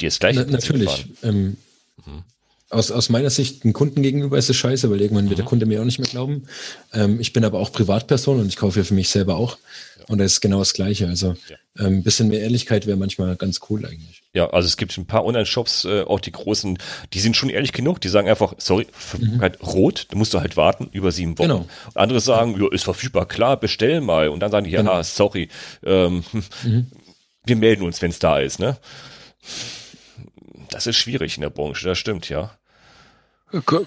die 0.00 0.06
es 0.06 0.18
gleich 0.18 0.36
na, 0.36 0.44
Natürlich. 0.44 1.06
Ähm, 1.22 1.56
mhm. 2.04 2.24
Aus, 2.70 2.90
aus 2.90 3.08
meiner 3.08 3.30
Sicht, 3.30 3.64
ein 3.64 3.72
Kunden 3.72 4.02
gegenüber 4.02 4.38
ist 4.38 4.50
es 4.50 4.56
scheiße, 4.56 4.90
weil 4.90 5.00
irgendwann 5.00 5.28
wird 5.28 5.38
der 5.38 5.44
mhm. 5.44 5.50
Kunde 5.50 5.66
mir 5.66 5.80
auch 5.80 5.84
nicht 5.84 5.98
mehr 5.98 6.08
glauben. 6.08 6.48
Ähm, 6.92 7.20
ich 7.20 7.32
bin 7.32 7.44
aber 7.44 7.60
auch 7.60 7.70
Privatperson 7.70 8.40
und 8.40 8.48
ich 8.48 8.56
kaufe 8.56 8.80
ja 8.80 8.84
für 8.84 8.94
mich 8.94 9.08
selber 9.08 9.36
auch. 9.36 9.58
Und 10.08 10.18
das 10.18 10.32
ist 10.32 10.40
genau 10.40 10.60
das 10.60 10.72
Gleiche. 10.72 11.08
Also 11.08 11.34
ja. 11.48 11.56
ein 11.78 11.86
ähm, 11.86 12.02
bisschen 12.02 12.28
mehr 12.28 12.40
Ehrlichkeit 12.40 12.86
wäre 12.86 12.96
manchmal 12.96 13.34
ganz 13.36 13.60
cool 13.70 13.84
eigentlich. 13.84 14.22
Ja, 14.34 14.50
also 14.50 14.66
es 14.66 14.76
gibt 14.76 14.96
ein 14.98 15.06
paar 15.06 15.24
Online-Shops, 15.24 15.84
äh, 15.84 16.02
auch 16.02 16.20
die 16.20 16.32
großen, 16.32 16.78
die 17.12 17.20
sind 17.20 17.36
schon 17.36 17.50
ehrlich 17.50 17.72
genug, 17.72 18.00
die 18.00 18.08
sagen 18.08 18.28
einfach, 18.28 18.54
sorry, 18.58 18.86
Verfügbarkeit 18.92 19.62
mhm. 19.62 19.68
rot, 19.68 20.06
da 20.10 20.18
musst 20.18 20.34
du 20.34 20.40
halt 20.40 20.56
warten, 20.56 20.88
über 20.92 21.10
sieben 21.10 21.38
Wochen. 21.38 21.48
Genau. 21.48 21.66
Andere 21.94 22.20
sagen, 22.20 22.60
ja, 22.60 22.70
ist 22.70 22.84
verfügbar, 22.84 23.26
klar, 23.26 23.58
bestell 23.58 24.00
mal. 24.00 24.28
Und 24.28 24.40
dann 24.40 24.50
sagen 24.50 24.66
die, 24.66 24.72
ja, 24.72 24.82
genau. 24.82 25.02
sorry, 25.02 25.48
ähm, 25.84 26.24
mhm. 26.62 26.86
wir 27.44 27.56
melden 27.56 27.82
uns, 27.82 28.02
wenn 28.02 28.10
es 28.10 28.18
da 28.18 28.38
ist, 28.38 28.58
ne? 28.58 28.76
Das 30.70 30.86
ist 30.86 30.96
schwierig 30.96 31.36
in 31.36 31.42
der 31.42 31.50
Branche, 31.50 31.86
das 31.86 31.98
stimmt, 31.98 32.28
ja. 32.28 32.56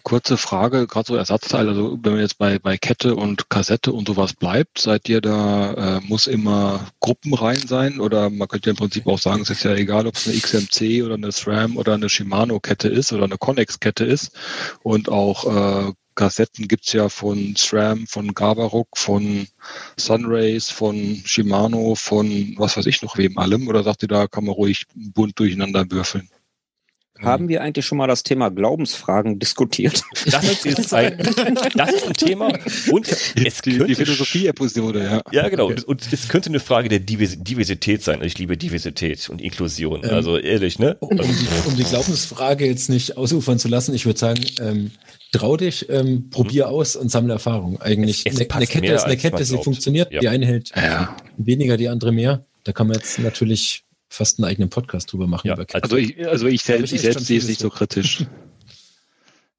Kurze 0.04 0.38
Frage, 0.38 0.88
gerade 0.88 1.08
so 1.08 1.16
Ersatzteile, 1.16 1.72
also 1.72 2.00
wenn 2.02 2.14
man 2.14 2.22
jetzt 2.22 2.38
bei, 2.38 2.60
bei 2.60 2.78
Kette 2.78 3.14
und 3.16 3.50
Kassette 3.50 3.92
und 3.92 4.08
sowas 4.08 4.34
bleibt, 4.34 4.80
seid 4.80 5.10
ihr 5.10 5.20
da, 5.20 5.98
äh, 5.98 6.02
muss 6.02 6.28
immer 6.28 6.88
Gruppen 7.02 7.34
rein 7.34 7.60
sein 7.68 8.00
oder 8.00 8.30
man 8.30 8.48
könnte 8.48 8.70
ja 8.70 8.72
im 8.72 8.78
Prinzip 8.78 9.06
auch 9.06 9.20
sagen, 9.20 9.42
es 9.42 9.50
ist 9.50 9.64
ja 9.64 9.76
egal, 9.76 10.08
ob 10.08 10.16
es 10.16 10.28
eine 10.28 10.38
XMC 10.38 11.04
oder 11.04 11.16
eine 11.16 11.34
SRAM 11.34 11.76
oder 11.76 11.96
eine 11.96 12.08
Shimano-Kette 12.08 12.88
ist 12.88 13.12
oder 13.12 13.26
eine 13.26 13.38
Connex-Kette 13.38 14.06
ist 14.06 14.32
und 14.82 15.10
auch 15.10 15.90
äh, 15.90 15.92
Kassetten 16.16 16.70
gibt's 16.70 16.94
ja 16.94 17.10
von 17.10 17.56
SRAM, 17.58 18.08
von 18.08 18.34
Gavaruk, 18.34 18.98
von 18.98 19.46
Sunrays, 19.98 20.70
von 20.70 21.22
Shimano, 21.26 21.96
von 21.96 22.56
was 22.58 22.78
weiß 22.78 22.86
ich 22.86 23.02
noch 23.02 23.18
wem 23.18 23.38
allem 23.38 23.68
oder 23.68 23.84
sagt 23.84 24.04
ihr, 24.04 24.08
da 24.08 24.28
kann 24.28 24.46
man 24.46 24.56
ruhig 24.56 24.86
bunt 24.96 25.38
durcheinander 25.38 25.86
würfeln? 25.92 26.30
Haben 27.22 27.50
wir 27.50 27.62
eigentlich 27.62 27.86
schon 27.86 27.98
mal 27.98 28.08
das 28.08 28.24
Thema 28.24 28.50
Glaubensfragen 28.50 29.40
diskutiert? 29.40 30.04
Das 30.26 30.66
ist 30.66 30.94
ein, 30.94 31.18
das 31.76 31.94
ist 31.94 32.08
ein 32.08 32.14
Thema 32.14 32.52
und 32.92 33.08
es 33.10 33.62
die, 33.62 33.78
die 33.78 33.96
Philosophie-Episode, 33.96 35.04
ja. 35.04 35.22
Ja, 35.32 35.50
genau. 35.50 35.66
Okay. 35.66 35.84
Und 35.86 36.12
es 36.12 36.28
könnte 36.30 36.50
eine 36.50 36.60
Frage 36.60 36.90
der 36.90 37.00
Diversität 37.00 38.04
sein. 38.04 38.22
Ich 38.24 38.38
liebe 38.38 38.58
Diversität 38.58 39.30
und 39.30 39.42
Inklusion. 39.42 40.02
Ähm, 40.04 40.12
also 40.12 40.38
ehrlich, 40.38 40.80
ne? 40.80 40.98
Um, 41.00 41.10
um, 41.10 41.18
die, 41.18 41.68
um, 41.68 41.76
die, 41.76 41.84
Glaubensfrage 41.84 42.66
jetzt 42.66 42.90
nicht 42.90 43.18
ausufern 43.18 43.60
zu 43.60 43.68
lassen, 43.68 43.94
ich 43.94 44.06
würde 44.06 44.20
sagen, 44.20 44.46
ähm, 44.62 44.92
trau 45.32 45.58
dich, 45.58 45.90
ähm, 45.90 46.30
probier 46.30 46.68
mhm. 46.68 46.74
aus 46.74 46.96
und 46.96 47.10
sammle 47.10 47.34
Erfahrung. 47.34 47.82
Eigentlich 47.82 48.26
es, 48.26 48.34
es 48.34 48.40
eine, 48.40 48.52
eine, 48.52 48.68
Kette 48.68 48.94
ist 48.94 49.04
eine 49.04 49.18
Kette, 49.18 49.44
sie 49.44 49.58
funktioniert. 49.58 50.12
Ja. 50.12 50.20
Die 50.22 50.28
eine 50.28 50.46
hält 50.46 50.72
ja. 50.76 51.16
weniger, 51.38 51.78
die 51.78 51.90
andere 51.90 52.12
mehr. 52.12 52.46
Da 52.64 52.72
kann 52.72 52.88
man 52.88 52.98
jetzt 52.98 53.20
natürlich 53.20 53.84
fast 54.10 54.40
einen 54.40 54.46
eigenen 54.46 54.70
Podcast 54.70 55.12
drüber 55.12 55.28
machen. 55.28 55.48
Ja, 55.48 55.56
also 55.82 55.98
ich, 55.98 56.28
also 56.28 56.48
ich 56.48 56.64
selbst, 56.64 56.92
ich 56.94 57.02
selbst 57.02 57.26
sehe 57.26 57.38
es 57.38 57.48
nicht 57.48 57.60
so 57.60 57.70
kritisch. 57.70 58.26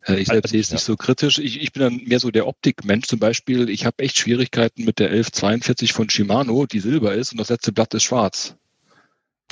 Ich 0.09 0.29
selbst 0.29 0.51
sehe 0.51 0.61
es 0.61 0.73
nicht 0.73 0.83
so 0.83 0.97
kritisch. 0.97 1.39
Ich, 1.39 1.61
ich 1.61 1.73
bin 1.73 1.83
dann 1.83 1.97
mehr 2.07 2.21
so 2.21 2.31
der 2.31 2.47
Optikmensch. 2.47 3.07
Zum 3.07 3.19
Beispiel, 3.19 3.69
ich 3.69 3.85
habe 3.85 4.03
echt 4.03 4.19
Schwierigkeiten 4.19 4.85
mit 4.85 4.99
der 4.99 5.09
1142 5.09 5.93
von 5.93 6.09
Shimano, 6.09 6.67
die 6.67 6.81
silber 6.81 7.15
ist 7.15 7.33
und 7.33 7.39
das 7.39 7.51
letzte 7.51 7.73
Blatt 7.73 7.93
ist 7.95 8.05
schwarz. 8.05 8.57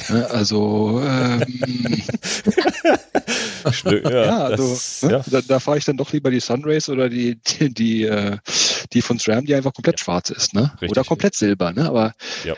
Also 0.08 1.02
ähm, 1.04 1.42
ja, 3.84 4.10
ja, 4.10 4.38
also 4.44 4.70
das, 4.70 5.02
ne? 5.02 5.10
ja. 5.10 5.24
da, 5.26 5.40
da 5.40 5.60
fahre 5.60 5.78
ich 5.78 5.84
dann 5.84 5.96
doch 5.96 6.12
lieber 6.12 6.30
die 6.30 6.38
Sunrays 6.40 6.88
oder 6.88 7.08
die 7.08 7.34
die 7.34 7.74
die, 7.74 8.04
äh, 8.04 8.38
die 8.92 9.02
von 9.02 9.18
SRAM, 9.18 9.44
die 9.44 9.56
einfach 9.56 9.74
komplett 9.74 9.98
schwarz 9.98 10.30
ist, 10.30 10.54
ne? 10.54 10.70
Richtig, 10.74 10.90
oder 10.90 11.02
komplett 11.04 11.34
silber, 11.34 11.72
ne? 11.72 11.86
Aber 11.86 12.14
ja. 12.44 12.54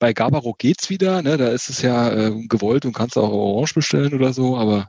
Bei 0.00 0.14
Gabaro 0.14 0.54
geht's 0.56 0.88
wieder, 0.88 1.22
ne? 1.22 1.36
da 1.36 1.48
ist 1.48 1.68
es 1.68 1.82
ja 1.82 2.10
äh, 2.10 2.32
gewollt 2.48 2.86
und 2.86 2.94
kannst 2.94 3.18
auch 3.18 3.30
Orange 3.30 3.74
bestellen 3.74 4.14
oder 4.14 4.32
so, 4.32 4.56
aber 4.56 4.88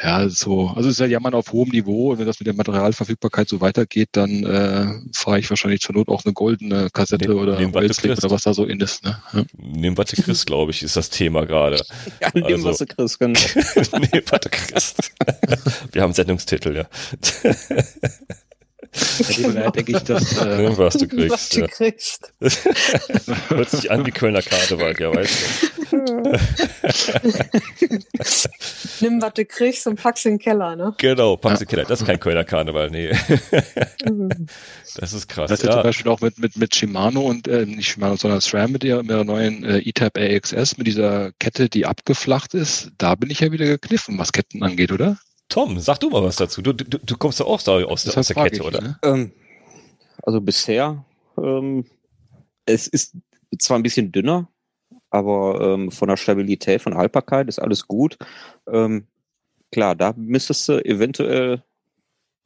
ja, 0.00 0.28
so, 0.30 0.68
also 0.68 0.88
es 0.88 0.94
ist 0.94 1.00
ja 1.00 1.06
Jammern 1.06 1.34
auf 1.34 1.52
hohem 1.52 1.70
Niveau 1.70 2.12
und 2.12 2.18
wenn 2.18 2.26
das 2.26 2.40
mit 2.40 2.46
der 2.46 2.54
Materialverfügbarkeit 2.54 3.48
so 3.48 3.60
weitergeht, 3.60 4.10
dann 4.12 4.44
äh, 4.44 4.86
fahre 5.12 5.40
ich 5.40 5.50
wahrscheinlich 5.50 5.80
zur 5.80 5.96
Not 5.96 6.08
auch 6.08 6.24
eine 6.24 6.32
goldene 6.32 6.88
Kassette 6.90 7.28
nehm, 7.28 7.38
oder 7.38 7.58
nehm 7.58 7.70
oder 7.74 8.30
was 8.30 8.42
da 8.42 8.54
so 8.54 8.64
in 8.64 8.80
ist. 8.80 9.04
Ne? 9.04 9.20
Ja. 9.32 9.42
Nehmen 9.58 9.98
was 9.98 10.10
du 10.10 10.22
kriegst, 10.22 10.46
glaube 10.46 10.70
ich, 10.70 10.82
ist 10.82 10.96
das 10.96 11.10
Thema 11.10 11.44
gerade. 11.44 11.82
Ja, 12.20 12.30
nehmen 12.32 12.46
also, 12.46 12.68
was 12.68 12.78
du 12.78 12.86
kriegst, 12.86 13.18
genau. 13.18 13.38
nehmen 13.98 14.22
was 14.30 14.40
du 14.40 14.48
kriegst. 14.48 15.12
Wir 15.92 16.02
haben 16.02 16.12
Sendungstitel, 16.12 16.76
ja. 16.76 16.84
Bei 18.92 19.70
denke 19.70 19.92
ich, 19.92 20.02
dass. 20.02 20.36
Äh, 20.38 20.76
was 20.76 20.94
du 20.94 21.06
kriegst. 21.08 21.30
Was 21.30 21.48
du 21.50 21.60
ja. 21.60 21.68
kriegst. 21.68 22.32
Hört 23.48 23.70
sich 23.70 23.88
an 23.90 24.04
wie 24.04 24.10
Kölner 24.10 24.42
Karneval, 24.42 24.94
ja, 24.98 25.14
weißt 25.14 25.32
du. 25.32 25.80
Nimm, 29.00 29.22
was 29.22 29.34
du 29.34 29.44
kriegst 29.44 29.86
und 29.86 30.00
pack's 30.00 30.24
in 30.24 30.32
den 30.32 30.40
Keller, 30.40 30.74
ne? 30.74 30.94
Genau, 30.98 31.36
pack's 31.36 31.60
in 31.60 31.66
den 31.66 31.70
Keller. 31.70 31.84
Das 31.84 32.00
ist 32.00 32.06
kein 32.06 32.18
Kölner 32.18 32.42
Karneval, 32.44 32.90
nee. 32.90 33.12
das 34.96 35.12
ist 35.12 35.28
krass. 35.28 35.50
Das 35.50 35.60
ist 35.60 35.66
ja. 35.66 35.72
zum 35.72 35.82
Beispiel 35.82 36.10
auch 36.10 36.20
mit, 36.20 36.38
mit, 36.38 36.56
mit 36.56 36.74
Shimano 36.74 37.20
und, 37.20 37.46
äh, 37.48 37.66
nicht 37.66 37.90
Shimano, 37.90 38.16
sondern 38.16 38.40
SRAM 38.40 38.72
mit 38.72 38.82
der, 38.82 38.98
mit 38.98 39.10
der 39.10 39.24
neuen 39.24 39.64
äh, 39.64 39.78
E-Type 39.78 40.20
AXS, 40.20 40.78
mit 40.78 40.86
dieser 40.86 41.32
Kette, 41.38 41.68
die 41.68 41.84
abgeflacht 41.86 42.54
ist. 42.54 42.92
Da 42.98 43.14
bin 43.14 43.30
ich 43.30 43.40
ja 43.40 43.52
wieder 43.52 43.66
gekniffen, 43.66 44.18
was 44.18 44.32
Ketten 44.32 44.62
angeht, 44.62 44.92
oder? 44.92 45.18
Tom, 45.50 45.78
sag 45.80 45.98
du 45.98 46.08
mal 46.08 46.22
was 46.22 46.36
dazu. 46.36 46.62
Du, 46.62 46.72
du, 46.72 46.98
du 46.98 47.16
kommst 47.16 47.40
ja 47.40 47.44
auch 47.44 47.54
aus, 47.54 47.68
aus, 47.68 48.16
aus 48.16 48.26
der 48.28 48.36
Kette, 48.36 48.56
ich, 48.56 48.62
oder? 48.62 48.80
Ne? 48.80 48.98
Ähm, 49.02 49.32
also 50.22 50.40
bisher, 50.40 51.04
ähm, 51.36 51.84
es 52.64 52.86
ist 52.86 53.16
zwar 53.58 53.78
ein 53.78 53.82
bisschen 53.82 54.12
dünner, 54.12 54.48
aber 55.10 55.60
ähm, 55.60 55.90
von 55.90 56.08
der 56.08 56.16
Stabilität, 56.16 56.80
von 56.80 56.92
der 56.92 57.00
Haltbarkeit 57.00 57.48
ist 57.48 57.58
alles 57.58 57.86
gut. 57.86 58.16
Ähm, 58.72 59.06
klar, 59.72 59.96
da 59.96 60.14
müsstest 60.16 60.68
du 60.68 60.84
eventuell 60.84 61.62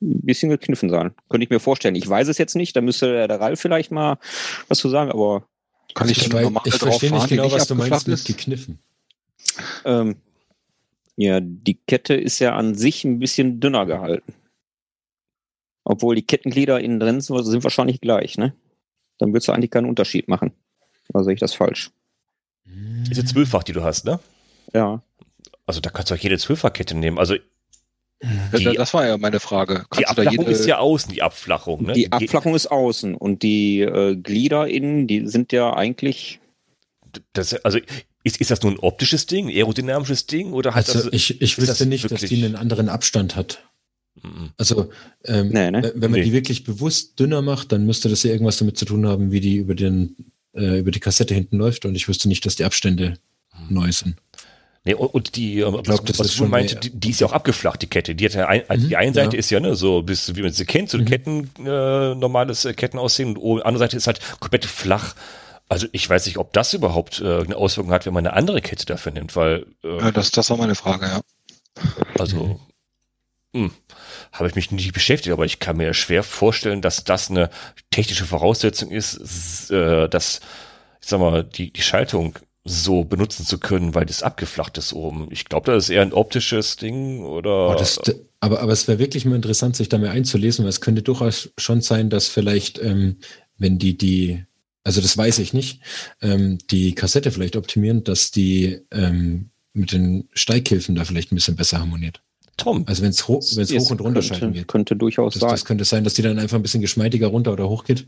ein 0.00 0.22
bisschen 0.22 0.50
gekniffen 0.50 0.90
sein. 0.90 1.14
Könnte 1.28 1.44
ich 1.44 1.50
mir 1.50 1.60
vorstellen. 1.60 1.94
Ich 1.94 2.08
weiß 2.08 2.28
es 2.28 2.38
jetzt 2.38 2.56
nicht, 2.56 2.74
da 2.74 2.80
müsste 2.80 3.28
der 3.28 3.40
Ralf 3.40 3.60
vielleicht 3.60 3.90
mal 3.90 4.18
was 4.68 4.78
zu 4.78 4.88
sagen, 4.88 5.10
aber. 5.10 5.46
Kann 5.94 6.08
ich, 6.08 6.18
ich, 6.18 6.34
ich 6.64 6.74
verstehe 6.74 7.12
nicht 7.12 7.28
genau, 7.28 7.52
was 7.52 7.68
du 7.68 7.76
meinst 7.76 8.08
mit 8.08 8.24
gekniffen. 8.24 8.80
Ähm, 9.84 10.16
ja, 11.16 11.40
die 11.40 11.74
Kette 11.74 12.14
ist 12.14 12.38
ja 12.38 12.54
an 12.54 12.74
sich 12.74 13.04
ein 13.04 13.18
bisschen 13.18 13.60
dünner 13.60 13.86
gehalten. 13.86 14.34
Obwohl 15.84 16.14
die 16.14 16.26
Kettenglieder 16.26 16.80
innen 16.80 16.98
drin 16.98 17.20
sind, 17.20 17.44
sind 17.44 17.62
wahrscheinlich 17.62 18.00
gleich, 18.00 18.38
ne? 18.38 18.54
Dann 19.18 19.32
würdest 19.32 19.48
du 19.48 19.52
eigentlich 19.52 19.70
keinen 19.70 19.88
Unterschied 19.88 20.28
machen. 20.28 20.52
Oder 21.12 21.24
sehe 21.24 21.34
ich 21.34 21.40
das 21.40 21.54
falsch? 21.54 21.90
Diese 22.64 23.24
Zwölffach, 23.24 23.62
die 23.62 23.72
du 23.72 23.82
hast, 23.82 24.04
ne? 24.04 24.18
Ja. 24.72 25.02
Also 25.66 25.80
da 25.80 25.90
kannst 25.90 26.10
du 26.10 26.14
auch 26.14 26.18
jede 26.18 26.38
Zwölffachkette 26.38 26.96
nehmen. 26.96 27.18
Also 27.18 27.36
die, 28.22 28.74
das 28.76 28.94
war 28.94 29.06
ja 29.06 29.18
meine 29.18 29.40
Frage. 29.40 29.84
Kannst 29.90 30.00
die 30.00 30.06
Abflachung 30.06 30.46
ist 30.46 30.66
ja 30.66 30.78
außen, 30.78 31.12
die 31.12 31.22
Abflachung. 31.22 31.84
Ne? 31.84 31.92
Die 31.92 32.10
Abflachung 32.10 32.54
ist 32.54 32.68
außen 32.68 33.14
und 33.14 33.42
die 33.42 33.80
äh, 33.80 34.16
Glieder 34.16 34.66
innen, 34.68 35.06
die 35.06 35.26
sind 35.26 35.52
ja 35.52 35.74
eigentlich. 35.74 36.40
Das, 37.32 37.54
also 37.64 37.78
ist, 38.24 38.40
ist 38.40 38.50
das 38.50 38.62
nur 38.62 38.72
ein 38.72 38.78
optisches 38.78 39.26
Ding, 39.26 39.46
ein 39.46 39.54
aerodynamisches 39.54 40.26
Ding 40.26 40.52
oder 40.52 40.74
halt 40.74 40.88
also 40.88 41.04
das, 41.04 41.12
ich, 41.12 41.40
ich 41.40 41.58
wüsste 41.58 41.86
nicht, 41.86 42.10
dass 42.10 42.22
die 42.22 42.42
einen 42.42 42.56
anderen 42.56 42.88
Abstand 42.88 43.36
hat. 43.36 43.62
Mhm. 44.20 44.50
Also 44.56 44.90
ähm, 45.24 45.50
nee, 45.50 45.70
ne? 45.70 45.92
wenn 45.94 46.10
man 46.10 46.20
nee. 46.20 46.26
die 46.26 46.32
wirklich 46.32 46.64
bewusst 46.64 47.20
dünner 47.20 47.42
macht, 47.42 47.70
dann 47.72 47.86
müsste 47.86 48.08
das 48.08 48.22
ja 48.22 48.32
irgendwas 48.32 48.56
damit 48.56 48.78
zu 48.78 48.86
tun 48.86 49.06
haben, 49.06 49.30
wie 49.30 49.40
die 49.40 49.56
über 49.56 49.74
den 49.74 50.16
äh, 50.54 50.78
über 50.78 50.90
die 50.90 51.00
Kassette 51.00 51.34
hinten 51.34 51.58
läuft 51.58 51.84
und 51.84 51.94
ich 51.94 52.08
wüsste 52.08 52.28
nicht, 52.28 52.46
dass 52.46 52.56
die 52.56 52.64
Abstände 52.64 53.18
mhm. 53.52 53.74
neu 53.74 53.92
sind. 53.92 54.16
Nee, 54.86 54.94
und 54.94 55.36
die, 55.36 55.60
ich 55.60 55.64
glaub, 55.64 55.88
was, 55.88 56.18
was 56.18 56.36
du 56.36 56.44
meinte, 56.44 56.76
die, 56.76 56.90
die, 56.90 57.10
ist 57.10 57.20
ja 57.20 57.26
auch 57.26 57.32
abgeflacht, 57.32 57.80
die 57.80 57.86
Kette. 57.86 58.14
Die 58.14 58.26
hat 58.26 58.34
ja 58.34 58.48
ein, 58.48 58.64
mhm, 58.68 58.88
die 58.88 58.96
eine 58.96 59.14
Seite 59.14 59.36
ja. 59.36 59.38
ist 59.38 59.48
ja 59.48 59.58
ne, 59.58 59.76
so, 59.76 60.02
bis, 60.02 60.36
wie 60.36 60.42
man 60.42 60.52
sie 60.52 60.66
kennt, 60.66 60.90
so 60.90 60.98
mhm. 60.98 61.06
Ketten, 61.06 61.50
äh, 61.60 62.14
normales 62.14 62.66
äh, 62.66 62.74
Kettenaussehen 62.74 63.38
und 63.38 63.60
die 63.60 63.64
andere 63.64 63.78
Seite 63.78 63.96
ist 63.96 64.06
halt 64.06 64.20
komplett 64.40 64.66
flach. 64.66 65.14
Also 65.68 65.86
ich 65.92 66.08
weiß 66.08 66.26
nicht, 66.26 66.38
ob 66.38 66.52
das 66.52 66.74
überhaupt 66.74 67.20
äh, 67.20 67.40
eine 67.40 67.56
Auswirkung 67.56 67.92
hat, 67.92 68.06
wenn 68.06 68.14
man 68.14 68.26
eine 68.26 68.36
andere 68.36 68.60
Kette 68.60 68.86
dafür 68.86 69.12
nimmt, 69.12 69.34
weil 69.34 69.66
äh, 69.82 69.98
ja, 69.98 70.12
das, 70.12 70.30
das 70.30 70.50
war 70.50 70.56
meine 70.56 70.74
Frage, 70.74 71.06
ja. 71.06 71.20
Also 72.18 72.60
hm, 73.54 73.72
habe 74.32 74.48
ich 74.48 74.54
mich 74.54 74.70
nicht 74.70 74.92
beschäftigt, 74.92 75.32
aber 75.32 75.44
ich 75.44 75.60
kann 75.60 75.76
mir 75.76 75.94
schwer 75.94 76.22
vorstellen, 76.22 76.82
dass 76.82 77.04
das 77.04 77.30
eine 77.30 77.50
technische 77.90 78.26
Voraussetzung 78.26 78.90
ist, 78.90 79.70
äh, 79.70 80.08
dass 80.08 80.40
ich 81.00 81.08
sag 81.08 81.20
mal 81.20 81.44
die 81.44 81.72
die 81.72 81.82
Schaltung 81.82 82.38
so 82.64 83.04
benutzen 83.04 83.44
zu 83.44 83.58
können, 83.58 83.94
weil 83.94 84.06
das 84.06 84.22
abgeflacht 84.22 84.78
ist 84.78 84.94
oben. 84.94 85.28
Ich 85.30 85.44
glaube, 85.44 85.70
das 85.70 85.84
ist 85.84 85.90
eher 85.90 86.02
ein 86.02 86.14
optisches 86.14 86.76
Ding 86.76 87.22
oder. 87.22 87.70
Oh, 87.70 87.74
das, 87.78 88.00
aber, 88.40 88.60
aber 88.60 88.72
es 88.72 88.88
wäre 88.88 88.98
wirklich 88.98 89.26
mal 89.26 89.36
interessant, 89.36 89.76
sich 89.76 89.90
da 89.90 89.98
mal 89.98 90.08
einzulesen, 90.08 90.64
weil 90.64 90.70
es 90.70 90.80
könnte 90.80 91.02
durchaus 91.02 91.50
schon 91.58 91.82
sein, 91.82 92.08
dass 92.08 92.28
vielleicht, 92.28 92.78
ähm, 92.78 93.18
wenn 93.58 93.78
die, 93.78 93.98
die, 93.98 94.44
also 94.84 95.00
das 95.00 95.16
weiß 95.16 95.38
ich 95.38 95.52
nicht, 95.52 95.80
ähm, 96.22 96.58
die 96.70 96.94
Kassette 96.94 97.30
vielleicht 97.30 97.56
optimieren, 97.56 98.04
dass 98.04 98.30
die 98.30 98.80
ähm, 98.92 99.50
mit 99.72 99.92
den 99.92 100.28
Steighilfen 100.34 100.94
da 100.94 101.04
vielleicht 101.04 101.32
ein 101.32 101.34
bisschen 101.34 101.56
besser 101.56 101.80
harmoniert. 101.80 102.22
Tom. 102.56 102.84
Also 102.86 103.02
wenn 103.02 103.10
es 103.10 103.26
hoch, 103.26 103.42
wenn's 103.56 103.72
hoch 103.72 103.90
und 103.90 104.00
runter 104.00 104.20
könnte, 104.20 104.22
schalten 104.22 104.52
geht. 104.52 104.68
Könnte 104.68 104.94
durchaus 104.94 105.34
das, 105.34 105.40
sein. 105.40 105.50
Das 105.50 105.64
könnte 105.64 105.84
sein, 105.84 106.04
dass 106.04 106.14
die 106.14 106.22
dann 106.22 106.38
einfach 106.38 106.56
ein 106.56 106.62
bisschen 106.62 106.82
geschmeidiger 106.82 107.28
runter 107.28 107.52
oder 107.52 107.68
hoch 107.68 107.84
geht. 107.84 108.06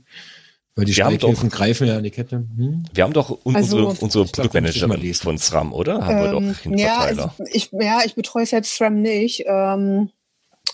Weil 0.76 0.84
die 0.84 0.92
Steighilfen 0.92 1.48
greifen 1.48 1.88
ja 1.88 1.96
an 1.96 2.02
die 2.02 2.10
Kette. 2.10 2.46
Hm? 2.56 2.84
Wir 2.92 3.04
haben 3.04 3.14
doch 3.14 3.30
un 3.44 3.56
also, 3.56 3.88
unsere, 3.88 4.04
unsere 4.04 4.24
Produktmanagerin 4.26 5.14
von 5.14 5.38
SRAM, 5.38 5.72
oder? 5.72 6.04
Haben 6.04 6.18
ähm, 6.18 6.22
wir 6.22 6.30
doch 6.32 6.66
einen 6.66 6.78
ja, 6.78 6.98
also 6.98 7.30
ich, 7.50 7.70
ja, 7.72 8.00
ich 8.04 8.14
betreue 8.14 8.44
selbst 8.44 8.76
SRAM 8.76 9.00
nicht. 9.00 9.44
Ähm, 9.46 10.10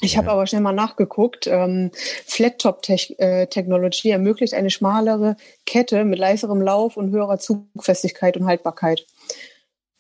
ich 0.01 0.17
habe 0.17 0.31
aber 0.31 0.47
schnell 0.47 0.63
mal 0.63 0.73
nachgeguckt. 0.73 1.47
Ähm, 1.47 1.91
Flat-Top-Technology 2.27 4.09
äh, 4.09 4.13
ermöglicht 4.13 4.55
eine 4.55 4.71
schmalere 4.71 5.37
Kette 5.67 6.05
mit 6.05 6.19
leiserem 6.19 6.61
Lauf 6.61 6.97
und 6.97 7.11
höherer 7.11 7.39
Zugfestigkeit 7.39 8.37
und 8.37 8.47
Haltbarkeit. 8.47 9.07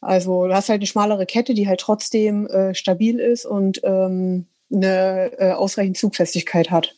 Also 0.00 0.48
du 0.48 0.54
hast 0.54 0.68
halt 0.68 0.80
eine 0.80 0.86
schmalere 0.86 1.26
Kette, 1.26 1.54
die 1.54 1.68
halt 1.68 1.80
trotzdem 1.80 2.46
äh, 2.48 2.74
stabil 2.74 3.20
ist 3.20 3.46
und 3.46 3.80
ähm, 3.84 4.46
eine 4.72 5.32
äh, 5.38 5.52
ausreichend 5.52 5.96
Zugfestigkeit 5.96 6.70
hat 6.70 6.96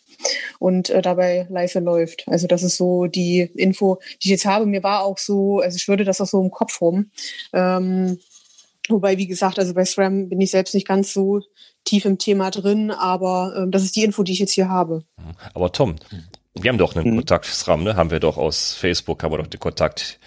und 0.58 0.90
äh, 0.90 1.02
dabei 1.02 1.46
leise 1.50 1.80
läuft. 1.80 2.24
Also 2.28 2.46
das 2.46 2.62
ist 2.62 2.76
so 2.76 3.06
die 3.06 3.40
Info, 3.40 3.98
die 4.22 4.28
ich 4.28 4.30
jetzt 4.30 4.46
habe. 4.46 4.64
Mir 4.64 4.82
war 4.82 5.04
auch 5.04 5.18
so, 5.18 5.58
also 5.58 5.76
ich 5.76 5.88
würde 5.88 6.04
das 6.04 6.20
auch 6.20 6.26
so 6.26 6.40
im 6.40 6.50
Kopf 6.50 6.80
rum. 6.80 7.10
Ähm, 7.52 8.18
wobei, 8.88 9.18
wie 9.18 9.26
gesagt, 9.26 9.58
also 9.58 9.74
bei 9.74 9.84
SRAM 9.84 10.28
bin 10.28 10.40
ich 10.40 10.50
selbst 10.50 10.74
nicht 10.74 10.86
ganz 10.86 11.12
so 11.12 11.40
tief 11.84 12.04
im 12.04 12.18
Thema 12.18 12.50
drin, 12.50 12.90
aber 12.90 13.54
ähm, 13.56 13.70
das 13.70 13.82
ist 13.82 13.96
die 13.96 14.04
Info, 14.04 14.22
die 14.22 14.32
ich 14.32 14.38
jetzt 14.38 14.52
hier 14.52 14.68
habe. 14.68 15.04
Aber 15.52 15.72
Tom, 15.72 15.96
wir 16.54 16.70
haben 16.70 16.78
doch 16.78 16.94
einen 16.94 17.04
hm. 17.04 17.16
Kontakt 17.16 17.46
SRAM, 17.46 17.84
ne? 17.84 17.96
Haben 17.96 18.10
wir 18.10 18.20
doch 18.20 18.36
aus 18.36 18.74
Facebook, 18.74 19.22
haben 19.22 19.32
wir 19.32 19.38
doch 19.38 19.46
den 19.46 19.60
Kontakt. 19.60 20.18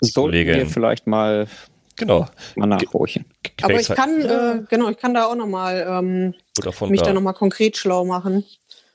Sollten 0.00 0.32
wir 0.32 0.66
vielleicht 0.66 1.06
mal 1.06 1.48
Genau. 1.98 2.26
Mal 2.54 2.66
nachhorchen. 2.66 3.26
Aber 3.60 3.74
ich 3.74 3.88
kann, 3.88 4.20
äh, 4.20 4.62
genau, 4.70 4.88
ich 4.88 4.96
kann 4.96 5.14
da 5.14 5.26
auch 5.26 5.34
nochmal 5.34 5.84
ähm, 5.88 6.34
mich 6.88 7.00
da, 7.00 7.06
da 7.06 7.12
nochmal 7.12 7.34
konkret 7.34 7.76
schlau 7.76 8.04
machen 8.04 8.44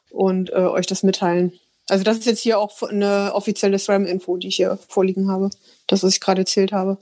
und 0.10 0.52
äh, 0.52 0.56
euch 0.56 0.88
das 0.88 1.04
mitteilen. 1.04 1.52
Also 1.90 2.06
das 2.06 2.18
ist 2.18 2.26
jetzt 2.26 2.40
hier 2.40 2.60
auch 2.60 2.82
eine 2.82 3.32
offizielle 3.34 3.78
SRAM-Info, 3.78 4.38
die 4.38 4.48
ich 4.48 4.56
hier 4.56 4.80
vorliegen 4.88 5.30
habe. 5.30 5.50
Das, 5.88 6.02
was 6.02 6.14
ich 6.14 6.22
gerade 6.22 6.42
erzählt 6.42 6.72
habe. 6.72 6.98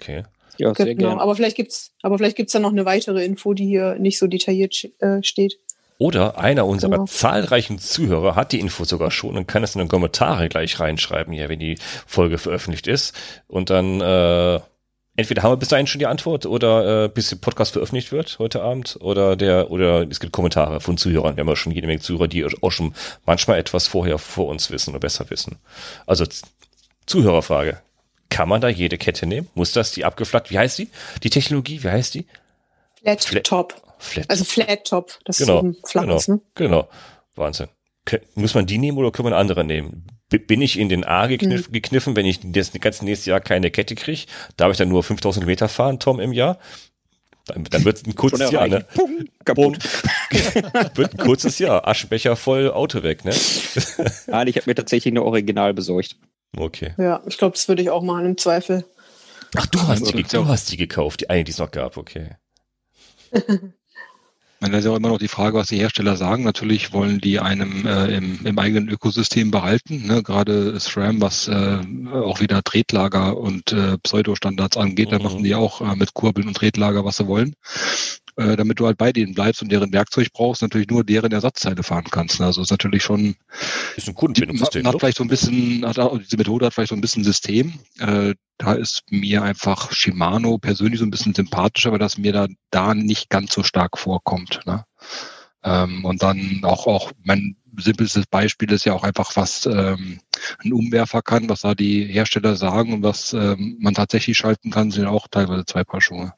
Okay. 0.00 0.24
Ja, 0.58 0.74
sehr 0.74 0.94
genau. 0.94 1.08
gerne. 1.08 1.20
Aber 1.20 1.34
vielleicht 1.36 1.56
gibt's, 1.56 1.92
aber 2.02 2.18
vielleicht 2.18 2.36
gibt's 2.36 2.52
dann 2.52 2.62
noch 2.62 2.72
eine 2.72 2.84
weitere 2.84 3.24
Info, 3.24 3.54
die 3.54 3.66
hier 3.66 3.96
nicht 3.98 4.18
so 4.18 4.26
detailliert 4.26 4.88
äh, 4.98 5.22
steht. 5.22 5.58
Oder 5.98 6.38
einer 6.38 6.66
unserer 6.66 6.90
genau. 6.90 7.06
zahlreichen 7.06 7.78
Zuhörer 7.78 8.34
hat 8.34 8.52
die 8.52 8.60
Info 8.60 8.84
sogar 8.84 9.10
schon 9.10 9.36
und 9.36 9.48
kann 9.48 9.64
es 9.64 9.74
in 9.74 9.78
den 9.78 9.88
Kommentare 9.88 10.48
gleich 10.48 10.78
reinschreiben, 10.78 11.32
hier, 11.32 11.48
wenn 11.48 11.58
die 11.58 11.78
Folge 12.06 12.36
veröffentlicht 12.36 12.86
ist. 12.86 13.14
Und 13.46 13.70
dann 13.70 14.02
äh, 14.02 14.60
entweder 15.16 15.42
haben 15.42 15.52
wir 15.52 15.56
bis 15.56 15.68
dahin 15.68 15.86
schon 15.86 15.98
die 15.98 16.06
Antwort 16.06 16.44
oder 16.44 17.04
äh, 17.04 17.08
bis 17.08 17.30
der 17.30 17.36
Podcast 17.36 17.72
veröffentlicht 17.72 18.12
wird 18.12 18.38
heute 18.38 18.62
Abend 18.62 18.98
oder 19.00 19.36
der 19.36 19.70
oder 19.70 20.06
es 20.08 20.20
gibt 20.20 20.34
Kommentare 20.34 20.80
von 20.80 20.98
Zuhörern. 20.98 21.36
Wir 21.36 21.40
haben 21.40 21.48
ja 21.48 21.56
schon 21.56 21.72
jede 21.72 21.86
Menge 21.86 22.00
Zuhörer, 22.00 22.28
die 22.28 22.44
auch 22.44 22.72
schon 22.72 22.94
manchmal 23.24 23.58
etwas 23.58 23.86
vorher 23.86 24.18
vor 24.18 24.48
uns 24.48 24.70
wissen 24.70 24.90
oder 24.90 25.00
besser 25.00 25.30
wissen. 25.30 25.56
Also 26.06 26.26
Zuhörerfrage. 27.06 27.80
Kann 28.28 28.48
man 28.48 28.60
da 28.60 28.68
jede 28.68 28.98
Kette 28.98 29.26
nehmen? 29.26 29.48
Muss 29.54 29.72
das 29.72 29.92
die 29.92 30.04
abgeflacht? 30.04 30.50
Wie 30.50 30.58
heißt 30.58 30.78
die? 30.78 30.88
Die 31.22 31.30
Technologie, 31.30 31.82
wie 31.82 31.88
heißt 31.88 32.14
die? 32.14 32.26
Flat, 33.00 33.24
Flat 33.24 33.44
Top. 33.44 33.82
Flat. 33.98 34.28
Also 34.28 34.44
Flat 34.44 34.84
Top, 34.84 35.18
das 35.24 35.38
genau, 35.38 35.64
ist 35.64 35.88
flach 35.88 36.02
genau, 36.02 36.20
ne? 36.26 36.40
Genau. 36.54 36.88
Wahnsinn. 37.34 37.68
Muss 38.34 38.54
man 38.54 38.66
die 38.66 38.78
nehmen 38.78 38.98
oder 38.98 39.10
können 39.10 39.26
wir 39.26 39.32
eine 39.32 39.40
andere 39.40 39.64
nehmen? 39.64 40.06
bin 40.28 40.60
ich 40.60 40.78
in 40.78 40.88
den 40.88 41.04
A 41.04 41.26
gekniff, 41.28 41.68
mhm. 41.68 41.72
gekniffen, 41.72 42.16
wenn 42.16 42.26
ich 42.26 42.40
das 42.42 42.72
ganze 42.72 43.04
nächste 43.04 43.30
Jahr 43.30 43.40
keine 43.40 43.70
Kette 43.70 43.94
kriege? 43.94 44.22
Darf 44.56 44.72
ich 44.72 44.76
dann 44.76 44.88
nur 44.88 45.02
5000 45.02 45.46
Meter 45.46 45.68
fahren, 45.68 46.00
Tom, 46.00 46.18
im 46.18 46.32
Jahr? 46.32 46.58
Dann, 47.46 47.62
dann 47.64 47.84
wird 47.84 47.98
es 47.98 48.04
ein 48.04 48.14
kurzes 48.16 48.50
Jahr, 48.50 48.66
ne? 48.66 48.84
Pum, 48.94 49.28
kaputt. 49.44 49.78
wird 50.94 51.12
ein 51.12 51.18
kurzes 51.18 51.58
Jahr. 51.60 51.86
Aschenbecher 51.86 52.34
voll, 52.34 52.72
Auto 52.72 53.04
weg, 53.04 53.24
ne? 53.24 53.34
Nein, 54.26 54.48
ich 54.48 54.56
habe 54.56 54.68
mir 54.68 54.74
tatsächlich 54.74 55.12
eine 55.12 55.22
Original 55.22 55.72
besorgt. 55.74 56.16
Okay. 56.54 56.94
Ja, 56.98 57.22
ich 57.26 57.38
glaube, 57.38 57.52
das 57.52 57.68
würde 57.68 57.82
ich 57.82 57.90
auch 57.90 58.02
machen 58.02 58.26
im 58.26 58.38
Zweifel. 58.38 58.84
Ach, 59.56 59.66
du 59.66 59.80
hast, 59.80 60.12
die, 60.12 60.22
du 60.22 60.46
hast 60.46 60.70
die 60.70 60.76
gekauft, 60.76 61.22
die 61.22 61.30
eine, 61.30 61.44
die 61.44 61.52
es 61.52 61.58
noch 61.58 61.70
gab, 61.70 61.96
okay. 61.96 62.36
das 63.32 64.70
ist 64.70 64.84
ja 64.84 64.90
auch 64.90 64.96
immer 64.96 65.08
noch 65.08 65.18
die 65.18 65.28
Frage, 65.28 65.56
was 65.56 65.68
die 65.68 65.78
Hersteller 65.78 66.16
sagen. 66.16 66.44
Natürlich 66.44 66.92
wollen 66.92 67.20
die 67.20 67.38
einem 67.40 67.86
äh, 67.86 68.16
im, 68.16 68.44
im 68.44 68.58
eigenen 68.58 68.88
Ökosystem 68.88 69.50
behalten. 69.50 70.06
Ne? 70.06 70.22
Gerade 70.22 70.78
SRAM, 70.78 71.20
was 71.20 71.48
äh, 71.48 71.78
auch 72.12 72.40
wieder 72.40 72.62
Tretlager 72.62 73.36
und 73.36 73.72
äh, 73.72 73.98
Pseudostandards 73.98 74.76
angeht, 74.76 75.08
mhm. 75.08 75.12
da 75.12 75.18
machen 75.20 75.44
die 75.44 75.54
auch 75.54 75.80
äh, 75.80 75.96
mit 75.96 76.14
Kurbeln 76.14 76.48
und 76.48 76.54
Tretlager, 76.54 77.04
was 77.04 77.16
sie 77.18 77.26
wollen 77.26 77.54
äh, 78.36 78.56
damit 78.56 78.78
du 78.80 78.86
halt 78.86 78.98
bei 78.98 79.12
denen 79.12 79.34
bleibst 79.34 79.62
und 79.62 79.72
deren 79.72 79.92
Werkzeug 79.92 80.28
brauchst, 80.32 80.62
natürlich 80.62 80.88
nur 80.88 81.04
deren 81.04 81.32
Ersatzteile 81.32 81.82
fahren 81.82 82.06
kannst. 82.10 82.40
Also 82.40 82.62
ist 82.62 82.70
natürlich 82.70 83.02
schon 83.02 83.36
ist 83.96 84.08
ein 84.08 84.14
Kundenbindungssystem. 84.14 84.86
Hat, 84.86 84.94
hat 84.94 85.00
vielleicht 85.00 85.16
so 85.16 85.24
ein 85.24 85.28
bisschen, 85.28 85.86
hat, 85.86 85.96
diese 86.20 86.36
Methode 86.36 86.66
hat 86.66 86.74
vielleicht 86.74 86.90
so 86.90 86.94
ein 86.94 87.00
bisschen 87.00 87.24
System. 87.24 87.74
Äh, 87.98 88.34
da 88.58 88.74
ist 88.74 89.04
mir 89.10 89.42
einfach 89.42 89.92
Shimano 89.92 90.58
persönlich 90.58 91.00
so 91.00 91.06
ein 91.06 91.10
bisschen 91.10 91.34
sympathischer, 91.34 91.92
weil 91.92 91.98
das 91.98 92.18
mir 92.18 92.32
da, 92.32 92.46
da 92.70 92.94
nicht 92.94 93.30
ganz 93.30 93.52
so 93.52 93.62
stark 93.62 93.98
vorkommt. 93.98 94.60
Ne? 94.66 94.84
Ähm, 95.62 96.04
und 96.04 96.22
dann 96.22 96.60
auch, 96.62 96.86
auch 96.86 97.12
mein 97.24 97.56
simpelstes 97.78 98.26
Beispiel 98.26 98.70
ist 98.72 98.84
ja 98.84 98.92
auch 98.92 99.02
einfach, 99.02 99.36
was 99.36 99.66
ähm, 99.66 100.20
ein 100.64 100.72
Umwerfer 100.72 101.22
kann, 101.22 101.48
was 101.48 101.60
da 101.60 101.74
die 101.74 102.04
Hersteller 102.04 102.56
sagen 102.56 102.92
und 102.92 103.02
was 103.02 103.32
ähm, 103.32 103.76
man 103.80 103.94
tatsächlich 103.94 104.36
schalten 104.36 104.70
kann, 104.70 104.90
sind 104.90 105.06
auch 105.06 105.26
teilweise 105.28 105.64
zwei 105.64 105.84
Paar 105.84 106.00
Schuhe. 106.00 106.32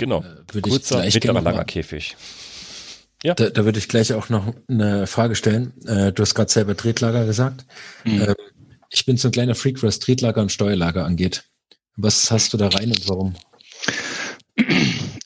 Genau. 0.00 0.24
Äh, 0.54 0.60
Kurzer, 0.62 1.04
mittlerer, 1.04 1.42
langer 1.42 1.64
Käfig. 1.64 2.16
Ja. 3.22 3.34
Da, 3.34 3.50
da 3.50 3.64
würde 3.66 3.78
ich 3.78 3.86
gleich 3.86 4.14
auch 4.14 4.30
noch 4.30 4.54
eine 4.66 5.06
Frage 5.06 5.34
stellen. 5.36 5.74
Äh, 5.86 6.10
du 6.12 6.22
hast 6.22 6.34
gerade 6.34 6.50
selber 6.50 6.74
Tretlager 6.74 7.26
gesagt. 7.26 7.66
Mhm. 8.04 8.22
Ähm, 8.22 8.34
ich 8.88 9.04
bin 9.04 9.18
so 9.18 9.28
ein 9.28 9.32
kleiner 9.32 9.54
Freak, 9.54 9.82
was 9.82 9.98
Tretlager 9.98 10.40
und 10.40 10.50
Steuerlager 10.50 11.04
angeht. 11.04 11.44
Was 11.96 12.30
hast 12.30 12.54
du 12.54 12.56
da 12.56 12.68
rein 12.68 12.88
und 12.88 13.08
warum? 13.08 13.34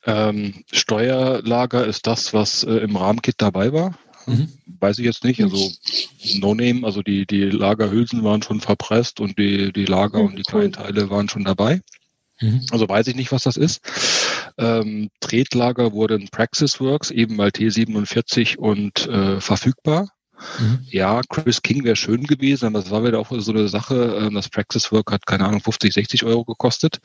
Ähm, 0.06 0.64
Steuerlager 0.72 1.86
ist 1.86 2.06
das, 2.08 2.34
was 2.34 2.64
äh, 2.64 2.74
im 2.78 2.96
Rahmenkit 2.96 3.36
dabei 3.38 3.72
war. 3.72 3.96
Mhm. 4.26 4.48
Weiß 4.80 4.98
ich 4.98 5.04
jetzt 5.04 5.22
nicht. 5.22 5.40
Also 5.40 5.70
No 6.40 6.54
Name, 6.54 6.84
also 6.84 7.00
die, 7.02 7.26
die 7.26 7.44
Lagerhülsen 7.44 8.24
waren 8.24 8.42
schon 8.42 8.60
verpresst 8.60 9.20
und 9.20 9.38
die, 9.38 9.72
die 9.72 9.84
Lager 9.84 10.18
mhm, 10.18 10.26
und 10.26 10.36
die 10.36 10.42
kleinen 10.42 10.72
Teile 10.72 11.10
waren 11.10 11.28
schon 11.28 11.44
dabei. 11.44 11.80
Mhm. 12.40 12.66
Also 12.70 12.88
weiß 12.88 13.06
ich 13.08 13.14
nicht, 13.14 13.32
was 13.32 13.42
das 13.42 13.56
ist. 13.56 13.80
Ähm, 14.58 15.10
Tretlager 15.20 15.92
wurden 15.92 16.28
Praxisworks, 16.28 17.10
eben 17.10 17.36
mal 17.36 17.48
T47 17.48 18.56
und 18.56 19.06
äh, 19.06 19.40
verfügbar. 19.40 20.08
Mhm. 20.58 20.86
Ja, 20.90 21.20
Chris 21.28 21.62
King 21.62 21.84
wäre 21.84 21.96
schön 21.96 22.24
gewesen, 22.24 22.66
aber 22.66 22.80
das 22.80 22.90
war 22.90 23.04
wieder 23.04 23.18
auch 23.18 23.30
so 23.30 23.52
eine 23.52 23.68
Sache. 23.68 24.18
Ähm, 24.20 24.34
das 24.34 24.48
Praxis 24.48 24.90
Work 24.92 25.12
hat, 25.12 25.26
keine 25.26 25.46
Ahnung, 25.46 25.60
50, 25.60 25.92
60 25.94 26.24
Euro 26.24 26.44
gekostet. 26.44 26.98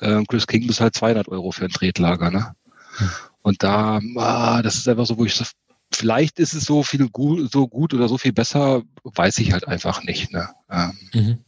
Ähm, 0.00 0.26
Chris 0.26 0.46
King 0.46 0.68
ist 0.68 0.80
halt 0.80 0.94
200 0.94 1.28
Euro 1.28 1.50
für 1.50 1.64
ein 1.64 1.70
Tretlager. 1.70 2.30
Ne? 2.30 2.54
Mhm. 2.98 3.10
Und 3.42 3.62
da, 3.62 4.00
ah, 4.16 4.62
das 4.62 4.76
ist 4.76 4.88
einfach 4.88 5.06
so, 5.06 5.18
wo 5.18 5.24
ich 5.24 5.34
so, 5.34 5.44
vielleicht 5.92 6.38
ist 6.38 6.54
es 6.54 6.64
so 6.64 6.82
viel 6.82 7.08
gut, 7.08 7.50
so 7.52 7.68
gut 7.68 7.94
oder 7.94 8.08
so 8.08 8.18
viel 8.18 8.32
besser, 8.32 8.82
weiß 9.02 9.38
ich 9.38 9.52
halt 9.52 9.66
einfach 9.68 10.02
nicht. 10.04 10.32
Ne? 10.32 10.48
Ähm, 10.70 10.98
mhm. 11.12 11.38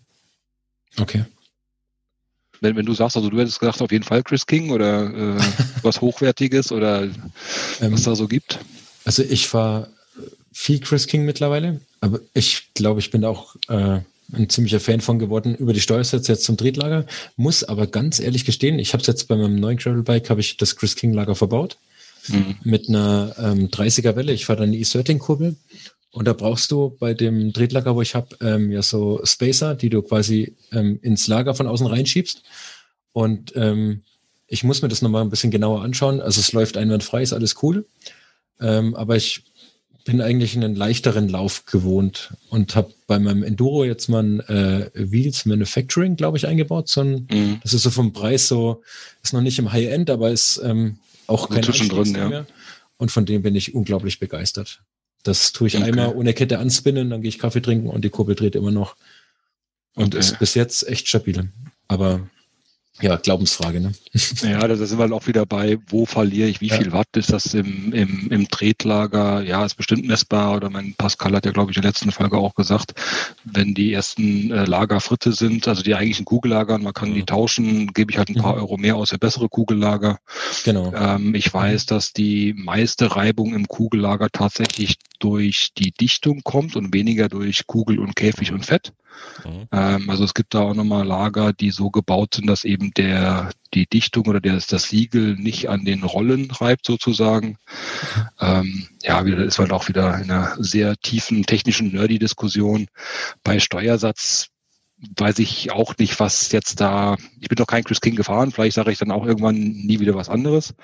Okay. 0.99 1.25
Wenn, 2.61 2.77
wenn 2.77 2.87
du 2.87 2.95
sagst, 2.95 3.17
also 3.17 3.31
du 3.31 3.39
hättest 3.39 3.61
gesagt, 3.61 3.83
auf 3.83 3.93
jeden 3.93 4.05
Fall 4.05 4.23
Chris 4.23 4.47
King 4.47 4.71
oder 4.71 5.07
äh, 5.07 5.41
was 5.83 6.01
Hochwertiges 6.01 6.73
oder 6.73 7.03
ähm, 7.03 7.13
was 7.81 8.03
da 8.03 8.15
so 8.15 8.29
gibt. 8.29 8.59
Also 9.05 9.23
ich 9.23 9.53
war 9.55 9.89
viel 10.53 10.81
Chris 10.81 11.07
King 11.07 11.25
mittlerweile, 11.25 11.81
aber 12.01 12.21
ich 12.35 12.71
glaube, 12.75 13.01
ich 13.01 13.11
bin 13.11 13.25
auch 13.25 13.57
äh, 13.69 14.01
ein 14.33 14.49
ziemlicher 14.49 14.81
Fan 14.81 15.01
von 15.01 15.19
geworden 15.19 15.55
über 15.55 15.73
die 15.73 15.81
Steuersätze 15.81 16.33
jetzt 16.33 16.45
zum 16.45 16.57
Tretlager. 16.57 17.07
Muss 17.37 17.63
aber 17.63 17.87
ganz 17.87 18.19
ehrlich 18.19 18.45
gestehen, 18.45 18.79
ich 18.79 18.93
habe 18.93 19.01
es 19.01 19.07
jetzt 19.07 19.29
bei 19.29 19.37
meinem 19.37 19.57
neuen 19.57 19.77
Gravelbike, 19.77 20.31
habe 20.31 20.41
ich 20.41 20.57
das 20.57 20.77
Chris 20.77 20.97
King 20.97 21.13
Lager 21.13 21.35
verbaut 21.35 21.77
mhm. 22.29 22.57
mit 22.65 22.89
einer 22.89 23.35
ähm, 23.39 23.69
30er 23.69 24.17
Welle. 24.17 24.33
Ich 24.33 24.47
fahre 24.47 24.61
dann 24.61 24.73
die 24.73 24.85
E13-Kurbel 24.85 25.57
und 26.17 26.25
da 26.25 26.33
brauchst 26.33 26.71
du 26.71 26.97
bei 26.99 27.13
dem 27.13 27.53
Tretlager, 27.53 27.95
wo 27.95 28.01
ich 28.01 28.15
habe, 28.15 28.39
ähm, 28.41 28.73
ja 28.73 28.81
so 28.81 29.21
Spacer, 29.23 29.75
die 29.75 29.91
du 29.91 30.01
quasi 30.01 30.57
ähm, 30.73 30.99
ins 31.03 31.27
Lager 31.27 31.55
von 31.55 31.67
außen 31.67 31.87
reinschiebst. 31.87 32.43
Und 33.13 33.55
ähm, 33.55 34.01
ich 34.47 34.65
muss 34.65 34.81
mir 34.81 34.89
das 34.89 35.03
nochmal 35.03 35.21
ein 35.21 35.29
bisschen 35.29 35.51
genauer 35.51 35.83
anschauen. 35.83 36.23
Also 36.23 36.41
es 36.41 36.55
läuft 36.55 36.79
einwandfrei, 36.79 37.21
ist 37.21 37.35
alles 37.35 37.63
cool. 37.63 37.85
Ähm, 38.63 38.95
aber 38.95 39.17
ich 39.17 39.45
bin 40.07 40.23
eigentlich 40.23 40.57
einen 40.57 40.75
leichteren 40.75 41.29
Lauf 41.29 41.67
gewohnt 41.67 42.33
und 42.49 42.75
habe 42.77 42.95
bei 43.07 43.19
meinem 43.19 43.43
Enduro 43.43 43.85
jetzt 43.85 44.09
mal 44.09 44.23
ein 44.23 44.41
äh, 44.49 44.91
Wheels 44.95 45.45
Manufacturing, 45.45 46.17
glaube 46.17 46.39
ich, 46.39 46.47
eingebaut. 46.47 46.89
So 46.89 47.03
ein, 47.03 47.29
mhm. 47.31 47.61
Das 47.63 47.75
ist 47.75 47.83
so 47.83 47.91
vom 47.91 48.15
Preis 48.15 48.49
so, 48.49 48.83
ist 49.23 49.35
noch 49.35 49.43
nicht 49.43 49.59
im 49.59 49.71
High-End, 49.71 50.09
aber 50.09 50.31
ist 50.31 50.63
ähm, 50.65 50.97
auch 51.27 51.51
kein 51.51 51.63
Zwischendrin, 51.63 52.15
ja. 52.15 52.29
mehr. 52.31 52.47
Und 52.97 53.11
von 53.11 53.27
dem 53.27 53.43
bin 53.43 53.55
ich 53.55 53.75
unglaublich 53.75 54.19
begeistert. 54.19 54.81
Das 55.27 55.53
tue 55.53 55.69
ich 55.69 55.77
okay. 55.77 55.85
einmal 55.85 56.15
ohne 56.15 56.35
Kette 56.35 56.59
anspinnen, 56.59 57.11
dann 57.11 57.23
gehe 57.23 57.29
ich 57.29 57.39
Kaffee 57.39 57.61
trinken 57.61 57.89
und 57.89 58.05
die 58.05 58.11
Kurbel 58.11 58.35
dreht 58.35 58.55
immer 58.55 58.71
noch. 58.71 58.97
Und 59.95 60.15
okay. 60.15 60.19
ist 60.19 60.39
bis 60.39 60.55
jetzt 60.55 60.87
echt 60.89 61.09
stabil. 61.09 61.49
Aber 61.89 62.29
ja, 63.01 63.17
Glaubensfrage, 63.17 63.81
ne? 63.81 63.93
Ja, 64.43 64.67
da 64.67 64.77
sind 64.77 64.99
wir 64.99 65.13
auch 65.13 65.27
wieder 65.27 65.45
bei, 65.45 65.79
wo 65.89 66.07
verliere 66.07 66.49
ich, 66.49 66.61
wie 66.61 66.69
ja. 66.69 66.77
viel 66.77 66.93
Watt 66.93 67.09
ist 67.17 67.33
das 67.33 67.53
im, 67.53 67.93
im, 67.93 68.29
im 68.31 68.49
Tretlager? 68.49 69.43
Ja, 69.43 69.65
ist 69.65 69.75
bestimmt 69.75 70.07
messbar. 70.07 70.57
Oder 70.57 70.71
mein 70.71 70.95
Pascal 70.95 71.35
hat 71.35 71.45
ja, 71.45 71.53
glaube 71.53 71.71
ich, 71.71 71.77
in 71.77 71.83
der 71.83 71.91
letzten 71.91 72.13
Folge 72.13 72.39
auch 72.39 72.55
gesagt, 72.55 72.95
wenn 73.45 73.75
die 73.75 73.93
ersten 73.93 74.51
äh, 74.51 74.65
Lager 74.65 75.01
Fritte 75.01 75.33
sind, 75.33 75.69
also 75.69 75.83
die 75.83 75.95
eigentlichen 75.95 76.25
Kugellagern, 76.25 76.83
man 76.83 76.95
kann 76.95 77.11
mhm. 77.11 77.15
die 77.15 77.25
tauschen, 77.25 77.93
gebe 77.93 78.13
ich 78.13 78.19
halt 78.19 78.31
ein 78.31 78.37
paar 78.37 78.55
mhm. 78.55 78.61
Euro 78.61 78.77
mehr 78.79 78.97
aus 78.97 79.11
für 79.11 79.19
bessere 79.19 79.49
Kugellager. 79.49 80.19
Genau. 80.65 80.93
Ähm, 80.95 81.35
ich 81.35 81.53
weiß, 81.53 81.85
mhm. 81.85 81.89
dass 81.89 82.13
die 82.13 82.55
meiste 82.57 83.15
Reibung 83.15 83.55
im 83.55 83.69
Kugellager 83.69 84.29
tatsächlich 84.31 84.97
durch 85.19 85.73
die 85.77 85.93
Dichtung 85.93 86.43
kommt 86.43 86.77
und 86.77 86.95
weniger 86.95 87.29
durch 87.29 87.67
Kugel 87.67 87.99
und 87.99 88.17
Käfig 88.17 88.53
und 88.53 88.65
Fett. 88.65 88.93
Mhm. 89.45 89.69
Ähm, 89.73 90.11
also 90.11 90.25
es 90.25 90.35
gibt 90.35 90.55
da 90.55 90.61
auch 90.61 90.75
nochmal 90.75 91.07
Lager, 91.07 91.53
die 91.53 91.71
so 91.71 91.91
gebaut 91.91 92.35
sind, 92.35 92.47
dass 92.47 92.65
eben 92.65 92.93
der, 92.95 93.51
die 93.75 93.87
Dichtung 93.87 94.27
oder 94.27 94.41
der, 94.41 94.55
das 94.55 94.85
Siegel 94.85 95.37
nicht 95.37 95.69
an 95.69 95.85
den 95.85 96.03
Rollen 96.03 96.51
reibt 96.51 96.87
sozusagen. 96.87 97.59
Ähm, 98.41 98.89
ja, 99.03 99.23
das 99.23 99.47
ist 99.47 99.59
halt 99.59 99.73
auch 99.73 99.89
wieder 99.89 100.17
in 100.19 100.31
einer 100.31 100.57
sehr 100.59 100.97
tiefen 100.97 101.45
technischen 101.45 101.93
Nerdy-Diskussion. 101.93 102.87
Bei 103.43 103.59
Steuersatz 103.59 104.49
weiß 105.17 105.39
ich 105.41 105.71
auch 105.73 105.97
nicht, 105.99 106.19
was 106.21 106.53
jetzt 106.53 106.81
da, 106.81 107.17
ich 107.41 107.49
bin 107.49 107.59
noch 107.59 107.67
kein 107.67 107.85
Chris 107.85 108.01
King 108.01 108.17
gefahren, 108.17 108.51
vielleicht 108.51 108.77
sage 108.77 108.93
ich 108.93 108.99
dann 108.99 109.11
auch 109.11 109.27
irgendwann 109.27 109.55
nie 109.55 110.01
wieder 110.01 110.15
was 110.15 110.29
anderes. 110.29 110.75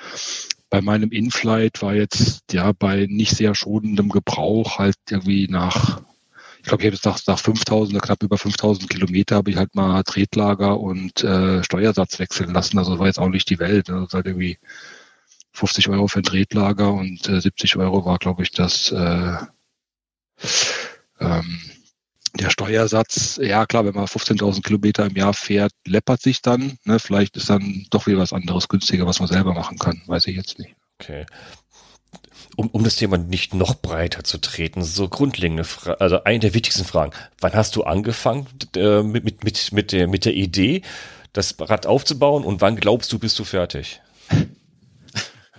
Bei 0.69 0.81
meinem 0.81 1.11
Inflight 1.11 1.83
war 1.83 1.95
jetzt 1.95 2.53
ja 2.53 2.73
bei 2.73 3.07
nicht 3.09 3.37
sehr 3.37 3.55
schonendem 3.55 4.09
Gebrauch 4.09 4.79
halt 4.79 4.97
irgendwie 5.11 5.49
nach 5.49 6.03
ich 6.63 6.69
glaube, 6.69 6.83
ich 6.83 6.87
habe 6.87 6.95
jetzt 6.95 7.05
nach, 7.05 7.19
nach 7.27 7.41
5000, 7.41 8.01
knapp 8.01 8.23
über 8.23 8.39
5000 8.39 8.89
Kilometer 8.89 9.35
habe 9.35 9.51
ich 9.51 9.57
halt 9.57 9.75
mal 9.75 10.05
Tretlager 10.05 10.79
und 10.79 11.25
äh, 11.25 11.65
Steuersatz 11.65 12.21
wechseln 12.21 12.55
lassen. 12.55 12.79
Also 12.79 13.01
war 13.01 13.09
jetzt 13.09 13.19
auch 13.19 13.29
nicht 13.29 13.51
die 13.51 13.59
Welt. 13.59 13.89
Ne? 13.89 14.01
Das 14.05 14.15
halt 14.15 14.27
irgendwie 14.27 14.59
50 15.55 15.89
Euro 15.89 16.07
für 16.07 16.21
ein 16.21 16.25
Tretlager 16.25 16.93
und 16.93 17.29
äh, 17.29 17.41
70 17.41 17.77
Euro 17.77 18.05
war, 18.05 18.19
glaube 18.19 18.45
ich, 18.45 18.53
das 18.53 18.93
äh, 18.93 19.37
ähm, 21.19 21.61
der 22.39 22.51
Steuersatz. 22.51 23.41
Ja, 23.43 23.67
klar, 23.67 23.85
wenn 23.85 23.95
man 23.95 24.07
15.000 24.07 24.63
Kilometer 24.63 25.07
im 25.07 25.17
Jahr 25.17 25.35
fährt, 25.35 25.73
läppert 25.85 26.23
sich 26.23 26.43
dann. 26.43 26.79
Ne? 26.85 27.01
Vielleicht 27.01 27.37
ist 27.37 27.51
dann 27.51 27.87
doch 27.91 28.07
wieder 28.07 28.19
was 28.19 28.33
anderes 28.33 28.69
günstiger, 28.69 29.05
was 29.05 29.19
man 29.19 29.29
selber 29.29 29.53
machen 29.53 29.79
kann. 29.79 30.01
Weiß 30.07 30.29
ich 30.29 30.37
jetzt 30.37 30.61
nicht. 30.61 30.77
Okay 31.01 31.27
um, 32.57 32.69
um 32.69 32.85
das 32.85 32.97
Thema 32.97 33.19
nicht 33.19 33.55
noch 33.55 33.75
breiter 33.75 34.25
zu 34.25 34.39
treten, 34.39 34.83
so 34.83 35.09
grundlegende 35.09 35.65
Fragen, 35.65 36.01
also 36.01 36.25
eine 36.25 36.41
der 36.41 36.55
wichtigsten 36.55 36.85
Fragen. 36.85 37.13
Wann 37.41 37.53
hast 37.55 37.77
du 37.77 37.85
angefangen 37.85 38.47
äh, 38.77 39.03
mit, 39.03 39.25
mit, 39.25 39.45
mit, 39.45 39.73
mit, 39.73 39.93
der, 39.93 40.09
mit 40.09 40.25
der 40.25 40.35
Idee, 40.35 40.83
das 41.33 41.57
Rad 41.59 41.87
aufzubauen 41.87 42.45
und 42.45 42.61
wann 42.61 42.77
glaubst 42.77 43.13
du, 43.13 43.19
bist 43.19 43.39
du 43.39 43.45
fertig? 43.45 44.01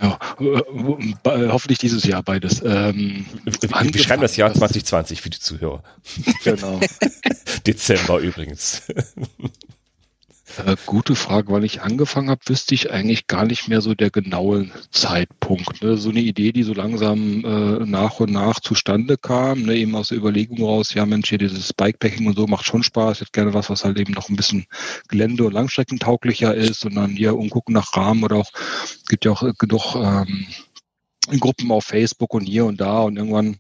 Ja, 0.01 0.19
äh, 0.39 1.47
hoffentlich 1.49 1.79
dieses 1.79 2.03
Jahr 2.03 2.23
beides. 2.23 2.61
Ähm, 2.63 3.25
wir, 3.45 3.93
wir 3.93 4.01
schreiben 4.01 4.21
das 4.21 4.35
Jahr 4.35 4.53
2020 4.53 5.21
für 5.21 5.29
die 5.29 5.39
Zuhörer. 5.39 5.83
Genau. 6.43 6.79
Dezember 7.67 8.19
übrigens. 8.19 8.83
Äh, 10.65 10.75
gute 10.85 11.15
Frage. 11.15 11.51
Weil 11.51 11.63
ich 11.63 11.81
angefangen 11.81 12.29
habe, 12.29 12.41
wüsste 12.45 12.75
ich 12.75 12.91
eigentlich 12.91 13.27
gar 13.27 13.45
nicht 13.45 13.67
mehr 13.67 13.81
so 13.81 13.93
der 13.93 14.09
genaue 14.09 14.69
Zeitpunkt. 14.91 15.81
Ne? 15.81 15.97
So 15.97 16.09
eine 16.09 16.21
Idee, 16.21 16.51
die 16.51 16.63
so 16.63 16.73
langsam 16.73 17.43
äh, 17.43 17.85
nach 17.85 18.19
und 18.19 18.31
nach 18.31 18.59
zustande 18.59 19.17
kam, 19.17 19.63
ne? 19.63 19.75
eben 19.75 19.95
aus 19.95 20.09
der 20.09 20.17
Überlegung 20.17 20.63
raus, 20.63 20.93
ja 20.93 21.05
Mensch, 21.05 21.29
hier 21.29 21.37
dieses 21.37 21.73
Bikepacking 21.73 22.27
und 22.27 22.35
so 22.35 22.47
macht 22.47 22.65
schon 22.65 22.83
Spaß. 22.83 23.17
Ich 23.17 23.21
hätte 23.21 23.31
gerne 23.31 23.53
was, 23.53 23.69
was 23.69 23.83
halt 23.83 23.99
eben 23.99 24.13
noch 24.13 24.29
ein 24.29 24.35
bisschen 24.35 24.65
Gelände- 25.07 25.45
und 25.45 25.53
Langstreckentauglicher 25.53 26.53
ist 26.53 26.85
und 26.85 26.95
dann 26.95 27.11
hier 27.11 27.35
umgucken 27.35 27.73
nach 27.73 27.95
Rahmen 27.95 28.23
oder 28.23 28.37
auch, 28.37 28.51
es 28.85 29.05
gibt 29.05 29.25
ja 29.25 29.31
auch 29.31 29.43
äh, 29.43 29.53
genug 29.57 29.95
ähm, 29.95 30.45
Gruppen 31.39 31.71
auf 31.71 31.85
Facebook 31.85 32.33
und 32.33 32.45
hier 32.45 32.65
und 32.65 32.81
da 32.81 33.01
und 33.01 33.17
irgendwann 33.17 33.57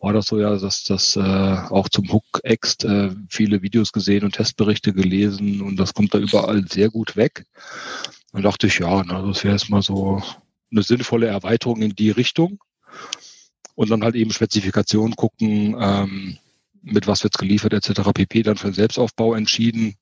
war 0.00 0.12
das 0.12 0.26
so 0.26 0.38
ja, 0.38 0.56
dass 0.56 0.84
das 0.84 1.16
äh, 1.16 1.20
auch 1.20 1.88
zum 1.88 2.12
Hook 2.12 2.40
Ext 2.42 2.84
äh, 2.84 3.10
viele 3.28 3.62
Videos 3.62 3.92
gesehen 3.92 4.24
und 4.24 4.34
Testberichte 4.34 4.92
gelesen 4.92 5.62
und 5.62 5.76
das 5.76 5.94
kommt 5.94 6.14
da 6.14 6.18
überall 6.18 6.66
sehr 6.68 6.90
gut 6.90 7.16
weg. 7.16 7.46
Und 8.32 8.42
dachte 8.42 8.66
ich, 8.66 8.78
ja, 8.78 9.02
na, 9.04 9.22
das 9.22 9.44
wäre 9.44 9.54
erstmal 9.54 9.82
so 9.82 10.22
eine 10.70 10.82
sinnvolle 10.82 11.26
Erweiterung 11.28 11.80
in 11.80 11.94
die 11.94 12.10
Richtung. 12.10 12.58
Und 13.74 13.90
dann 13.90 14.02
halt 14.02 14.14
eben 14.14 14.32
Spezifikationen 14.32 15.16
gucken, 15.16 15.76
ähm, 15.78 16.38
mit 16.82 17.06
was 17.06 17.24
wird's 17.24 17.38
geliefert 17.38 17.72
etc. 17.72 18.10
pp. 18.12 18.42
Dann 18.42 18.56
für 18.56 18.68
den 18.68 18.74
Selbstaufbau 18.74 19.34
entschieden 19.34 19.96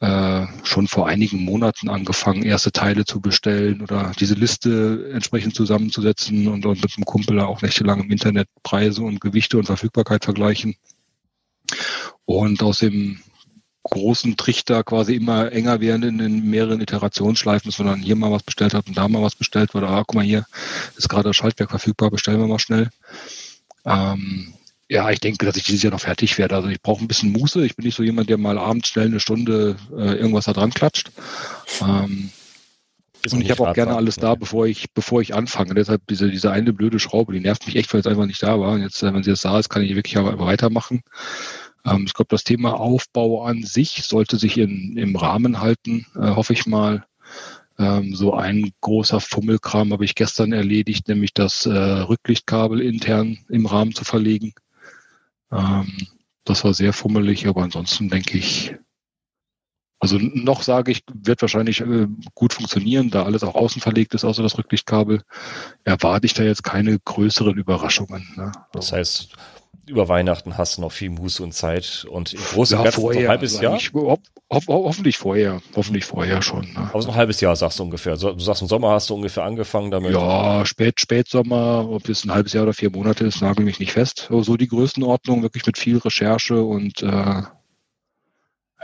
äh, 0.00 0.46
schon 0.62 0.86
vor 0.86 1.08
einigen 1.08 1.44
Monaten 1.44 1.88
angefangen, 1.88 2.44
erste 2.44 2.70
Teile 2.70 3.04
zu 3.04 3.20
bestellen 3.20 3.82
oder 3.82 4.12
diese 4.18 4.34
Liste 4.34 5.10
entsprechend 5.12 5.56
zusammenzusetzen 5.56 6.46
und, 6.48 6.66
und 6.66 6.82
mit 6.82 6.96
einem 6.96 7.04
Kumpel 7.04 7.40
auch 7.40 7.62
nächtelang 7.62 8.02
im 8.02 8.10
Internet 8.10 8.48
Preise 8.62 9.02
und 9.02 9.20
Gewichte 9.20 9.58
und 9.58 9.64
Verfügbarkeit 9.64 10.24
vergleichen. 10.24 10.76
Und 12.24 12.62
aus 12.62 12.78
dem 12.78 13.20
großen 13.82 14.36
Trichter 14.36 14.84
quasi 14.84 15.14
immer 15.14 15.50
enger 15.50 15.80
werden 15.80 16.20
in 16.20 16.48
mehreren 16.48 16.80
Iterationsschleifen, 16.80 17.70
sondern 17.70 18.00
hier 18.00 18.16
mal 18.16 18.30
was 18.30 18.42
bestellt 18.42 18.74
hat 18.74 18.86
und 18.86 18.96
da 18.96 19.08
mal 19.08 19.22
was 19.22 19.34
bestellt 19.34 19.74
wurde. 19.74 19.88
Ah, 19.88 20.04
guck 20.06 20.14
mal, 20.14 20.24
hier 20.24 20.44
ist 20.96 21.08
gerade 21.08 21.30
das 21.30 21.36
Schaltwerk 21.36 21.70
verfügbar, 21.70 22.10
bestellen 22.10 22.40
wir 22.40 22.46
mal 22.46 22.58
schnell. 22.58 22.90
Ähm, 23.84 24.54
ja, 24.88 25.10
ich 25.10 25.20
denke, 25.20 25.44
dass 25.44 25.56
ich 25.56 25.64
dieses 25.64 25.82
Jahr 25.82 25.92
noch 25.92 26.00
fertig 26.00 26.38
werde. 26.38 26.56
Also 26.56 26.68
ich 26.68 26.80
brauche 26.80 27.04
ein 27.04 27.08
bisschen 27.08 27.32
Muße. 27.32 27.64
Ich 27.64 27.76
bin 27.76 27.84
nicht 27.84 27.94
so 27.94 28.02
jemand, 28.02 28.30
der 28.30 28.38
mal 28.38 28.58
abends 28.58 28.88
schnell 28.88 29.06
eine 29.06 29.20
Stunde 29.20 29.76
äh, 29.92 30.14
irgendwas 30.14 30.46
da 30.46 30.54
dran 30.54 30.72
klatscht. 30.72 31.10
Ähm, 31.82 32.30
und 33.30 33.42
ich 33.42 33.50
habe 33.50 33.68
auch 33.68 33.74
gerne 33.74 33.96
alles 33.96 34.16
da, 34.16 34.34
bevor 34.34 34.66
ich, 34.66 34.92
bevor 34.94 35.20
ich 35.20 35.34
anfange. 35.34 35.74
Deshalb 35.74 36.06
diese, 36.08 36.30
diese 36.30 36.52
eine 36.52 36.72
blöde 36.72 36.98
Schraube, 36.98 37.32
die 37.34 37.40
nervt 37.40 37.66
mich 37.66 37.76
echt, 37.76 37.92
weil 37.92 38.00
es 38.00 38.06
einfach 38.06 38.26
nicht 38.26 38.42
da 38.42 38.58
war. 38.58 38.72
Und 38.72 38.80
jetzt, 38.80 39.02
äh, 39.02 39.12
wenn 39.12 39.22
sie 39.22 39.30
jetzt 39.30 39.44
da 39.44 39.58
ist, 39.58 39.68
kann 39.68 39.82
ich 39.82 39.94
wirklich 39.94 40.16
aber 40.16 40.38
weitermachen. 40.38 41.02
Ähm, 41.84 42.04
ich 42.06 42.14
glaube, 42.14 42.28
das 42.30 42.44
Thema 42.44 42.80
Aufbau 42.80 43.44
an 43.44 43.62
sich 43.64 44.04
sollte 44.04 44.38
sich 44.38 44.56
in, 44.56 44.96
im 44.96 45.16
Rahmen 45.16 45.60
halten, 45.60 46.06
äh, 46.14 46.30
hoffe 46.30 46.54
ich 46.54 46.66
mal. 46.66 47.04
Ähm, 47.78 48.14
so 48.14 48.34
ein 48.34 48.72
großer 48.80 49.20
Fummelkram 49.20 49.92
habe 49.92 50.04
ich 50.04 50.16
gestern 50.16 50.52
erledigt, 50.52 51.06
nämlich 51.06 51.32
das 51.32 51.64
äh, 51.66 51.70
Rücklichtkabel 51.70 52.80
intern 52.80 53.38
im 53.48 53.66
Rahmen 53.66 53.94
zu 53.94 54.04
verlegen. 54.04 54.52
Ähm, 55.52 56.08
das 56.44 56.64
war 56.64 56.74
sehr 56.74 56.92
fummelig, 56.92 57.46
aber 57.46 57.62
ansonsten 57.62 58.08
denke 58.08 58.38
ich, 58.38 58.74
also 60.00 60.18
noch 60.18 60.62
sage 60.62 60.92
ich, 60.92 61.02
wird 61.12 61.42
wahrscheinlich 61.42 61.80
äh, 61.80 62.06
gut 62.34 62.54
funktionieren, 62.54 63.10
da 63.10 63.24
alles 63.24 63.42
auch 63.42 63.56
außen 63.56 63.82
verlegt 63.82 64.14
ist, 64.14 64.24
außer 64.24 64.42
das 64.42 64.56
Rücklichtkabel. 64.56 65.22
Erwarte 65.84 66.26
ich 66.26 66.34
da 66.34 66.44
jetzt 66.44 66.62
keine 66.62 66.98
größeren 67.00 67.56
Überraschungen. 67.56 68.28
Ne? 68.36 68.52
Das 68.72 68.92
heißt, 68.92 69.34
über 69.88 70.08
Weihnachten 70.08 70.58
hast 70.58 70.76
du 70.76 70.82
noch 70.82 70.92
viel 70.92 71.10
Muße 71.10 71.42
und 71.42 71.52
Zeit 71.52 72.06
und 72.10 72.34
im 72.34 72.40
Großen 72.40 72.76
und 72.76 72.80
ja, 72.80 72.84
Ganzen 72.84 73.00
vorher, 73.00 73.22
ein 73.22 73.28
halbes 73.28 73.56
also 73.56 73.62
Jahr? 73.62 74.18
Ho 74.50 74.60
ho 74.66 74.84
hoffentlich 74.84 75.18
vorher, 75.18 75.60
hoffentlich 75.76 76.04
vorher 76.04 76.40
schon. 76.40 76.72
Ne? 76.72 76.88
Aber 76.90 77.02
so 77.02 77.10
ein 77.10 77.14
halbes 77.14 77.40
Jahr 77.40 77.54
sagst 77.54 77.78
du 77.78 77.82
ungefähr. 77.82 78.16
Du 78.16 78.38
sagst, 78.38 78.62
im 78.62 78.68
Sommer 78.68 78.90
hast 78.92 79.10
du 79.10 79.14
ungefähr 79.14 79.44
angefangen 79.44 79.90
damit? 79.90 80.12
Ja, 80.12 80.64
spät, 80.64 81.00
Spätsommer, 81.00 81.88
ob 81.90 82.08
es 82.08 82.24
ein 82.24 82.32
halbes 82.32 82.52
Jahr 82.52 82.64
oder 82.64 82.72
vier 82.72 82.90
Monate 82.90 83.26
ist, 83.26 83.42
nagel 83.42 83.64
mich 83.64 83.78
nicht 83.78 83.92
fest. 83.92 84.28
Aber 84.30 84.42
so 84.42 84.56
die 84.56 84.68
Größenordnung, 84.68 85.42
wirklich 85.42 85.66
mit 85.66 85.76
viel 85.76 85.98
Recherche 85.98 86.62
und 86.62 87.02
äh, 87.02 87.42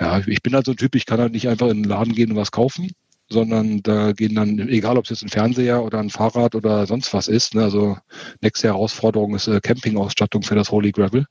ja, 0.01 0.21
ich 0.27 0.43
bin 0.43 0.55
halt 0.55 0.67
so 0.67 0.73
ein 0.73 0.77
Typ, 0.77 0.95
ich 0.97 1.07
kann 1.07 1.21
halt 1.21 1.33
nicht 1.33 1.49
einfach 1.49 1.69
in 1.69 1.83
den 1.83 1.89
Laden 1.89 2.15
gehen 2.15 2.31
und 2.31 2.37
was 2.37 2.51
kaufen, 2.51 2.91
sondern 3.29 3.83
da 3.83 4.13
gehen 4.13 4.35
dann, 4.35 4.59
egal 4.69 4.99
ob 4.99 5.05
es 5.05 5.11
jetzt 5.11 5.23
ein 5.23 5.29
Fernseher 5.29 5.83
oder 5.83 5.99
ein 5.99 6.11
Fahrrad 6.11 6.55
oder 6.55 6.87
sonst 6.87 7.13
was 7.15 7.29
ist, 7.29 7.55
ne, 7.55 7.65
also 7.65 7.97
nächste 8.41 8.69
Herausforderung 8.69 9.35
ist 9.35 9.49
äh, 9.49 9.61
Campingausstattung 9.61 10.43
für 10.43 10.55
das 10.55 10.71
Holy 10.71 10.93
Gravel. 10.93 11.27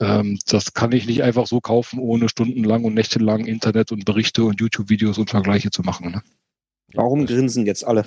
Ähm, 0.00 0.38
das 0.46 0.74
kann 0.74 0.92
ich 0.92 1.06
nicht 1.06 1.22
einfach 1.22 1.46
so 1.46 1.60
kaufen, 1.60 1.98
ohne 1.98 2.28
stundenlang 2.28 2.84
und 2.84 2.94
nächtelang 2.94 3.46
Internet 3.46 3.92
und 3.92 4.04
Berichte 4.04 4.44
und 4.44 4.60
YouTube-Videos 4.60 5.18
und 5.18 5.30
Vergleiche 5.30 5.70
zu 5.70 5.82
machen. 5.82 6.10
Ne? 6.10 6.22
Warum 6.94 7.26
grinsen 7.26 7.66
jetzt 7.66 7.86
alle? 7.86 8.04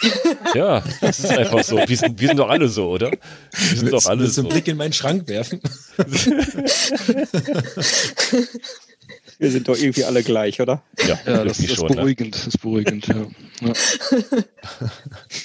Ja, 0.54 0.82
das 1.02 1.18
ist 1.18 1.30
einfach 1.30 1.62
so. 1.62 1.76
Wir 1.76 1.96
sind, 1.96 2.18
wir 2.18 2.28
sind 2.28 2.38
doch 2.38 2.48
alle 2.48 2.68
so, 2.68 2.88
oder? 2.88 3.10
Wir 3.10 3.76
sind 3.76 3.92
doch 3.92 4.06
alle 4.06 4.26
so. 4.28 4.40
einen 4.40 4.48
Blick 4.48 4.66
in 4.66 4.78
meinen 4.78 4.94
Schrank 4.94 5.28
werfen? 5.28 5.60
Wir 9.40 9.50
sind 9.50 9.66
doch 9.68 9.76
irgendwie 9.76 10.04
alle 10.04 10.22
gleich, 10.22 10.60
oder? 10.60 10.82
Ja, 10.98 11.18
ja 11.26 11.44
das, 11.44 11.58
ist 11.60 11.74
schon, 11.74 11.88
ne? 11.88 11.96
beruhigend. 11.96 12.34
Das 12.34 12.46
ist 12.46 12.60
beruhigend, 12.60 13.08
ja. 13.08 13.26
ja. 13.62 13.72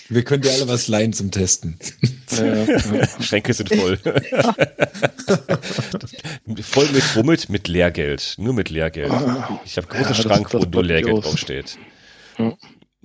Wir 0.10 0.26
können 0.26 0.42
dir 0.42 0.52
alle 0.52 0.68
was 0.68 0.90
leihen 0.90 1.14
zum 1.14 1.32
Testen. 1.32 1.80
Ja, 2.30 3.08
Schränke 3.22 3.54
sind 3.54 3.74
voll. 3.74 3.98
voll 6.62 6.90
mit, 6.90 7.16
womit? 7.16 7.48
Mit 7.48 7.70
Lehrgeld. 7.70 8.36
Nur 8.38 8.54
mit 8.54 8.70
Lehrgeld. 8.70 9.14
Ich 9.64 9.78
habe 9.78 9.88
großen 9.88 10.14
Schrank, 10.14 10.50
das, 10.52 10.62
das 10.62 10.64
wo 10.64 10.70
nur 10.70 10.84
Lehrgeld 10.84 11.24
draufsteht. 11.24 11.78
Ja. 12.38 12.54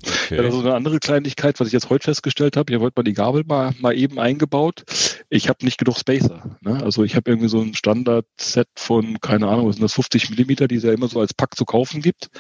Okay. 0.07 0.37
Ja, 0.37 0.43
das 0.43 0.55
ist 0.55 0.61
eine 0.61 0.75
andere 0.75 0.99
Kleinigkeit, 0.99 1.61
was 1.61 1.69
ich 1.69 1.73
jetzt 1.73 1.91
heute 1.91 2.05
festgestellt 2.05 2.57
habe. 2.57 2.73
Hier 2.73 2.81
wollte 2.81 2.95
man 2.97 3.05
die 3.05 3.13
Gabel 3.13 3.45
mal, 3.45 3.75
mal 3.79 3.97
eben 3.97 4.19
eingebaut. 4.19 4.85
Ich 5.29 5.49
habe 5.49 5.65
nicht 5.65 5.79
genug 5.79 5.99
Spacer. 5.99 6.57
Ne? 6.61 6.83
Also 6.83 7.05
ich 7.05 7.17
habe 7.17 7.31
irgendwie 7.31 7.49
so 7.49 7.61
ein 7.61 7.75
Standard-Set 7.75 8.69
von, 8.77 9.21
keine 9.21 9.49
Ahnung, 9.49 9.69
was 9.69 9.77
sind 9.77 9.83
das, 9.83 9.95
50 9.95 10.31
Millimeter, 10.31 10.69
die 10.69 10.77
es 10.77 10.83
ja 10.83 10.93
immer 10.93 11.09
so 11.09 11.21
als 11.21 11.35
Pack 11.35 11.57
zu 11.57 11.65
kaufen 11.65 12.03
gibt. 12.03 12.31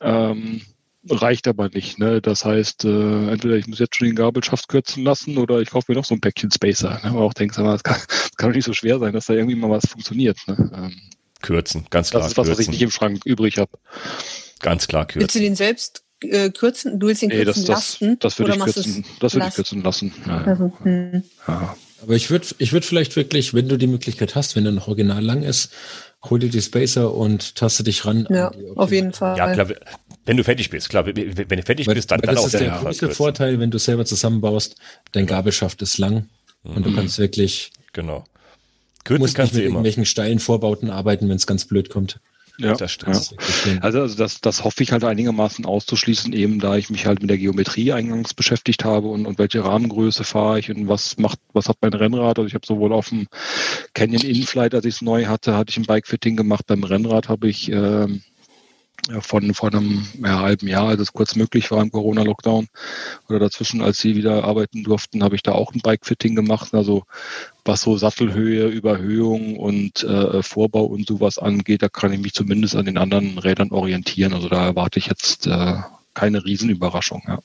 Ähm, 0.00 0.62
reicht 1.08 1.48
aber 1.48 1.68
nicht. 1.68 1.98
Ne? 1.98 2.20
Das 2.20 2.44
heißt, 2.44 2.84
äh, 2.84 3.30
entweder 3.30 3.56
ich 3.56 3.66
muss 3.66 3.78
jetzt 3.78 3.96
schon 3.96 4.06
den 4.06 4.16
Gabelschaft 4.16 4.68
kürzen 4.68 5.04
lassen 5.04 5.38
oder 5.38 5.60
ich 5.60 5.70
kaufe 5.70 5.92
mir 5.92 5.96
noch 5.96 6.04
so 6.04 6.14
ein 6.14 6.20
Päckchen 6.20 6.50
Spacer. 6.50 7.00
Ne? 7.02 7.10
Aber 7.10 7.22
auch 7.22 7.34
denkst, 7.34 7.56
das 7.56 7.82
kann, 7.82 8.00
das 8.08 8.36
kann 8.36 8.50
doch 8.50 8.56
nicht 8.56 8.64
so 8.64 8.72
schwer 8.72 8.98
sein, 8.98 9.12
dass 9.12 9.26
da 9.26 9.34
irgendwie 9.34 9.56
mal 9.56 9.70
was 9.70 9.86
funktioniert. 9.86 10.38
Ne? 10.46 10.70
Ähm, 10.74 11.00
kürzen, 11.42 11.86
ganz 11.90 12.10
klar. 12.10 12.22
Das 12.22 12.32
ist 12.32 12.36
was, 12.38 12.46
kürzen. 12.46 12.58
was 12.58 12.66
ich 12.66 12.70
nicht 12.70 12.82
im 12.82 12.90
Schrank 12.90 13.20
übrig 13.24 13.58
habe. 13.58 13.72
Ganz 14.60 14.86
klar 14.86 15.06
kürzen. 15.06 15.20
Willst 15.22 15.36
du 15.36 15.40
den 15.40 15.56
selbst 15.56 16.03
äh, 16.30 16.50
kürzen? 16.50 16.98
Du 16.98 17.08
willst 17.08 17.22
ihn 17.22 17.28
nee, 17.28 17.44
kürzen 17.44 17.64
das, 17.66 17.68
lassen? 18.00 18.18
Das, 18.18 18.36
das 18.36 18.38
würde 18.38 18.56
ich, 18.56 18.74
kürzen, 18.74 19.04
das 19.20 19.34
ich 19.34 19.54
kürzen 19.54 19.82
lassen. 19.82 20.12
Ja, 20.26 20.44
also, 20.44 20.72
hm. 20.82 21.22
ja. 21.46 21.76
Aber 22.02 22.14
ich 22.14 22.30
würde 22.30 22.46
ich 22.58 22.72
würd 22.72 22.84
vielleicht 22.84 23.16
wirklich, 23.16 23.54
wenn 23.54 23.68
du 23.68 23.78
die 23.78 23.86
Möglichkeit 23.86 24.34
hast, 24.34 24.56
wenn 24.56 24.66
er 24.66 24.72
noch 24.72 24.88
original 24.88 25.24
lang 25.24 25.42
ist, 25.42 25.72
hol 26.22 26.38
dir 26.38 26.50
die 26.50 26.60
Spacer 26.60 27.14
und 27.14 27.54
taste 27.54 27.82
dich 27.82 28.04
ran. 28.04 28.26
Ja, 28.30 28.52
auf 28.76 28.92
jeden 28.92 29.12
Fall. 29.12 29.38
Ja, 29.38 29.52
klar, 29.52 29.68
wenn 30.26 30.36
du 30.36 30.44
fertig 30.44 30.70
bist, 30.70 30.88
klar, 30.88 31.06
wenn 31.06 31.14
du 31.14 31.62
fertig 31.62 31.86
weil, 31.86 31.94
bist, 31.94 32.10
dann, 32.10 32.20
dann 32.20 32.34
das 32.34 32.44
auch 32.44 32.46
ist 32.46 32.60
der 32.60 32.78
größte 32.78 33.10
Vorteil, 33.10 33.60
wenn 33.60 33.70
du 33.70 33.78
selber 33.78 34.04
zusammenbaust, 34.04 34.76
dein 35.12 35.26
Gabelschaft 35.26 35.80
ist 35.82 35.98
lang 35.98 36.28
mhm. 36.62 36.76
und 36.76 36.86
du 36.86 36.90
mhm. 36.90 36.96
kannst 36.96 37.18
wirklich 37.18 37.72
genau. 37.92 38.24
Kürzen 39.04 39.22
musst 39.22 39.34
kannst 39.34 39.52
nicht 39.52 39.62
mit 39.62 39.70
irgendwelchen 39.70 40.06
steilen 40.06 40.38
Vorbauten 40.38 40.90
arbeiten, 40.90 41.28
wenn 41.28 41.36
es 41.36 41.46
ganz 41.46 41.66
blöd 41.66 41.90
kommt. 41.90 42.20
Ja, 42.58 42.74
das 42.74 42.92
stimmt. 42.92 43.32
Ja. 43.66 43.78
Also, 43.80 44.00
also 44.00 44.16
das, 44.16 44.40
das 44.40 44.62
hoffe 44.62 44.82
ich 44.82 44.92
halt 44.92 45.02
einigermaßen 45.02 45.66
auszuschließen, 45.66 46.32
eben 46.32 46.60
da 46.60 46.76
ich 46.76 46.88
mich 46.88 47.04
halt 47.06 47.20
mit 47.20 47.30
der 47.30 47.38
Geometrie 47.38 47.92
eingangs 47.92 48.32
beschäftigt 48.32 48.84
habe 48.84 49.08
und, 49.08 49.26
und 49.26 49.38
welche 49.38 49.64
Rahmengröße 49.64 50.22
fahre 50.22 50.60
ich 50.60 50.70
und 50.70 50.86
was 50.86 51.18
macht, 51.18 51.40
was 51.52 51.68
hat 51.68 51.78
mein 51.80 51.92
Rennrad. 51.92 52.38
Also 52.38 52.46
ich 52.46 52.54
habe 52.54 52.66
sowohl 52.66 52.92
auf 52.92 53.08
dem 53.08 53.26
Canyon 53.92 54.22
Inflight, 54.22 54.74
als 54.74 54.84
ich 54.84 54.94
es 54.94 55.02
neu 55.02 55.26
hatte, 55.26 55.56
hatte 55.56 55.70
ich 55.70 55.78
ein 55.78 55.86
Bike-Fitting 55.86 56.36
gemacht. 56.36 56.66
Beim 56.66 56.84
Rennrad 56.84 57.28
habe 57.28 57.48
ich 57.48 57.70
ähm, 57.70 58.22
von, 59.20 59.52
von 59.54 59.74
einem 59.74 60.06
ja, 60.22 60.40
halben 60.40 60.66
Jahr, 60.66 60.88
als 60.88 61.00
es 61.00 61.12
kurz 61.12 61.34
möglich 61.34 61.70
war 61.70 61.82
im 61.82 61.90
Corona-Lockdown 61.90 62.68
oder 63.28 63.38
dazwischen, 63.38 63.82
als 63.82 63.98
sie 63.98 64.16
wieder 64.16 64.44
arbeiten 64.44 64.82
durften, 64.82 65.22
habe 65.22 65.36
ich 65.36 65.42
da 65.42 65.52
auch 65.52 65.74
ein 65.74 65.80
Bike-Fitting 65.80 66.34
gemacht. 66.34 66.74
Also 66.74 67.04
was 67.64 67.82
so 67.82 67.96
Sattelhöhe, 67.96 68.66
Überhöhung 68.66 69.56
und 69.56 70.02
äh, 70.04 70.42
Vorbau 70.42 70.84
und 70.84 71.06
sowas 71.06 71.38
angeht, 71.38 71.82
da 71.82 71.88
kann 71.88 72.12
ich 72.12 72.20
mich 72.20 72.34
zumindest 72.34 72.76
an 72.76 72.86
den 72.86 72.98
anderen 72.98 73.38
Rädern 73.38 73.72
orientieren. 73.72 74.32
Also 74.32 74.48
da 74.48 74.64
erwarte 74.64 74.98
ich 74.98 75.06
jetzt 75.06 75.46
äh, 75.46 75.76
keine 76.14 76.44
Riesenüberraschung. 76.44 77.22
Ja. 77.26 77.40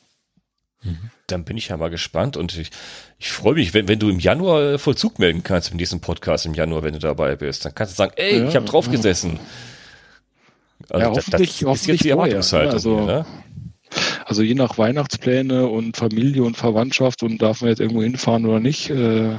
Mhm. 0.83 1.11
Dann 1.27 1.43
bin 1.43 1.57
ich 1.57 1.67
ja 1.67 1.77
mal 1.77 1.89
gespannt 1.89 2.37
und 2.37 2.57
ich, 2.57 2.71
ich 3.17 3.31
freue 3.31 3.55
mich, 3.55 3.73
wenn, 3.73 3.87
wenn 3.87 3.99
du 3.99 4.09
im 4.09 4.19
Januar 4.19 4.61
äh, 4.61 4.77
Vollzug 4.77 5.19
melden 5.19 5.43
kannst 5.43 5.71
in 5.71 5.77
diesem 5.77 5.99
Podcast 5.99 6.45
im 6.45 6.53
Januar, 6.53 6.83
wenn 6.83 6.93
du 6.93 6.99
dabei 6.99 7.35
bist. 7.35 7.65
Dann 7.65 7.75
kannst 7.75 7.93
du 7.93 7.97
sagen, 7.97 8.13
ey, 8.15 8.39
ja, 8.39 8.47
ich 8.47 8.55
habe 8.55 8.65
drauf 8.65 8.85
ja. 8.85 8.91
Also 10.89 11.05
ja, 11.05 11.09
hoffentlich, 11.09 11.49
das, 11.49 11.59
das 11.59 11.67
hoffentlich 11.67 11.95
ist 11.95 12.03
die 12.03 12.09
Erwartungshaltung. 12.09 12.73
Also, 12.73 12.97
hier, 12.97 13.05
ne? 13.05 13.25
also 14.25 14.43
je 14.43 14.53
nach 14.53 14.77
Weihnachtspläne 14.77 15.67
und 15.67 15.97
Familie 15.97 16.43
und 16.43 16.55
Verwandtschaft 16.55 17.23
und 17.23 17.41
darf 17.41 17.61
man 17.61 17.69
jetzt 17.69 17.79
irgendwo 17.79 18.03
hinfahren 18.03 18.45
oder 18.45 18.59
nicht, 18.59 18.89
äh, 18.89 19.35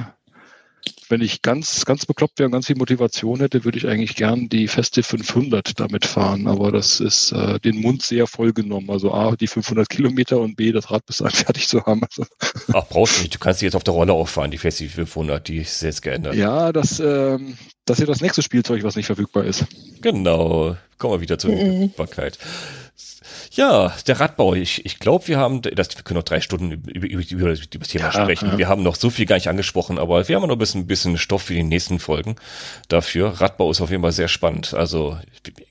wenn 1.11 1.21
ich 1.21 1.41
ganz, 1.41 1.85
ganz 1.85 2.05
bekloppt 2.05 2.39
wäre 2.39 2.47
und 2.47 2.53
ganz 2.53 2.67
viel 2.67 2.77
Motivation 2.77 3.39
hätte, 3.39 3.65
würde 3.65 3.77
ich 3.77 3.87
eigentlich 3.87 4.15
gern 4.15 4.49
die 4.49 4.67
feste 4.67 5.03
500 5.03 5.79
damit 5.79 6.05
fahren. 6.05 6.47
Aber 6.47 6.71
das 6.71 6.99
ist 6.99 7.33
äh, 7.33 7.59
den 7.59 7.81
Mund 7.81 8.01
sehr 8.01 8.25
voll 8.25 8.53
genommen. 8.53 8.89
Also 8.89 9.13
A, 9.13 9.35
die 9.35 9.47
500 9.47 9.89
Kilometer 9.89 10.39
und 10.39 10.55
B, 10.55 10.71
das 10.71 10.89
Rad 10.89 11.05
bis 11.05 11.17
dahin 11.17 11.35
fertig 11.45 11.67
zu 11.67 11.85
haben. 11.85 12.01
Also. 12.03 12.25
Ach, 12.73 12.87
brauchst 12.87 13.17
du 13.17 13.21
nicht. 13.21 13.35
Du 13.35 13.39
kannst 13.39 13.61
die 13.61 13.65
jetzt 13.65 13.75
auf 13.75 13.83
der 13.83 13.93
Rolle 13.93 14.13
auffahren, 14.13 14.49
die 14.49 14.57
feste 14.57 14.87
500. 14.87 15.47
Die 15.47 15.57
ist 15.57 15.81
jetzt 15.81 16.01
geändert. 16.01 16.35
Ja, 16.35 16.71
das, 16.71 16.99
ähm, 16.99 17.57
das 17.85 17.97
ist 17.97 18.01
ja 18.01 18.07
das 18.07 18.21
nächste 18.21 18.41
Spielzeug, 18.41 18.83
was 18.83 18.95
nicht 18.95 19.07
verfügbar 19.07 19.43
ist. 19.43 19.65
Genau. 20.01 20.77
Kommen 20.97 21.15
wir 21.15 21.21
wieder 21.21 21.37
zur 21.37 21.51
mhm. 21.51 21.57
Verfügbarkeit. 21.57 22.39
Ja, 23.53 23.93
der 24.07 24.19
Radbau. 24.19 24.53
Ich, 24.53 24.85
ich 24.85 24.97
glaube, 24.99 25.27
wir 25.27 25.37
haben, 25.37 25.61
das, 25.61 25.97
wir 25.97 26.03
können 26.03 26.17
noch 26.17 26.23
drei 26.23 26.39
Stunden 26.39 26.71
über, 26.71 26.91
über, 26.91 27.07
über, 27.07 27.21
über 27.31 27.49
das 27.53 27.87
Thema 27.89 28.05
ja, 28.05 28.11
sprechen. 28.11 28.49
Ja. 28.49 28.57
Wir 28.57 28.69
haben 28.69 28.81
noch 28.81 28.95
so 28.95 29.09
viel 29.09 29.25
gar 29.25 29.35
nicht 29.35 29.49
angesprochen, 29.49 29.99
aber 29.99 30.27
wir 30.29 30.35
haben 30.37 30.47
noch 30.47 30.55
ein 30.55 30.59
bisschen, 30.59 30.87
bisschen 30.87 31.17
Stoff 31.17 31.43
für 31.43 31.53
die 31.53 31.63
nächsten 31.63 31.99
Folgen 31.99 32.37
dafür. 32.87 33.41
Radbau 33.41 33.69
ist 33.69 33.81
auf 33.81 33.91
jeden 33.91 34.03
Fall 34.03 34.13
sehr 34.13 34.29
spannend. 34.29 34.73
Also 34.73 35.17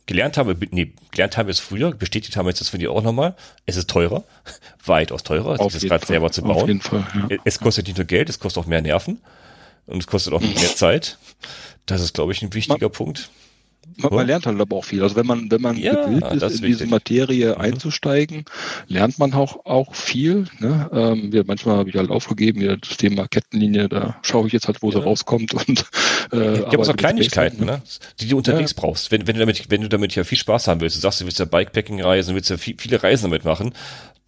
gelernt 0.05 0.36
haben 0.36 0.61
wir, 0.61 0.69
nee, 0.70 0.93
gelernt 1.11 1.39
haben 1.39 1.47
wir 1.47 1.52
es 1.52 1.61
früher, 1.61 1.93
bestätigt 1.93 2.36
haben 2.36 2.44
wir 2.44 2.51
jetzt 2.51 2.61
das 2.61 2.69
finde 2.69 2.85
ich 2.85 2.90
auch 2.90 3.02
nochmal. 3.02 3.35
Es 3.65 3.78
ist 3.78 3.89
teurer, 3.89 4.24
weitaus 4.85 5.23
teurer, 5.23 5.59
auf 5.59 5.73
das 5.73 5.90
Rad 5.90 6.05
selber 6.05 6.31
zu 6.31 6.43
bauen. 6.43 6.57
Auf 6.57 6.69
jeden 6.69 6.82
Fall, 6.82 7.07
ja. 7.31 7.39
Es 7.44 7.61
kostet 7.61 7.86
nicht 7.86 7.97
nur 7.97 8.07
Geld, 8.07 8.28
es 8.28 8.39
kostet 8.39 8.62
auch 8.62 8.66
mehr 8.66 8.82
Nerven 8.82 9.20
und 9.86 10.01
es 10.01 10.07
kostet 10.07 10.35
auch 10.35 10.40
mehr 10.40 10.55
Zeit. 10.77 11.16
Das 11.86 12.02
ist, 12.02 12.12
glaube 12.12 12.32
ich, 12.32 12.43
ein 12.43 12.52
wichtiger 12.52 12.89
Man, 12.89 12.93
Punkt. 12.93 13.31
Man, 13.97 14.15
man, 14.15 14.27
lernt 14.27 14.47
halt 14.47 14.61
aber 14.61 14.77
auch 14.77 14.85
viel. 14.85 15.02
Also 15.02 15.16
wenn 15.16 15.27
man, 15.27 15.51
wenn 15.51 15.61
man 15.61 15.77
ja, 15.77 16.07
gewillt 16.07 16.24
ist, 16.24 16.43
in 16.43 16.43
wichtig. 16.43 16.66
diese 16.66 16.86
Materie 16.86 17.55
mhm. 17.55 17.61
einzusteigen, 17.61 18.44
lernt 18.89 19.19
man 19.19 19.32
auch, 19.35 19.66
auch 19.66 19.94
viel. 19.94 20.47
Ne? 20.59 20.89
Ähm, 20.93 21.31
ja, 21.32 21.43
manchmal 21.47 21.77
habe 21.77 21.90
ich 21.90 21.97
halt 21.97 22.11
aufgegeben, 22.11 22.61
ja, 22.62 22.77
das 22.77 22.97
Thema 22.97 23.28
Kettenlinie, 23.28 23.89
da 23.89 24.16
schaue 24.23 24.47
ich 24.47 24.52
jetzt 24.52 24.69
halt, 24.69 24.82
wo 24.82 24.90
ja. 24.90 24.98
sie 24.98 25.05
rauskommt. 25.05 25.55
Und, 25.55 25.85
äh, 26.32 26.61
ja, 26.61 26.66
aber 26.66 26.85
so 26.85 26.94
Kleinigkeiten, 26.94 27.65
ne? 27.65 27.82
die 28.20 28.28
du 28.28 28.36
unterwegs 28.36 28.74
ja. 28.77 28.81
brauchst. 28.81 29.11
Wenn, 29.11 29.27
wenn, 29.27 29.35
du 29.35 29.40
damit, 29.40 29.70
wenn 29.70 29.82
du 29.82 29.89
damit 29.89 30.15
ja 30.15 30.24
viel 30.24 30.39
Spaß 30.39 30.69
haben 30.69 30.81
willst, 30.81 30.97
du 30.97 31.01
sagst, 31.01 31.20
du 31.20 31.24
willst 31.24 31.39
ja 31.39 31.44
Bikepacking 31.44 32.01
reisen, 32.01 32.35
willst 32.35 32.51
ja 32.51 32.57
viel, 32.57 32.77
viele 32.78 33.02
Reisen 33.02 33.24
damit 33.24 33.44
machen, 33.44 33.74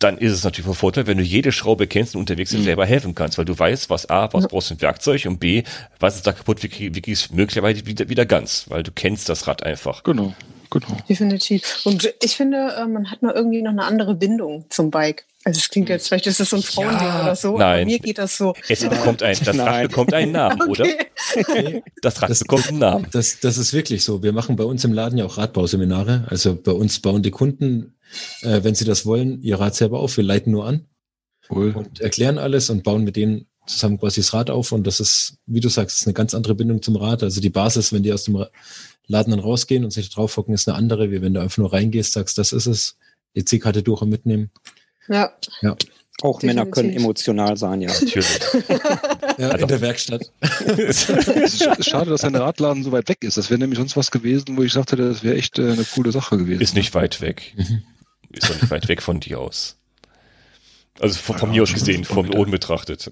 dann 0.02 0.18
ist 0.18 0.32
es 0.32 0.44
natürlich 0.44 0.66
von 0.66 0.74
Vorteil, 0.74 1.06
wenn 1.06 1.18
du 1.18 1.24
jede 1.24 1.52
Schraube 1.52 1.86
kennst 1.86 2.14
und 2.14 2.20
unterwegs 2.20 2.52
mhm. 2.52 2.64
selber 2.64 2.86
helfen 2.86 3.14
kannst, 3.14 3.38
weil 3.38 3.44
du 3.44 3.58
weißt, 3.58 3.90
was 3.90 4.08
A, 4.10 4.32
was 4.32 4.44
ja. 4.44 4.48
brauchst 4.48 4.70
du 4.70 4.74
ein 4.74 4.80
Werkzeug 4.80 5.26
und 5.26 5.38
B, 5.38 5.62
was 6.00 6.16
ist 6.16 6.26
da 6.26 6.32
kaputt, 6.32 6.62
wie, 6.62 6.94
wie 6.94 7.00
kriegst 7.00 7.32
möglicherweise 7.32 7.86
wieder, 7.86 8.08
wieder 8.08 8.26
ganz, 8.26 8.66
weil 8.68 8.82
du 8.82 8.92
kennst 8.92 9.28
das 9.28 9.46
Rad 9.46 9.62
einfach. 9.62 10.02
Genau. 10.02 10.34
Genau. 10.70 10.96
Definitiv. 11.06 11.82
Und 11.84 12.14
ich 12.22 12.34
finde, 12.34 12.74
äh, 12.78 12.86
man 12.86 13.10
hat 13.10 13.20
mal 13.20 13.34
irgendwie 13.34 13.60
noch 13.60 13.72
eine 13.72 13.84
andere 13.84 14.14
Bindung 14.14 14.64
zum 14.70 14.90
Bike. 14.90 15.26
Also 15.44 15.58
es 15.58 15.68
klingt 15.68 15.88
jetzt, 15.88 16.08
vielleicht 16.08 16.26
ist 16.26 16.38
das 16.38 16.50
so 16.50 16.56
ein 16.56 16.62
Frauending 16.62 17.06
ja, 17.06 17.22
oder 17.22 17.36
so. 17.36 17.58
Nein. 17.58 17.86
mir 17.86 17.98
geht 17.98 18.18
das 18.18 18.36
so. 18.36 18.54
Es 18.68 18.88
bekommt 18.88 19.22
ein, 19.22 19.36
das 19.44 19.58
Rad 19.58 19.88
bekommt 19.88 20.14
einen 20.14 20.32
Namen, 20.32 20.62
okay. 20.68 20.70
oder? 20.70 21.82
Das 22.00 22.22
Rad 22.22 22.30
das, 22.30 22.40
bekommt 22.40 22.68
einen 22.68 22.78
Namen. 22.78 23.06
Das, 23.10 23.40
das 23.40 23.58
ist 23.58 23.72
wirklich 23.72 24.04
so. 24.04 24.22
Wir 24.22 24.32
machen 24.32 24.54
bei 24.56 24.64
uns 24.64 24.84
im 24.84 24.92
Laden 24.92 25.18
ja 25.18 25.24
auch 25.24 25.38
Radbauseminare. 25.38 26.26
Also 26.28 26.54
bei 26.54 26.72
uns 26.72 27.00
bauen 27.00 27.22
die 27.22 27.32
Kunden, 27.32 27.94
äh, 28.42 28.62
wenn 28.62 28.74
sie 28.74 28.84
das 28.84 29.04
wollen, 29.04 29.42
ihr 29.42 29.58
Rad 29.58 29.74
selber 29.74 29.98
auf. 29.98 30.16
Wir 30.16 30.24
leiten 30.24 30.52
nur 30.52 30.66
an 30.66 30.86
cool. 31.50 31.72
und 31.74 32.00
erklären 32.00 32.38
alles 32.38 32.70
und 32.70 32.84
bauen 32.84 33.02
mit 33.02 33.16
denen 33.16 33.46
zusammen 33.66 33.98
quasi 33.98 34.20
das 34.20 34.32
Rad 34.34 34.48
auf. 34.48 34.70
Und 34.70 34.86
das 34.86 35.00
ist, 35.00 35.38
wie 35.46 35.60
du 35.60 35.68
sagst, 35.68 36.00
ist 36.00 36.06
eine 36.06 36.14
ganz 36.14 36.34
andere 36.34 36.54
Bindung 36.54 36.82
zum 36.82 36.96
Rad. 36.96 37.24
Also 37.24 37.40
die 37.40 37.50
Basis, 37.50 37.92
wenn 37.92 38.04
die 38.04 38.12
aus 38.12 38.24
dem 38.24 38.44
Laden 39.06 39.32
dann 39.32 39.40
rausgehen 39.40 39.84
und 39.84 39.90
sich 39.90 40.10
drauf 40.10 40.36
hocken, 40.36 40.54
ist 40.54 40.68
eine 40.68 40.76
andere, 40.76 41.10
wie 41.10 41.20
wenn 41.20 41.34
du 41.34 41.40
einfach 41.40 41.58
nur 41.58 41.72
reingehst, 41.72 42.12
sagst, 42.12 42.38
das 42.38 42.52
ist 42.52 42.66
es. 42.66 42.96
EC-Karte 43.34 43.82
durch 43.82 44.02
und 44.02 44.10
mitnehmen. 44.10 44.50
Ja. 45.08 45.32
ja. 45.60 45.76
Auch 46.22 46.38
Definitiv. 46.38 46.64
Männer 46.64 46.70
können 46.70 46.90
emotional 46.90 47.56
sein, 47.56 47.80
ja. 47.80 47.90
Natürlich. 47.90 48.40
ja, 49.38 49.48
also. 49.48 49.62
in 49.62 49.68
der 49.68 49.80
Werkstatt. 49.80 50.30
es 50.40 51.08
ist 51.10 51.88
schade, 51.88 52.10
dass 52.10 52.22
ein 52.22 52.36
Radladen 52.36 52.84
so 52.84 52.92
weit 52.92 53.08
weg 53.08 53.24
ist. 53.24 53.36
Das 53.36 53.50
wäre 53.50 53.58
nämlich 53.58 53.78
sonst 53.78 53.96
was 53.96 54.10
gewesen, 54.10 54.56
wo 54.56 54.62
ich 54.62 54.72
sagte, 54.72 54.96
das 54.96 55.24
wäre 55.24 55.36
echt 55.36 55.58
äh, 55.58 55.72
eine 55.72 55.84
coole 55.84 56.12
Sache 56.12 56.38
gewesen. 56.38 56.60
Ist 56.60 56.76
nicht 56.76 56.94
weit 56.94 57.20
weg. 57.20 57.54
Mhm. 57.56 57.82
Ist 58.30 58.48
doch 58.48 58.54
nicht 58.54 58.70
weit 58.70 58.88
weg 58.88 59.02
von 59.02 59.20
dir 59.20 59.40
aus. 59.40 59.78
Also 61.00 61.18
von, 61.18 61.38
von 61.38 61.48
ja, 61.50 61.56
mir 61.56 61.62
aus 61.62 61.72
gesehen, 61.72 62.04
von 62.04 62.28
oben 62.34 62.50
betrachtet. 62.50 63.10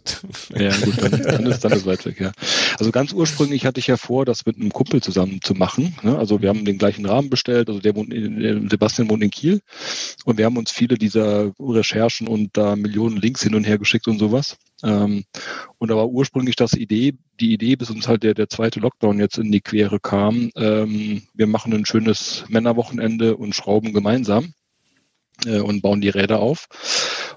Ja, 0.54 0.76
gut, 0.76 1.02
dann, 1.02 1.22
dann, 1.22 1.46
ist 1.46 1.64
dann 1.64 1.72
ist 1.72 1.86
weit 1.86 2.04
weg, 2.04 2.20
ja. 2.20 2.32
Also 2.78 2.92
ganz 2.92 3.12
ursprünglich 3.12 3.64
hatte 3.64 3.80
ich 3.80 3.86
ja 3.86 3.96
vor, 3.96 4.26
das 4.26 4.44
mit 4.44 4.56
einem 4.56 4.70
Kumpel 4.70 5.02
zusammen 5.02 5.40
zu 5.42 5.54
machen. 5.54 5.96
Ne? 6.02 6.18
Also 6.18 6.42
wir 6.42 6.50
haben 6.50 6.64
den 6.66 6.76
gleichen 6.76 7.06
Rahmen 7.06 7.30
bestellt, 7.30 7.68
also 7.68 7.80
der 7.80 7.96
wohnt 7.96 8.12
in, 8.12 8.68
Sebastian 8.68 9.08
wohnt 9.08 9.22
in 9.22 9.30
Kiel 9.30 9.60
und 10.24 10.36
wir 10.36 10.44
haben 10.44 10.58
uns 10.58 10.70
viele 10.70 10.98
dieser 10.98 11.52
Recherchen 11.58 12.28
und 12.28 12.50
da 12.52 12.76
Millionen 12.76 13.16
Links 13.16 13.42
hin 13.42 13.54
und 13.54 13.64
her 13.64 13.78
geschickt 13.78 14.08
und 14.08 14.18
sowas. 14.18 14.58
Ähm, 14.82 15.24
und 15.78 15.90
da 15.90 15.96
war 15.96 16.08
ursprünglich 16.08 16.56
das 16.56 16.74
Idee, 16.74 17.14
die 17.40 17.54
Idee, 17.54 17.76
bis 17.76 17.88
uns 17.88 18.06
halt 18.06 18.22
der, 18.22 18.34
der 18.34 18.50
zweite 18.50 18.80
Lockdown 18.80 19.18
jetzt 19.18 19.38
in 19.38 19.50
die 19.50 19.62
Quere 19.62 20.00
kam, 20.00 20.50
ähm, 20.54 21.22
wir 21.32 21.46
machen 21.46 21.72
ein 21.72 21.86
schönes 21.86 22.44
Männerwochenende 22.48 23.36
und 23.36 23.54
schrauben 23.54 23.94
gemeinsam 23.94 24.52
äh, 25.46 25.60
und 25.60 25.82
bauen 25.82 26.00
die 26.00 26.08
Räder 26.08 26.40
auf. 26.40 26.66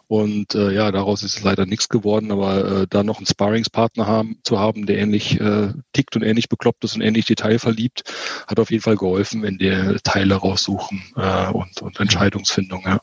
Und 0.08 0.54
äh, 0.54 0.72
ja, 0.72 0.92
daraus 0.92 1.24
ist 1.24 1.44
leider 1.44 1.66
nichts 1.66 1.90
geworden, 1.90 2.32
aber 2.32 2.82
äh, 2.82 2.88
da 2.90 3.04
noch 3.04 3.18
einen 3.18 3.26
Sparringspartner 3.26 4.06
haben, 4.06 4.38
zu 4.44 4.60
haben, 4.60 4.86
der 4.86 5.00
ähnlich 5.00 5.40
äh, 5.40 5.74
tickt 5.94 6.16
und 6.16 6.24
ähnlich 6.24 6.50
bekloppt 6.50 6.84
ist 6.84 6.96
und 6.96 7.02
ähnlich 7.02 7.26
detailverliebt, 7.26 8.04
hat 8.48 8.60
auf 8.60 8.70
jeden 8.70 8.84
Fall 8.84 8.98
geholfen, 8.98 9.42
wenn 9.42 9.58
die 9.58 9.98
Teile 10.04 10.36
raussuchen 10.36 11.02
äh, 11.16 11.48
und, 11.52 11.82
und 11.82 12.00
Entscheidungsfindung. 12.00 12.84
Ja. 12.86 13.02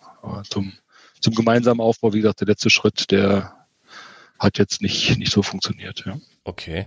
Zum, 0.48 0.72
zum 1.20 1.34
gemeinsamen 1.34 1.80
Aufbau, 1.80 2.12
wie 2.12 2.20
gesagt, 2.20 2.40
der 2.40 2.48
letzte 2.48 2.70
Schritt, 2.70 3.10
der 3.10 3.54
hat 4.38 4.58
jetzt 4.58 4.82
nicht, 4.82 5.18
nicht 5.18 5.32
so 5.32 5.42
funktioniert. 5.42 6.04
Ja. 6.06 6.16
Okay. 6.44 6.84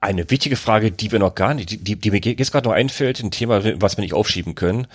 Eine 0.00 0.30
wichtige 0.30 0.56
Frage, 0.56 0.92
die 0.92 1.10
wir 1.10 1.18
noch 1.18 1.34
gar 1.34 1.54
nicht, 1.54 1.86
die, 1.86 1.96
die 1.96 2.10
mir 2.10 2.20
jetzt 2.20 2.52
gerade 2.52 2.68
noch 2.68 2.74
einfällt, 2.74 3.20
ein 3.22 3.30
Thema, 3.30 3.80
was 3.80 3.96
wir 3.96 4.02
nicht 4.02 4.14
aufschieben 4.14 4.54
können. 4.54 4.86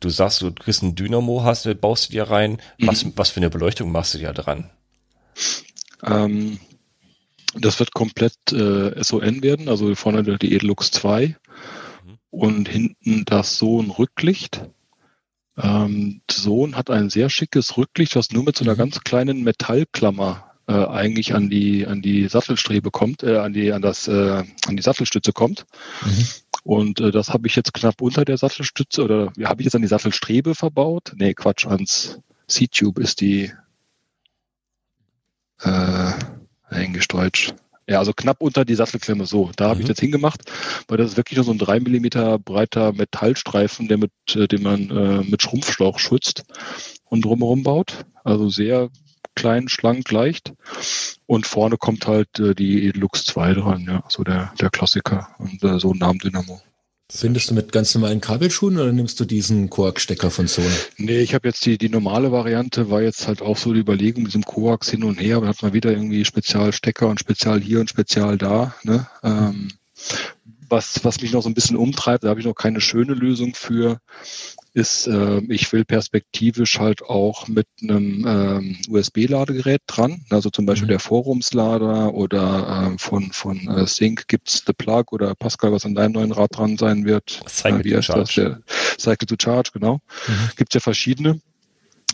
Du 0.00 0.08
sagst, 0.08 0.40
du 0.40 0.52
kriegst 0.52 0.82
ein 0.82 0.94
Dynamo, 0.94 1.44
hast, 1.44 1.68
baust 1.80 2.08
du 2.08 2.12
dir 2.12 2.24
rein. 2.24 2.60
Mhm. 2.78 2.86
Was, 2.86 3.06
was 3.16 3.30
für 3.30 3.40
eine 3.40 3.50
Beleuchtung 3.50 3.92
machst 3.92 4.14
du 4.14 4.18
dir 4.18 4.32
dran? 4.32 4.70
Ähm, 6.02 6.58
das 7.54 7.78
wird 7.78 7.92
komplett 7.92 8.34
äh, 8.52 9.02
SON 9.02 9.42
werden, 9.42 9.68
also 9.68 9.94
vorne 9.94 10.38
die 10.38 10.54
Edelux 10.54 10.90
2 10.90 11.26
mhm. 11.26 12.18
und 12.30 12.68
hinten 12.68 13.24
das 13.26 13.58
Sohn 13.58 13.90
Rücklicht. 13.90 14.62
Ähm, 15.58 16.22
Sohn 16.30 16.76
hat 16.76 16.90
ein 16.90 17.10
sehr 17.10 17.28
schickes 17.28 17.76
Rücklicht, 17.76 18.16
was 18.16 18.30
nur 18.30 18.44
mit 18.44 18.56
so 18.56 18.64
einer 18.64 18.74
mhm. 18.74 18.78
ganz 18.78 19.00
kleinen 19.00 19.42
Metallklammer 19.42 20.50
äh, 20.66 20.72
eigentlich 20.72 21.34
an 21.34 21.50
die 21.50 21.86
an 21.86 22.00
die 22.00 22.28
Sattelstrebe 22.28 22.90
kommt, 22.90 23.22
äh, 23.22 23.36
an 23.36 23.52
die 23.52 23.72
an 23.72 23.82
das 23.82 24.08
äh, 24.08 24.44
an 24.66 24.76
die 24.76 24.82
Sattelstütze 24.82 25.32
kommt. 25.32 25.66
Mhm. 26.04 26.26
Und 26.62 27.00
äh, 27.00 27.10
das 27.10 27.30
habe 27.30 27.46
ich 27.46 27.56
jetzt 27.56 27.72
knapp 27.72 28.00
unter 28.02 28.24
der 28.24 28.36
Sattelstütze 28.36 29.02
oder 29.02 29.32
ja, 29.36 29.48
habe 29.48 29.62
ich 29.62 29.66
jetzt 29.66 29.74
an 29.74 29.82
die 29.82 29.88
Sattelstrebe 29.88 30.54
verbaut? 30.54 31.12
Nee, 31.14 31.34
Quatsch, 31.34 31.66
ans 31.66 32.20
C-Tube 32.48 32.98
ist 32.98 33.20
die 33.20 33.52
äh, 35.62 36.12
Englisch 36.70 37.08
Deutsch. 37.08 37.54
Ja, 37.88 37.98
also 37.98 38.12
knapp 38.12 38.40
unter 38.40 38.64
die 38.64 38.76
Sattelklemme 38.76 39.26
so. 39.26 39.50
Da 39.56 39.68
habe 39.68 39.76
mhm. 39.76 39.82
ich 39.82 39.88
jetzt 39.88 40.00
hingemacht, 40.00 40.42
weil 40.86 40.98
das 40.98 41.10
ist 41.10 41.16
wirklich 41.16 41.36
nur 41.36 41.44
so 41.44 41.50
ein 41.50 41.58
drei 41.58 41.80
Millimeter 41.80 42.38
breiter 42.38 42.92
Metallstreifen, 42.92 43.88
der 43.88 43.98
mit, 43.98 44.12
äh, 44.34 44.46
den 44.46 44.62
man 44.62 44.90
äh, 44.90 45.24
mit 45.24 45.42
Schrumpfschlauch 45.42 45.98
schützt 45.98 46.44
und 47.04 47.24
drumherum 47.24 47.62
baut. 47.62 48.04
Also 48.22 48.48
sehr 48.48 48.90
klein, 49.40 49.68
schlank, 49.68 50.10
leicht. 50.10 50.52
Und 51.26 51.46
vorne 51.46 51.78
kommt 51.78 52.06
halt 52.06 52.38
äh, 52.38 52.54
die 52.54 52.84
Edelux 52.84 53.24
2 53.24 53.54
dran, 53.54 53.86
ja, 53.88 54.04
so 54.08 54.22
der, 54.22 54.52
der 54.60 54.68
Klassiker 54.68 55.28
und 55.38 55.62
äh, 55.64 55.78
so 55.78 55.92
ein 55.92 55.98
Namendynamo. 55.98 56.60
Findest 57.12 57.50
du 57.50 57.54
mit 57.54 57.72
ganz 57.72 57.94
normalen 57.94 58.20
Kabelschuhen 58.20 58.78
oder 58.78 58.92
nimmst 58.92 59.18
du 59.18 59.24
diesen 59.24 59.68
Koax-Stecker 59.68 60.30
von 60.30 60.46
Sony? 60.46 60.68
Nee, 60.96 61.20
ich 61.20 61.34
habe 61.34 61.48
jetzt 61.48 61.64
die, 61.66 61.76
die 61.76 61.88
normale 61.88 62.30
Variante, 62.30 62.90
war 62.90 63.02
jetzt 63.02 63.26
halt 63.26 63.42
auch 63.42 63.56
so 63.56 63.72
die 63.72 63.80
Überlegung 63.80 64.24
mit 64.24 64.32
diesem 64.32 64.44
Koax 64.44 64.90
hin 64.90 65.02
und 65.02 65.20
her, 65.20 65.38
aber 65.38 65.48
hat 65.48 65.62
man 65.62 65.72
wieder 65.72 65.90
irgendwie 65.90 66.24
Spezialstecker 66.24 67.08
und 67.08 67.18
Spezial 67.18 67.60
hier 67.60 67.80
und 67.80 67.90
Spezial 67.90 68.38
da. 68.38 68.74
Ne? 68.84 69.08
Ähm, 69.24 69.70
was, 70.68 71.02
was 71.02 71.20
mich 71.20 71.32
noch 71.32 71.42
so 71.42 71.48
ein 71.48 71.54
bisschen 71.54 71.76
umtreibt, 71.76 72.22
da 72.22 72.28
habe 72.28 72.38
ich 72.38 72.46
noch 72.46 72.54
keine 72.54 72.80
schöne 72.80 73.14
Lösung 73.14 73.54
für, 73.54 73.98
ist, 74.72 75.06
äh, 75.06 75.40
ich 75.48 75.72
will 75.72 75.84
perspektivisch 75.84 76.78
halt 76.78 77.02
auch 77.02 77.48
mit 77.48 77.66
einem 77.82 78.24
ähm, 78.26 78.76
USB-Ladegerät 78.88 79.82
dran. 79.86 80.24
Also 80.30 80.50
zum 80.50 80.66
Beispiel 80.66 80.86
mhm. 80.86 80.90
der 80.90 81.00
Forumslader 81.00 82.14
oder 82.14 82.92
äh, 82.92 82.98
von, 82.98 83.32
von 83.32 83.68
äh, 83.68 83.86
Sync 83.86 84.28
gibt's 84.28 84.62
The 84.66 84.72
Plug 84.72 85.04
oder 85.12 85.34
Pascal, 85.34 85.72
was 85.72 85.84
an 85.84 85.94
deinem 85.94 86.12
neuen 86.12 86.32
Rad 86.32 86.56
dran 86.56 86.76
sein 86.76 87.04
wird. 87.04 87.40
Cycle 87.46 87.80
äh, 87.80 87.84
wie 87.84 87.90
to 87.92 88.02
Charge. 88.02 88.20
Das? 88.20 88.34
Der 88.34 88.62
Cycle 88.98 89.26
to 89.26 89.36
Charge, 89.40 89.70
genau. 89.72 90.00
Mhm. 90.26 90.50
Gibt's 90.56 90.74
ja 90.74 90.80
verschiedene 90.80 91.40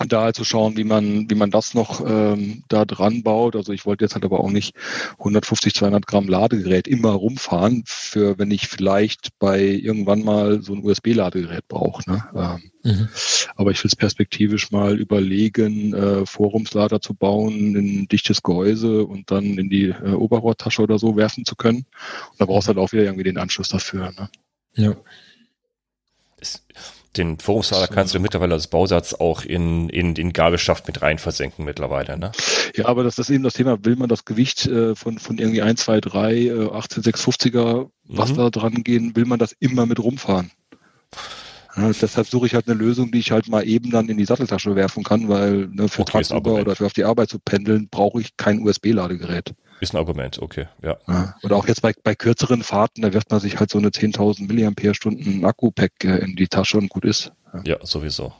da 0.09 0.23
halt 0.23 0.37
zu 0.37 0.45
schauen, 0.45 0.77
wie 0.77 0.85
man, 0.85 1.31
wie 1.31 1.35
man 1.35 1.51
das 1.51 1.75
noch 1.75 2.05
ähm, 2.07 2.63
da 2.69 2.85
dran 2.85 3.23
baut. 3.23 3.57
Also 3.57 3.73
ich 3.73 3.87
wollte 3.87 4.05
jetzt 4.05 4.15
halt 4.15 4.25
aber 4.25 4.41
auch 4.41 4.51
nicht 4.51 4.75
150, 5.19 5.75
200 5.75 6.07
Gramm 6.07 6.29
Ladegerät 6.29 6.87
immer 6.87 7.13
rumfahren, 7.13 7.83
für 7.87 8.39
wenn 8.39 8.51
ich 8.51 8.69
vielleicht 8.69 9.31
bei 9.39 9.61
irgendwann 9.61 10.23
mal 10.23 10.63
so 10.63 10.75
ein 10.75 10.85
USB-Ladegerät 10.85 11.67
brauche. 11.69 12.11
Ne? 12.11 12.25
Ähm, 12.35 12.71
mhm. 12.83 13.09
Aber 13.57 13.71
ich 13.71 13.83
will 13.83 13.89
es 13.89 13.97
perspektivisch 13.97 14.71
mal 14.71 14.99
überlegen, 14.99 15.95
äh, 15.95 16.27
Forumslader 16.27 17.01
zu 17.01 17.15
bauen, 17.15 17.77
ein 17.77 18.09
dichtes 18.09 18.43
Gehäuse 18.43 19.05
und 19.05 19.31
dann 19.31 19.59
in 19.59 19.71
die 19.71 19.89
äh, 19.89 20.13
Oberrohrtasche 20.13 20.83
oder 20.83 20.99
so 20.99 21.17
werfen 21.17 21.45
zu 21.45 21.57
können. 21.57 21.87
Und 22.31 22.41
da 22.41 22.45
brauchst 22.45 22.69
du 22.69 22.75
halt 22.75 22.79
auch 22.79 22.93
wieder 22.93 23.05
irgendwie 23.05 23.25
den 23.25 23.39
Anschluss 23.39 23.69
dafür. 23.69 24.13
Ne? 24.13 24.29
Ja. 24.75 24.97
Den 27.17 27.39
Forumslader 27.39 27.89
kannst 27.89 28.15
du 28.15 28.21
mittlerweile 28.21 28.55
als 28.55 28.67
Bausatz 28.67 29.15
auch 29.15 29.43
in, 29.43 29.89
in 29.89 30.15
den 30.15 30.33
Gabelschaft 30.33 30.87
mit 30.87 31.03
rein 31.03 31.19
versenken 31.19 31.65
mittlerweile, 31.65 32.19
ne? 32.19 32.33
Ja, 32.75 32.87
aber 32.87 33.05
das 33.05 33.19
ist 33.19 33.31
eben 33.31 33.45
das 33.45 33.55
Thema, 33.55 33.85
will 33.85 33.97
man 33.97 34.09
das 34.09 34.25
Gewicht 34.25 34.67
äh, 34.67 34.95
von, 34.95 35.19
von 35.19 35.39
irgendwie 35.39 35.63
1, 35.63 35.81
2, 35.81 36.01
3, 36.01 36.35
äh, 36.35 36.51
18650er, 36.51 37.89
was 38.05 38.33
mhm. 38.33 38.37
da 38.37 38.51
dran 38.51 38.85
gehen, 38.85 39.17
will 39.17 39.25
man 39.25 39.39
das 39.39 39.53
immer 39.59 39.87
mit 39.87 39.99
rumfahren? 39.99 40.51
Ja, 41.77 41.91
deshalb 41.93 42.27
suche 42.27 42.47
ich 42.47 42.55
halt 42.55 42.69
eine 42.69 42.79
Lösung, 42.79 43.11
die 43.11 43.19
ich 43.19 43.31
halt 43.31 43.49
mal 43.49 43.67
eben 43.67 43.91
dann 43.91 44.09
in 44.09 44.17
die 44.17 44.25
Satteltasche 44.25 44.75
werfen 44.77 45.05
kann, 45.05 45.29
weil 45.29 45.69
ne, 45.69 45.89
für 45.89 46.03
okay, 46.03 46.13
tagsüber 46.13 46.55
oder 46.55 46.75
für 46.75 46.87
auf 46.87 46.95
die 46.95 47.05
Arbeit 47.05 47.29
zu 47.29 47.39
pendeln, 47.39 47.89
brauche 47.91 48.21
ich 48.21 48.37
kein 48.39 48.61
USB-Ladegerät. 48.61 49.55
Ist 49.81 49.95
ein 49.95 49.99
Argument, 49.99 50.41
okay, 50.41 50.67
ja. 50.83 50.97
ja. 51.07 51.35
Oder 51.43 51.57
auch 51.57 51.69
jetzt 51.69 51.83
bei, 51.83 51.93
bei 52.03 52.15
kürzeren 52.15 52.63
Fahrten, 52.63 53.03
da 53.03 53.13
wirft 53.13 53.31
man 53.31 53.41
sich 53.41 53.59
halt 53.61 53.71
so 53.71 53.79
eine 53.79 53.89
10.000 53.89 54.47
Milliampere-Stunden 54.47 55.45
Akku-Pack 55.45 56.05
äh, 56.05 56.19
in 56.19 56.37
die 56.37 56.49
Tasche 56.49 56.79
und 56.79 56.89
gut 56.89 57.05
ist. 57.05 57.33
Ja, 57.53 57.63
ja 57.65 57.87
sowieso. 57.87 58.33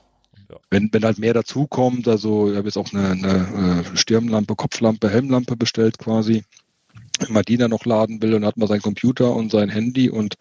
Ja. 0.51 0.57
Wenn, 0.71 0.89
wenn 0.93 1.05
halt 1.05 1.19
mehr 1.19 1.35
dazukommt, 1.35 2.09
also 2.09 2.51
ich 2.51 2.57
habe 2.57 2.69
jetzt 2.69 2.79
auch 2.79 2.93
eine, 2.93 3.11
eine 3.11 3.85
äh, 3.93 3.97
Stirnlampe, 3.97 4.55
Kopflampe, 4.55 5.11
Helmlampe 5.11 5.57
bestellt 5.57 5.99
quasi. 5.99 6.45
Wenn 7.19 7.33
man 7.33 7.45
die 7.45 7.57
dann 7.57 7.71
noch 7.71 7.87
laden 7.87 8.21
will, 8.23 8.33
dann 8.33 8.45
hat 8.45 8.59
man 8.59 8.69
seinen 8.69 8.83
Computer 8.83 9.35
und 9.35 9.51
sein 9.51 9.71
Handy 9.71 10.11
und 10.11 10.37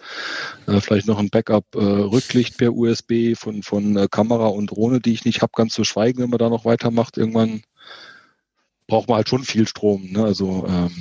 äh, 0.67 0.81
vielleicht 0.81 1.07
noch 1.07 1.19
ein 1.19 1.29
Backup-Rücklicht 1.29 2.55
äh, 2.55 2.57
per 2.57 2.73
USB 2.73 3.35
von, 3.35 3.63
von 3.63 3.97
äh, 3.97 4.07
Kamera 4.09 4.47
und 4.47 4.71
Drohne, 4.71 4.99
die 4.99 5.13
ich 5.13 5.25
nicht 5.25 5.41
habe, 5.41 5.53
ganz 5.55 5.73
zu 5.73 5.83
schweigen, 5.83 6.21
wenn 6.21 6.29
man 6.29 6.39
da 6.39 6.49
noch 6.49 6.65
weitermacht. 6.65 7.17
Irgendwann 7.17 7.61
braucht 8.87 9.09
man 9.09 9.17
halt 9.17 9.29
schon 9.29 9.43
viel 9.43 9.67
Strom. 9.67 10.11
Ne? 10.11 10.23
Also, 10.23 10.65
ähm, 10.67 10.91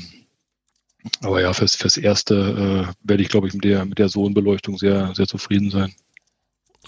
aber 1.21 1.41
ja, 1.41 1.53
fürs, 1.53 1.77
fürs 1.77 1.97
Erste 1.97 2.87
äh, 2.89 2.93
werde 3.03 3.23
ich, 3.23 3.29
glaube 3.29 3.47
ich, 3.47 3.55
mit 3.55 3.65
der, 3.65 3.85
mit 3.85 3.99
der 3.99 4.09
Sohnbeleuchtung 4.09 4.79
sehr, 4.79 5.15
sehr 5.15 5.27
zufrieden 5.27 5.71
sein. 5.71 5.95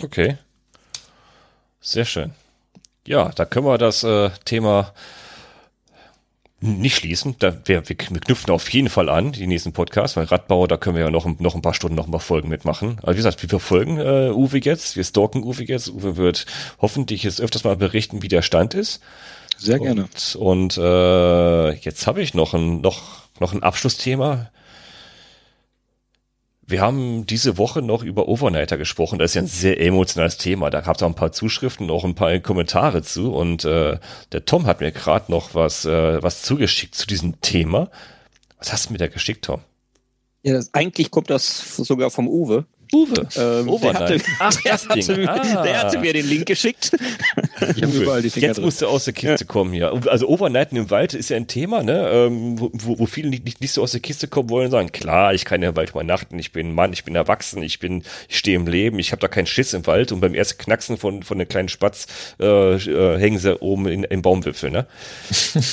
Okay. 0.00 0.38
Sehr 1.80 2.04
schön. 2.04 2.32
Ja, 3.06 3.30
da 3.30 3.44
können 3.44 3.66
wir 3.66 3.78
das 3.78 4.02
äh, 4.02 4.30
Thema 4.44 4.92
nicht 6.60 6.96
schließen. 6.96 7.36
Da, 7.38 7.54
wir, 7.66 7.88
wir, 7.88 7.96
knüpfen 7.96 8.50
auf 8.50 8.68
jeden 8.70 8.88
Fall 8.88 9.08
an, 9.08 9.32
die 9.32 9.46
nächsten 9.46 9.72
Podcasts, 9.72 10.16
weil 10.16 10.24
Radbau, 10.24 10.66
da 10.66 10.76
können 10.76 10.96
wir 10.96 11.04
ja 11.04 11.10
noch, 11.10 11.26
noch 11.38 11.54
ein 11.54 11.62
paar 11.62 11.74
Stunden 11.74 11.94
noch 11.94 12.06
mal 12.06 12.18
Folgen 12.18 12.48
mitmachen. 12.48 12.98
Also 13.02 13.12
wie 13.12 13.16
gesagt, 13.16 13.42
wir 13.42 13.48
verfolgen 13.48 13.98
äh, 13.98 14.30
Uwe 14.30 14.58
jetzt, 14.58 14.96
wir 14.96 15.04
stalken 15.04 15.44
Uwe 15.44 15.64
jetzt. 15.64 15.88
Uwe 15.90 16.16
wird 16.16 16.46
hoffentlich 16.80 17.22
jetzt 17.22 17.40
öfters 17.40 17.64
mal 17.64 17.76
berichten, 17.76 18.22
wie 18.22 18.28
der 18.28 18.42
Stand 18.42 18.74
ist. 18.74 19.00
Sehr 19.58 19.78
gerne. 19.78 20.02
Und, 20.02 20.36
und 20.36 20.78
äh, 20.78 21.70
jetzt 21.72 22.06
habe 22.06 22.22
ich 22.22 22.34
noch 22.34 22.54
ein, 22.54 22.80
noch, 22.80 23.22
noch 23.40 23.52
ein 23.52 23.62
Abschlussthema. 23.62 24.50
Wir 26.68 26.80
haben 26.80 27.26
diese 27.26 27.58
Woche 27.58 27.80
noch 27.80 28.02
über 28.02 28.28
Overnighter 28.28 28.76
gesprochen. 28.76 29.18
Das 29.18 29.30
ist 29.30 29.34
ja 29.34 29.42
ein 29.42 29.46
sehr 29.46 29.80
emotionales 29.80 30.36
Thema. 30.36 30.68
Da 30.68 30.80
gab 30.80 30.96
es 30.96 31.02
auch 31.02 31.08
ein 31.08 31.14
paar 31.14 31.30
Zuschriften, 31.30 31.90
auch 31.90 32.04
ein 32.04 32.16
paar 32.16 32.36
Kommentare 32.40 33.02
zu. 33.02 33.32
Und 33.32 33.64
äh, 33.64 33.98
der 34.32 34.44
Tom 34.44 34.66
hat 34.66 34.80
mir 34.80 34.90
gerade 34.90 35.30
noch 35.30 35.54
was, 35.54 35.84
äh, 35.84 36.22
was 36.22 36.42
zugeschickt 36.42 36.94
zu 36.96 37.06
diesem 37.06 37.40
Thema. 37.40 37.88
Was 38.58 38.72
hast 38.72 38.88
du 38.88 38.92
mir 38.92 38.98
da 38.98 39.06
geschickt, 39.06 39.44
Tom? 39.44 39.60
Ja, 40.42 40.54
das, 40.54 40.74
eigentlich 40.74 41.10
kommt 41.10 41.30
das 41.30 41.76
sogar 41.76 42.10
vom 42.10 42.28
Uwe. 42.28 42.66
Uwe. 42.92 43.28
Ähm, 43.36 43.80
der, 43.80 43.94
hatte, 43.94 44.20
Ach, 44.38 44.54
der, 44.62 44.72
hatte, 44.74 45.28
ah. 45.28 45.62
der, 45.62 45.82
hatte, 45.82 45.98
mir 45.98 46.12
den 46.12 46.28
Link 46.28 46.46
geschickt. 46.46 46.92
Ich 47.74 47.82
überall 47.82 48.22
die 48.22 48.30
Finger 48.30 48.46
Jetzt 48.48 48.60
musst 48.60 48.82
du 48.82 48.86
aus 48.86 49.04
der 49.04 49.14
Kiste 49.14 49.44
ja. 49.44 49.46
kommen 49.46 49.72
hier. 49.72 49.92
Also 50.06 50.28
Overnighten 50.28 50.76
im 50.76 50.90
Wald 50.90 51.14
ist 51.14 51.30
ja 51.30 51.36
ein 51.36 51.46
Thema, 51.46 51.82
ne? 51.82 52.08
Ähm, 52.10 52.60
wo, 52.60 52.98
wo 52.98 53.06
viele 53.06 53.30
nicht, 53.30 53.60
nicht 53.60 53.72
so 53.72 53.82
aus 53.82 53.92
der 53.92 54.00
Kiste 54.00 54.28
kommen 54.28 54.50
wollen 54.50 54.66
und 54.66 54.70
sagen, 54.70 54.92
klar, 54.92 55.34
ich 55.34 55.44
kann 55.44 55.62
ja 55.62 55.70
im 55.70 55.76
Wald 55.76 55.90
übernachten, 55.90 56.38
ich 56.38 56.52
bin 56.52 56.74
Mann, 56.74 56.92
ich 56.92 57.04
bin 57.04 57.14
erwachsen, 57.14 57.62
ich 57.62 57.78
bin, 57.78 58.02
ich 58.28 58.38
stehe 58.38 58.56
im 58.56 58.66
Leben, 58.66 58.98
ich 58.98 59.12
habe 59.12 59.20
da 59.20 59.28
keinen 59.28 59.46
Schiss 59.46 59.74
im 59.74 59.86
Wald 59.86 60.12
und 60.12 60.20
beim 60.20 60.34
ersten 60.34 60.62
Knacksen 60.62 60.96
von, 60.96 61.22
von 61.22 61.38
einem 61.38 61.48
kleinen 61.48 61.68
Spatz 61.68 62.06
äh, 62.40 62.74
äh, 62.74 63.18
hängen 63.18 63.38
sie 63.38 63.60
oben 63.60 63.86
in, 63.88 64.04
in 64.04 64.22
Baumwipfel, 64.22 64.70
ne? 64.70 64.86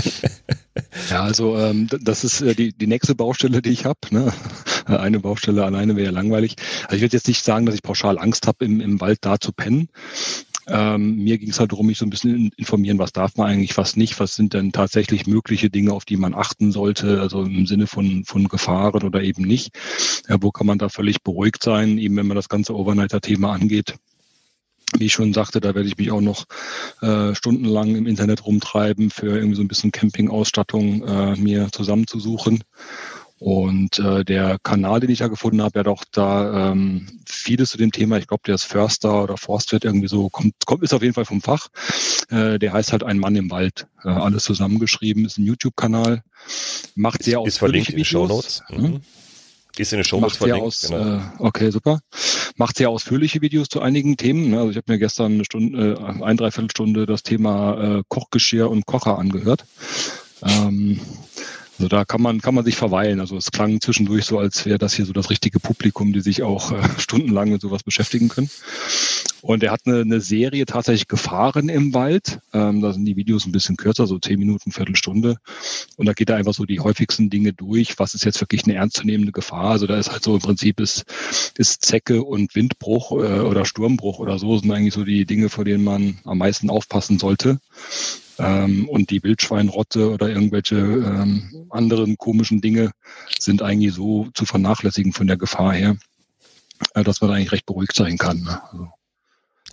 Ja, 1.10 1.22
also 1.24 1.56
ähm, 1.58 1.88
das 2.00 2.22
ist 2.24 2.40
äh, 2.40 2.54
die, 2.54 2.72
die 2.72 2.86
nächste 2.86 3.14
Baustelle, 3.14 3.60
die 3.60 3.70
ich 3.70 3.84
habe. 3.84 3.98
Ne? 4.10 4.32
Eine 4.86 5.20
Baustelle 5.20 5.64
alleine 5.64 5.96
wäre 5.96 6.06
ja 6.06 6.12
langweilig. 6.12 6.56
Also 6.84 6.96
ich 6.96 7.02
würde 7.02 7.16
jetzt 7.16 7.28
nicht 7.28 7.44
sagen, 7.44 7.66
dass 7.66 7.74
ich 7.74 7.82
pauschal 7.82 8.18
Angst 8.18 8.46
habe, 8.46 8.64
im, 8.64 8.80
im 8.80 9.00
Wald 9.00 9.18
da 9.22 9.38
zu 9.40 9.52
pennen. 9.52 9.88
Ähm, 10.68 11.16
mir 11.16 11.38
ging 11.38 11.50
es 11.50 11.58
halt 11.58 11.72
darum, 11.72 11.86
mich 11.86 11.98
so 11.98 12.06
ein 12.06 12.10
bisschen 12.10 12.52
informieren, 12.56 12.98
was 12.98 13.12
darf 13.12 13.36
man 13.36 13.48
eigentlich, 13.48 13.76
was 13.76 13.96
nicht, 13.96 14.20
was 14.20 14.36
sind 14.36 14.54
denn 14.54 14.70
tatsächlich 14.70 15.26
mögliche 15.26 15.68
Dinge, 15.68 15.92
auf 15.92 16.04
die 16.04 16.16
man 16.16 16.34
achten 16.34 16.70
sollte, 16.70 17.20
also 17.20 17.42
im 17.42 17.66
Sinne 17.66 17.88
von, 17.88 18.24
von 18.24 18.46
Gefahren 18.46 19.02
oder 19.02 19.22
eben 19.22 19.42
nicht. 19.42 19.76
Ja, 20.28 20.36
wo 20.40 20.52
kann 20.52 20.68
man 20.68 20.78
da 20.78 20.88
völlig 20.88 21.22
beruhigt 21.22 21.64
sein, 21.64 21.98
eben 21.98 22.14
wenn 22.16 22.28
man 22.28 22.36
das 22.36 22.48
ganze 22.48 22.76
Overnighter-Thema 22.76 23.52
angeht 23.52 23.96
wie 24.98 25.06
ich 25.06 25.12
schon 25.12 25.32
sagte, 25.32 25.60
da 25.60 25.74
werde 25.74 25.88
ich 25.88 25.96
mich 25.96 26.10
auch 26.10 26.20
noch 26.20 26.44
äh, 27.02 27.34
stundenlang 27.34 27.96
im 27.96 28.06
Internet 28.06 28.44
rumtreiben, 28.44 29.10
für 29.10 29.36
irgendwie 29.36 29.56
so 29.56 29.62
ein 29.62 29.68
bisschen 29.68 29.92
Campingausstattung 29.92 31.06
äh, 31.06 31.36
mir 31.36 31.68
zusammenzusuchen. 31.72 32.62
Und 33.40 33.98
äh, 33.98 34.22
der 34.22 34.58
Kanal, 34.62 35.00
den 35.00 35.08
ich 35.08 35.20
da 35.20 35.28
gefunden 35.28 35.62
habe, 35.62 35.72
der 35.72 35.80
hat 35.80 35.88
auch 35.88 36.04
da 36.12 36.72
ähm, 36.72 37.20
vieles 37.24 37.70
zu 37.70 37.78
dem 37.78 37.90
Thema. 37.90 38.18
Ich 38.18 38.26
glaube, 38.26 38.42
der 38.46 38.56
ist 38.56 38.64
Förster 38.64 39.22
oder 39.22 39.38
Forstwirt 39.38 39.82
irgendwie 39.82 40.08
so, 40.08 40.28
kommt, 40.28 40.52
kommt 40.66 40.82
ist 40.82 40.92
auf 40.92 41.00
jeden 41.00 41.14
Fall 41.14 41.24
vom 41.24 41.40
Fach. 41.40 41.68
Äh, 42.28 42.58
der 42.58 42.74
heißt 42.74 42.92
halt 42.92 43.02
Ein 43.02 43.18
Mann 43.18 43.36
im 43.36 43.50
Wald. 43.50 43.86
Äh, 44.04 44.08
alles 44.08 44.44
zusammengeschrieben, 44.44 45.24
ist 45.24 45.38
ein 45.38 45.46
YouTube-Kanal. 45.46 46.22
Macht 46.94 47.22
sehr 47.22 47.40
ausführliche 47.40 47.96
Videos. 47.96 48.62
Mhm. 48.68 48.82
Mhm. 48.82 49.00
Ist 49.78 49.92
in 49.92 49.98
den 49.98 50.04
Show 50.04 50.20
Macht 50.20 50.36
verlinkt. 50.36 50.62
Aus, 50.62 50.82
genau. 50.82 51.16
äh, 51.16 51.20
okay, 51.38 51.70
super. 51.70 52.00
Macht 52.56 52.76
sehr 52.76 52.90
ausführliche 52.90 53.40
Videos 53.40 53.68
zu 53.68 53.80
einigen 53.80 54.16
Themen. 54.16 54.50
Ne? 54.50 54.58
Also 54.58 54.70
ich 54.70 54.76
habe 54.76 54.92
mir 54.92 54.98
gestern 54.98 55.34
eine 55.34 55.44
Stunde, 55.44 55.94
äh, 55.94 56.22
ein, 56.22 56.36
dreiviertel 56.36 56.70
Stunde 56.70 57.06
das 57.06 57.22
Thema 57.22 57.98
äh, 57.98 58.02
Kochgeschirr 58.08 58.70
und 58.70 58.86
Kocher 58.86 59.18
angehört. 59.18 59.64
Ähm, 60.42 61.00
also 61.80 61.88
da 61.88 62.04
kann 62.04 62.20
man, 62.20 62.42
kann 62.42 62.54
man 62.54 62.66
sich 62.66 62.76
verweilen. 62.76 63.20
Also 63.20 63.38
es 63.38 63.52
klang 63.52 63.80
zwischendurch 63.80 64.26
so, 64.26 64.38
als 64.38 64.66
wäre 64.66 64.76
das 64.76 64.92
hier 64.92 65.06
so 65.06 65.14
das 65.14 65.30
richtige 65.30 65.60
Publikum, 65.60 66.12
die 66.12 66.20
sich 66.20 66.42
auch 66.42 66.72
äh, 66.72 66.82
stundenlang 66.98 67.48
mit 67.48 67.62
sowas 67.62 67.82
beschäftigen 67.82 68.28
können. 68.28 68.50
Und 69.40 69.62
er 69.62 69.72
hat 69.72 69.86
eine, 69.86 70.02
eine 70.02 70.20
Serie 70.20 70.66
tatsächlich 70.66 71.08
gefahren 71.08 71.70
im 71.70 71.94
Wald. 71.94 72.40
Ähm, 72.52 72.82
da 72.82 72.92
sind 72.92 73.06
die 73.06 73.16
Videos 73.16 73.46
ein 73.46 73.52
bisschen 73.52 73.78
kürzer, 73.78 74.06
so 74.06 74.18
zehn 74.18 74.38
Minuten, 74.38 74.72
Viertelstunde. 74.72 75.38
Und 75.96 76.04
da 76.04 76.12
geht 76.12 76.28
er 76.28 76.36
einfach 76.36 76.52
so 76.52 76.66
die 76.66 76.80
häufigsten 76.80 77.30
Dinge 77.30 77.54
durch. 77.54 77.98
Was 77.98 78.12
ist 78.12 78.26
jetzt 78.26 78.42
wirklich 78.42 78.64
eine 78.64 78.74
ernstzunehmende 78.74 79.32
Gefahr? 79.32 79.70
Also 79.70 79.86
da 79.86 79.98
ist 79.98 80.12
halt 80.12 80.22
so 80.22 80.34
im 80.34 80.42
Prinzip 80.42 80.80
ist, 80.80 81.06
ist 81.56 81.82
Zecke 81.82 82.22
und 82.22 82.54
Windbruch 82.54 83.12
äh, 83.12 83.40
oder 83.40 83.64
Sturmbruch 83.64 84.18
oder 84.18 84.38
so 84.38 84.58
sind 84.58 84.70
eigentlich 84.70 84.92
so 84.92 85.04
die 85.04 85.24
Dinge, 85.24 85.48
vor 85.48 85.64
denen 85.64 85.84
man 85.84 86.18
am 86.24 86.36
meisten 86.36 86.68
aufpassen 86.68 87.18
sollte. 87.18 87.58
Ähm, 88.40 88.88
und 88.88 89.10
die 89.10 89.22
Wildschweinrotte 89.22 90.10
oder 90.10 90.28
irgendwelche 90.28 90.76
ähm, 90.76 91.66
anderen 91.70 92.16
komischen 92.16 92.60
Dinge 92.60 92.90
sind 93.38 93.62
eigentlich 93.62 93.94
so 93.94 94.28
zu 94.34 94.44
vernachlässigen 94.44 95.12
von 95.12 95.26
der 95.26 95.36
Gefahr 95.36 95.72
her, 95.72 95.96
äh, 96.94 97.04
dass 97.04 97.20
man 97.20 97.30
eigentlich 97.30 97.52
recht 97.52 97.66
beruhigt 97.66 97.94
sein 97.94 98.18
kann. 98.18 98.42
Ne? 98.42 98.60
Also, 98.70 98.88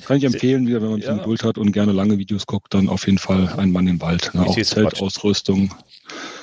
kann 0.06 0.18
ich 0.18 0.23
empfehlen, 0.26 0.68
wieder, 0.68 0.81
wenn 0.81 0.91
man 0.91 1.02
ein 1.02 1.07
ja. 1.07 1.18
Geduld 1.18 1.44
hat 1.44 1.57
und 1.57 1.72
gerne 1.72 1.91
lange 1.91 2.18
Videos 2.18 2.45
guckt, 2.45 2.73
dann 2.73 2.88
auf 2.88 3.06
jeden 3.07 3.18
Fall 3.18 3.49
ein 3.57 3.72
Mann 3.72 3.88
im 3.88 3.99
Wald. 3.99 4.31
Ne? 4.34 4.45
Auch 4.45 4.56
Zeltausrüstung, 4.56 5.73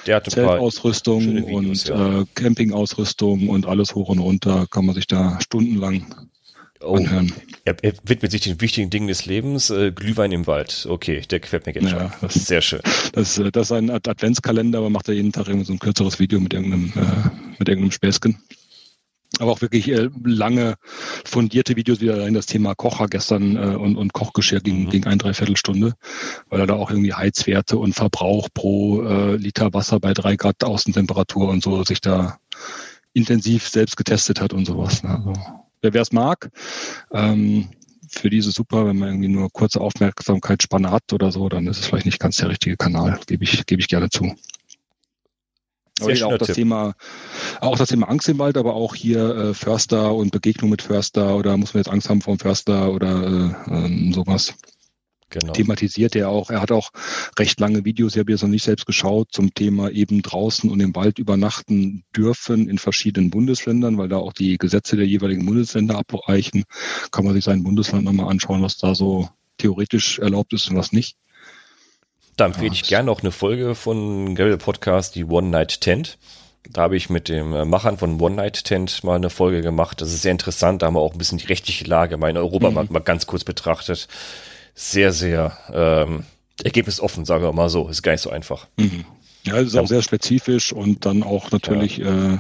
Zeltausrüstung 0.04 1.20
Videos, 1.22 1.50
und 1.52 1.88
ja. 1.88 2.20
äh, 2.20 2.24
Campingausrüstung 2.34 3.48
und 3.48 3.66
alles 3.66 3.94
hoch 3.94 4.08
und 4.08 4.18
runter 4.18 4.66
kann 4.70 4.86
man 4.86 4.94
sich 4.94 5.06
da 5.06 5.38
stundenlang 5.40 6.28
oh. 6.84 6.96
anhören. 6.96 7.32
Er, 7.64 7.76
er, 7.82 7.94
widmet 8.04 8.30
sich 8.30 8.42
den 8.42 8.60
wichtigen 8.60 8.90
Dingen 8.90 9.08
des 9.08 9.26
Lebens. 9.26 9.70
Äh, 9.70 9.92
Glühwein 9.92 10.32
im 10.32 10.46
Wald. 10.46 10.86
Okay, 10.88 11.22
der 11.30 11.40
gefällt 11.40 11.66
mir 11.66 11.74
jetzt 11.74 11.84
ja, 11.84 12.10
schon. 12.10 12.12
Das, 12.20 12.34
Sehr 12.34 12.60
schön. 12.60 12.80
Das, 13.12 13.38
äh, 13.38 13.50
das 13.50 13.70
ist 13.70 13.72
ein 13.72 13.90
Adventskalender, 13.90 14.78
aber 14.78 14.90
macht 14.90 15.08
er 15.08 15.14
jeden 15.14 15.32
Tag 15.32 15.48
irgendwie 15.48 15.66
so 15.66 15.72
ein 15.72 15.78
kürzeres 15.78 16.18
Video 16.18 16.40
mit 16.40 16.52
irgendeinem, 16.52 16.92
äh, 16.96 17.30
mit 17.58 17.68
irgendeinem 17.68 17.92
Späßchen. 17.92 18.38
Aber 19.40 19.52
auch 19.52 19.60
wirklich 19.60 19.88
äh, 19.88 20.10
lange 20.24 20.76
fundierte 21.24 21.76
Videos, 21.76 22.00
wie 22.00 22.10
allein 22.10 22.34
das 22.34 22.46
Thema 22.46 22.74
Kocher 22.74 23.08
gestern 23.08 23.56
äh, 23.56 23.76
und, 23.76 23.96
und 23.96 24.12
Kochgeschirr 24.12 24.60
ging, 24.60 24.84
mhm. 24.84 24.90
ging 24.90 25.04
ein, 25.06 25.18
dreiviertel 25.18 25.56
Stunde, 25.56 25.94
weil 26.48 26.60
er 26.60 26.66
da 26.66 26.74
auch 26.74 26.90
irgendwie 26.90 27.14
Heizwerte 27.14 27.78
und 27.78 27.94
Verbrauch 27.94 28.48
pro 28.54 29.02
äh, 29.02 29.36
Liter 29.36 29.72
Wasser 29.74 29.98
bei 29.98 30.12
drei 30.12 30.36
Grad 30.36 30.62
Außentemperatur 30.62 31.48
und 31.48 31.62
so 31.62 31.82
sich 31.84 32.00
da 32.00 32.38
intensiv 33.12 33.68
selbst 33.68 33.96
getestet 33.96 34.40
hat 34.40 34.52
und 34.52 34.66
sowas. 34.66 35.02
Ne? 35.02 35.10
Also 35.10 35.32
wer 35.92 36.02
es 36.02 36.12
mag. 36.12 36.50
Ähm, 37.12 37.68
für 38.08 38.30
diese 38.30 38.52
super, 38.52 38.86
wenn 38.86 38.98
man 38.98 39.08
irgendwie 39.08 39.28
nur 39.28 39.50
kurze 39.50 39.80
Aufmerksamkeitsspanne 39.80 40.90
hat 40.90 41.12
oder 41.12 41.32
so, 41.32 41.48
dann 41.48 41.66
ist 41.66 41.80
es 41.80 41.86
vielleicht 41.86 42.06
nicht 42.06 42.20
ganz 42.20 42.36
der 42.36 42.48
richtige 42.48 42.76
Kanal, 42.76 43.18
gebe 43.26 43.44
ich, 43.44 43.66
gebe 43.66 43.80
ich 43.80 43.88
gerne 43.88 44.08
zu. 44.08 44.34
Aber 46.00 46.26
auch 46.26 46.38
das. 46.38 46.48
Thema, 46.48 46.94
auch 47.60 47.78
das 47.78 47.88
Thema 47.88 48.08
Angst 48.08 48.28
im 48.28 48.38
Wald, 48.38 48.56
aber 48.56 48.74
auch 48.74 48.94
hier 48.96 49.36
äh, 49.36 49.54
Förster 49.54 50.14
und 50.14 50.32
Begegnung 50.32 50.70
mit 50.70 50.82
Förster 50.82 51.36
oder 51.36 51.56
muss 51.56 51.72
man 51.72 51.82
jetzt 51.82 51.92
Angst 51.92 52.08
haben 52.10 52.20
vor 52.20 52.34
dem 52.34 52.40
Förster 52.40 52.92
oder 52.92 53.22
äh, 53.22 53.72
ähm, 53.72 54.12
sowas 54.12 54.54
genau. 55.30 55.52
thematisiert 55.52 56.16
er 56.16 56.28
auch. 56.28 56.50
Er 56.50 56.60
hat 56.60 56.72
auch 56.72 56.90
recht 57.38 57.60
lange 57.60 57.84
Videos, 57.84 58.14
ich 58.14 58.20
habe 58.20 58.32
jetzt 58.32 58.42
noch 58.42 58.48
nicht 58.48 58.64
selbst 58.64 58.86
geschaut, 58.86 59.28
zum 59.32 59.54
Thema 59.54 59.90
eben 59.90 60.22
draußen 60.22 60.70
und 60.70 60.80
im 60.80 60.94
Wald 60.94 61.18
übernachten 61.18 62.04
dürfen 62.16 62.68
in 62.68 62.78
verschiedenen 62.78 63.30
Bundesländern, 63.30 63.98
weil 63.98 64.08
da 64.08 64.16
auch 64.16 64.32
die 64.32 64.58
Gesetze 64.58 64.96
der 64.96 65.06
jeweiligen 65.06 65.46
Bundesländer 65.46 65.98
abweichen. 65.98 66.64
Kann 67.10 67.24
man 67.24 67.34
sich 67.34 67.44
sein 67.44 67.62
Bundesland 67.62 68.04
nochmal 68.04 68.30
anschauen, 68.30 68.62
was 68.62 68.78
da 68.78 68.94
so 68.94 69.28
theoretisch 69.58 70.18
erlaubt 70.18 70.52
ist 70.52 70.68
und 70.70 70.76
was 70.76 70.92
nicht. 70.92 71.16
Da 72.36 72.46
empfehle 72.46 72.72
ich 72.72 72.82
gerne 72.82 73.06
noch 73.06 73.20
eine 73.20 73.30
Folge 73.30 73.74
von 73.74 74.34
Gary 74.34 74.56
Podcast, 74.56 75.14
die 75.14 75.24
One 75.24 75.48
Night 75.48 75.80
Tent. 75.80 76.18
Da 76.68 76.82
habe 76.82 76.96
ich 76.96 77.10
mit 77.10 77.28
dem 77.28 77.52
äh, 77.52 77.64
Machern 77.64 77.98
von 77.98 78.20
One 78.20 78.36
Night 78.36 78.64
Tent 78.64 79.04
mal 79.04 79.16
eine 79.16 79.30
Folge 79.30 79.60
gemacht. 79.60 80.00
Das 80.00 80.12
ist 80.12 80.22
sehr 80.22 80.32
interessant. 80.32 80.82
Da 80.82 80.86
haben 80.86 80.94
wir 80.94 81.00
auch 81.00 81.12
ein 81.12 81.18
bisschen 81.18 81.38
die 81.38 81.46
rechtliche 81.46 81.84
Lage 81.84 82.16
mal 82.16 82.30
in 82.30 82.36
Europa 82.36 82.70
mhm. 82.70 82.74
mal, 82.74 82.86
mal 82.88 83.00
ganz 83.00 83.26
kurz 83.26 83.44
betrachtet 83.44 84.08
sehr, 84.74 85.12
sehr 85.12 85.56
ähm, 85.72 86.24
ergebnisoffen, 86.62 87.24
sagen 87.24 87.42
wir 87.42 87.52
mal 87.52 87.68
so. 87.68 87.88
Ist 87.88 88.02
gar 88.02 88.12
nicht 88.12 88.22
so 88.22 88.30
einfach. 88.30 88.66
Mhm. 88.76 89.04
Ja, 89.46 89.58
es 89.58 89.68
ist 89.68 89.76
auch 89.76 89.86
sehr 89.86 90.02
spezifisch 90.02 90.72
und 90.72 91.04
dann 91.04 91.22
auch 91.22 91.50
natürlich, 91.50 91.98
ja. 91.98 92.34
äh, 92.34 92.38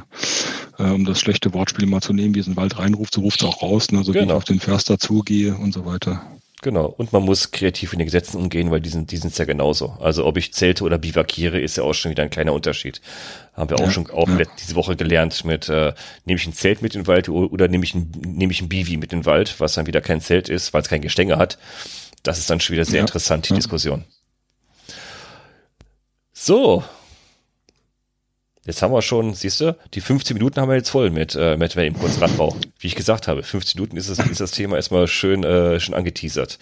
äh, 0.78 0.90
um 0.90 1.04
das 1.04 1.20
schlechte 1.20 1.52
Wortspiel 1.52 1.86
mal 1.86 2.00
zu 2.00 2.14
nehmen, 2.14 2.34
wie 2.34 2.38
es 2.38 2.46
in 2.46 2.52
den 2.52 2.56
Wald 2.56 2.78
reinruft, 2.78 3.14
so 3.14 3.20
ruft 3.20 3.42
es 3.42 3.46
auch 3.46 3.62
raus, 3.62 3.90
ne? 3.90 4.02
so 4.02 4.12
genau. 4.12 4.14
wie 4.14 4.18
ich 4.18 4.22
genau. 4.22 4.36
auf 4.36 4.44
den 4.44 4.60
Förster 4.60 4.98
zugehe 4.98 5.54
und 5.54 5.74
so 5.74 5.84
weiter. 5.84 6.22
Genau. 6.64 6.86
Und 6.86 7.12
man 7.12 7.22
muss 7.22 7.50
kreativ 7.50 7.92
in 7.92 7.98
den 7.98 8.06
Gesetzen 8.06 8.38
umgehen, 8.38 8.70
weil 8.70 8.80
die 8.80 8.88
sind, 8.88 9.10
die 9.10 9.18
sind 9.18 9.36
ja 9.36 9.44
genauso. 9.44 9.98
Also 10.00 10.24
ob 10.24 10.38
ich 10.38 10.54
zelte 10.54 10.84
oder 10.84 10.96
bivakiere, 10.96 11.60
ist 11.60 11.76
ja 11.76 11.82
auch 11.82 11.92
schon 11.92 12.10
wieder 12.10 12.22
ein 12.22 12.30
kleiner 12.30 12.54
Unterschied. 12.54 13.02
Haben 13.52 13.68
wir 13.68 13.76
auch 13.76 13.84
ja, 13.84 13.90
schon 13.90 14.08
auch 14.08 14.26
ja. 14.26 14.46
diese 14.58 14.74
Woche 14.74 14.96
gelernt 14.96 15.44
mit, 15.44 15.68
äh, 15.68 15.92
nehme 16.24 16.40
ich 16.40 16.46
ein 16.46 16.54
Zelt 16.54 16.80
mit 16.80 16.94
in 16.94 17.02
den 17.02 17.06
Wald 17.06 17.28
oder 17.28 17.68
nehme 17.68 17.84
ich 17.84 17.94
ein, 17.94 18.10
nehme 18.24 18.50
ich 18.50 18.62
ein 18.62 18.70
Bivi 18.70 18.96
mit 18.96 19.12
in 19.12 19.20
den 19.20 19.26
Wald, 19.26 19.56
was 19.58 19.74
dann 19.74 19.86
wieder 19.86 20.00
kein 20.00 20.22
Zelt 20.22 20.48
ist, 20.48 20.72
weil 20.72 20.80
es 20.80 20.88
kein 20.88 21.02
Gestänge 21.02 21.36
hat. 21.36 21.58
Das 22.24 22.38
ist 22.38 22.50
dann 22.50 22.58
schon 22.58 22.74
wieder 22.74 22.84
sehr 22.84 22.96
ja, 22.96 23.02
interessant, 23.02 23.48
die 23.48 23.52
ja. 23.52 23.56
Diskussion. 23.56 24.04
So. 26.32 26.82
Jetzt 28.64 28.80
haben 28.80 28.94
wir 28.94 29.02
schon, 29.02 29.34
siehst 29.34 29.60
du, 29.60 29.76
die 29.92 30.00
15 30.00 30.34
Minuten 30.34 30.58
haben 30.58 30.70
wir 30.70 30.76
jetzt 30.76 30.88
voll 30.88 31.10
mit, 31.10 31.36
äh, 31.36 31.58
mit 31.58 31.76
Impulse 31.76 32.22
Radbau. 32.22 32.56
Wie 32.78 32.86
ich 32.86 32.96
gesagt 32.96 33.28
habe, 33.28 33.42
15 33.42 33.78
Minuten 33.78 33.98
ist, 33.98 34.08
es, 34.08 34.18
ist 34.18 34.40
das 34.40 34.52
Thema 34.52 34.76
erstmal 34.76 35.06
schön, 35.06 35.44
äh, 35.44 35.78
schön 35.78 35.94
angeteasert. 35.94 36.58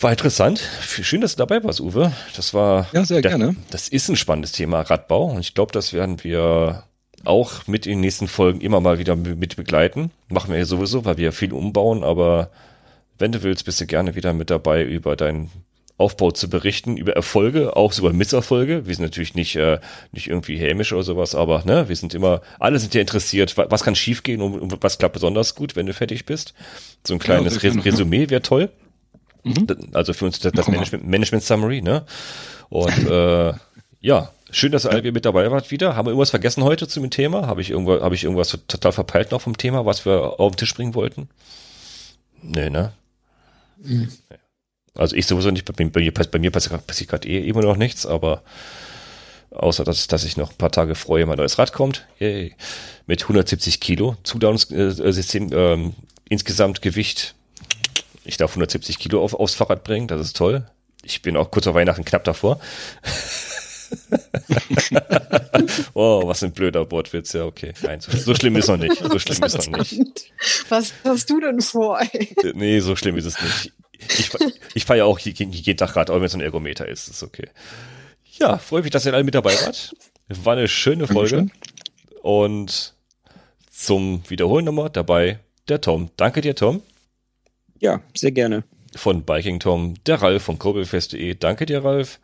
War 0.00 0.10
interessant. 0.10 0.62
Schön, 0.82 1.20
dass 1.20 1.36
du 1.36 1.38
dabei 1.38 1.62
warst, 1.62 1.80
Uwe. 1.80 2.12
Das 2.34 2.54
war. 2.54 2.88
Ja, 2.92 3.04
sehr 3.04 3.22
der, 3.22 3.30
gerne. 3.30 3.54
Das 3.70 3.86
ist 3.86 4.08
ein 4.08 4.16
spannendes 4.16 4.50
Thema, 4.50 4.80
Radbau. 4.80 5.26
Und 5.26 5.40
ich 5.40 5.54
glaube, 5.54 5.72
das 5.72 5.92
werden 5.92 6.24
wir 6.24 6.84
auch 7.24 7.66
mit 7.68 7.86
in 7.86 7.92
den 7.92 8.00
nächsten 8.00 8.26
Folgen 8.26 8.62
immer 8.62 8.80
mal 8.80 8.98
wieder 8.98 9.14
mit 9.14 9.56
begleiten. 9.56 10.10
Machen 10.28 10.50
wir 10.50 10.58
ja 10.58 10.64
sowieso, 10.64 11.04
weil 11.04 11.18
wir 11.18 11.32
viel 11.32 11.52
umbauen, 11.52 12.02
aber 12.02 12.50
wenn 13.20 13.32
du 13.32 13.42
willst, 13.42 13.64
bist 13.64 13.80
du 13.80 13.86
gerne 13.86 14.14
wieder 14.14 14.32
mit 14.32 14.50
dabei 14.50 14.82
über 14.82 15.16
deinen 15.16 15.50
Aufbau 16.00 16.30
zu 16.30 16.48
berichten, 16.48 16.96
über 16.96 17.12
Erfolge, 17.12 17.76
auch 17.76 17.96
über 17.98 18.14
Misserfolge. 18.14 18.86
Wir 18.86 18.94
sind 18.94 19.04
natürlich 19.04 19.34
nicht, 19.34 19.54
äh, 19.56 19.78
nicht 20.12 20.28
irgendwie 20.28 20.56
hämisch 20.56 20.94
oder 20.94 21.02
sowas, 21.02 21.34
aber 21.34 21.62
ne, 21.66 21.90
wir 21.90 21.96
sind 21.96 22.14
immer, 22.14 22.40
alle 22.58 22.78
sind 22.78 22.94
ja 22.94 23.02
interessiert, 23.02 23.56
was 23.58 23.84
kann 23.84 23.94
schiefgehen 23.94 24.40
und, 24.40 24.58
und 24.58 24.82
was 24.82 24.96
klappt 24.96 25.12
besonders 25.12 25.54
gut, 25.54 25.76
wenn 25.76 25.84
du 25.84 25.92
fertig 25.92 26.24
bist. 26.24 26.54
So 27.06 27.12
ein 27.12 27.18
kleines 27.18 27.60
ja, 27.60 27.70
Resümee 27.72 28.30
wäre 28.30 28.40
toll. 28.40 28.70
Mhm. 29.44 29.66
Also 29.92 30.14
für 30.14 30.24
uns 30.24 30.38
das, 30.40 30.52
das 30.52 30.68
Management, 30.68 31.06
Management 31.06 31.44
Summary, 31.44 31.82
ne? 31.82 32.04
Und 32.70 33.06
äh, 33.06 33.52
ja, 34.00 34.30
schön, 34.50 34.72
dass 34.72 34.86
ihr 34.86 34.90
alle 34.90 35.12
mit 35.12 35.26
dabei 35.26 35.50
wart 35.50 35.70
wieder. 35.70 35.96
Haben 35.96 36.06
wir 36.06 36.10
irgendwas 36.10 36.30
vergessen 36.30 36.64
heute 36.64 36.88
zu 36.88 37.00
dem 37.00 37.10
Thema? 37.10 37.46
Habe 37.46 37.60
ich 37.60 37.70
irgendwo, 37.70 38.00
habe 38.00 38.14
ich 38.14 38.24
irgendwas 38.24 38.58
total 38.68 38.92
verpeilt 38.92 39.32
noch 39.32 39.42
vom 39.42 39.58
Thema, 39.58 39.84
was 39.84 40.06
wir 40.06 40.40
auf 40.40 40.52
den 40.52 40.58
Tisch 40.58 40.74
bringen 40.74 40.94
wollten? 40.94 41.28
Nee, 42.42 42.70
ne? 42.70 42.92
Also 44.94 45.16
ich 45.16 45.26
sowieso 45.26 45.50
nicht, 45.50 45.64
bei, 45.64 45.84
mir, 45.84 46.12
bei 46.12 46.38
mir 46.38 46.50
passiert, 46.50 47.08
gerade 47.08 47.28
eh 47.28 47.46
immer 47.46 47.62
noch 47.62 47.76
nichts, 47.76 48.06
aber 48.06 48.42
außer 49.50 49.84
dass, 49.84 50.06
dass 50.06 50.24
ich 50.24 50.36
noch 50.36 50.50
ein 50.50 50.56
paar 50.56 50.72
Tage 50.72 50.94
freue, 50.94 51.26
mein 51.26 51.38
neues 51.38 51.58
Rad 51.58 51.72
kommt. 51.72 52.06
Yay. 52.18 52.54
Mit 53.06 53.22
170 53.22 53.80
Kilo 53.80 54.16
Zudowns-System, 54.24 55.52
äh, 55.52 55.72
ähm, 55.72 55.94
insgesamt 56.28 56.82
Gewicht. 56.82 57.34
Ich 58.24 58.36
darf 58.36 58.50
170 58.50 58.98
Kilo 58.98 59.22
auf, 59.22 59.34
aufs 59.34 59.54
Fahrrad 59.54 59.84
bringen, 59.84 60.08
das 60.08 60.20
ist 60.20 60.36
toll. 60.36 60.66
Ich 61.02 61.22
bin 61.22 61.36
auch 61.36 61.50
kurz 61.50 61.64
vor 61.64 61.74
Weihnachten 61.74 62.04
knapp 62.04 62.24
davor. 62.24 62.60
oh, 65.94 66.26
was 66.26 66.42
ein 66.42 66.52
blöder 66.52 66.90
Wortwitz. 66.90 67.32
Ja, 67.32 67.44
okay. 67.44 67.72
Nein, 67.82 68.00
so, 68.00 68.16
so 68.16 68.34
schlimm 68.34 68.56
ist 68.56 68.68
noch 68.68 68.76
nicht. 68.76 68.96
So 68.96 69.18
schlimm 69.18 69.42
ist 69.42 69.70
noch 69.70 69.78
nicht. 69.78 70.32
Was 70.68 70.92
hast 71.04 71.30
du 71.30 71.40
denn 71.40 71.60
vor? 71.60 72.00
Ey? 72.00 72.34
Nee, 72.54 72.80
so 72.80 72.96
schlimm 72.96 73.16
ist 73.16 73.26
es 73.26 73.40
nicht. 73.40 73.72
Ich, 74.18 74.30
ich 74.74 74.84
fahre 74.84 74.98
ja 74.98 75.04
auch 75.04 75.18
jeden, 75.18 75.76
Tag 75.76 75.96
Rad, 75.96 76.10
auch 76.10 76.16
wenn 76.16 76.24
es 76.24 76.34
ein 76.34 76.40
Ergometer 76.40 76.88
ist. 76.88 77.08
Ist 77.08 77.22
okay. 77.22 77.48
Ja, 78.38 78.58
freue 78.58 78.82
mich, 78.82 78.90
dass 78.90 79.04
ihr 79.06 79.12
alle 79.12 79.24
mit 79.24 79.34
dabei 79.34 79.54
wart. 79.54 79.94
War 80.28 80.56
eine 80.56 80.68
schöne 80.68 81.06
Folge. 81.06 81.48
Und 82.22 82.94
zum 83.70 84.22
Wiederholen 84.28 84.64
nochmal 84.64 84.90
dabei 84.90 85.40
der 85.68 85.80
Tom. 85.80 86.10
Danke 86.16 86.40
dir, 86.40 86.54
Tom. 86.54 86.82
Ja, 87.78 88.00
sehr 88.14 88.32
gerne. 88.32 88.64
Von 88.94 89.22
Biking 89.22 89.60
Tom, 89.60 89.94
der 90.06 90.20
Ralf 90.20 90.42
von 90.42 90.58
kurbelfest.de. 90.58 91.34
Danke 91.34 91.66
dir, 91.66 91.84
Ralf. 91.84 92.20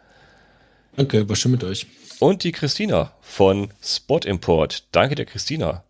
Danke, 0.96 1.28
war 1.28 1.36
schön 1.36 1.52
mit 1.52 1.62
euch. 1.62 1.86
Und 2.18 2.42
die 2.44 2.52
Christina 2.52 3.12
von 3.20 3.68
Spot 3.82 4.18
Import. 4.18 4.84
Danke 4.92 5.14
der 5.14 5.26
Christina. 5.26 5.84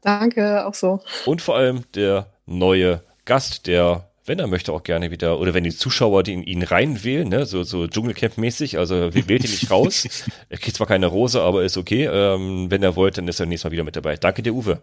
Danke, 0.00 0.66
auch 0.66 0.74
so. 0.74 1.00
Und 1.26 1.42
vor 1.42 1.56
allem 1.56 1.84
der 1.94 2.32
neue 2.46 3.02
Gast, 3.26 3.66
der, 3.66 4.08
wenn 4.24 4.38
er 4.38 4.46
möchte, 4.46 4.72
auch 4.72 4.82
gerne 4.82 5.10
wieder, 5.10 5.38
oder 5.38 5.52
wenn 5.52 5.64
die 5.64 5.74
Zuschauer 5.74 6.22
die 6.22 6.32
in 6.32 6.42
ihn 6.42 6.62
reinwählen, 6.62 7.28
ne, 7.28 7.44
so, 7.44 7.62
so 7.62 7.84
Dschungelcamp-mäßig, 7.84 8.78
also 8.78 9.12
wählt 9.12 9.44
ihn 9.44 9.50
nicht 9.50 9.70
raus. 9.70 10.08
er 10.48 10.58
kriegt 10.58 10.76
zwar 10.76 10.86
keine 10.86 11.06
Rose, 11.06 11.42
aber 11.42 11.64
ist 11.64 11.76
okay. 11.76 12.06
Ähm, 12.10 12.70
wenn 12.70 12.82
er 12.82 12.96
wollte, 12.96 13.20
dann 13.20 13.28
ist 13.28 13.40
er 13.40 13.46
nächstes 13.46 13.64
Mal 13.64 13.72
wieder 13.72 13.84
mit 13.84 13.96
dabei. 13.96 14.16
Danke 14.16 14.42
dir, 14.42 14.54
Uwe. 14.54 14.80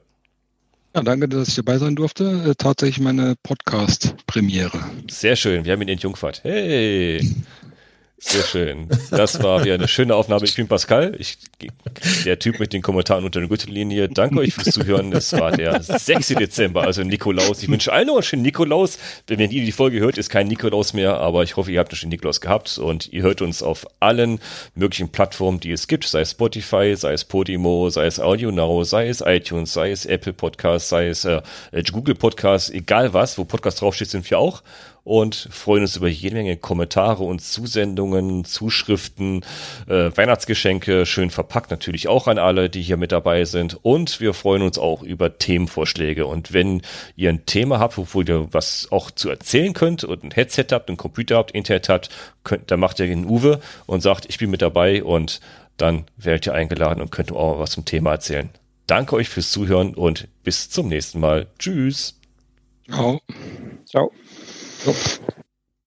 Ja, 0.96 1.02
danke, 1.02 1.28
dass 1.28 1.50
ich 1.50 1.56
dabei 1.56 1.78
sein 1.78 1.96
durfte. 1.96 2.52
Äh, 2.52 2.56
tatsächlich 2.56 3.00
meine 3.00 3.36
Podcast-Premiere. 3.42 4.80
Sehr 5.10 5.36
schön. 5.36 5.66
Wir 5.66 5.74
haben 5.74 5.82
ihn 5.82 5.90
entjungfert. 5.90 6.44
Hey. 6.44 7.36
Sehr 8.18 8.44
schön. 8.44 8.88
Das 9.12 9.44
war 9.44 9.66
wieder 9.66 9.74
eine 9.74 9.90
schöne 9.90 10.16
Aufnahme. 10.16 10.46
Ich 10.46 10.56
bin 10.56 10.70
Pascal, 10.70 11.16
ich, 11.20 11.38
der 12.24 12.40
Typ 12.40 12.60
mit 12.60 12.72
den 12.72 12.82
Kommentaren 12.82 13.26
unter 13.26 13.42
der 13.42 13.50
Gürtellinie. 13.50 14.08
Danke 14.08 14.40
euch 14.40 14.54
fürs 14.54 14.72
Zuhören. 14.72 15.12
Das 15.12 15.34
war 15.34 15.52
der 15.52 15.84
6. 15.84 16.30
Dezember, 16.30 16.84
also 16.84 17.04
Nikolaus. 17.04 17.62
Ich 17.62 17.70
wünsche 17.70 17.92
allen 17.92 18.08
noch 18.08 18.16
einen 18.16 18.24
schönen 18.24 18.44
Nikolaus. 18.44 18.98
Wenn 19.28 19.40
ihr 19.42 19.48
die 19.48 19.72
Folge 19.74 20.00
hört, 20.00 20.18
ist 20.18 20.30
kein 20.30 20.48
Nikolaus 20.48 20.94
mehr, 20.94 21.18
aber 21.18 21.44
ich 21.44 21.58
hoffe, 21.58 21.72
ihr 21.72 21.80
habt 21.80 21.92
einen 21.92 21.98
schönen 21.98 22.12
Nikolaus 22.12 22.40
gehabt 22.40 22.78
und 22.78 23.12
ihr 23.12 23.22
hört 23.22 23.42
uns 23.42 23.62
auf 23.62 23.86
allen 24.00 24.40
möglichen 24.76 25.10
Plattformen, 25.10 25.60
die 25.60 25.74
es 25.74 25.88
gibt, 25.88 26.06
sei 26.06 26.22
es 26.22 26.32
Spotify, 26.32 26.96
sei 26.96 27.14
es 27.14 27.26
Podimo, 27.26 27.90
sei 27.90 28.06
es 28.06 28.22
Audio 28.22 28.50
Now, 28.50 28.86
sei 28.86 29.10
es 29.10 29.22
iTunes, 29.22 29.74
sei 29.74 29.92
es 29.92 30.06
Apple 30.06 30.34
Podcast, 30.34 30.88
sei 30.88 31.10
es 31.10 31.26
äh, 31.26 31.42
Google 31.92 32.16
Podcast, 32.16 32.74
egal 32.74 33.14
was, 33.14 33.38
wo 33.38 33.44
Podcast 33.44 33.82
draufsteht, 33.82 34.10
sind 34.10 34.30
wir 34.30 34.40
auch 34.40 34.64
und 35.06 35.48
freuen 35.52 35.84
uns 35.84 35.96
über 35.96 36.10
jede 36.10 36.36
Menge 36.36 36.58
Kommentare 36.58 37.24
und 37.24 37.40
Zusendungen, 37.40 38.44
Zuschriften, 38.44 39.46
äh, 39.88 40.10
Weihnachtsgeschenke, 40.16 41.06
schön 41.06 41.30
verpackt 41.30 41.70
natürlich 41.72 42.08
auch 42.08 42.28
an 42.28 42.40
alle, 42.40 42.70
die 42.70 42.82
hier 42.82 42.98
mit 42.98 43.12
dabei 43.12 43.46
sind. 43.46 43.78
Und 43.84 44.20
wir 44.20 44.34
freuen 44.34 44.64
uns 44.64 44.80
auch 44.80 45.04
über 45.04 45.38
Themenvorschläge. 45.38 46.26
Und 46.26 46.54
wenn 46.54 46.82
ihr 47.16 47.30
ein 47.30 47.46
Thema 47.46 47.80
habt, 47.80 47.98
wovor 47.98 48.28
ihr 48.28 48.48
was 48.52 48.88
auch 48.92 49.12
zu 49.12 49.30
erzählen 49.30 49.74
könnt 49.74 50.04
und 50.04 50.24
ein 50.24 50.32
Headset 50.32 50.66
habt, 50.72 50.90
ein 50.90 50.98
Computer 50.98 51.38
habt, 51.38 51.52
Internet 51.52 51.88
habt, 51.88 52.10
könnt, 52.44 52.72
dann 52.72 52.80
macht 52.80 53.00
ihr 53.00 53.06
den 53.06 53.26
Uwe 53.26 53.62
und 53.86 54.02
sagt, 54.02 54.26
ich 54.28 54.40
bin 54.40 54.50
mit 54.50 54.64
dabei 54.64 55.04
und 55.04 55.40
dann 55.78 56.06
werdet 56.18 56.48
ihr 56.48 56.56
eingeladen 56.56 57.02
und 57.02 57.12
könnt 57.12 57.32
auch 57.32 57.60
was 57.60 57.72
zum 57.72 57.86
Thema 57.86 58.12
erzählen. 58.12 58.50
Danke 58.88 59.16
euch 59.16 59.30
fürs 59.30 59.52
Zuhören 59.52 59.94
und 59.94 60.28
bis 60.44 60.72
zum 60.72 60.88
nächsten 60.88 61.20
Mal. 61.20 61.46
Tschüss. 61.60 62.20
Ciao. 62.88 63.22
Ciao. 63.86 64.12
Uf. 64.86 65.35